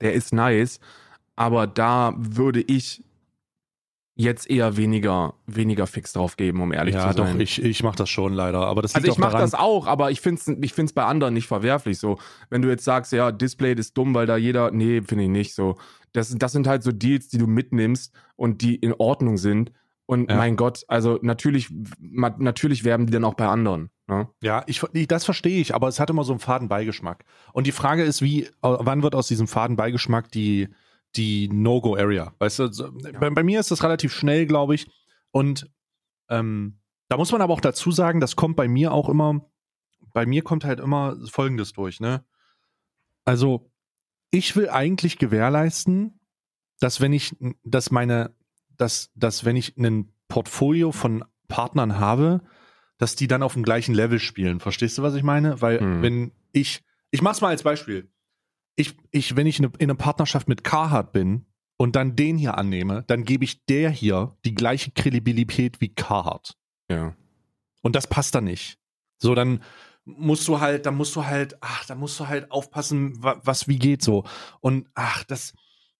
der 0.00 0.14
ist 0.14 0.32
nice, 0.32 0.80
aber 1.36 1.68
da 1.68 2.12
würde 2.16 2.60
ich 2.60 3.04
jetzt 4.20 4.50
eher 4.50 4.76
weniger, 4.76 5.34
weniger 5.46 5.86
fix 5.86 6.12
drauf 6.12 6.36
geben, 6.36 6.60
um 6.60 6.72
ehrlich 6.72 6.94
ja 6.94 7.10
zu 7.10 7.16
sein. 7.16 7.34
doch, 7.34 7.40
ich, 7.40 7.62
ich 7.62 7.82
mach 7.82 7.96
das 7.96 8.10
schon 8.10 8.34
leider. 8.34 8.66
Aber 8.66 8.82
das 8.82 8.94
also 8.94 9.08
ich 9.08 9.18
mache 9.18 9.38
das 9.38 9.54
auch, 9.54 9.86
aber 9.86 10.10
ich 10.10 10.20
finde 10.20 10.40
es 10.40 10.48
ich 10.62 10.74
find's 10.74 10.92
bei 10.92 11.04
anderen 11.04 11.34
nicht 11.34 11.46
verwerflich. 11.46 11.98
So, 11.98 12.18
wenn 12.50 12.60
du 12.62 12.68
jetzt 12.68 12.84
sagst, 12.84 13.12
ja, 13.12 13.32
Display 13.32 13.72
ist 13.74 13.96
dumm, 13.96 14.14
weil 14.14 14.26
da 14.26 14.36
jeder, 14.36 14.70
nee, 14.70 15.00
finde 15.02 15.24
ich 15.24 15.30
nicht 15.30 15.54
so. 15.54 15.76
Das, 16.12 16.34
das 16.36 16.52
sind 16.52 16.66
halt 16.66 16.82
so 16.82 16.92
Deals, 16.92 17.28
die 17.28 17.38
du 17.38 17.46
mitnimmst 17.46 18.12
und 18.36 18.62
die 18.62 18.74
in 18.74 18.92
Ordnung 18.98 19.36
sind. 19.38 19.72
Und 20.06 20.28
Ja. 20.28 20.36
mein 20.36 20.56
Gott, 20.56 20.82
also 20.88 21.18
natürlich, 21.22 21.70
natürlich 22.10 22.84
werben 22.84 23.06
die 23.06 23.12
dann 23.12 23.24
auch 23.24 23.34
bei 23.34 23.46
anderen. 23.46 23.90
Ne? 24.08 24.28
Ja, 24.42 24.64
ich, 24.66 24.82
ich- 24.92 25.06
das 25.08 25.24
verstehe 25.24 25.60
ich, 25.60 25.74
aber 25.74 25.88
es 25.88 26.00
hat 26.00 26.10
immer 26.10 26.24
so 26.24 26.32
einen 26.32 26.40
faden 26.40 26.68
Beigeschmack. 26.68 27.24
Und 27.52 27.66
die 27.66 27.72
Frage 27.72 28.02
ist, 28.02 28.20
wie, 28.22 28.44
äh, 28.44 28.50
wann 28.60 29.02
wird 29.02 29.14
aus 29.14 29.28
diesem 29.28 29.46
faden 29.46 29.76
Beigeschmack 29.76 30.30
die, 30.32 30.68
die 31.16 31.48
No-Go-Area? 31.48 32.34
Weißt 32.38 32.58
du, 32.58 32.72
so, 32.72 32.90
bei, 32.92 33.30
bei 33.30 33.42
mir 33.42 33.60
ist 33.60 33.70
das 33.70 33.82
relativ 33.82 34.12
schnell, 34.14 34.46
glaube 34.46 34.74
ich. 34.74 34.86
Und 35.30 35.70
ähm, 36.28 36.78
da 37.08 37.16
muss 37.16 37.32
man 37.32 37.42
aber 37.42 37.52
auch 37.52 37.60
dazu 37.60 37.90
sagen, 37.90 38.20
das 38.20 38.36
kommt 38.36 38.56
bei 38.56 38.68
mir 38.68 38.92
auch 38.92 39.08
immer, 39.08 39.50
bei 40.12 40.26
mir 40.26 40.42
kommt 40.42 40.64
halt 40.64 40.80
immer 40.80 41.16
Folgendes 41.28 41.72
durch, 41.72 42.00
ne? 42.00 42.24
Also, 43.24 43.70
ich 44.30 44.54
will 44.56 44.68
eigentlich 44.70 45.18
gewährleisten, 45.18 46.20
dass 46.78 47.00
wenn 47.00 47.12
ich, 47.12 47.36
dass 47.64 47.90
meine, 47.90 48.34
dass, 48.76 49.10
dass 49.14 49.44
wenn 49.44 49.56
ich 49.56 49.76
ein 49.76 50.12
Portfolio 50.28 50.92
von 50.92 51.24
Partnern 51.48 51.98
habe, 51.98 52.42
dass 52.96 53.16
die 53.16 53.26
dann 53.26 53.42
auf 53.42 53.54
dem 53.54 53.62
gleichen 53.62 53.94
Level 53.94 54.18
spielen. 54.18 54.60
Verstehst 54.60 54.96
du, 54.98 55.02
was 55.02 55.14
ich 55.14 55.22
meine? 55.22 55.60
Weil 55.60 55.80
Hm. 55.80 56.02
wenn 56.02 56.32
ich, 56.52 56.82
ich 57.10 57.22
mach's 57.22 57.40
mal 57.40 57.48
als 57.48 57.62
Beispiel. 57.62 58.10
Ich, 58.76 58.96
ich, 59.10 59.36
wenn 59.36 59.46
ich 59.46 59.58
in, 59.58 59.70
in 59.78 59.90
einer 59.90 59.94
Partnerschaft 59.94 60.48
mit 60.48 60.64
Carhartt 60.64 61.12
bin 61.12 61.46
und 61.76 61.96
dann 61.96 62.16
den 62.16 62.38
hier 62.38 62.58
annehme, 62.58 63.04
dann 63.06 63.24
gebe 63.24 63.44
ich 63.44 63.64
der 63.66 63.90
hier 63.90 64.36
die 64.44 64.54
gleiche 64.54 64.90
Kredibilität 64.90 65.80
wie 65.80 65.94
Carhartt. 65.94 66.56
Ja. 66.88 67.14
Und 67.82 67.96
das 67.96 68.06
passt 68.06 68.34
da 68.34 68.40
nicht. 68.40 68.78
So, 69.18 69.34
dann 69.34 69.62
musst 70.04 70.48
du 70.48 70.60
halt, 70.60 70.86
dann 70.86 70.96
musst 70.96 71.14
du 71.16 71.24
halt, 71.26 71.56
ach, 71.60 71.84
da 71.86 71.94
musst 71.94 72.18
du 72.20 72.28
halt 72.28 72.50
aufpassen, 72.50 73.22
wa, 73.22 73.40
was 73.44 73.68
wie 73.68 73.78
geht 73.78 74.02
so. 74.02 74.24
Und 74.60 74.88
ach, 74.94 75.24
das, 75.24 75.54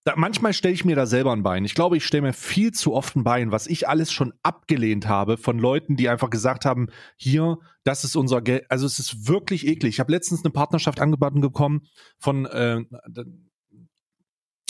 da, 0.05 0.15
manchmal 0.17 0.55
stelle 0.55 0.75
ich 0.75 0.85
mir 0.85 0.97
da 0.97 1.05
selber 1.05 1.33
ein 1.33 1.43
Bein. 1.43 1.65
Ich 1.65 1.75
glaube, 1.75 1.97
ich 1.97 2.07
stelle 2.07 2.23
mir 2.23 2.33
viel 2.33 2.73
zu 2.73 2.95
oft 2.95 3.17
ein 3.17 3.25
Bein, 3.25 3.53
was 3.53 3.67
ich 3.67 3.89
alles 3.89 4.13
schon 4.13 4.33
abgelehnt 4.43 5.07
habe 5.09 5.37
von 5.37 5.59
Leuten, 5.59 5.97
die 5.97 6.09
einfach 6.09 6.31
gesagt 6.31 6.65
haben, 6.65 6.89
hier, 7.17 7.59
das 7.85 8.05
ist 8.05 8.17
unser 8.17 8.41
Geld. 8.41 8.65
Also 8.71 8.87
es 8.87 8.99
ist 8.99 9.29
wirklich 9.29 9.67
eklig. 9.67 9.95
Ich 9.95 10.01
habe 10.01 10.13
letztens 10.13 10.45
eine 10.45 10.53
Partnerschaft 10.53 11.01
angeboten 11.01 11.41
bekommen 11.41 11.83
von 12.19 12.47
äh, 12.47 12.83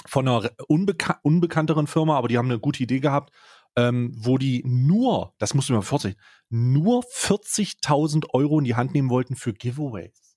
von 0.06 0.26
einer 0.26 0.50
unbeka 0.66 1.20
unbekannteren 1.22 1.86
Firma, 1.86 2.16
aber 2.16 2.28
die 2.28 2.38
haben 2.38 2.50
eine 2.50 2.58
gute 2.58 2.82
Idee 2.82 3.00
gehabt, 3.00 3.32
ähm, 3.76 4.12
wo 4.16 4.38
die 4.38 4.62
nur, 4.64 5.34
das 5.38 5.54
musst 5.54 5.68
du 5.68 5.74
mir 5.74 5.78
mal 5.78 5.82
vorstellen, 5.82 6.16
nur 6.48 7.02
40.000 7.04 8.30
Euro 8.32 8.58
in 8.58 8.64
die 8.64 8.74
Hand 8.74 8.94
nehmen 8.94 9.10
wollten 9.10 9.36
für 9.36 9.52
Giveaways. 9.52 10.36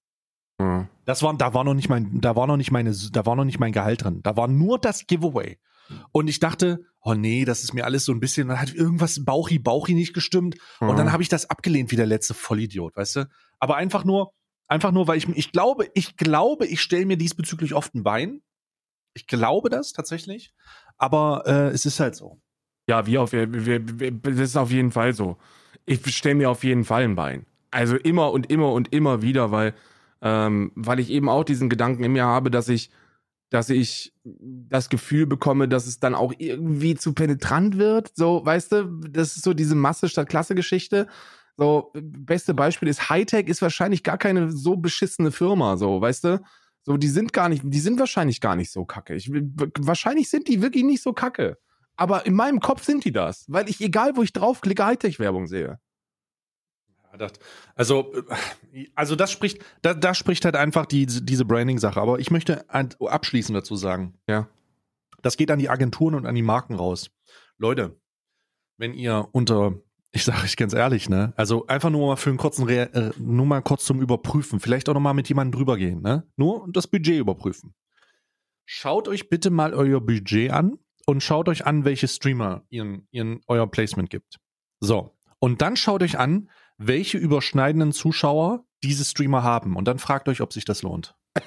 Ja. 0.60 0.88
Das 1.06 1.22
war, 1.24 1.34
da 1.36 1.54
war 1.54 1.64
noch 1.64 1.74
nicht 1.74 1.90
mein, 1.90 2.22
da 2.22 2.36
war 2.36 2.48
noch 2.48 2.58
nicht 2.58 2.72
meine, 2.72 2.94
da 3.12 3.26
war 3.26 3.36
noch 3.36 3.44
nicht 3.46 3.60
mein 3.60 3.72
Gehalt 3.74 4.04
drin. 4.04 4.22
Da 4.24 4.38
war 4.38 4.48
nur 4.48 4.80
das 4.80 5.06
Giveaway. 5.08 5.58
Und 6.12 6.30
ich 6.30 6.40
dachte, 6.40 6.80
oh 7.02 7.14
nee, 7.14 7.44
das 7.44 7.64
ist 7.64 7.74
mir 7.74 7.84
alles 7.86 8.06
so 8.06 8.14
ein 8.14 8.20
bisschen, 8.22 8.48
dann 8.48 8.60
hat 8.62 8.74
irgendwas 8.74 9.24
Bauchi, 9.26 9.60
Bauchi 9.60 9.94
nicht 9.94 10.14
gestimmt. 10.14 10.56
Und 10.80 10.98
dann 10.98 11.08
Ja. 11.08 11.12
habe 11.12 11.22
ich 11.24 11.30
das 11.30 11.50
abgelehnt 11.50 11.92
wie 11.92 11.98
der 11.98 12.06
letzte 12.06 12.34
Vollidiot, 12.34 12.96
weißt 12.96 13.18
du? 13.18 13.30
Aber 13.60 13.76
einfach 13.76 14.06
nur, 14.06 14.32
einfach 14.68 14.92
nur, 14.92 15.08
weil 15.08 15.18
ich, 15.18 15.28
ich 15.30 15.52
glaube, 15.52 15.90
ich 15.94 16.16
glaube, 16.16 16.66
ich 16.66 16.82
stelle 16.82 17.06
mir 17.06 17.18
diesbezüglich 17.18 17.74
oft 17.74 17.94
ein 17.96 18.04
Bein. 18.04 18.42
Ich 19.14 19.28
glaube 19.28 19.70
das 19.70 19.92
tatsächlich. 19.92 20.54
Aber 20.98 21.44
äh, 21.46 21.68
es 21.74 21.86
ist 21.86 22.00
halt 22.00 22.16
so. 22.16 22.40
Ja, 22.88 23.06
wie 23.06 23.18
auf, 23.18 23.34
wir, 23.34 23.52
wir, 23.66 24.00
wir, 24.00 24.12
das 24.12 24.40
ist 24.40 24.58
auf 24.58 24.72
jeden 24.72 24.92
Fall 24.92 25.14
so. 25.14 25.38
Ich 25.86 26.00
stelle 26.16 26.36
mir 26.36 26.50
auf 26.50 26.64
jeden 26.64 26.86
Fall 26.86 27.04
ein 27.04 27.16
Bein. 27.16 27.46
Also 27.72 27.98
immer 27.98 28.32
und 28.32 28.50
immer 28.50 28.72
und 28.72 28.94
immer 28.94 29.22
wieder, 29.22 29.52
weil, 29.52 29.74
ähm, 30.24 30.72
weil 30.76 31.00
ich 31.00 31.10
eben 31.10 31.28
auch 31.28 31.44
diesen 31.44 31.70
Gedanken 31.70 32.04
in 32.04 32.14
mir 32.14 32.24
habe, 32.24 32.50
dass 32.50 32.70
ich, 32.70 32.90
dass 33.50 33.70
ich 33.70 34.16
das 34.24 34.90
Gefühl 34.90 35.28
bekomme, 35.28 35.68
dass 35.68 35.86
es 35.86 36.00
dann 36.00 36.16
auch 36.16 36.34
irgendwie 36.38 36.96
zu 36.96 37.14
penetrant 37.14 37.78
wird. 37.78 38.12
So, 38.16 38.44
weißt 38.44 38.72
du, 38.72 38.84
das 39.10 39.36
ist 39.36 39.44
so 39.44 39.54
diese 39.54 39.76
Masse 39.76 40.08
statt 40.08 40.30
Klasse 40.30 40.56
Geschichte. 40.56 41.08
So, 41.58 41.92
beste 41.94 42.54
Beispiel 42.54 42.88
ist 42.88 43.10
Hightech 43.10 43.48
ist 43.48 43.62
wahrscheinlich 43.62 44.02
gar 44.02 44.18
keine 44.18 44.52
so 44.52 44.78
beschissene 44.78 45.32
Firma, 45.32 45.78
so, 45.78 46.02
weißt 46.02 46.24
du? 46.24 46.42
So, 46.84 46.98
die 46.98 47.10
sind 47.10 47.32
gar 47.32 47.50
nicht, 47.50 47.62
die 47.66 47.80
sind 47.80 48.00
wahrscheinlich 48.00 48.42
gar 48.42 48.56
nicht 48.56 48.72
so 48.72 48.86
kacke. 48.86 49.14
Ich, 49.16 49.30
wahrscheinlich 49.32 50.30
sind 50.30 50.48
die 50.48 50.62
wirklich 50.62 50.84
nicht 50.84 51.04
so 51.04 51.14
kacke. 51.14 51.58
Aber 51.96 52.26
in 52.26 52.34
meinem 52.34 52.60
Kopf 52.60 52.84
sind 52.84 53.06
die 53.06 53.12
das, 53.12 53.46
weil 53.50 53.70
ich, 53.70 53.80
egal 53.82 54.16
wo 54.16 54.24
ich 54.24 54.34
draufklicke, 54.34 54.86
Hightech-Werbung 54.86 55.48
sehe. 55.48 55.80
Das, 57.18 57.34
also, 57.76 58.14
äh, 58.74 58.88
also 58.96 59.16
das 59.16 59.32
spricht, 59.32 59.64
da, 59.82 59.94
da 59.94 60.14
spricht 60.14 60.46
halt 60.46 60.56
einfach 60.56 60.86
die, 60.86 61.06
diese 61.06 61.46
Branding-Sache. 61.46 62.00
Aber 62.02 62.20
ich 62.20 62.32
möchte 62.32 62.66
abschließend 62.70 63.56
dazu 63.56 63.76
sagen. 63.76 64.16
Ja. 64.28 64.48
Das 65.22 65.38
geht 65.38 65.52
an 65.52 65.60
die 65.60 65.70
Agenturen 65.70 66.16
und 66.16 66.26
an 66.26 66.36
die 66.36 66.42
Marken 66.42 66.76
raus. 66.76 67.10
Leute, 67.58 68.00
wenn 68.78 68.94
ihr 68.94 69.30
unter, 69.32 69.80
ich 70.12 70.24
sage 70.26 70.44
euch 70.44 70.58
ganz 70.58 70.74
ehrlich, 70.74 71.10
ne, 71.10 71.34
also 71.38 71.68
einfach 71.68 71.90
nur 71.90 72.08
mal 72.08 72.16
für 72.18 72.30
einen 72.30 72.38
kurzen, 72.38 72.66
Re 72.66 72.94
äh, 72.94 73.12
nur 73.18 73.46
mal 73.46 73.62
kurz 73.62 73.86
zum 73.86 74.02
Überprüfen, 74.02 74.60
vielleicht 74.60 74.90
auch 74.90 74.94
noch 74.94 75.00
mal 75.00 75.14
mit 75.14 75.30
jemandem 75.30 75.58
drüber 75.58 75.78
gehen, 75.78 76.02
ne, 76.02 76.28
nur 76.36 76.68
das 76.72 76.88
Budget 76.88 77.20
überprüfen. 77.20 77.74
Schaut 78.66 79.08
euch 79.08 79.30
bitte 79.30 79.50
mal 79.50 79.74
euer 79.74 80.02
Budget 80.02 80.52
an 80.52 80.78
und 81.06 81.22
schaut 81.22 81.48
euch 81.50 81.66
an, 81.66 81.86
welche 81.86 82.08
Streamer 82.08 82.64
ihren, 82.70 83.08
ihren, 83.12 83.42
euer 83.48 83.70
Placement 83.70 84.10
gibt. 84.10 84.40
So. 84.80 85.16
Und 85.40 85.62
dann 85.62 85.76
schaut 85.76 86.02
euch 86.04 86.18
an, 86.18 86.50
welche 86.78 87.18
überschneidenden 87.18 87.92
Zuschauer 87.92 88.66
diese 88.84 89.06
Streamer 89.06 89.44
haben. 89.44 89.76
Und 89.76 89.86
dann 89.86 90.00
fragt 90.00 90.28
euch, 90.28 90.42
ob 90.42 90.54
sich 90.54 90.66
das 90.66 90.82
lohnt. 90.82 91.16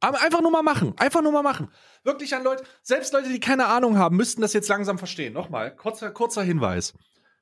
Aber 0.00 0.20
einfach 0.20 0.40
nur 0.40 0.50
mal 0.50 0.62
machen. 0.62 0.94
Einfach 0.98 1.22
nur 1.22 1.32
mal 1.32 1.42
machen. 1.42 1.68
Wirklich 2.04 2.34
an 2.34 2.44
Leute, 2.44 2.64
selbst 2.82 3.12
Leute, 3.12 3.28
die 3.28 3.40
keine 3.40 3.66
Ahnung 3.66 3.98
haben, 3.98 4.16
müssten 4.16 4.42
das 4.42 4.52
jetzt 4.52 4.68
langsam 4.68 4.98
verstehen. 4.98 5.32
Nochmal, 5.32 5.74
kurzer, 5.74 6.10
kurzer 6.10 6.42
Hinweis. 6.42 6.94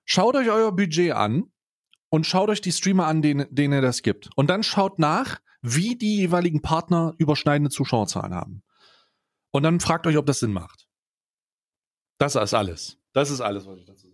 Schaut 0.04 0.36
euch 0.36 0.48
euer 0.50 0.72
Budget 0.72 1.12
an 1.12 1.50
und 2.10 2.26
schaut 2.26 2.48
euch 2.48 2.60
die 2.60 2.72
Streamer 2.72 3.06
an, 3.06 3.22
denen, 3.22 3.46
denen 3.50 3.74
ihr 3.74 3.82
das 3.82 4.02
gibt. 4.02 4.30
Und 4.36 4.48
dann 4.48 4.62
schaut 4.62 4.98
nach, 4.98 5.40
wie 5.62 5.96
die 5.96 6.16
jeweiligen 6.18 6.62
Partner 6.62 7.14
überschneidende 7.18 7.70
Zuschauerzahlen 7.70 8.34
haben. 8.34 8.62
Und 9.50 9.62
dann 9.62 9.80
fragt 9.80 10.06
euch, 10.06 10.16
ob 10.16 10.26
das 10.26 10.40
Sinn 10.40 10.52
macht. 10.52 10.86
Das 12.18 12.36
ist 12.36 12.54
alles. 12.54 12.98
Das 13.12 13.30
ist 13.30 13.40
alles, 13.40 13.66
was 13.66 13.78
ich 13.78 13.84
dazu 13.84 14.08
sage. 14.10 14.13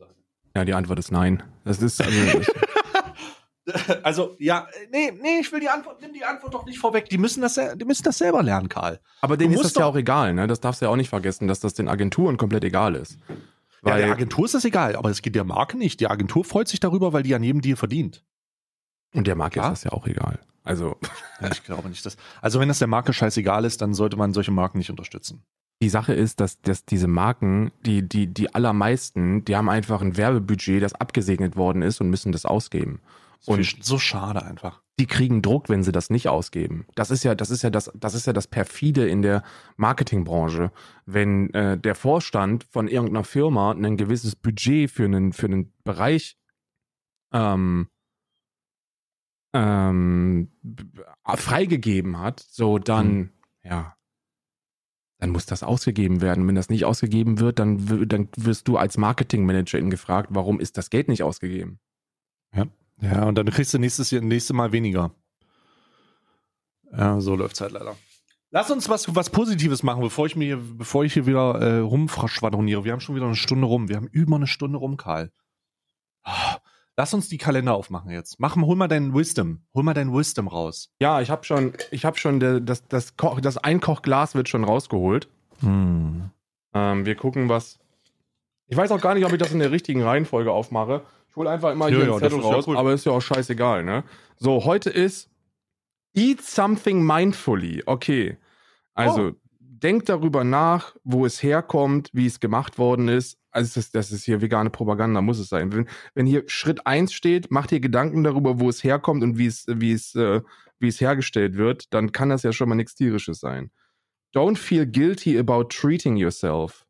Ja, 0.54 0.64
die 0.64 0.74
Antwort 0.74 0.98
ist 0.98 1.12
nein. 1.12 1.42
Das 1.64 1.80
ist 1.80 2.00
also, 2.02 2.40
Also, 4.02 4.36
ja, 4.38 4.66
nee, 4.90 5.12
nee, 5.20 5.40
ich 5.40 5.52
will 5.52 5.60
die 5.60 5.68
Antwort, 5.68 6.00
nimm 6.00 6.12
die 6.12 6.24
Antwort 6.24 6.54
doch 6.54 6.64
nicht 6.64 6.78
vorweg. 6.78 7.08
Die 7.08 7.18
müssen 7.18 7.40
das, 7.40 7.54
die 7.54 7.84
müssen 7.84 8.02
das 8.02 8.18
selber 8.18 8.42
lernen, 8.42 8.68
Karl. 8.68 9.00
aber 9.20 9.36
denen 9.36 9.54
ist 9.54 9.62
das 9.62 9.74
ja 9.74 9.84
auch 9.84 9.96
egal, 9.96 10.34
ne? 10.34 10.46
Das 10.46 10.60
darfst 10.60 10.80
du 10.80 10.86
ja 10.86 10.90
auch 10.90 10.96
nicht 10.96 11.10
vergessen, 11.10 11.46
dass 11.46 11.60
das 11.60 11.74
den 11.74 11.88
Agenturen 11.88 12.36
komplett 12.36 12.64
egal 12.64 12.96
ist. 12.96 13.18
Ja, 13.28 13.92
Weil, 13.92 14.02
der 14.02 14.12
Agentur 14.12 14.44
ist 14.44 14.54
das 14.54 14.64
egal, 14.64 14.96
aber 14.96 15.10
es 15.10 15.22
geht 15.22 15.34
der 15.34 15.44
Marke 15.44 15.78
nicht. 15.78 16.00
Die 16.00 16.08
Agentur 16.08 16.44
freut 16.44 16.68
sich 16.68 16.80
darüber, 16.80 17.12
weil 17.12 17.22
die 17.22 17.34
an 17.34 17.42
jedem 17.42 17.60
Deal 17.60 17.76
verdient. 17.76 18.24
und 19.14 19.26
der 19.26 19.36
Marke 19.36 19.60
Klar. 19.60 19.72
ist 19.72 19.84
das 19.84 19.92
ja 19.92 19.96
auch 19.96 20.06
egal. 20.06 20.40
Also, 20.64 20.96
Ja, 21.40 21.50
ich 21.50 21.64
glaube 21.64 21.88
nicht, 21.88 22.04
dass. 22.04 22.16
Also, 22.42 22.60
wenn 22.60 22.68
das 22.68 22.78
der 22.78 22.88
Marke 22.88 23.12
scheißegal 23.12 23.64
ist, 23.64 23.80
dann 23.80 23.94
sollte 23.94 24.16
man 24.16 24.34
solche 24.34 24.50
Marken 24.50 24.78
nicht 24.78 24.90
unterstützen. 24.90 25.44
Die 25.82 25.88
Sache 25.88 26.12
ist, 26.12 26.40
dass, 26.40 26.60
dass 26.60 26.84
diese 26.84 27.08
Marken, 27.08 27.72
die, 27.86 28.06
die, 28.06 28.26
die 28.26 28.54
allermeisten, 28.54 29.44
die 29.44 29.56
haben 29.56 29.68
einfach 29.68 30.02
ein 30.02 30.16
Werbebudget, 30.16 30.82
das 30.82 30.94
abgesegnet 30.94 31.56
worden 31.56 31.82
ist 31.82 32.00
und 32.00 32.10
müssen 32.10 32.32
das 32.32 32.44
ausgeben. 32.44 33.00
Und 33.46 33.58
Und- 33.60 33.84
so 33.84 33.98
schade 33.98 34.42
einfach. 34.44 34.82
die 34.98 35.06
kriegen 35.06 35.40
Druck, 35.40 35.70
wenn 35.70 35.82
sie 35.82 35.92
das 35.92 36.10
nicht 36.10 36.28
ausgeben. 36.28 36.84
Das 36.94 37.10
ist 37.10 37.24
ja, 37.24 37.34
das 37.34 37.48
ist 37.48 37.62
ja 37.62 37.70
das, 37.70 37.90
das 37.94 38.12
ist 38.14 38.26
ja 38.26 38.34
das 38.34 38.46
perfide 38.46 39.08
in 39.08 39.22
der 39.22 39.42
Marketingbranche, 39.78 40.70
wenn 41.06 41.48
äh, 41.54 41.78
der 41.78 41.94
Vorstand 41.94 42.64
von 42.64 42.86
irgendeiner 42.86 43.24
Firma 43.24 43.72
ein 43.72 43.96
gewisses 43.96 44.36
Budget 44.36 44.90
für 44.90 45.06
einen 45.06 45.32
für 45.32 45.46
einen 45.46 45.72
Bereich 45.84 46.36
ähm, 47.32 47.88
ähm, 49.54 50.50
freigegeben 51.26 52.18
hat, 52.18 52.40
so 52.50 52.78
dann 52.78 53.30
ja, 53.64 53.96
dann 55.20 55.30
muss 55.30 55.46
das 55.46 55.62
ausgegeben 55.62 56.20
werden. 56.22 56.48
Wenn 56.48 56.54
das 56.54 56.70
nicht 56.70 56.84
ausgegeben 56.84 57.38
wird, 57.38 57.58
dann, 57.58 58.08
dann 58.08 58.28
wirst 58.36 58.66
du 58.66 58.76
als 58.78 58.96
Marketingmanagerin 58.96 59.90
gefragt, 59.90 60.30
warum 60.32 60.58
ist 60.58 60.78
das 60.78 60.90
Geld 60.90 61.08
nicht 61.08 61.22
ausgegeben? 61.22 61.78
Ja, 63.02 63.24
und 63.24 63.36
dann 63.36 63.46
kriegst 63.50 63.72
du 63.72 63.78
nächstes, 63.78 64.12
nächste 64.12 64.54
Mal 64.54 64.72
weniger. 64.72 65.14
Ja, 66.92 67.20
so 67.20 67.36
läuft's 67.36 67.60
halt 67.60 67.72
leider. 67.72 67.96
Lass 68.50 68.70
uns 68.70 68.88
was, 68.88 69.14
was 69.14 69.30
Positives 69.30 69.82
machen, 69.82 70.02
bevor 70.02 70.26
ich 70.26 70.36
mir, 70.36 70.56
bevor 70.56 71.04
ich 71.04 71.12
hier 71.12 71.26
wieder 71.26 71.54
äh, 71.60 71.78
rumschwadroniere. 71.78 72.84
Wir 72.84 72.92
haben 72.92 73.00
schon 73.00 73.14
wieder 73.14 73.26
eine 73.26 73.36
Stunde 73.36 73.66
rum. 73.66 73.88
Wir 73.88 73.96
haben 73.96 74.08
über 74.08 74.36
eine 74.36 74.48
Stunde 74.48 74.78
rum, 74.78 74.96
Karl. 74.96 75.30
Ah, 76.24 76.58
Lass 76.96 77.14
uns 77.14 77.28
die 77.28 77.38
Kalender 77.38 77.74
aufmachen 77.74 78.10
jetzt. 78.10 78.38
Mach, 78.40 78.56
hol 78.56 78.76
mal 78.76 78.88
deinen 78.88 79.14
Wisdom. 79.14 79.62
Hol 79.74 79.82
mal 79.82 79.94
deinen 79.94 80.12
Wisdom 80.12 80.48
raus. 80.48 80.90
Ja, 81.00 81.20
ich 81.20 81.30
habe 81.30 81.44
schon, 81.44 81.72
ich 81.90 82.04
habe 82.04 82.18
schon 82.18 82.40
das, 82.64 82.86
das, 82.88 83.16
Koch, 83.16 83.40
das 83.40 83.56
Einkochglas 83.56 84.34
wird 84.34 84.48
schon 84.48 84.64
rausgeholt. 84.64 85.28
Hm. 85.60 86.30
Ähm, 86.74 87.06
wir 87.06 87.14
gucken, 87.14 87.48
was. 87.48 87.78
Ich 88.66 88.76
weiß 88.76 88.90
auch 88.92 89.00
gar 89.00 89.14
nicht, 89.14 89.24
ob 89.24 89.32
ich 89.32 89.38
das 89.38 89.52
in 89.52 89.58
der 89.60 89.70
richtigen 89.72 90.02
Reihenfolge 90.02 90.52
aufmache. 90.52 91.02
Ich 91.28 91.36
hole 91.36 91.48
einfach 91.50 91.72
immer 91.72 91.88
Ja, 91.88 91.96
hier 91.96 92.06
ja, 92.06 92.12
das 92.12 92.20
Zettel 92.20 92.38
ist 92.38 92.44
ja 92.44 92.50
raus, 92.54 92.66
cool. 92.68 92.76
aber 92.76 92.92
ist 92.92 93.06
ja 93.06 93.12
auch 93.12 93.20
scheißegal, 93.22 93.84
ne? 93.84 94.04
So, 94.36 94.64
heute 94.64 94.90
ist 94.90 95.28
Eat 96.14 96.42
something 96.42 97.04
mindfully. 97.04 97.82
Okay. 97.86 98.36
Also, 98.94 99.28
Oh. 99.28 99.32
Denkt 99.82 100.08
darüber 100.08 100.44
nach, 100.44 100.96
wo 101.04 101.26
es 101.26 101.42
herkommt, 101.42 102.10
wie 102.12 102.26
es 102.26 102.40
gemacht 102.40 102.78
worden 102.78 103.08
ist. 103.08 103.38
Also, 103.50 103.80
das, 103.80 103.90
das 103.90 104.12
ist 104.12 104.24
hier 104.24 104.40
vegane 104.40 104.70
Propaganda, 104.70 105.20
muss 105.20 105.38
es 105.38 105.48
sein. 105.48 105.72
Wenn, 105.72 105.88
wenn 106.14 106.26
hier 106.26 106.44
Schritt 106.46 106.86
1 106.86 107.12
steht, 107.12 107.50
macht 107.50 107.72
ihr 107.72 107.80
Gedanken 107.80 108.22
darüber, 108.22 108.60
wo 108.60 108.68
es 108.68 108.84
herkommt 108.84 109.22
und 109.22 109.38
wie 109.38 109.46
es, 109.46 109.66
wie 109.68 109.92
es, 109.92 110.14
äh, 110.14 110.40
wie 110.78 110.88
es 110.88 111.00
hergestellt 111.00 111.56
wird, 111.56 111.92
dann 111.92 112.12
kann 112.12 112.28
das 112.28 112.42
ja 112.42 112.52
schon 112.52 112.68
mal 112.68 112.74
nichts 112.74 112.94
Tierisches 112.94 113.40
sein. 113.40 113.70
Don't 114.34 114.56
feel 114.56 114.86
guilty 114.86 115.38
about 115.38 115.64
treating 115.64 116.16
yourself. 116.16 116.86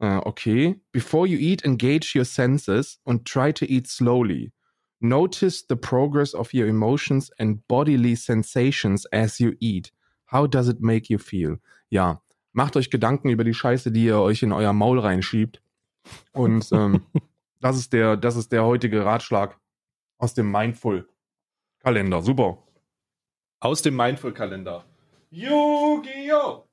Äh, 0.00 0.18
okay. 0.24 0.80
Before 0.92 1.26
you 1.26 1.38
eat, 1.38 1.64
engage 1.64 2.14
your 2.14 2.24
senses 2.24 3.00
and 3.06 3.24
try 3.24 3.52
to 3.52 3.64
eat 3.64 3.86
slowly. 3.88 4.52
Notice 5.00 5.64
the 5.68 5.76
progress 5.76 6.34
of 6.34 6.52
your 6.52 6.68
emotions 6.68 7.30
and 7.38 7.66
bodily 7.66 8.14
sensations 8.14 9.06
as 9.06 9.40
you 9.40 9.54
eat. 9.58 9.90
How 10.26 10.46
does 10.46 10.68
it 10.68 10.80
make 10.80 11.10
you 11.10 11.18
feel? 11.18 11.58
Ja, 11.90 12.22
macht 12.52 12.76
euch 12.76 12.90
Gedanken 12.90 13.28
über 13.30 13.44
die 13.44 13.54
Scheiße, 13.54 13.92
die 13.92 14.04
ihr 14.04 14.18
euch 14.18 14.42
in 14.42 14.52
euer 14.52 14.72
Maul 14.72 14.98
reinschiebt. 14.98 15.62
Und 16.32 16.70
ähm, 16.72 17.04
das, 17.60 17.76
ist 17.76 17.92
der, 17.92 18.16
das 18.16 18.36
ist 18.36 18.52
der 18.52 18.64
heutige 18.64 19.04
Ratschlag 19.04 19.58
aus 20.18 20.34
dem 20.34 20.50
Mindful-Kalender. 20.50 22.22
Super. 22.22 22.58
Aus 23.60 23.82
dem 23.82 23.96
Mindful-Kalender. 23.96 24.84
Yu-Gi-Oh! 25.30 26.68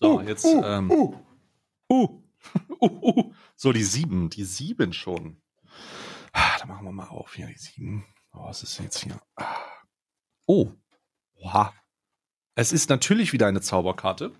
So, 0.00 0.20
jetzt. 0.20 0.44
ähm, 0.44 0.90
uh. 0.90 1.14
Uh. 1.90 2.22
uh, 2.80 2.86
uh. 3.02 3.32
So, 3.56 3.72
die 3.72 3.82
sieben, 3.82 4.30
die 4.30 4.44
sieben 4.44 4.92
schon. 4.92 5.40
Ah, 6.32 6.58
Da 6.58 6.66
machen 6.66 6.84
wir 6.84 6.92
mal 6.92 7.08
auf 7.08 7.34
hier, 7.34 7.46
die 7.46 7.58
sieben. 7.58 8.04
Oh, 8.32 8.44
was 8.44 8.62
ist 8.62 8.78
jetzt 8.78 8.98
hier? 9.02 9.20
Ah. 9.36 9.56
Oh. 10.46 10.70
Oha. 11.34 11.72
Es 12.54 12.72
ist 12.72 12.90
natürlich 12.90 13.32
wieder 13.32 13.46
eine 13.46 13.60
Zauberkarte. 13.60 14.32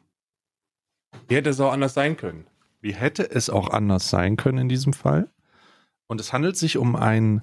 Wie 1.26 1.36
hätte 1.36 1.50
es 1.50 1.61
auch 1.61 1.72
anders 1.72 1.94
sein 1.94 2.16
können? 2.16 2.46
Wie 2.80 2.94
hätte 2.94 3.30
es 3.30 3.50
auch 3.50 3.70
anders 3.70 4.11
sein 4.11 4.36
können 4.36 4.59
in 4.59 4.68
diesem 4.68 4.92
Fall? 4.92 5.30
Und 6.06 6.20
es 6.20 6.32
handelt 6.32 6.56
sich 6.56 6.78
um 6.78 6.96
ein, 6.96 7.42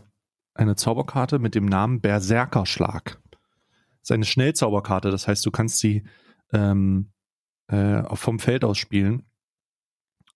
eine 0.54 0.76
Zauberkarte 0.76 1.40
mit 1.40 1.56
dem 1.56 1.66
Namen 1.66 2.02
Berserkerschlag. 2.02 3.20
Es 4.02 4.10
ist 4.10 4.12
eine 4.12 4.26
Schnellzauberkarte, 4.26 5.12
das 5.12 5.28
heißt, 5.28 5.46
du 5.46 5.52
kannst 5.52 5.80
sie 5.80 6.04
ähm, 6.54 7.12
äh, 7.68 8.04
vom 8.16 8.40
Feld 8.40 8.64
aus 8.64 8.78
spielen, 8.78 9.24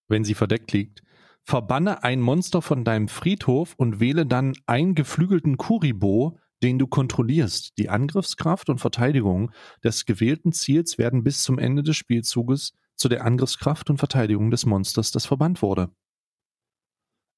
wenn 0.08 0.24
sie 0.24 0.34
verdeckt 0.34 0.72
liegt. 0.74 1.04
Verbanne 1.44 2.04
ein 2.04 2.20
Monster 2.20 2.62
von 2.62 2.84
deinem 2.84 3.08
Friedhof 3.08 3.74
und 3.78 4.00
wähle 4.00 4.26
dann 4.26 4.54
einen 4.68 4.96
geflügelten 4.96 5.58
Kuribo, 5.58 6.38
den 6.62 6.78
du 6.78 6.88
kontrollierst. 6.88 7.78
Die 7.78 7.90
Angriffskraft 7.90 8.70
und 8.70 8.80
Verteidigung 8.80 9.52
des 9.84 10.06
gewählten 10.06 10.52
Ziels 10.52 10.98
werden 10.98 11.24
bis 11.24 11.42
zum 11.42 11.58
Ende 11.58 11.84
des 11.84 11.96
Spielzuges 11.96 12.74
zu 13.00 13.10
der 13.10 13.26
Angriffskraft 13.26 13.90
und 13.90 13.98
Verteidigung 13.98 14.52
des 14.52 14.66
Monsters, 14.66 15.12
das 15.12 15.26
verbannt 15.26 15.62
wurde. 15.62 15.90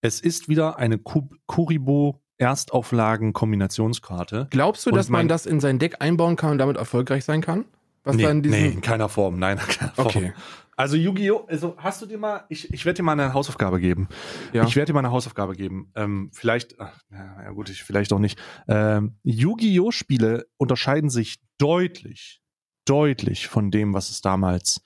Es 0.02 0.20
ist 0.20 0.50
wieder 0.50 0.78
eine 0.78 0.98
Ku- 0.98 1.30
Kuribo 1.46 2.20
Erstauflagen-Kombinationskarte. 2.40 4.48
Glaubst 4.50 4.88
du, 4.88 4.92
dass 4.92 5.10
man 5.10 5.28
das 5.28 5.46
in 5.46 5.60
sein 5.60 5.78
Deck 5.78 6.02
einbauen 6.02 6.36
kann 6.36 6.54
und 6.54 6.58
damit 6.58 6.78
erfolgreich 6.78 7.24
sein 7.24 7.42
kann? 7.42 7.66
Was 8.04 8.16
nee, 8.16 8.24
dann 8.24 8.40
nee, 8.40 8.70
in 8.70 8.82
keiner 8.82 9.10
Form. 9.10 9.38
Nein, 9.38 9.60
in 9.60 9.68
keiner 9.68 9.92
Form. 9.92 10.08
Okay. 10.08 10.34
Also 10.76 10.96
Yu-Gi-Oh! 10.96 11.46
Also 11.48 11.76
hast 11.78 12.02
du 12.02 12.08
dir 12.08 12.18
mal, 12.18 12.46
ich, 12.50 12.74
ich 12.74 12.84
werde 12.86 12.98
dir 12.98 13.04
mal 13.04 13.12
eine 13.12 13.36
Hausaufgabe 13.36 13.80
geben. 13.80 14.08
Ja. 14.54 14.66
Ich 14.66 14.76
werde 14.76 14.88
dir 14.88 14.94
mal 14.94 15.02
eine 15.02 15.12
Hausaufgabe 15.12 15.54
geben. 15.54 15.92
Ähm, 15.94 16.32
vielleicht, 16.34 16.80
ach, 16.80 17.00
ja 17.12 17.44
ja 17.44 17.52
gut, 17.52 17.70
ich, 17.70 17.84
vielleicht 17.84 18.12
auch 18.12 18.18
nicht. 18.18 18.40
Ähm, 18.68 19.20
Yu-Gi-Oh! 19.22 19.92
Spiele 19.92 20.48
unterscheiden 20.58 21.12
sich 21.12 21.44
deutlich, 21.60 22.42
deutlich 22.86 23.48
von 23.48 23.70
dem, 23.70 23.94
was 23.94 24.10
es 24.10 24.22
damals, 24.22 24.82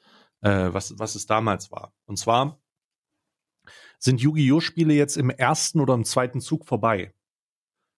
äh, 0.46 0.74
was, 0.74 0.98
was 1.00 1.16
es 1.16 1.26
damals 1.26 1.72
war. 1.72 1.94
Und 2.06 2.18
zwar 2.18 2.62
sind 3.98 4.22
Yu-Gi-Oh! 4.22 4.60
Spiele 4.60 4.94
jetzt 4.94 5.18
im 5.18 5.30
ersten 5.32 5.80
oder 5.80 5.96
im 5.96 6.06
zweiten 6.06 6.40
Zug 6.40 6.66
vorbei. 6.66 7.14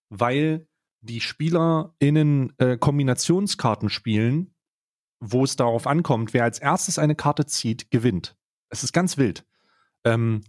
Weil 0.09 0.67
die 1.01 1.19
SpielerInnen 1.19 2.53
äh, 2.57 2.77
Kombinationskarten 2.77 3.89
spielen, 3.89 4.55
wo 5.19 5.43
es 5.43 5.57
darauf 5.57 5.87
ankommt, 5.87 6.33
wer 6.33 6.45
als 6.45 6.59
erstes 6.59 6.97
eine 6.97 7.15
Karte 7.15 7.45
zieht, 7.45 7.91
gewinnt. 7.91 8.37
Es 8.69 8.83
ist 8.83 8.93
ganz 8.93 9.17
wild. 9.17 9.45
Ähm, 10.05 10.43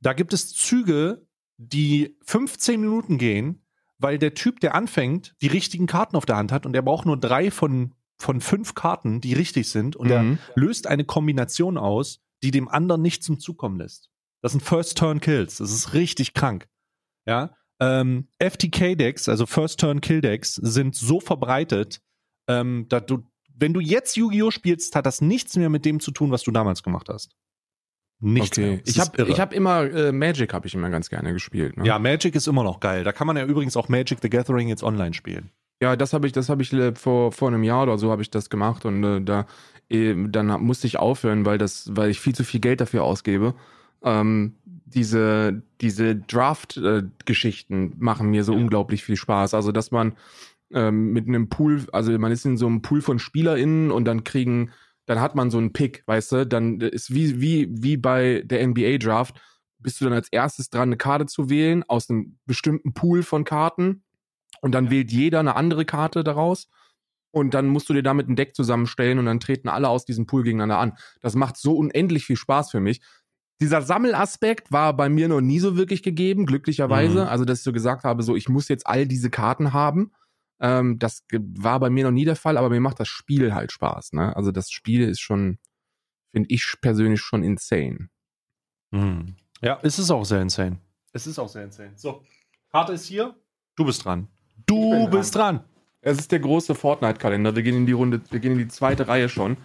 da 0.00 0.14
gibt 0.14 0.32
es 0.32 0.54
Züge, 0.54 1.26
die 1.58 2.16
15 2.22 2.80
Minuten 2.80 3.18
gehen, 3.18 3.66
weil 3.98 4.18
der 4.18 4.34
Typ, 4.34 4.60
der 4.60 4.74
anfängt, 4.74 5.36
die 5.42 5.48
richtigen 5.48 5.86
Karten 5.86 6.16
auf 6.16 6.26
der 6.26 6.36
Hand 6.36 6.50
hat 6.50 6.64
und 6.64 6.74
er 6.74 6.82
braucht 6.82 7.04
nur 7.04 7.18
drei 7.18 7.50
von, 7.50 7.94
von 8.22 8.40
fünf 8.40 8.74
Karten, 8.74 9.20
die 9.20 9.34
richtig 9.34 9.68
sind 9.68 9.96
und 9.96 10.10
er 10.10 10.22
Mhm. 10.22 10.38
löst 10.54 10.86
eine 10.86 11.04
Kombination 11.04 11.76
aus, 11.76 12.20
die 12.42 12.50
dem 12.50 12.68
anderen 12.68 13.02
nicht 13.02 13.22
zum 13.22 13.38
Zug 13.38 13.58
kommen 13.58 13.78
lässt. 13.78 14.10
Das 14.42 14.52
sind 14.52 14.62
First 14.62 14.96
Turn 14.98 15.20
Kills. 15.20 15.58
Das 15.58 15.70
ist 15.70 15.92
richtig 15.94 16.34
krank. 16.34 16.68
Ja. 17.26 17.54
Ähm, 17.80 18.28
FTK-Decks, 18.38 19.28
also 19.28 19.44
First 19.46 19.80
Turn 19.80 20.00
Kill 20.00 20.20
Decks, 20.20 20.54
sind 20.54 20.94
so 20.94 21.20
verbreitet, 21.20 22.00
ähm, 22.48 22.86
dass 22.88 23.06
du, 23.06 23.28
wenn 23.54 23.72
du 23.74 23.80
jetzt 23.80 24.16
Yu-Gi-Oh! 24.16 24.50
spielst, 24.50 24.94
hat 24.96 25.06
das 25.06 25.20
nichts 25.20 25.56
mehr 25.56 25.68
mit 25.68 25.84
dem 25.84 26.00
zu 26.00 26.10
tun, 26.10 26.30
was 26.30 26.42
du 26.42 26.50
damals 26.52 26.82
gemacht 26.82 27.08
hast. 27.08 27.34
Nichts 28.20 28.56
mehr. 28.56 28.74
Okay. 28.74 28.82
Ich 28.86 29.00
habe 29.00 29.16
irre. 29.18 29.30
ich 29.30 29.40
hab 29.40 29.52
immer 29.52 29.82
äh, 29.90 30.12
Magic 30.12 30.52
habe 30.54 30.68
ich 30.68 30.74
immer 30.74 30.90
ganz 30.90 31.08
gerne 31.10 31.32
gespielt. 31.32 31.76
Ne? 31.76 31.84
ja, 31.84 31.98
Magic 31.98 32.36
ist 32.36 32.46
immer 32.46 32.62
noch 32.62 32.78
geil. 32.78 33.02
Da 33.02 33.10
kann 33.12 33.26
man 33.26 33.36
ja 33.36 33.44
übrigens 33.44 33.76
auch 33.76 33.88
Magic 33.88 34.18
the 34.22 34.30
Gathering 34.30 34.68
jetzt 34.68 34.84
online 34.84 35.12
spielen. 35.12 35.50
Ja, 35.82 35.96
das 35.96 36.12
habe 36.12 36.28
ich, 36.28 36.32
das 36.32 36.48
habe 36.48 36.62
ich 36.62 36.72
äh, 36.72 36.94
vor, 36.94 37.32
vor 37.32 37.48
einem 37.48 37.64
Jahr 37.64 37.82
oder 37.82 37.98
so 37.98 38.12
habe 38.12 38.22
ich 38.22 38.30
das 38.30 38.50
gemacht 38.50 38.84
und 38.84 39.02
äh, 39.02 39.20
da 39.20 39.46
äh, 39.90 40.14
dann 40.28 40.46
musste 40.62 40.86
ich 40.86 40.98
aufhören, 40.98 41.44
weil 41.44 41.58
das, 41.58 41.90
weil 41.96 42.10
ich 42.10 42.20
viel 42.20 42.34
zu 42.36 42.44
viel 42.44 42.60
Geld 42.60 42.80
dafür 42.80 43.02
ausgebe. 43.02 43.54
Ähm, 44.04 44.54
diese 44.64 45.62
diese 45.80 46.14
Draft-Geschichten 46.16 47.94
machen 47.98 48.30
mir 48.30 48.44
so 48.44 48.52
Ja. 48.52 48.60
unglaublich 48.60 49.02
viel 49.02 49.16
Spaß. 49.16 49.54
Also 49.54 49.72
dass 49.72 49.90
man 49.90 50.14
ähm, 50.72 51.12
mit 51.12 51.26
einem 51.28 51.48
Pool, 51.48 51.86
also 51.92 52.16
man 52.18 52.32
ist 52.32 52.44
in 52.46 52.56
so 52.56 52.66
einem 52.66 52.82
Pool 52.82 53.02
von 53.02 53.18
SpielerInnen 53.18 53.90
und 53.90 54.04
dann 54.04 54.24
kriegen, 54.24 54.70
dann 55.06 55.20
hat 55.20 55.34
man 55.34 55.50
so 55.50 55.58
einen 55.58 55.72
Pick, 55.72 56.04
weißt 56.06 56.32
du, 56.32 56.46
dann 56.46 56.80
ist 56.80 57.14
wie, 57.14 57.40
wie, 57.40 57.68
wie 57.70 57.96
bei 57.96 58.42
der 58.46 58.66
NBA 58.68 58.98
Draft, 58.98 59.40
bist 59.80 60.00
du 60.00 60.04
dann 60.06 60.14
als 60.14 60.28
erstes 60.30 60.70
dran, 60.70 60.90
eine 60.90 60.96
Karte 60.96 61.26
zu 61.26 61.50
wählen 61.50 61.84
aus 61.88 62.10
einem 62.10 62.38
bestimmten 62.46 62.94
Pool 62.94 63.22
von 63.24 63.44
Karten 63.44 64.02
und 64.62 64.72
dann 64.72 64.90
wählt 64.90 65.12
jeder 65.12 65.40
eine 65.40 65.56
andere 65.56 65.84
Karte 65.84 66.24
daraus 66.24 66.68
und 67.32 67.54
dann 67.54 67.66
musst 67.66 67.88
du 67.88 67.94
dir 67.94 68.02
damit 68.02 68.28
ein 68.28 68.36
Deck 68.36 68.54
zusammenstellen 68.54 69.18
und 69.18 69.26
dann 69.26 69.40
treten 69.40 69.68
alle 69.68 69.88
aus 69.88 70.04
diesem 70.04 70.26
Pool 70.26 70.44
gegeneinander 70.44 70.78
an. 70.78 70.96
Das 71.20 71.34
macht 71.34 71.56
so 71.56 71.76
unendlich 71.76 72.24
viel 72.24 72.36
Spaß 72.36 72.70
für 72.70 72.80
mich. 72.80 73.00
Dieser 73.60 73.82
Sammelaspekt 73.82 74.72
war 74.72 74.94
bei 74.96 75.08
mir 75.08 75.28
noch 75.28 75.40
nie 75.40 75.58
so 75.58 75.76
wirklich 75.76 76.02
gegeben, 76.02 76.46
glücklicherweise. 76.46 77.22
Mhm. 77.22 77.28
Also, 77.28 77.44
dass 77.44 77.58
ich 77.58 77.64
so 77.64 77.72
gesagt 77.72 78.04
habe, 78.04 78.22
so, 78.22 78.36
ich 78.36 78.48
muss 78.48 78.68
jetzt 78.68 78.86
all 78.86 79.06
diese 79.06 79.30
Karten 79.30 79.72
haben. 79.72 80.12
Ähm, 80.60 80.98
das 80.98 81.24
war 81.30 81.80
bei 81.80 81.88
mir 81.88 82.04
noch 82.04 82.10
nie 82.10 82.24
der 82.24 82.36
Fall, 82.36 82.56
aber 82.56 82.70
mir 82.70 82.80
macht 82.80 83.00
das 83.00 83.08
Spiel 83.08 83.54
halt 83.54 83.72
Spaß. 83.72 84.12
Ne? 84.12 84.34
Also, 84.36 84.52
das 84.52 84.70
Spiel 84.70 85.08
ist 85.08 85.20
schon, 85.20 85.58
finde 86.32 86.50
ich 86.50 86.74
persönlich 86.80 87.20
schon 87.20 87.44
insane. 87.44 88.08
Hm. 88.92 89.36
Ja, 89.60 89.78
es 89.82 89.98
ist 89.98 90.10
auch 90.10 90.24
sehr 90.24 90.42
insane. 90.42 90.78
Es 91.12 91.26
ist 91.26 91.38
auch 91.38 91.48
sehr 91.48 91.64
insane. 91.64 91.92
So, 91.96 92.24
Karte 92.70 92.94
ist 92.94 93.06
hier. 93.06 93.36
Du 93.76 93.84
bist 93.84 94.04
dran. 94.04 94.28
Du 94.66 94.90
bin 94.90 95.00
dran. 95.00 95.10
bist 95.10 95.34
dran. 95.34 95.64
Es 96.00 96.18
ist 96.18 96.32
der 96.32 96.40
große 96.40 96.74
Fortnite-Kalender. 96.74 97.54
Wir 97.54 97.62
gehen 97.62 97.76
in 97.76 97.86
die 97.86 97.92
Runde, 97.92 98.20
wir 98.30 98.40
gehen 98.40 98.52
in 98.52 98.58
die 98.58 98.68
zweite 98.68 99.06
Reihe 99.06 99.28
schon. 99.28 99.56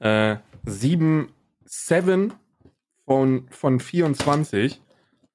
Äh, 0.00 0.36
7, 0.64 1.32
7 1.64 2.34
von, 3.04 3.48
von 3.50 3.80
24. 3.80 4.82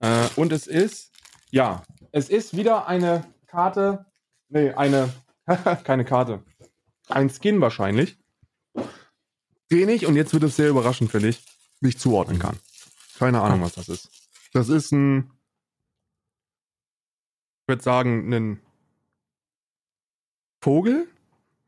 Äh, 0.01 0.27
und 0.35 0.51
es 0.51 0.67
ist, 0.67 1.11
ja, 1.49 1.83
es 2.11 2.29
ist 2.29 2.57
wieder 2.57 2.87
eine 2.87 3.25
Karte. 3.47 4.05
Nee, 4.49 4.71
eine, 4.71 5.13
keine 5.83 6.03
Karte. 6.03 6.43
Ein 7.07 7.29
Skin 7.29 7.61
wahrscheinlich. 7.61 8.17
Den 9.71 9.89
ich, 9.89 10.05
und 10.07 10.15
jetzt 10.15 10.33
wird 10.33 10.43
es 10.43 10.55
sehr 10.55 10.69
überraschend 10.69 11.11
für 11.11 11.19
dich, 11.19 11.43
nicht 11.79 11.99
zuordnen 11.99 12.39
kann. 12.39 12.57
Keine 13.17 13.41
Ahnung, 13.41 13.61
was 13.61 13.73
das 13.73 13.87
ist. 13.87 14.09
Das 14.53 14.67
ist 14.67 14.91
ein, 14.91 15.31
ich 17.61 17.67
würde 17.67 17.83
sagen, 17.83 18.33
ein 18.33 18.61
Vogel 20.61 21.07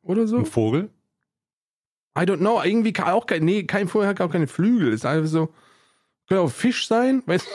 oder 0.04 0.28
so? 0.28 0.38
Ein 0.38 0.46
Vogel? 0.46 0.90
I 2.18 2.22
don't 2.22 2.38
know. 2.38 2.62
Irgendwie 2.62 2.94
kann 2.94 3.10
auch 3.10 3.26
kein, 3.26 3.46
nee, 3.46 3.64
kein 3.64 3.88
Vogel 3.88 4.08
hat 4.08 4.20
auch 4.22 4.32
keine 4.32 4.48
Flügel. 4.48 4.92
Ist 4.92 5.06
einfach 5.06 5.30
so, 5.30 5.54
könnte 6.28 6.42
auch 6.42 6.52
Fisch 6.52 6.88
sein. 6.88 7.24
Weiß, 7.26 7.46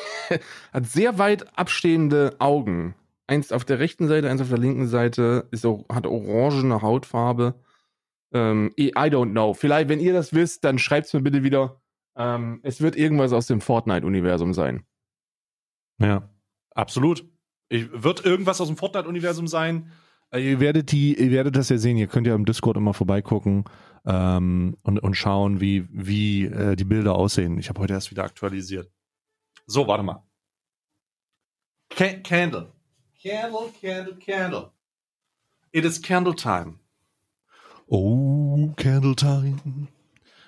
hat 0.73 0.87
sehr 0.87 1.19
weit 1.19 1.59
abstehende 1.59 2.37
Augen. 2.39 2.95
Eins 3.27 3.53
auf 3.53 3.65
der 3.65 3.81
rechten 3.81 4.07
Seite, 4.07 4.31
eins 4.31 4.41
auf 4.41 4.49
der 4.49 4.59
linken 4.59 4.87
Seite, 4.87 5.49
ist 5.51 5.67
auch, 5.67 5.85
hat 5.89 6.07
orangene 6.07 6.81
Hautfarbe. 6.81 7.55
Ähm, 8.33 8.73
I 8.79 8.93
don't 8.93 9.33
know. 9.33 9.53
Vielleicht, 9.55 9.89
wenn 9.89 10.01
ihr 10.01 10.13
das 10.13 10.33
wisst, 10.33 10.65
dann 10.65 10.79
schreibt 10.79 11.09
es 11.09 11.13
mir 11.13 11.23
bitte 11.23 11.43
wieder. 11.43 11.81
Ähm, 12.17 12.61
es 12.63 12.81
wird 12.81 12.97
irgendwas 12.97 13.33
aus 13.33 13.47
dem 13.47 13.61
Fortnite-Universum 13.61 14.55
sein. 14.55 14.85
Ja, 15.99 16.29
absolut. 16.75 17.25
Wird 17.69 18.25
irgendwas 18.25 18.61
aus 18.61 18.69
dem 18.69 18.77
Fortnite-Universum 18.77 19.49
sein? 19.49 19.93
Äh, 20.31 20.41
Ihr 20.51 20.61
werdet, 20.61 20.93
die, 20.93 21.15
ihr 21.19 21.31
werdet 21.31 21.57
das 21.57 21.69
ja 21.69 21.79
sehen. 21.79 21.97
Ihr 21.97 22.07
könnt 22.07 22.27
ja 22.27 22.35
im 22.35 22.45
Discord 22.45 22.77
immer 22.77 22.95
vorbeigucken 22.95 23.65
ähm, 24.05 24.77
und, 24.83 24.99
und 24.99 25.15
schauen, 25.15 25.61
wie, 25.61 25.87
wie 25.91 26.45
äh, 26.45 26.77
die 26.77 26.85
Bilder 26.85 27.15
aussehen. 27.15 27.59
Ich 27.59 27.69
habe 27.69 27.81
heute 27.81 27.95
erst 27.95 28.11
wieder 28.11 28.25
aktualisiert. 28.25 28.91
So, 29.67 29.87
warte 29.87 30.03
mal. 30.03 30.23
Ca 31.91 32.13
candle. 32.23 32.73
Candle, 33.23 33.73
candle, 33.81 34.17
candle. 34.25 34.71
It 35.73 35.85
is 35.85 36.01
candle 36.01 36.35
time. 36.35 36.79
Oh, 37.87 38.73
candle 38.77 39.15
time. 39.15 39.57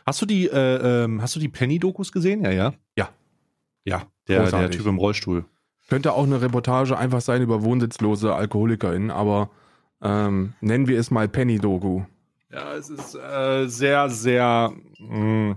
Hast 0.06 0.22
du 0.22 0.26
die, 0.26 0.46
äh, 0.46 1.04
ähm, 1.04 1.20
hast 1.20 1.36
du 1.36 1.40
die 1.40 1.48
Penny-Dokus 1.48 2.12
gesehen? 2.12 2.44
Ja, 2.44 2.50
ja. 2.50 2.74
Ja. 2.96 3.10
Ja, 3.84 4.06
der, 4.26 4.50
der. 4.50 4.70
Typ 4.70 4.86
im 4.86 4.98
Rollstuhl. 4.98 5.44
Könnte 5.88 6.12
auch 6.12 6.24
eine 6.24 6.40
Reportage 6.40 6.96
einfach 6.96 7.20
sein 7.20 7.42
über 7.42 7.62
wohnsitzlose 7.62 8.34
AlkoholikerInnen, 8.34 9.10
aber 9.10 9.50
ähm, 10.02 10.54
nennen 10.60 10.88
wir 10.88 10.98
es 10.98 11.10
mal 11.10 11.28
Penny-Doku. 11.28 12.02
Ja, 12.50 12.74
es 12.74 12.88
ist 12.88 13.14
äh, 13.14 13.66
sehr, 13.66 14.08
sehr. 14.08 14.72
Mh, 14.98 15.56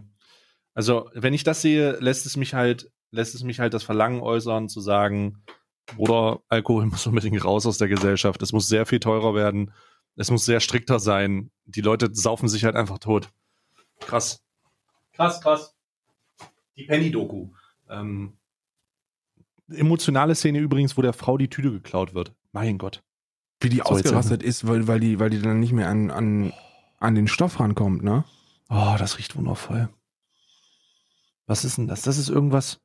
also, 0.73 1.09
wenn 1.13 1.33
ich 1.33 1.43
das 1.43 1.61
sehe, 1.61 1.97
lässt 1.99 2.25
es 2.25 2.37
mich 2.37 2.53
halt, 2.53 2.91
lässt 3.11 3.35
es 3.35 3.43
mich 3.43 3.59
halt 3.59 3.73
das 3.73 3.83
Verlangen 3.83 4.21
äußern, 4.21 4.69
zu 4.69 4.81
sagen, 4.81 5.43
Bruder, 5.95 6.41
Alkohol 6.47 6.85
muss 6.87 7.07
unbedingt 7.07 7.43
raus 7.43 7.65
aus 7.65 7.77
der 7.77 7.87
Gesellschaft. 7.87 8.41
Es 8.41 8.53
muss 8.53 8.67
sehr 8.67 8.85
viel 8.85 8.99
teurer 8.99 9.35
werden. 9.35 9.71
Es 10.15 10.31
muss 10.31 10.45
sehr 10.45 10.59
strikter 10.59 10.99
sein. 10.99 11.51
Die 11.65 11.81
Leute 11.81 12.09
saufen 12.13 12.49
sich 12.49 12.65
halt 12.65 12.75
einfach 12.75 12.99
tot. 12.99 13.29
Krass. 13.99 14.43
Krass, 15.13 15.41
krass. 15.41 15.75
Die 16.75 16.83
Penny-Doku. 16.85 17.49
Ähm, 17.89 18.33
emotionale 19.69 20.35
Szene 20.35 20.59
übrigens, 20.59 20.97
wo 20.97 21.01
der 21.01 21.13
Frau 21.13 21.37
die 21.37 21.49
Tüte 21.49 21.71
geklaut 21.71 22.13
wird. 22.13 22.33
Mein 22.51 22.77
Gott. 22.77 23.03
Wie 23.61 23.69
die 23.69 23.77
So, 23.77 23.83
ausgerastet 23.83 24.43
ist, 24.43 24.67
weil, 24.67 24.87
weil, 24.87 24.99
die, 24.99 25.19
weil 25.19 25.29
die 25.29 25.41
dann 25.41 25.59
nicht 25.59 25.71
mehr 25.71 25.89
an, 25.89 26.11
an, 26.11 26.53
an 26.99 27.15
den 27.15 27.27
Stoff 27.27 27.59
rankommt, 27.59 28.03
ne? 28.03 28.25
Oh, 28.69 28.95
das 28.97 29.17
riecht 29.17 29.35
wundervoll. 29.35 29.89
Was 31.45 31.65
ist 31.65 31.77
denn 31.77 31.87
das? 31.87 32.01
Das 32.01 32.17
ist 32.17 32.29
irgendwas. 32.29 32.79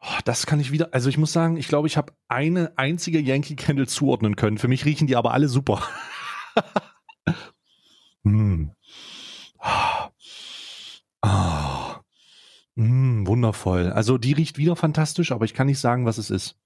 Oh, 0.00 0.18
das 0.24 0.46
kann 0.46 0.60
ich 0.60 0.72
wieder. 0.72 0.92
Also 0.92 1.08
ich 1.08 1.18
muss 1.18 1.32
sagen, 1.32 1.56
ich 1.56 1.68
glaube, 1.68 1.88
ich 1.88 1.96
habe 1.96 2.12
eine 2.28 2.72
einzige 2.76 3.20
Yankee 3.20 3.56
Candle 3.56 3.86
zuordnen 3.86 4.36
können. 4.36 4.58
Für 4.58 4.68
mich 4.68 4.84
riechen 4.84 5.06
die 5.06 5.16
aber 5.16 5.32
alle 5.32 5.48
super. 5.48 5.82
mm. 8.24 8.66
Ah. 11.22 12.00
Mm, 12.74 13.26
wundervoll. 13.26 13.90
Also 13.90 14.18
die 14.18 14.32
riecht 14.32 14.58
wieder 14.58 14.76
fantastisch, 14.76 15.32
aber 15.32 15.44
ich 15.44 15.54
kann 15.54 15.66
nicht 15.66 15.80
sagen, 15.80 16.04
was 16.04 16.18
es 16.18 16.30
ist. 16.30 16.56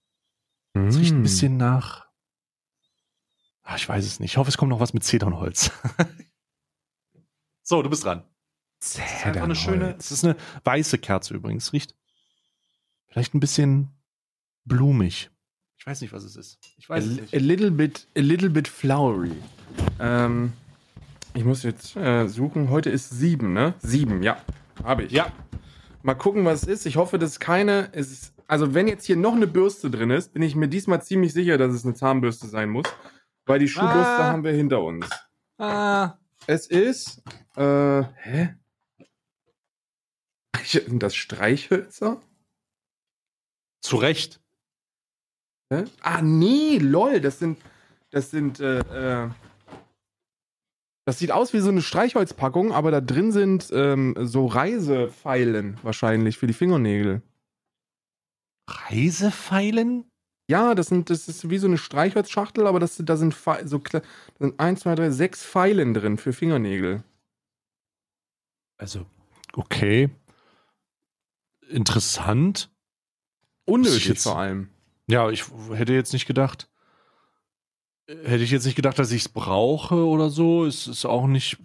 Es 0.74 0.98
riecht 0.98 1.12
ein 1.12 1.22
bisschen 1.22 1.56
nach. 1.56 2.10
Ah, 3.70 3.76
ich 3.76 3.88
weiß 3.88 4.05
es 4.05 4.18
nicht. 4.18 4.32
Ich 4.32 4.36
hoffe, 4.36 4.48
es 4.48 4.59
kommt 4.59 4.70
noch 4.70 4.80
was 4.80 4.94
mit 4.94 5.05
Zedernholz. 5.05 5.70
so, 7.62 7.80
du 7.82 7.88
bist 7.88 8.05
dran. 8.05 8.24
Es 8.80 8.97
ist 8.97 9.24
einfach 9.24 9.44
eine 9.44 9.55
schöne. 9.55 9.94
Es 9.97 10.10
ist 10.10 10.24
eine 10.24 10.34
weiße 10.64 10.98
Kerze 10.98 11.34
übrigens. 11.34 11.72
Riecht 11.72 11.94
vielleicht 13.06 13.32
ein 13.32 13.38
bisschen 13.38 13.90
blumig. 14.64 15.30
Ich 15.78 15.86
weiß 15.86 16.01
nicht, 16.01 16.12
was 16.12 16.24
es 16.24 16.34
ist. 16.34 16.59
Ich 16.78 16.86
A, 16.90 16.94
weiß 16.94 17.05
es 17.05 17.18
a 17.18 17.20
nicht. 17.20 17.32
little 17.32 17.70
bit, 17.70 18.09
a 18.16 18.20
little 18.20 18.51
bit 18.51 18.66
flowery. 18.66 19.36
Ähm, 20.01 20.52
ich 21.34 21.44
muss 21.44 21.62
jetzt 21.62 21.94
äh, 21.94 22.26
suchen. 22.26 22.70
Heute 22.70 22.90
ist 22.90 23.10
sieben, 23.10 23.52
ne? 23.52 23.74
Sieben, 23.78 24.24
ja. 24.24 24.42
Habe 24.82 25.05
ich. 25.05 25.12
Ja, 25.12 25.32
Mal 26.02 26.14
gucken, 26.14 26.44
was 26.44 26.62
es 26.62 26.68
ist. 26.68 26.86
Ich 26.86 26.97
hoffe, 26.97 27.20
dass 27.20 27.38
keine. 27.38 27.90
Es 27.92 28.10
ist, 28.10 28.34
also, 28.48 28.74
wenn 28.74 28.88
jetzt 28.88 29.05
hier 29.05 29.16
noch 29.16 29.34
eine 29.34 29.47
Bürste 29.47 29.90
drin 29.90 30.10
ist, 30.10 30.32
bin 30.32 30.42
ich 30.42 30.56
mir 30.56 30.66
diesmal 30.66 31.02
ziemlich 31.02 31.32
sicher, 31.32 31.56
dass 31.56 31.72
es 31.72 31.84
eine 31.84 31.94
Zahnbürste 31.94 32.48
sein 32.48 32.70
muss. 32.70 32.86
Weil 33.46 33.58
die 33.58 33.68
Schuhbürste 33.68 33.98
Ah. 33.98 34.32
haben 34.32 34.44
wir 34.44 34.52
hinter 34.52 34.82
uns. 34.82 35.08
ah, 35.58 36.16
Es 36.46 36.66
ist. 36.66 37.22
Äh, 37.56 38.02
hä? 38.22 38.54
Sind 40.62 41.02
das 41.02 41.14
Streichhölzer? 41.14 42.20
zu 43.82 43.96
Recht. 43.96 44.40
Hä? 45.72 45.84
Ah, 46.02 46.20
nee, 46.22 46.78
lol, 46.78 47.20
das 47.20 47.38
sind. 47.38 47.58
Das 48.10 48.30
sind. 48.30 48.60
Äh, 48.60 48.80
äh, 49.24 49.30
das 51.06 51.18
sieht 51.18 51.32
aus 51.32 51.52
wie 51.54 51.60
so 51.60 51.70
eine 51.70 51.80
Streichholzpackung, 51.82 52.72
aber 52.72 52.90
da 52.90 53.00
drin 53.00 53.32
sind 53.32 53.70
ähm, 53.72 54.14
so 54.20 54.46
Reisepfeilen 54.46 55.78
wahrscheinlich 55.82 56.36
für 56.38 56.46
die 56.46 56.52
Fingernägel. 56.52 57.22
Reisepfeilen? 58.68 60.10
Ja, 60.51 60.74
das 60.74 60.89
sind, 60.89 61.10
das 61.10 61.28
ist 61.28 61.48
wie 61.48 61.59
so 61.59 61.68
eine 61.68 61.78
Streichholzschachtel, 61.78 62.66
aber 62.66 62.81
das, 62.81 62.97
da 62.98 63.16
sind 63.16 63.32
so 63.64 63.78
da 63.78 64.01
sind 64.40 64.59
1, 64.59 64.81
2, 64.81 64.94
3, 64.97 65.10
6 65.10 65.44
Pfeilen 65.47 65.94
drin 65.94 66.18
für 66.18 66.32
Fingernägel. 66.32 67.05
Also, 68.77 69.06
okay. 69.55 70.10
Interessant. 71.68 72.68
Unnötig 73.64 74.09
jetzt- 74.09 74.24
vor 74.24 74.39
allem. 74.39 74.70
Ja, 75.06 75.31
ich 75.31 75.44
hätte 75.72 75.93
jetzt 75.93 76.12
nicht 76.12 76.27
gedacht. 76.27 76.68
Hätte 78.09 78.43
ich 78.43 78.51
jetzt 78.51 78.64
nicht 78.66 78.74
gedacht, 78.74 78.98
dass 78.98 79.12
ich 79.12 79.22
es 79.22 79.28
brauche 79.28 80.05
oder 80.05 80.31
so. 80.31 80.64
Es 80.64 80.89
ist 80.89 81.05
auch 81.05 81.28
nicht. 81.28 81.59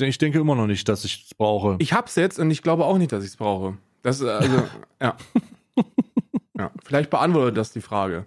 Ich 0.00 0.18
denke 0.18 0.40
immer 0.40 0.56
noch 0.56 0.66
nicht, 0.66 0.88
dass 0.88 1.04
ich 1.04 1.26
es 1.26 1.34
brauche. 1.34 1.76
Ich 1.78 1.92
hab's 1.92 2.16
jetzt 2.16 2.40
und 2.40 2.50
ich 2.50 2.62
glaube 2.62 2.84
auch 2.84 2.98
nicht, 2.98 3.12
dass 3.12 3.22
ich 3.22 3.30
es 3.30 3.36
brauche. 3.36 3.78
Das, 4.02 4.20
also, 4.22 4.66
ja. 5.00 5.16
Ja. 6.58 6.70
Vielleicht 6.84 7.10
beantwortet 7.10 7.56
das 7.56 7.72
die 7.72 7.80
Frage. 7.80 8.26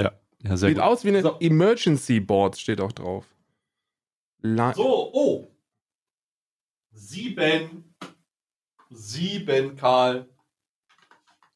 ja, 0.00 0.12
ja, 0.42 0.56
sehr 0.56 0.68
Sieht 0.70 0.78
gut. 0.78 0.84
aus 0.84 1.04
wie 1.04 1.08
eine 1.08 1.22
So. 1.22 1.36
Emergency 1.40 2.20
Board, 2.20 2.56
steht 2.58 2.80
auch 2.80 2.92
drauf. 2.92 3.26
La 4.40 4.72
So, 4.74 5.10
oh. 5.12 5.46
Sieben. 6.92 7.94
Sieben, 8.90 9.76
Karl. 9.76 10.28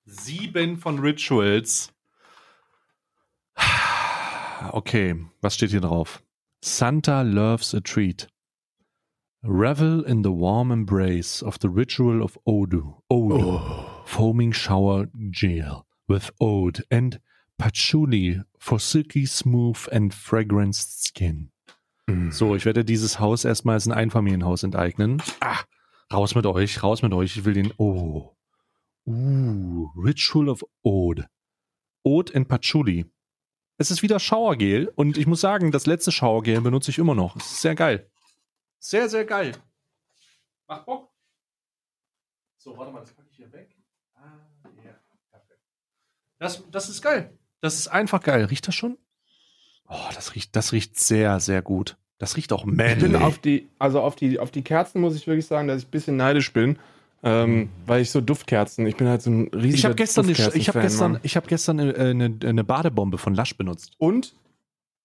Sieben 0.04 0.76
von 0.76 0.98
Rituals. 0.98 1.92
Okay, 4.72 5.14
was 5.40 5.54
steht 5.54 5.70
hier 5.70 5.80
drauf? 5.80 6.22
Santa 6.62 7.22
loves 7.22 7.74
a 7.74 7.80
treat. 7.80 8.28
Revel 9.42 10.02
in 10.04 10.22
the 10.22 10.30
warm 10.30 10.70
embrace 10.70 11.42
of 11.42 11.56
the 11.62 11.68
ritual 11.68 12.22
of 12.22 12.38
Odu. 12.44 13.00
Odu. 13.08 13.58
Foaming 14.04 14.52
shower 14.52 15.06
gel 15.30 15.84
with 16.10 16.32
ode 16.40 16.84
and 16.90 17.20
patchouli 17.58 18.42
for 18.58 18.78
silky 18.78 19.24
smooth 19.24 19.88
and 19.92 20.12
fragranced 20.12 21.04
skin. 21.04 21.50
Mm. 22.06 22.30
So, 22.32 22.54
ich 22.54 22.64
werde 22.64 22.84
dieses 22.84 23.20
Haus 23.20 23.44
erstmal 23.44 23.74
als 23.74 23.86
ein 23.86 23.92
Einfamilienhaus 23.92 24.62
enteignen. 24.62 25.22
Ah, 25.40 25.60
raus 26.12 26.34
mit 26.34 26.44
euch, 26.44 26.82
raus 26.82 27.02
mit 27.02 27.14
euch. 27.14 27.36
Ich 27.36 27.44
will 27.44 27.54
den. 27.54 27.72
Oh. 27.78 28.36
Uh, 29.06 29.88
Ritual 29.96 30.48
of 30.48 30.62
Ode. 30.82 31.26
Ode 32.02 32.34
and 32.34 32.48
Patchouli. 32.48 33.06
Es 33.78 33.90
ist 33.90 34.02
wieder 34.02 34.20
Schauergel 34.20 34.92
und 34.94 35.16
ich 35.16 35.26
muss 35.26 35.40
sagen, 35.40 35.70
das 35.70 35.86
letzte 35.86 36.12
Schauergel 36.12 36.60
benutze 36.60 36.90
ich 36.90 36.98
immer 36.98 37.14
noch. 37.14 37.36
Es 37.36 37.46
ist 37.46 37.62
sehr 37.62 37.74
geil. 37.74 38.10
Sehr, 38.78 39.08
sehr 39.08 39.24
geil. 39.24 39.52
Macht 40.66 40.84
Bock. 40.84 41.10
So, 42.58 42.76
warte 42.76 42.92
mal, 42.92 43.00
das 43.00 43.12
packe 43.12 43.28
ich 43.30 43.36
hier 43.36 43.50
weg. 43.52 43.79
Das, 46.40 46.64
das 46.72 46.88
ist 46.88 47.02
geil. 47.02 47.30
Das 47.60 47.76
ist 47.76 47.86
einfach 47.88 48.22
geil. 48.22 48.44
Riecht 48.46 48.66
das 48.66 48.74
schon? 48.74 48.96
Oh, 49.88 49.96
das 50.14 50.34
riecht, 50.34 50.56
das 50.56 50.72
riecht 50.72 50.98
sehr, 50.98 51.38
sehr 51.38 51.62
gut. 51.62 51.96
Das 52.18 52.36
riecht 52.36 52.52
auch 52.52 52.60
Ich 52.60 52.66
bin 52.66 52.76
männlich. 52.76 53.14
auf 53.20 53.38
die, 53.38 53.68
also 53.78 54.00
auf 54.00 54.16
die, 54.16 54.38
auf 54.38 54.50
die 54.50 54.62
Kerzen 54.62 55.00
muss 55.00 55.14
ich 55.14 55.26
wirklich 55.26 55.46
sagen, 55.46 55.68
dass 55.68 55.82
ich 55.82 55.88
ein 55.88 55.90
bisschen 55.90 56.16
neidisch 56.16 56.52
bin. 56.52 56.78
Ähm, 57.22 57.68
weil 57.84 58.00
ich 58.00 58.10
so 58.10 58.22
Duftkerzen, 58.22 58.86
ich 58.86 58.96
bin 58.96 59.06
halt 59.06 59.20
so 59.20 59.30
ein 59.30 59.48
riesiger 59.48 59.74
Ich 59.76 59.84
habe 59.84 59.94
gestern, 59.94 60.24
eine, 60.24 60.32
ich 60.32 60.40
habe 60.40 60.52
Duftkerzen-Fan, 60.56 60.82
gestern, 61.12 61.20
ich 61.22 61.36
habe 61.36 61.46
gestern 61.48 61.80
eine, 61.80 61.94
eine, 61.94 62.38
eine 62.42 62.64
Badebombe 62.64 63.18
von 63.18 63.34
Lush 63.34 63.56
benutzt. 63.58 63.92
Und? 63.98 64.34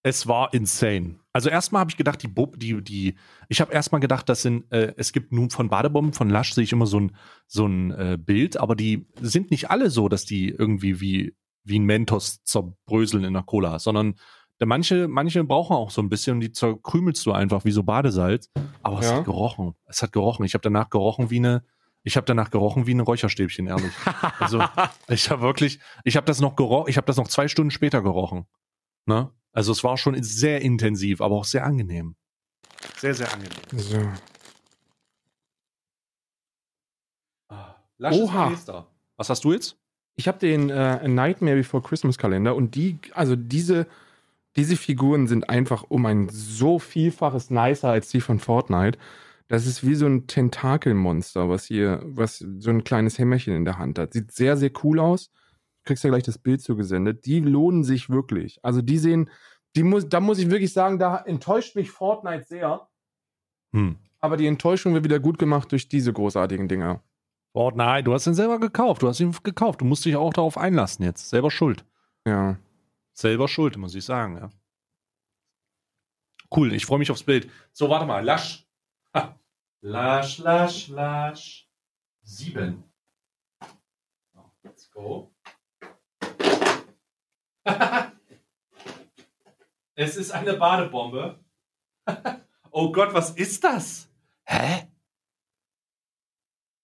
Es 0.06 0.28
war 0.28 0.54
insane. 0.54 1.16
Also 1.32 1.50
erstmal 1.50 1.80
habe 1.80 1.90
ich 1.90 1.96
gedacht, 1.96 2.22
die 2.22 2.28
Bub, 2.28 2.60
die, 2.60 2.80
die, 2.80 3.16
ich 3.48 3.60
habe 3.60 3.72
erstmal 3.72 4.00
gedacht, 4.00 4.28
das 4.28 4.40
sind, 4.40 4.70
äh, 4.70 4.94
es 4.96 5.12
gibt 5.12 5.32
nun 5.32 5.50
von 5.50 5.68
Badebomben 5.68 6.12
von 6.12 6.30
Lush 6.30 6.54
sehe 6.54 6.62
ich 6.62 6.70
immer 6.72 6.86
so 6.86 7.00
ein, 7.00 7.16
so 7.48 7.66
ein 7.66 7.90
äh, 7.90 8.16
Bild, 8.16 8.56
aber 8.56 8.76
die 8.76 9.08
sind 9.20 9.50
nicht 9.50 9.68
alle 9.68 9.90
so, 9.90 10.08
dass 10.08 10.24
die 10.24 10.50
irgendwie 10.50 11.00
wie, 11.00 11.34
wie 11.64 11.80
ein 11.80 11.86
Mentos 11.86 12.40
zerbröseln 12.44 13.24
in 13.24 13.32
der 13.32 13.42
Cola, 13.42 13.80
sondern 13.80 14.14
der 14.60 14.68
manche, 14.68 15.08
manche 15.08 15.42
brauchen 15.42 15.74
auch 15.74 15.90
so 15.90 16.02
ein 16.02 16.08
bisschen 16.08 16.34
und 16.34 16.40
die 16.40 16.52
zerkrümelst 16.52 17.26
du 17.26 17.32
einfach 17.32 17.64
wie 17.64 17.72
so 17.72 17.82
Badesalz. 17.82 18.48
Aber 18.84 19.00
es 19.00 19.06
Ja. 19.10 19.16
hat 19.16 19.24
gerochen. 19.24 19.74
Es 19.86 20.02
hat 20.02 20.12
gerochen. 20.12 20.46
Ich 20.46 20.54
habe 20.54 20.62
danach 20.62 20.88
gerochen 20.88 21.30
wie 21.30 21.38
eine, 21.38 21.64
ich 22.04 22.16
habe 22.16 22.26
danach 22.26 22.50
gerochen 22.50 22.86
wie 22.86 22.94
ein 22.94 23.00
Räucherstäbchen, 23.00 23.66
ehrlich. 23.66 23.92
Also 24.38 24.62
ich 25.08 25.30
habe 25.30 25.42
wirklich, 25.42 25.80
ich 26.04 26.16
habe 26.16 26.26
das 26.26 26.40
noch 26.40 26.54
gerochen, 26.54 26.88
ich 26.90 26.96
habe 26.96 27.08
das 27.08 27.16
noch 27.16 27.26
zwei 27.26 27.48
Stunden 27.48 27.72
später 27.72 28.02
gerochen. 28.02 28.46
Ne? 29.06 29.30
Also 29.52 29.72
es 29.72 29.82
war 29.84 29.96
schon 29.96 30.20
sehr 30.22 30.60
intensiv, 30.60 31.20
aber 31.20 31.36
auch 31.36 31.44
sehr 31.44 31.64
angenehm. 31.64 32.16
Sehr, 32.98 33.14
sehr 33.14 33.32
angenehm. 33.32 33.58
So. 33.72 34.02
Lasch 37.98 38.14
ist 38.14 38.22
Oha. 38.22 38.86
Was 39.16 39.30
hast 39.30 39.44
du 39.44 39.52
jetzt? 39.52 39.78
Ich 40.16 40.28
habe 40.28 40.38
den 40.38 40.70
äh, 40.70 40.72
A 40.72 41.08
Nightmare 41.08 41.56
Before 41.56 41.82
Christmas 41.82 42.18
Kalender 42.18 42.54
und 42.54 42.74
die, 42.74 42.98
also 43.14 43.36
diese, 43.36 43.86
diese 44.56 44.76
Figuren 44.76 45.26
sind 45.26 45.48
einfach 45.48 45.84
um 45.88 46.06
ein 46.06 46.28
so 46.30 46.78
vielfaches 46.78 47.50
nicer 47.50 47.90
als 47.90 48.08
die 48.08 48.20
von 48.20 48.38
Fortnite. 48.38 48.98
Das 49.48 49.66
ist 49.66 49.86
wie 49.86 49.94
so 49.94 50.06
ein 50.06 50.26
Tentakelmonster, 50.26 51.48
was 51.48 51.66
hier, 51.66 52.02
was 52.04 52.38
so 52.38 52.70
ein 52.70 52.82
kleines 52.82 53.18
Hämmerchen 53.18 53.54
in 53.54 53.64
der 53.64 53.78
Hand 53.78 53.98
hat. 53.98 54.12
Sieht 54.12 54.32
sehr, 54.32 54.56
sehr 54.56 54.72
cool 54.82 54.98
aus. 54.98 55.30
Du 55.86 55.90
kriegst 55.90 56.02
ja 56.02 56.10
gleich 56.10 56.24
das 56.24 56.38
Bild 56.38 56.60
zugesendet. 56.60 57.26
Die 57.26 57.38
lohnen 57.38 57.84
sich 57.84 58.10
wirklich. 58.10 58.58
Also 58.64 58.82
die 58.82 58.98
sehen, 58.98 59.30
die 59.76 59.84
muss, 59.84 60.08
da 60.08 60.18
muss 60.18 60.40
ich 60.40 60.50
wirklich 60.50 60.72
sagen, 60.72 60.98
da 60.98 61.18
enttäuscht 61.18 61.76
mich 61.76 61.92
Fortnite 61.92 62.42
sehr. 62.42 62.88
Hm. 63.72 63.96
Aber 64.18 64.36
die 64.36 64.48
Enttäuschung 64.48 64.94
wird 64.94 65.04
wieder 65.04 65.20
gut 65.20 65.38
gemacht 65.38 65.70
durch 65.70 65.88
diese 65.88 66.12
großartigen 66.12 66.66
Dinger. 66.66 67.04
Nein, 67.54 68.04
du 68.04 68.12
hast 68.12 68.26
ihn 68.26 68.34
selber 68.34 68.58
gekauft. 68.58 69.02
Du 69.02 69.06
hast 69.06 69.20
ihn 69.20 69.30
gekauft. 69.44 69.80
Du 69.80 69.84
musst 69.84 70.04
dich 70.04 70.16
auch 70.16 70.32
darauf 70.32 70.58
einlassen 70.58 71.04
jetzt. 71.04 71.30
Selber 71.30 71.52
schuld. 71.52 71.84
Ja. 72.26 72.56
Selber 73.12 73.46
schuld, 73.46 73.76
muss 73.76 73.94
ich 73.94 74.04
sagen, 74.04 74.38
ja. 74.38 74.50
Cool, 76.54 76.72
ich 76.72 76.84
freue 76.84 76.98
mich 76.98 77.12
aufs 77.12 77.22
Bild. 77.22 77.48
So, 77.70 77.88
warte 77.88 78.06
mal. 78.06 78.24
Lasch. 78.24 78.66
Ha. 79.14 79.38
Lasch, 79.82 80.38
lasch, 80.38 80.88
lasch. 80.88 81.70
Sieben. 82.22 82.82
So, 84.32 84.50
let's 84.64 84.90
go. 84.90 85.35
es 89.94 90.16
ist 90.16 90.30
eine 90.30 90.54
Badebombe. 90.54 91.38
oh 92.70 92.92
Gott, 92.92 93.12
was 93.14 93.30
ist 93.30 93.64
das? 93.64 94.08
Hä? 94.44 94.88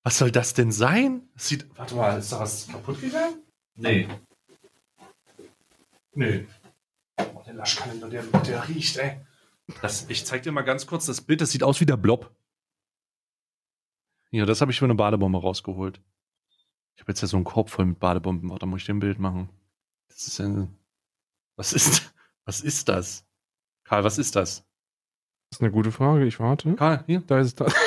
Was 0.05 0.19
soll 0.19 0.33
das 0.33 0.55
denn 0.55 0.73
sein? 0.73 1.29
Sieht. 1.37 1.67
Warte 1.79 1.95
mal, 1.95 2.19
ist 2.19 2.33
da 2.33 2.41
was 2.41 2.67
kaputt 2.67 3.01
gegangen? 3.01 3.43
Nee. 3.75 4.09
Nee. 6.15 6.47
Oh, 7.19 7.43
der 7.47 7.55
Laschkalender, 7.55 8.09
der, 8.09 8.25
der 8.25 8.69
riecht, 8.69 8.97
ey. 8.97 9.21
Das, 9.81 10.11
ich 10.11 10.27
zeig 10.27 10.43
dir 10.43 10.53
mal 10.53 10.63
ganz 10.63 10.87
kurz 10.87 11.07
das 11.07 11.21
Bild, 11.21 11.41
das 11.41 11.53
sieht 11.53 11.63
aus 11.63 11.81
wie 11.81 11.87
der 11.87 11.97
Blob. 11.97 12.35
Ja, 14.31 14.45
das 14.45 14.61
habe 14.61 14.73
ich 14.73 14.79
für 14.79 14.87
eine 14.87 14.95
Badebombe 14.95 15.41
rausgeholt. 15.41 16.01
Ich 16.97 17.03
habe 17.03 17.13
jetzt 17.13 17.21
ja 17.21 17.29
so 17.29 17.37
einen 17.37 17.45
Korb 17.45 17.71
voll 17.71 17.87
mit 17.87 18.01
Badebomben. 18.01 18.51
Warte, 18.51 18.67
muss 18.67 18.81
ich 18.81 18.87
dir 18.87 18.95
ein 18.95 18.99
Bild 18.99 19.19
machen. 19.19 19.49
Das 20.13 20.27
ist 20.27 20.41
ein. 20.41 20.77
Was 21.57 21.73
ist. 21.73 22.13
Was 22.45 22.61
ist 22.61 22.89
das? 22.89 23.25
Karl, 23.85 24.03
was 24.03 24.19
ist 24.19 24.35
das? 24.35 24.65
Das 25.51 25.59
ist 25.59 25.63
eine 25.63 25.71
gute 25.71 25.93
Frage. 25.93 26.25
Ich 26.25 26.41
warte. 26.41 26.75
Karl, 26.75 27.05
hier. 27.07 27.21
Da 27.25 27.39
ist 27.39 27.61
das. 27.61 27.73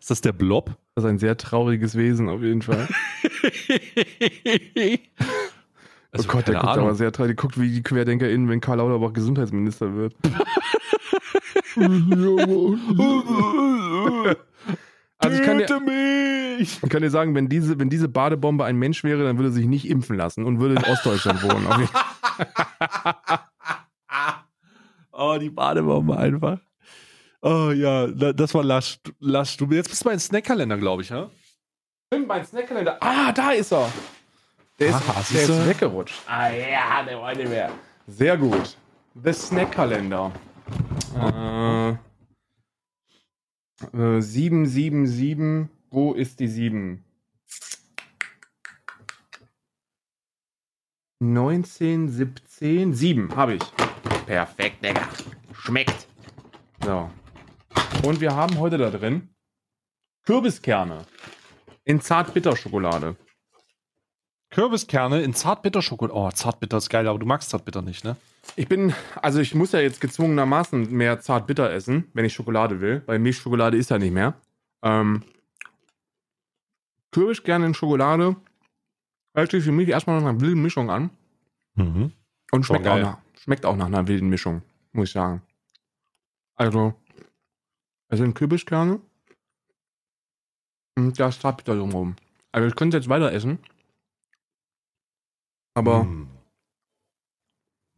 Ist 0.00 0.10
das 0.10 0.20
der 0.22 0.32
Blob? 0.32 0.76
Das 0.94 1.04
ist 1.04 1.10
ein 1.10 1.18
sehr 1.18 1.36
trauriges 1.36 1.94
Wesen 1.94 2.28
auf 2.30 2.40
jeden 2.42 2.62
Fall. 2.62 2.88
Also, 6.12 6.28
oh 6.28 6.32
Gott, 6.32 6.48
der 6.48 6.54
guckt 6.56 6.66
Ahnung. 6.66 6.86
aber 6.86 6.94
sehr 6.96 7.12
traurig. 7.12 7.36
Der 7.36 7.36
guckt 7.36 7.60
wie 7.60 7.70
die 7.70 7.84
QuerdenkerInnen, 7.84 8.48
wenn 8.48 8.60
Karl 8.60 8.78
Lauterbach 8.78 9.12
Gesundheitsminister 9.12 9.94
wird. 9.94 10.16
Also 15.30 15.40
ich 15.42 15.46
kann, 15.46 15.58
dir, 15.58 15.80
mich! 16.58 16.78
ich 16.82 16.88
kann 16.90 17.02
dir 17.02 17.10
sagen, 17.10 17.34
wenn 17.34 17.48
diese, 17.48 17.78
wenn 17.78 17.90
diese 17.90 18.08
Badebombe 18.08 18.64
ein 18.64 18.76
Mensch 18.76 19.02
wäre, 19.04 19.24
dann 19.24 19.36
würde 19.38 19.48
er 19.50 19.52
sich 19.52 19.66
nicht 19.66 19.88
impfen 19.88 20.16
lassen 20.16 20.44
und 20.44 20.60
würde 20.60 20.74
in 20.76 20.84
Ostdeutschland 20.84 21.42
wohnen. 21.42 21.88
Oh, 25.12 25.36
die 25.38 25.50
Badebombe 25.50 26.16
einfach. 26.16 26.58
Oh 27.42 27.70
ja, 27.74 28.06
da- 28.06 28.32
das 28.32 28.54
war 28.54 28.64
Lasch. 28.64 28.98
Lasch. 29.18 29.56
Du 29.56 29.66
jetzt 29.66 29.90
bist 29.90 30.02
du 30.02 30.06
bei 30.06 30.12
den 30.12 30.20
Snackkalender, 30.20 30.78
glaube 30.78 31.02
ich, 31.02 31.10
ja? 31.10 31.28
Stimmt, 32.06 32.26
mein 32.28 32.44
Snackkalender. 32.44 32.96
Ah, 33.02 33.30
da 33.32 33.50
ist 33.52 33.72
er. 33.72 33.90
Der 34.78 34.88
ist, 34.88 34.94
Aha, 34.94 35.22
der 35.30 35.42
ist 35.42 35.68
weggerutscht. 35.68 36.22
Ah 36.26 36.48
ja, 36.48 37.02
der 37.06 37.18
wollte 37.18 37.46
mehr. 37.46 37.70
Sehr 38.06 38.36
gut. 38.38 38.76
The 39.22 39.32
Snackkalender. 39.32 40.32
Äh, 41.16 41.94
äh, 43.92 44.20
777. 44.20 45.68
Wo 45.90 46.12
ist 46.12 46.40
die 46.40 46.48
7? 46.48 47.04
19, 51.22 52.08
17, 52.08 52.94
7 52.94 53.36
habe 53.36 53.54
ich. 53.54 53.62
Perfekt, 54.26 54.84
Digga. 54.84 55.08
Schmeckt. 55.52 56.06
So. 56.82 57.10
Und 58.02 58.20
wir 58.20 58.34
haben 58.34 58.58
heute 58.58 58.78
da 58.78 58.90
drin 58.90 59.28
Kürbiskerne 60.24 61.04
in 61.84 62.00
Zartbitterschokolade. 62.00 63.16
Kürbiskerne 64.50 65.20
in 65.22 65.34
Zartbitterschokolade. 65.34 66.18
Oh, 66.18 66.30
Zartbitter 66.30 66.78
ist 66.78 66.88
geil, 66.88 67.06
aber 67.06 67.18
du 67.18 67.26
magst 67.26 67.50
Zartbitter 67.50 67.82
nicht, 67.82 68.04
ne? 68.04 68.16
Ich 68.56 68.68
bin, 68.68 68.92
also 69.16 69.40
ich 69.40 69.54
muss 69.54 69.72
ja 69.72 69.80
jetzt 69.80 70.00
gezwungenermaßen 70.00 70.90
mehr 70.90 71.20
Zartbitter 71.20 71.70
essen, 71.72 72.10
wenn 72.14 72.24
ich 72.24 72.34
Schokolade 72.34 72.80
will, 72.80 73.02
weil 73.06 73.18
Milchschokolade 73.18 73.76
ist 73.76 73.90
ja 73.90 73.98
nicht 73.98 74.12
mehr. 74.12 74.34
Ähm, 74.82 75.22
Kürbiskerne 77.12 77.66
in 77.66 77.74
Schokolade 77.74 78.36
hört 79.34 79.50
sich 79.50 79.64
für 79.64 79.72
mich 79.72 79.88
erstmal 79.88 80.20
nach 80.20 80.28
einer 80.28 80.40
wilden 80.40 80.62
Mischung 80.62 80.90
an 80.90 81.10
Mhm. 81.74 82.12
und 82.52 82.66
schmeckt 82.66 82.86
auch, 82.86 82.98
nach, 82.98 83.18
schmeckt 83.38 83.64
auch 83.64 83.76
nach 83.76 83.86
einer 83.86 84.06
wilden 84.08 84.28
Mischung, 84.28 84.62
muss 84.92 85.08
ich 85.08 85.12
sagen. 85.12 85.42
Also, 86.56 86.94
es 88.08 88.18
sind 88.18 88.34
Kürbiskerne 88.34 89.00
und 90.96 91.18
da 91.18 91.28
ist 91.28 91.40
Zartbitter 91.40 91.76
drumherum. 91.76 92.16
Also 92.52 92.66
ich 92.68 92.74
könnte 92.76 92.96
jetzt 92.96 93.08
weiter 93.08 93.32
essen, 93.32 93.58
aber 95.74 96.04
Mm. 96.04 96.28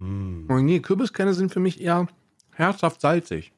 Mm. 0.02 0.46
oh 0.50 0.58
nee, 0.58 0.80
Kürbiskerne 0.80 1.32
sind 1.32 1.52
für 1.52 1.60
mich 1.60 1.80
eher 1.80 2.08
herzhaft 2.50 3.00
salzig. 3.00 3.52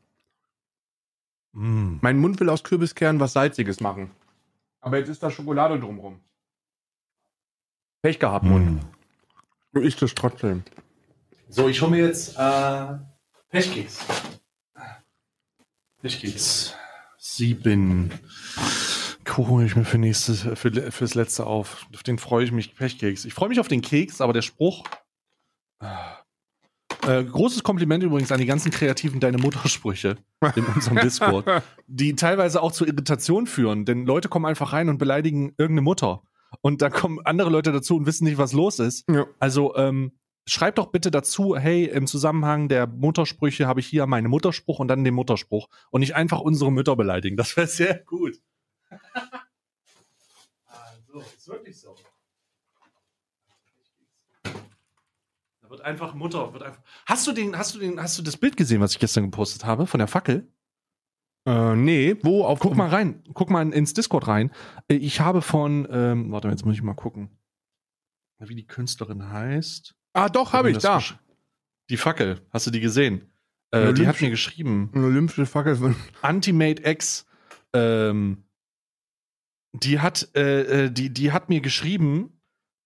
Mm. 1.52 1.96
Mein 2.02 2.18
Mund 2.18 2.38
will 2.38 2.50
aus 2.50 2.62
Kürbiskernen 2.62 3.18
was 3.18 3.32
Salziges 3.32 3.80
machen. 3.80 4.10
Aber 4.80 4.98
jetzt 4.98 5.08
ist 5.08 5.22
da 5.22 5.30
Schokolade 5.30 5.80
drumrum. 5.80 6.20
Pech 8.02 8.18
gehabt, 8.18 8.44
Mund. 8.44 8.82
Mm. 8.82 8.86
Du 9.72 9.80
isst 9.80 10.02
es 10.02 10.14
trotzdem. 10.14 10.64
So, 11.48 11.68
ich 11.68 11.80
hole 11.80 11.92
mir 11.92 12.06
jetzt 12.06 12.36
äh, 12.36 12.98
Pechkeks. 13.48 14.04
Pechkeks. 16.02 16.74
Sieben. 17.16 18.12
Hole 19.36 19.64
ich 19.64 19.74
mir 19.74 19.84
für 19.84 19.98
nächstes, 19.98 20.42
für, 20.42 20.92
fürs 20.92 21.14
letzte 21.14 21.46
auf. 21.46 21.86
Auf 21.94 22.02
den 22.02 22.18
freue 22.18 22.44
ich 22.44 22.52
mich. 22.52 22.76
Pechkeks. 22.76 23.24
Ich 23.24 23.32
freue 23.32 23.48
mich 23.48 23.60
auf 23.60 23.68
den 23.68 23.80
Keks, 23.80 24.20
aber 24.20 24.34
der 24.34 24.42
Spruch. 24.42 24.84
Äh, 27.06 27.24
großes 27.24 27.62
Kompliment 27.62 28.02
übrigens 28.02 28.32
an 28.32 28.38
die 28.38 28.46
ganzen 28.46 28.70
kreativen 28.70 29.20
Deine 29.20 29.38
Muttersprüche 29.38 30.16
in 30.56 30.64
unserem 30.66 30.98
Discord, 30.98 31.46
die 31.86 32.14
teilweise 32.14 32.62
auch 32.62 32.72
zu 32.72 32.86
Irritation 32.86 33.46
führen, 33.46 33.84
denn 33.84 34.06
Leute 34.06 34.28
kommen 34.28 34.46
einfach 34.46 34.72
rein 34.72 34.88
und 34.88 34.98
beleidigen 34.98 35.54
irgendeine 35.58 35.82
Mutter. 35.82 36.22
Und 36.60 36.82
da 36.82 36.90
kommen 36.90 37.20
andere 37.24 37.50
Leute 37.50 37.72
dazu 37.72 37.96
und 37.96 38.06
wissen 38.06 38.24
nicht, 38.24 38.38
was 38.38 38.52
los 38.52 38.78
ist. 38.78 39.08
Ja. 39.10 39.26
Also 39.38 39.76
ähm, 39.76 40.12
schreibt 40.46 40.78
doch 40.78 40.86
bitte 40.86 41.10
dazu, 41.10 41.56
hey, 41.56 41.84
im 41.86 42.06
Zusammenhang 42.06 42.68
der 42.68 42.86
Muttersprüche 42.86 43.66
habe 43.66 43.80
ich 43.80 43.86
hier 43.86 44.06
meinen 44.06 44.28
Mutterspruch 44.28 44.78
und 44.78 44.88
dann 44.88 45.04
den 45.04 45.14
Mutterspruch 45.14 45.68
und 45.90 46.00
nicht 46.00 46.14
einfach 46.14 46.40
unsere 46.40 46.70
Mütter 46.70 46.96
beleidigen. 46.96 47.36
Das 47.36 47.56
wäre 47.56 47.66
sehr 47.66 47.98
gut. 47.98 48.40
also, 50.66 51.20
ist 51.36 51.48
wirklich 51.48 51.80
so. 51.80 51.94
Wird 55.74 55.84
einfach 55.84 56.14
Mutter, 56.14 56.52
wird 56.52 56.62
einfach. 56.62 56.82
Hast 57.04 57.26
du 57.26 57.32
den, 57.32 57.58
hast 57.58 57.74
du 57.74 57.78
den, 57.80 58.00
hast 58.00 58.16
du 58.18 58.22
das 58.22 58.36
Bild 58.36 58.56
gesehen, 58.56 58.80
was 58.80 58.92
ich 58.92 58.98
gestern 59.00 59.24
gepostet 59.24 59.64
habe 59.64 59.86
von 59.86 59.98
der 59.98 60.06
Fackel? 60.06 60.48
Äh, 61.46 61.74
nee, 61.74 62.16
wo 62.22 62.44
auf. 62.44 62.60
Guck 62.60 62.76
mal 62.76 62.88
rein, 62.88 63.22
guck 63.34 63.50
mal 63.50 63.70
ins 63.72 63.92
Discord 63.92 64.28
rein. 64.28 64.52
Äh, 64.88 64.94
Ich 64.94 65.20
habe 65.20 65.42
von, 65.42 65.86
ähm, 65.90 66.30
warte, 66.30 66.48
jetzt 66.48 66.64
muss 66.64 66.74
ich 66.76 66.82
mal 66.82 66.94
gucken, 66.94 67.36
wie 68.38 68.54
die 68.54 68.66
Künstlerin 68.66 69.30
heißt. 69.30 69.94
Ah, 70.12 70.28
doch, 70.28 70.52
habe 70.52 70.70
ich 70.70 70.78
da. 70.78 71.02
Die 71.90 71.96
Fackel, 71.96 72.40
hast 72.50 72.66
du 72.66 72.70
die 72.70 72.80
gesehen? 72.80 73.30
Äh, 73.72 73.92
die 73.92 74.06
hat 74.06 74.20
mir 74.20 74.30
geschrieben. 74.30 74.90
Eine 74.94 75.06
olympische 75.06 75.46
Fackel 75.46 75.76
von. 75.76 75.96
Antimate 76.22 76.88
X, 76.88 77.26
ähm, 77.72 78.44
die 79.72 79.98
hat, 79.98 80.28
äh, 80.36 80.84
äh, 80.84 80.90
die, 80.90 81.10
die 81.12 81.32
hat 81.32 81.48
mir 81.48 81.60
geschrieben, 81.60 82.33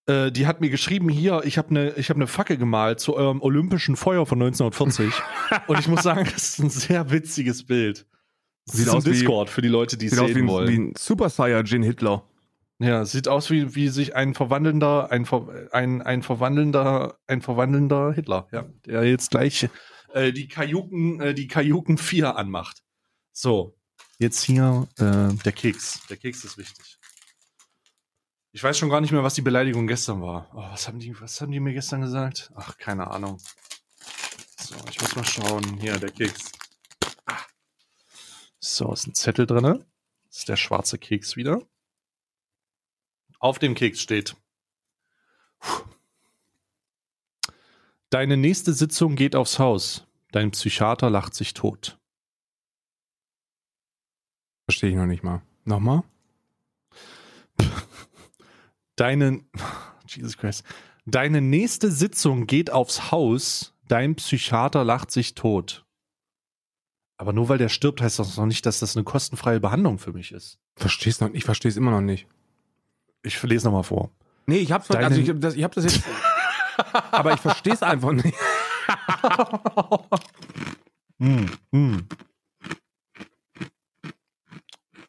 äh, 0.09 0.32
die 0.32 0.47
hat 0.47 0.60
mir 0.60 0.70
geschrieben, 0.70 1.09
hier, 1.09 1.43
ich 1.44 1.59
habe 1.59 1.68
eine 1.70 1.94
hab 1.97 2.16
ne 2.16 2.26
Fackel 2.26 2.56
gemalt 2.56 2.98
zu 3.01 3.14
eurem 3.14 3.40
olympischen 3.43 3.94
Feuer 3.97 4.26
von 4.26 4.40
1940. 4.43 5.12
Und 5.68 5.78
ich 5.78 5.86
muss 5.89 6.02
sagen, 6.02 6.24
das 6.24 6.48
ist 6.48 6.59
ein 6.59 6.70
sehr 6.70 7.10
witziges 7.10 7.64
Bild. 7.64 8.06
Das 8.66 8.76
Sieht 8.76 8.86
ist 8.89 8.93
aus 8.93 9.06
wie- 9.06 9.10
Discord 9.10 9.48
für 9.51 9.62
die 9.62 9.68
Leute, 9.68 9.97
die 9.97 10.06
es 10.06 10.12
Sieht 10.12 10.20
aus 10.20 10.28
wie 10.30 10.35
sehen 10.35 10.43
ein, 10.44 10.48
wollen. 10.48 10.68
wie 10.68 10.78
ein 10.78 10.93
Super 10.98 11.28
Saiyajin 11.30 11.82
Hitler. 11.82 12.24
Ja, 12.80 13.05
sieht 13.05 13.26
aus 13.26 13.51
wie, 13.51 13.74
wie 13.74 13.89
sich 13.89 14.14
ein 14.14 14.35
verwandelnder, 14.35 15.10
ein, 15.10 15.24
ver, 15.26 15.48
ein, 15.72 16.01
ein 16.01 16.22
verwandelnder, 16.22 17.18
ein 17.26 17.40
verwandelnder 17.43 18.12
Hitler, 18.12 18.47
ja, 18.52 18.66
der 18.86 19.02
jetzt 19.05 19.30
gleich 19.32 19.68
äh, 20.14 20.32
die 20.32 20.47
Kajuken, 20.47 21.20
äh, 21.20 21.35
die 21.35 21.48
Kajuken 21.48 21.98
4 21.98 22.36
anmacht. 22.36 22.85
So, 23.32 23.76
jetzt 24.20 24.44
hier 24.44 24.86
äh, 24.98 25.35
der 25.44 25.52
Keks. 25.52 26.06
Der 26.09 26.18
Keks 26.18 26.44
ist 26.44 26.56
wichtig. 26.56 26.97
Ich 28.52 28.62
weiß 28.62 28.78
schon 28.78 28.88
gar 28.88 29.00
nicht 29.00 29.12
mehr, 29.12 29.22
was 29.22 29.34
die 29.34 29.42
Beleidigung 29.42 29.86
gestern 29.86 30.22
war. 30.22 30.50
Oh, 30.54 30.72
was 30.72 30.88
haben 30.88 30.98
die, 30.98 31.18
was 31.20 31.40
haben 31.40 31.52
die 31.52 31.60
mir 31.60 31.74
gestern 31.74 32.00
gesagt? 32.00 32.50
Ach, 32.54 32.76
keine 32.78 33.10
Ahnung. 33.10 33.38
So, 34.56 34.74
ich 34.88 35.00
muss 35.00 35.16
mal 35.16 35.24
schauen. 35.24 35.78
Hier, 35.78 35.98
der 35.98 36.10
Keks. 36.10 36.52
Ah. 37.26 37.36
So, 38.58 38.92
ist 38.92 39.06
ein 39.06 39.14
Zettel 39.14 39.46
drinne. 39.46 39.86
Das 40.28 40.38
ist 40.38 40.48
der 40.48 40.56
schwarze 40.56 40.98
Keks 40.98 41.36
wieder. 41.36 41.62
Auf 43.38 43.58
dem 43.58 43.74
Keks 43.74 44.00
steht. 44.00 44.34
Deine 48.10 48.36
nächste 48.36 48.72
Sitzung 48.72 49.14
geht 49.16 49.36
aufs 49.36 49.58
Haus. 49.58 50.06
Dein 50.32 50.50
Psychiater 50.50 51.10
lacht 51.10 51.34
sich 51.34 51.54
tot. 51.54 51.98
Verstehe 54.64 54.90
ich 54.90 54.96
noch 54.96 55.06
nicht 55.06 55.22
mal. 55.22 55.42
Nochmal? 55.64 56.02
Deine, 58.98 59.40
Jesus 60.06 60.36
Christ. 60.36 60.64
Deine 61.06 61.40
nächste 61.40 61.90
Sitzung 61.90 62.46
geht 62.46 62.70
aufs 62.70 63.10
Haus. 63.10 63.74
Dein 63.86 64.16
Psychiater 64.16 64.84
lacht 64.84 65.10
sich 65.10 65.34
tot. 65.34 65.86
Aber 67.16 67.32
nur 67.32 67.48
weil 67.48 67.58
der 67.58 67.68
stirbt, 67.68 68.00
heißt 68.00 68.18
das 68.18 68.36
noch 68.36 68.46
nicht, 68.46 68.66
dass 68.66 68.80
das 68.80 68.96
eine 68.96 69.04
kostenfreie 69.04 69.60
Behandlung 69.60 69.98
für 69.98 70.12
mich 70.12 70.32
ist. 70.32 70.58
Versteh's 70.76 71.20
noch, 71.20 71.30
ich 71.32 71.44
verstehe 71.44 71.70
es 71.70 71.76
immer 71.76 71.90
noch 71.90 72.00
nicht. 72.00 72.26
Ich 73.22 73.42
lese 73.42 73.66
nochmal 73.66 73.82
vor. 73.82 74.10
Nee, 74.46 74.58
ich 74.58 74.70
hab's 74.70 74.88
Deine- 74.88 75.06
also 75.06 75.20
ich 75.20 75.28
hab 75.28 75.40
das, 75.40 75.54
ich 75.54 75.64
hab 75.64 75.72
das 75.72 75.84
jetzt. 75.84 76.02
aber 77.10 77.32
ich 77.34 77.40
verstehe 77.40 77.74
es 77.74 77.82
einfach 77.82 78.12
nicht. 78.12 78.34
Mm, 81.18 81.46
mm. 81.72 81.98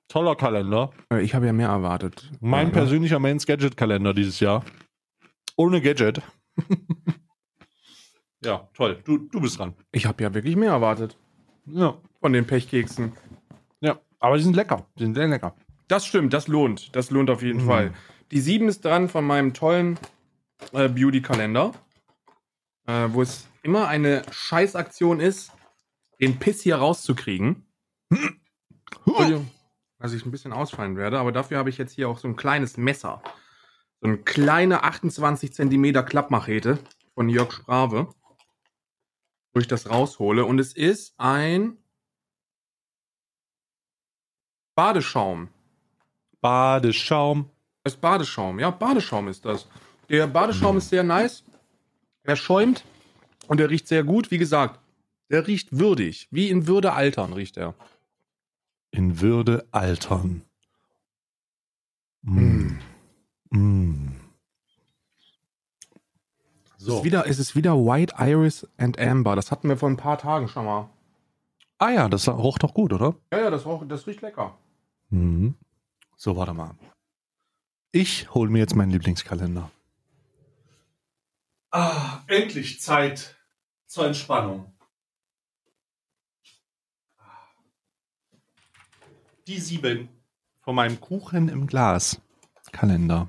Toller 0.10 0.36
Kalender. 0.36 0.92
Äh, 1.12 1.22
Ich 1.22 1.34
habe 1.36 1.46
ja 1.46 1.54
mehr 1.54 1.70
erwartet. 1.70 2.30
Mein 2.42 2.68
Ja, 2.68 2.74
persönlicher 2.74 3.20
Mains 3.20 3.46
Gadget 3.46 3.78
Kalender 3.78 4.14
dieses 4.14 4.40
Jahr. 4.42 4.66
Ohne 5.56 5.82
Gadget. 5.82 6.22
ja, 8.44 8.68
toll. 8.74 9.02
Du, 9.06 9.18
du 9.18 9.40
bist 9.40 9.58
dran. 9.60 9.74
Ich 9.92 10.06
habe 10.06 10.22
ja 10.24 10.34
wirklich 10.34 10.56
mehr 10.56 10.72
erwartet. 10.72 11.18
Ja. 11.66 11.98
Von 12.20 12.34
den 12.34 12.46
Pechkeksen. 12.46 13.14
Ja. 13.82 14.00
Aber 14.20 14.38
die 14.38 14.44
sind 14.44 14.56
lecker. 14.56 14.86
Die 14.98 15.04
sind 15.04 15.16
sehr 15.16 15.28
lecker. 15.28 15.56
Das 15.88 16.06
stimmt, 16.06 16.34
das 16.34 16.48
lohnt. 16.48 16.96
Das 16.96 17.12
lohnt 17.12 17.30
auf 17.30 17.42
jeden 17.44 17.64
Mhm. 17.64 17.68
Fall. 17.68 17.94
Die 18.32 18.40
7 18.42 18.68
ist 18.68 18.86
dran 18.86 19.10
von 19.10 19.26
meinem 19.26 19.54
tollen 19.54 19.98
äh, 20.74 20.88
Beauty-Kalender, 20.90 21.72
äh, 22.86 23.08
wo 23.12 23.22
es 23.22 23.48
immer 23.64 23.88
eine 23.88 24.24
Scheißaktion 24.32 25.20
ist, 25.20 25.52
den 26.20 26.38
Piss 26.38 26.62
hier 26.62 26.76
rauszukriegen. 26.78 27.66
Entschuldigung, 29.06 29.50
dass 30.00 30.14
ich 30.14 30.26
ein 30.26 30.32
bisschen 30.32 30.54
ausfallen 30.54 30.96
werde, 30.96 31.20
aber 31.20 31.32
dafür 31.32 31.58
habe 31.58 31.70
ich 31.70 31.78
jetzt 31.78 31.94
hier 31.94 32.10
auch 32.10 32.18
so 32.18 32.28
ein 32.28 32.36
kleines 32.36 32.78
Messer. 32.78 33.22
So 34.02 34.08
eine 34.08 34.18
kleine 34.18 34.84
28 34.84 35.54
Zentimeter 35.54 36.04
Klappmachete 36.04 36.80
von 37.14 37.28
Jörg 37.28 37.52
Sprave, 37.52 38.08
wo 39.54 39.60
ich 39.60 39.68
das 39.68 39.90
raushole. 39.90 40.46
Und 40.46 40.60
es 40.60 40.74
ist 40.74 41.14
ein 41.18 41.78
Badeschaum. 44.76 45.50
Badeschaum. 46.40 47.52
Das 47.84 47.94
ist 47.96 48.02
Badeschaum, 48.02 48.60
ja, 48.60 48.72
Badeschaum 48.72 49.28
ist 49.28 49.44
das. 49.44 49.68
Der 50.10 50.28
Badeschaum 50.28 50.78
ist 50.78 50.90
sehr 50.90 51.04
nice. 51.04 51.44
Er 52.24 52.36
schäumt 52.36 52.86
und 53.48 53.60
er 53.60 53.70
riecht 53.70 53.88
sehr 53.88 54.04
gut. 54.04 54.32
Wie 54.32 54.38
gesagt, 54.38 54.80
der 55.30 55.48
riecht 55.48 55.78
würdig. 55.78 56.28
Wie 56.32 56.50
in 56.50 56.68
Würde 56.68 56.94
altern 56.94 57.34
riecht 57.34 57.58
er. 57.58 57.76
In 58.92 59.20
Würde 59.22 59.68
altern. 59.72 60.44
Mm. 62.22 62.80
Mm. 63.52 64.16
Es, 66.78 66.84
So. 66.86 66.98
ist 66.98 67.04
wieder, 67.04 67.28
es 67.28 67.40
ist 67.40 67.56
wieder 67.56 67.76
White 67.76 68.16
Iris 68.18 68.68
and 68.78 69.00
Amber. 69.00 69.36
Das 69.36 69.52
hatten 69.52 69.70
wir 69.70 69.78
vor 69.78 69.90
ein 69.90 69.98
paar 69.98 70.18
Tagen 70.18 70.48
schon 70.48 70.66
mal. 70.66 70.90
Ah 71.78 71.92
ja, 71.92 72.10
das 72.10 72.28
roch 72.28 72.58
doch 72.58 72.74
gut, 72.74 72.92
oder? 72.92 73.16
Ja, 73.32 73.40
ja, 73.42 73.50
das, 73.50 73.66
roch- 73.66 73.88
das 73.88 74.06
riecht 74.08 74.22
lecker. 74.22 74.58
Mhm. 75.10 75.56
So, 76.18 76.36
warte 76.36 76.54
mal. 76.54 76.76
Ich 77.92 78.34
hole 78.34 78.50
mir 78.50 78.60
jetzt 78.60 78.76
meinen 78.76 78.92
Lieblingskalender. 78.92 79.72
Ah, 81.72 82.24
endlich 82.28 82.82
Zeit 82.82 83.36
zur 83.86 84.08
Entspannung. 84.08 84.74
Die 89.50 89.60
sieben 89.60 90.10
von 90.60 90.76
meinem 90.76 91.02
Kuchen 91.02 91.50
im 91.50 91.66
Glas 91.66 92.22
Kalender. 92.72 93.28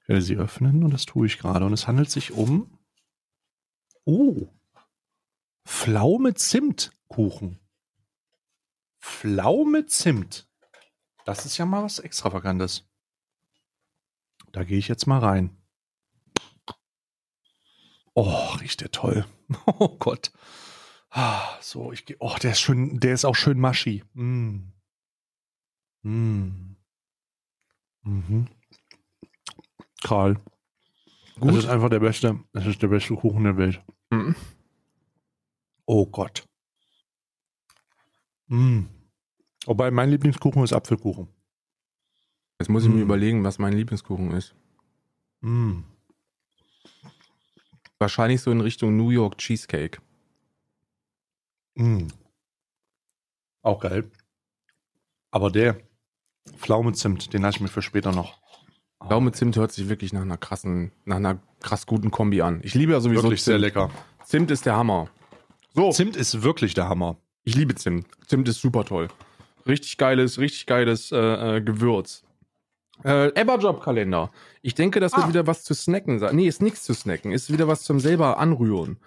Ich 0.00 0.08
werde 0.08 0.22
sie 0.22 0.36
öffnen 0.36 0.82
und 0.82 0.90
das 0.90 1.04
tue 1.04 1.26
ich 1.26 1.36
gerade. 1.36 1.66
Und 1.66 1.74
es 1.74 1.86
handelt 1.86 2.10
sich 2.10 2.32
um 2.32 2.78
Oh. 4.06 4.48
Pflaume 5.66 6.32
Zimtkuchen. 6.32 7.58
Pflaume 9.02 9.84
Zimt. 9.84 10.48
Das 11.26 11.44
ist 11.44 11.58
ja 11.58 11.66
mal 11.66 11.84
was 11.84 11.98
Extravagantes. 11.98 12.88
Da 14.50 14.64
gehe 14.64 14.78
ich 14.78 14.88
jetzt 14.88 15.06
mal 15.06 15.18
rein. 15.18 15.54
Oh, 18.14 18.54
riecht 18.62 18.80
der 18.80 18.90
toll. 18.90 19.26
Oh 19.66 19.94
Gott. 19.98 20.32
Ah, 21.10 21.58
so, 21.60 21.92
ich 21.92 22.06
gehe. 22.06 22.16
Oh, 22.18 22.34
der 22.42 22.52
ist 22.52 22.60
schön, 22.60 22.98
der 22.98 23.12
ist 23.12 23.26
auch 23.26 23.36
schön 23.36 23.60
maschi. 23.60 24.04
Mm. 24.14 24.71
Mm. 26.02 26.76
Mhm. 28.02 28.48
Karl. 30.02 30.40
Das 31.36 31.56
ist 31.56 31.66
einfach 31.68 31.88
der 31.90 32.00
beste, 32.00 32.38
das 32.52 32.66
ist 32.66 32.82
der 32.82 32.88
beste 32.88 33.14
Kuchen 33.14 33.44
der 33.44 33.56
Welt. 33.56 33.82
Mhm. 34.10 34.34
Oh 35.86 36.06
Gott. 36.06 36.44
Mm. 38.48 38.82
Wobei 39.66 39.90
mein 39.90 40.10
Lieblingskuchen 40.10 40.62
ist 40.64 40.72
Apfelkuchen. 40.72 41.28
Jetzt 42.60 42.68
muss 42.68 42.84
ich 42.84 42.90
mir 42.90 42.96
Mm. 42.96 43.02
überlegen, 43.02 43.44
was 43.44 43.58
mein 43.58 43.72
Lieblingskuchen 43.72 44.32
ist. 44.32 44.54
Mm. 45.40 45.80
Wahrscheinlich 47.98 48.40
so 48.40 48.50
in 48.50 48.60
Richtung 48.60 48.96
New 48.96 49.10
York 49.10 49.38
Cheesecake. 49.38 50.00
Mm. 51.76 52.08
Auch 53.62 53.80
geil. 53.80 54.10
Aber 55.30 55.50
der 55.50 55.80
Pflaumenzimt, 56.56 57.32
den 57.32 57.42
lasse 57.42 57.56
ich 57.56 57.60
mir 57.62 57.68
für 57.68 57.82
später 57.82 58.12
noch. 58.12 58.38
Pflaume 59.04 59.32
Zimt 59.32 59.56
hört 59.56 59.72
sich 59.72 59.88
wirklich 59.88 60.12
nach 60.12 60.22
einer 60.22 60.36
krassen, 60.36 60.92
nach 61.04 61.16
einer 61.16 61.38
krass 61.60 61.86
guten 61.86 62.10
Kombi 62.12 62.40
an. 62.42 62.60
Ich 62.62 62.74
liebe 62.74 62.92
ja 62.92 63.00
sowieso 63.00 63.24
Wirklich 63.24 63.42
sehr 63.42 63.58
lecker. 63.58 63.90
Zimt 64.24 64.50
ist 64.52 64.64
der 64.64 64.76
Hammer. 64.76 65.08
So, 65.74 65.90
Zimt 65.90 66.14
ist 66.16 66.42
wirklich 66.42 66.74
der 66.74 66.88
Hammer. 66.88 67.16
ich 67.42 67.56
liebe 67.56 67.74
Zimt. 67.74 68.06
Zimt 68.26 68.48
ist 68.48 68.60
super 68.60 68.84
toll. 68.84 69.08
Richtig 69.66 69.96
geiles, 69.98 70.38
richtig 70.38 70.66
geiles 70.66 71.10
äh, 71.10 71.56
äh, 71.56 71.60
Gewürz. 71.60 72.22
Äh, 73.04 73.28
Everjob-Kalender. 73.34 74.30
Ich 74.60 74.74
denke, 74.74 75.00
das 75.00 75.12
wird 75.14 75.24
Ah. 75.24 75.28
wieder 75.28 75.46
was 75.48 75.64
zu 75.64 75.74
snacken 75.74 76.20
sein. 76.20 76.36
Nee, 76.36 76.46
ist 76.46 76.62
nichts 76.62 76.84
zu 76.84 76.94
snacken. 76.94 77.32
Ist 77.32 77.52
wieder 77.52 77.66
was 77.66 77.82
zum 77.82 77.98
selber 77.98 78.38
anrühren. 78.38 78.98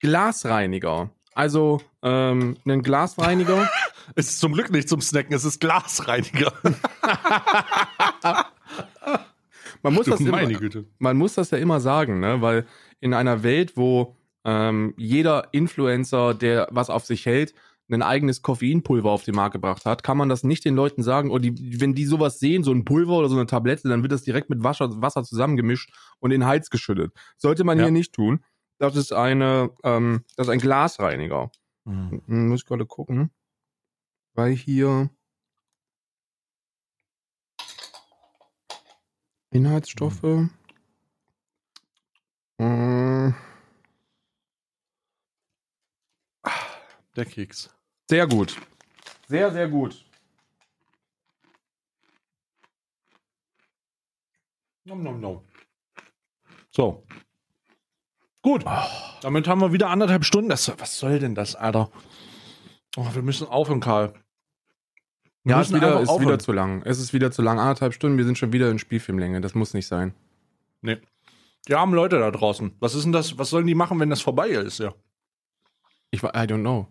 Glasreiniger. 0.00 1.10
Also, 1.34 1.80
ähm, 2.02 2.56
einen 2.64 2.82
Glasreiniger. 2.82 3.68
Es 4.16 4.28
ist 4.28 4.40
zum 4.40 4.52
Glück 4.52 4.70
nicht 4.70 4.86
zum 4.86 5.00
Snacken, 5.00 5.32
es 5.34 5.46
ist 5.46 5.60
Glasreiniger. 5.60 6.52
Man 9.82 9.94
muss, 9.94 10.06
das 10.06 10.20
immer, 10.20 10.32
Meine 10.32 10.54
Güte. 10.54 10.84
man 10.98 11.16
muss 11.16 11.34
das 11.34 11.50
ja 11.50 11.58
immer 11.58 11.80
sagen, 11.80 12.20
ne? 12.20 12.40
Weil 12.40 12.66
in 13.00 13.12
einer 13.14 13.42
Welt, 13.42 13.76
wo 13.76 14.16
ähm, 14.44 14.94
jeder 14.96 15.48
Influencer, 15.52 16.34
der 16.34 16.68
was 16.70 16.88
auf 16.90 17.04
sich 17.04 17.26
hält, 17.26 17.54
ein 17.90 18.00
eigenes 18.02 18.40
Koffeinpulver 18.40 19.10
auf 19.10 19.24
den 19.24 19.34
Markt 19.34 19.52
gebracht 19.52 19.84
hat, 19.84 20.02
kann 20.02 20.16
man 20.16 20.30
das 20.30 20.42
nicht 20.42 20.64
den 20.64 20.74
Leuten 20.74 21.02
sagen, 21.02 21.30
oder 21.30 21.42
die, 21.42 21.80
wenn 21.80 21.94
die 21.94 22.06
sowas 22.06 22.38
sehen, 22.38 22.64
so 22.64 22.72
ein 22.72 22.84
Pulver 22.86 23.12
oder 23.18 23.28
so 23.28 23.36
eine 23.36 23.44
Tablette, 23.46 23.88
dann 23.88 24.00
wird 24.02 24.12
das 24.12 24.22
direkt 24.22 24.48
mit 24.48 24.64
Wasser, 24.64 25.02
Wasser 25.02 25.22
zusammengemischt 25.22 25.92
und 26.18 26.30
in 26.30 26.40
den 26.40 26.46
Hals 26.48 26.70
geschüttet. 26.70 27.12
Sollte 27.36 27.62
man 27.64 27.78
Ja. 27.78 27.84
hier 27.84 27.92
nicht 27.92 28.14
tun. 28.14 28.42
Das 28.78 28.96
ist 28.96 29.12
eine, 29.12 29.70
ähm, 29.82 30.24
das 30.36 30.48
ist 30.48 30.52
ein 30.52 30.58
Glasreiniger. 30.58 31.50
Hm. 31.84 32.22
Hm, 32.26 32.48
muss 32.48 32.60
ich 32.62 32.66
gerade 32.66 32.86
gucken. 32.86 33.30
Weil 34.34 34.52
hier 34.52 35.10
Inhaltsstoffe. 39.50 40.48
Hm, 42.58 43.34
Der 47.16 47.24
Keks. 47.24 47.70
Sehr 48.10 48.26
gut. 48.26 48.60
Sehr, 49.28 49.52
sehr 49.52 49.68
gut. 49.68 50.04
Nom, 54.84 55.02
nom, 55.02 55.20
nom. 55.20 55.40
So. 56.70 57.04
Gut. 58.44 58.62
Damit 59.22 59.48
haben 59.48 59.62
wir 59.62 59.72
wieder 59.72 59.88
anderthalb 59.88 60.22
Stunden. 60.24 60.50
Das, 60.50 60.70
was 60.78 60.98
soll 60.98 61.18
denn 61.18 61.34
das, 61.34 61.56
Alter? 61.56 61.90
Oh, 62.94 63.06
wir 63.14 63.22
müssen 63.22 63.48
aufhören, 63.48 63.80
Karl. 63.80 64.12
Wir 65.44 65.52
Ja, 65.52 65.60
ist 65.62 65.70
müssen 65.70 65.80
wieder, 65.80 66.00
ist 66.02 66.20
wieder 66.20 66.38
zu 66.38 66.52
lang. 66.52 66.82
Es 66.84 67.00
ist 67.00 67.14
wieder 67.14 67.30
zu 67.30 67.40
lang. 67.40 67.58
Anderthalb 67.58 67.94
Stunden, 67.94 68.18
wir 68.18 68.26
sind 68.26 68.36
schon 68.36 68.52
wieder 68.52 68.70
in 68.70 68.78
Spielfilmlänge. 68.78 69.40
Das 69.40 69.54
muss 69.54 69.72
nicht 69.72 69.86
sein. 69.86 70.12
Nee. 70.82 70.98
Die 71.68 71.74
armen 71.74 71.94
Leute 71.94 72.18
da 72.18 72.30
draußen. 72.30 72.76
Was 72.80 72.94
ist 72.94 73.04
denn 73.04 73.12
das? 73.12 73.38
Was 73.38 73.48
sollen 73.48 73.66
die 73.66 73.74
machen, 73.74 73.98
wenn 73.98 74.10
das 74.10 74.20
vorbei 74.20 74.48
ist? 74.48 74.78
Ja. 74.78 74.92
Ich 76.10 76.22
I 76.22 76.26
don't 76.26 76.60
know. 76.60 76.86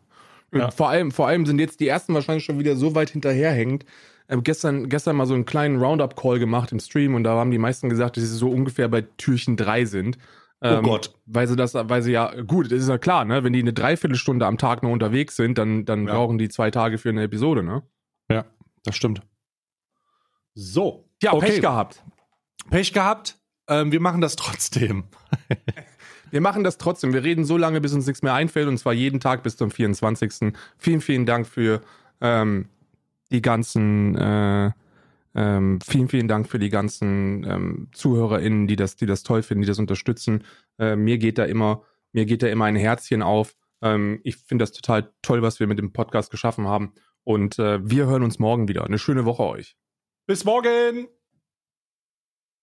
Ja. 0.51 0.71
Vor, 0.71 0.89
allem, 0.89 1.11
vor 1.11 1.27
allem 1.27 1.45
sind 1.45 1.59
jetzt 1.59 1.79
die 1.79 1.87
ersten 1.87 2.15
wahrscheinlich 2.15 2.45
schon 2.45 2.57
wieder 2.57 2.75
so 2.75 2.95
weit 2.95 3.11
hinterherhängend. 3.11 3.85
Ähm, 4.27 4.41
gestern, 4.41 4.89
gestern 4.89 5.15
mal 5.15 5.27
so 5.27 5.35
einen 5.35 5.45
kleinen 5.45 5.79
Roundup-Call 5.79 6.39
gemacht 6.39 6.71
im 6.71 6.79
Stream 6.79 7.13
und 7.13 7.23
da 7.23 7.35
haben 7.35 7.51
die 7.51 7.59
meisten 7.59 7.89
gesagt, 7.89 8.17
dass 8.17 8.23
sie 8.23 8.35
so 8.35 8.49
ungefähr 8.49 8.87
bei 8.87 9.03
Türchen 9.17 9.55
3 9.55 9.85
sind. 9.85 10.17
Ähm, 10.63 10.79
Oh 10.79 10.81
Gott. 10.89 11.13
Weil 11.25 11.47
sie 11.47 11.55
das, 11.55 11.73
weil 11.75 12.01
sie 12.01 12.13
ja, 12.13 12.41
gut, 12.41 12.71
das 12.71 12.79
ist 12.81 12.87
ja 12.89 12.97
klar, 12.97 13.25
ne? 13.25 13.43
Wenn 13.43 13.53
die 13.53 13.59
eine 13.59 13.73
Dreiviertelstunde 13.73 14.45
am 14.45 14.57
Tag 14.57 14.81
nur 14.81 14.91
unterwegs 14.91 15.35
sind, 15.35 15.57
dann, 15.57 15.85
dann 15.85 16.07
Ja. 16.07 16.15
brauchen 16.15 16.37
die 16.37 16.49
zwei 16.49 16.71
Tage 16.71 16.97
für 16.97 17.09
eine 17.09 17.23
Episode, 17.23 17.63
ne? 17.63 17.83
Ja, 18.31 18.45
das 18.85 18.95
stimmt. 18.95 19.21
So. 20.55 21.09
Ja, 21.21 21.33
Okay. 21.33 21.47
Pech 21.47 21.61
gehabt. 21.61 22.03
Pech 22.69 22.93
gehabt. 22.93 23.37
Ähm, 23.67 23.91
wir 23.91 23.99
machen 24.01 24.21
das 24.21 24.35
trotzdem. 24.35 25.05
Wir 26.31 26.41
machen 26.41 26.63
das 26.63 26.79
trotzdem. 26.79 27.13
Wir 27.13 27.23
reden 27.23 27.45
so 27.45 27.57
lange, 27.57 27.79
bis 27.79 27.93
uns 27.93 28.07
nichts 28.07 28.23
mehr 28.23 28.33
einfällt 28.33 28.67
und 28.67 28.79
zwar 28.79 28.93
jeden 28.93 29.19
Tag 29.19 29.43
bis 29.43 29.55
zum 29.55 29.69
24. 29.69 30.51
Vielen, 30.79 30.99
vielen 30.99 31.27
Dank 31.27 31.45
für 31.45 31.81
ähm, 32.21 32.69
die 33.31 33.43
ganzen, 33.43 34.15
äh, 34.17 34.71
ähm, 35.35 35.79
vielen, 35.81 36.09
vielen 36.09 36.27
Dank 36.27 36.47
für 36.47 36.59
die 36.59 36.69
ganzen 36.69 37.43
ähm, 37.43 37.87
ZuhörerInnen, 37.93 38.67
die 38.67 38.75
das, 38.75 38.95
die 38.95 39.05
das 39.05 39.23
toll 39.23 39.43
finden, 39.43 39.61
die 39.61 39.67
das 39.67 39.79
unterstützen. 39.79 40.43
Äh, 40.77 40.95
mir 40.95 41.17
geht 41.17 41.37
da 41.37 41.45
immer, 41.45 41.83
mir 42.11 42.25
geht 42.25 42.43
da 42.43 42.47
immer 42.47 42.65
ein 42.65 42.75
Herzchen 42.75 43.21
auf. 43.21 43.55
Ähm, 43.81 44.19
ich 44.23 44.37
finde 44.37 44.63
das 44.63 44.71
total 44.71 45.11
toll, 45.21 45.41
was 45.41 45.59
wir 45.59 45.67
mit 45.67 45.79
dem 45.79 45.93
Podcast 45.93 46.31
geschaffen 46.31 46.67
haben. 46.67 46.93
Und 47.23 47.57
äh, 47.57 47.79
wir 47.87 48.05
hören 48.05 48.23
uns 48.23 48.39
morgen 48.39 48.67
wieder. 48.67 48.83
Eine 48.83 48.99
schöne 48.99 49.25
Woche 49.25 49.43
euch. 49.43 49.75
Bis 50.27 50.45
morgen. 50.45 51.07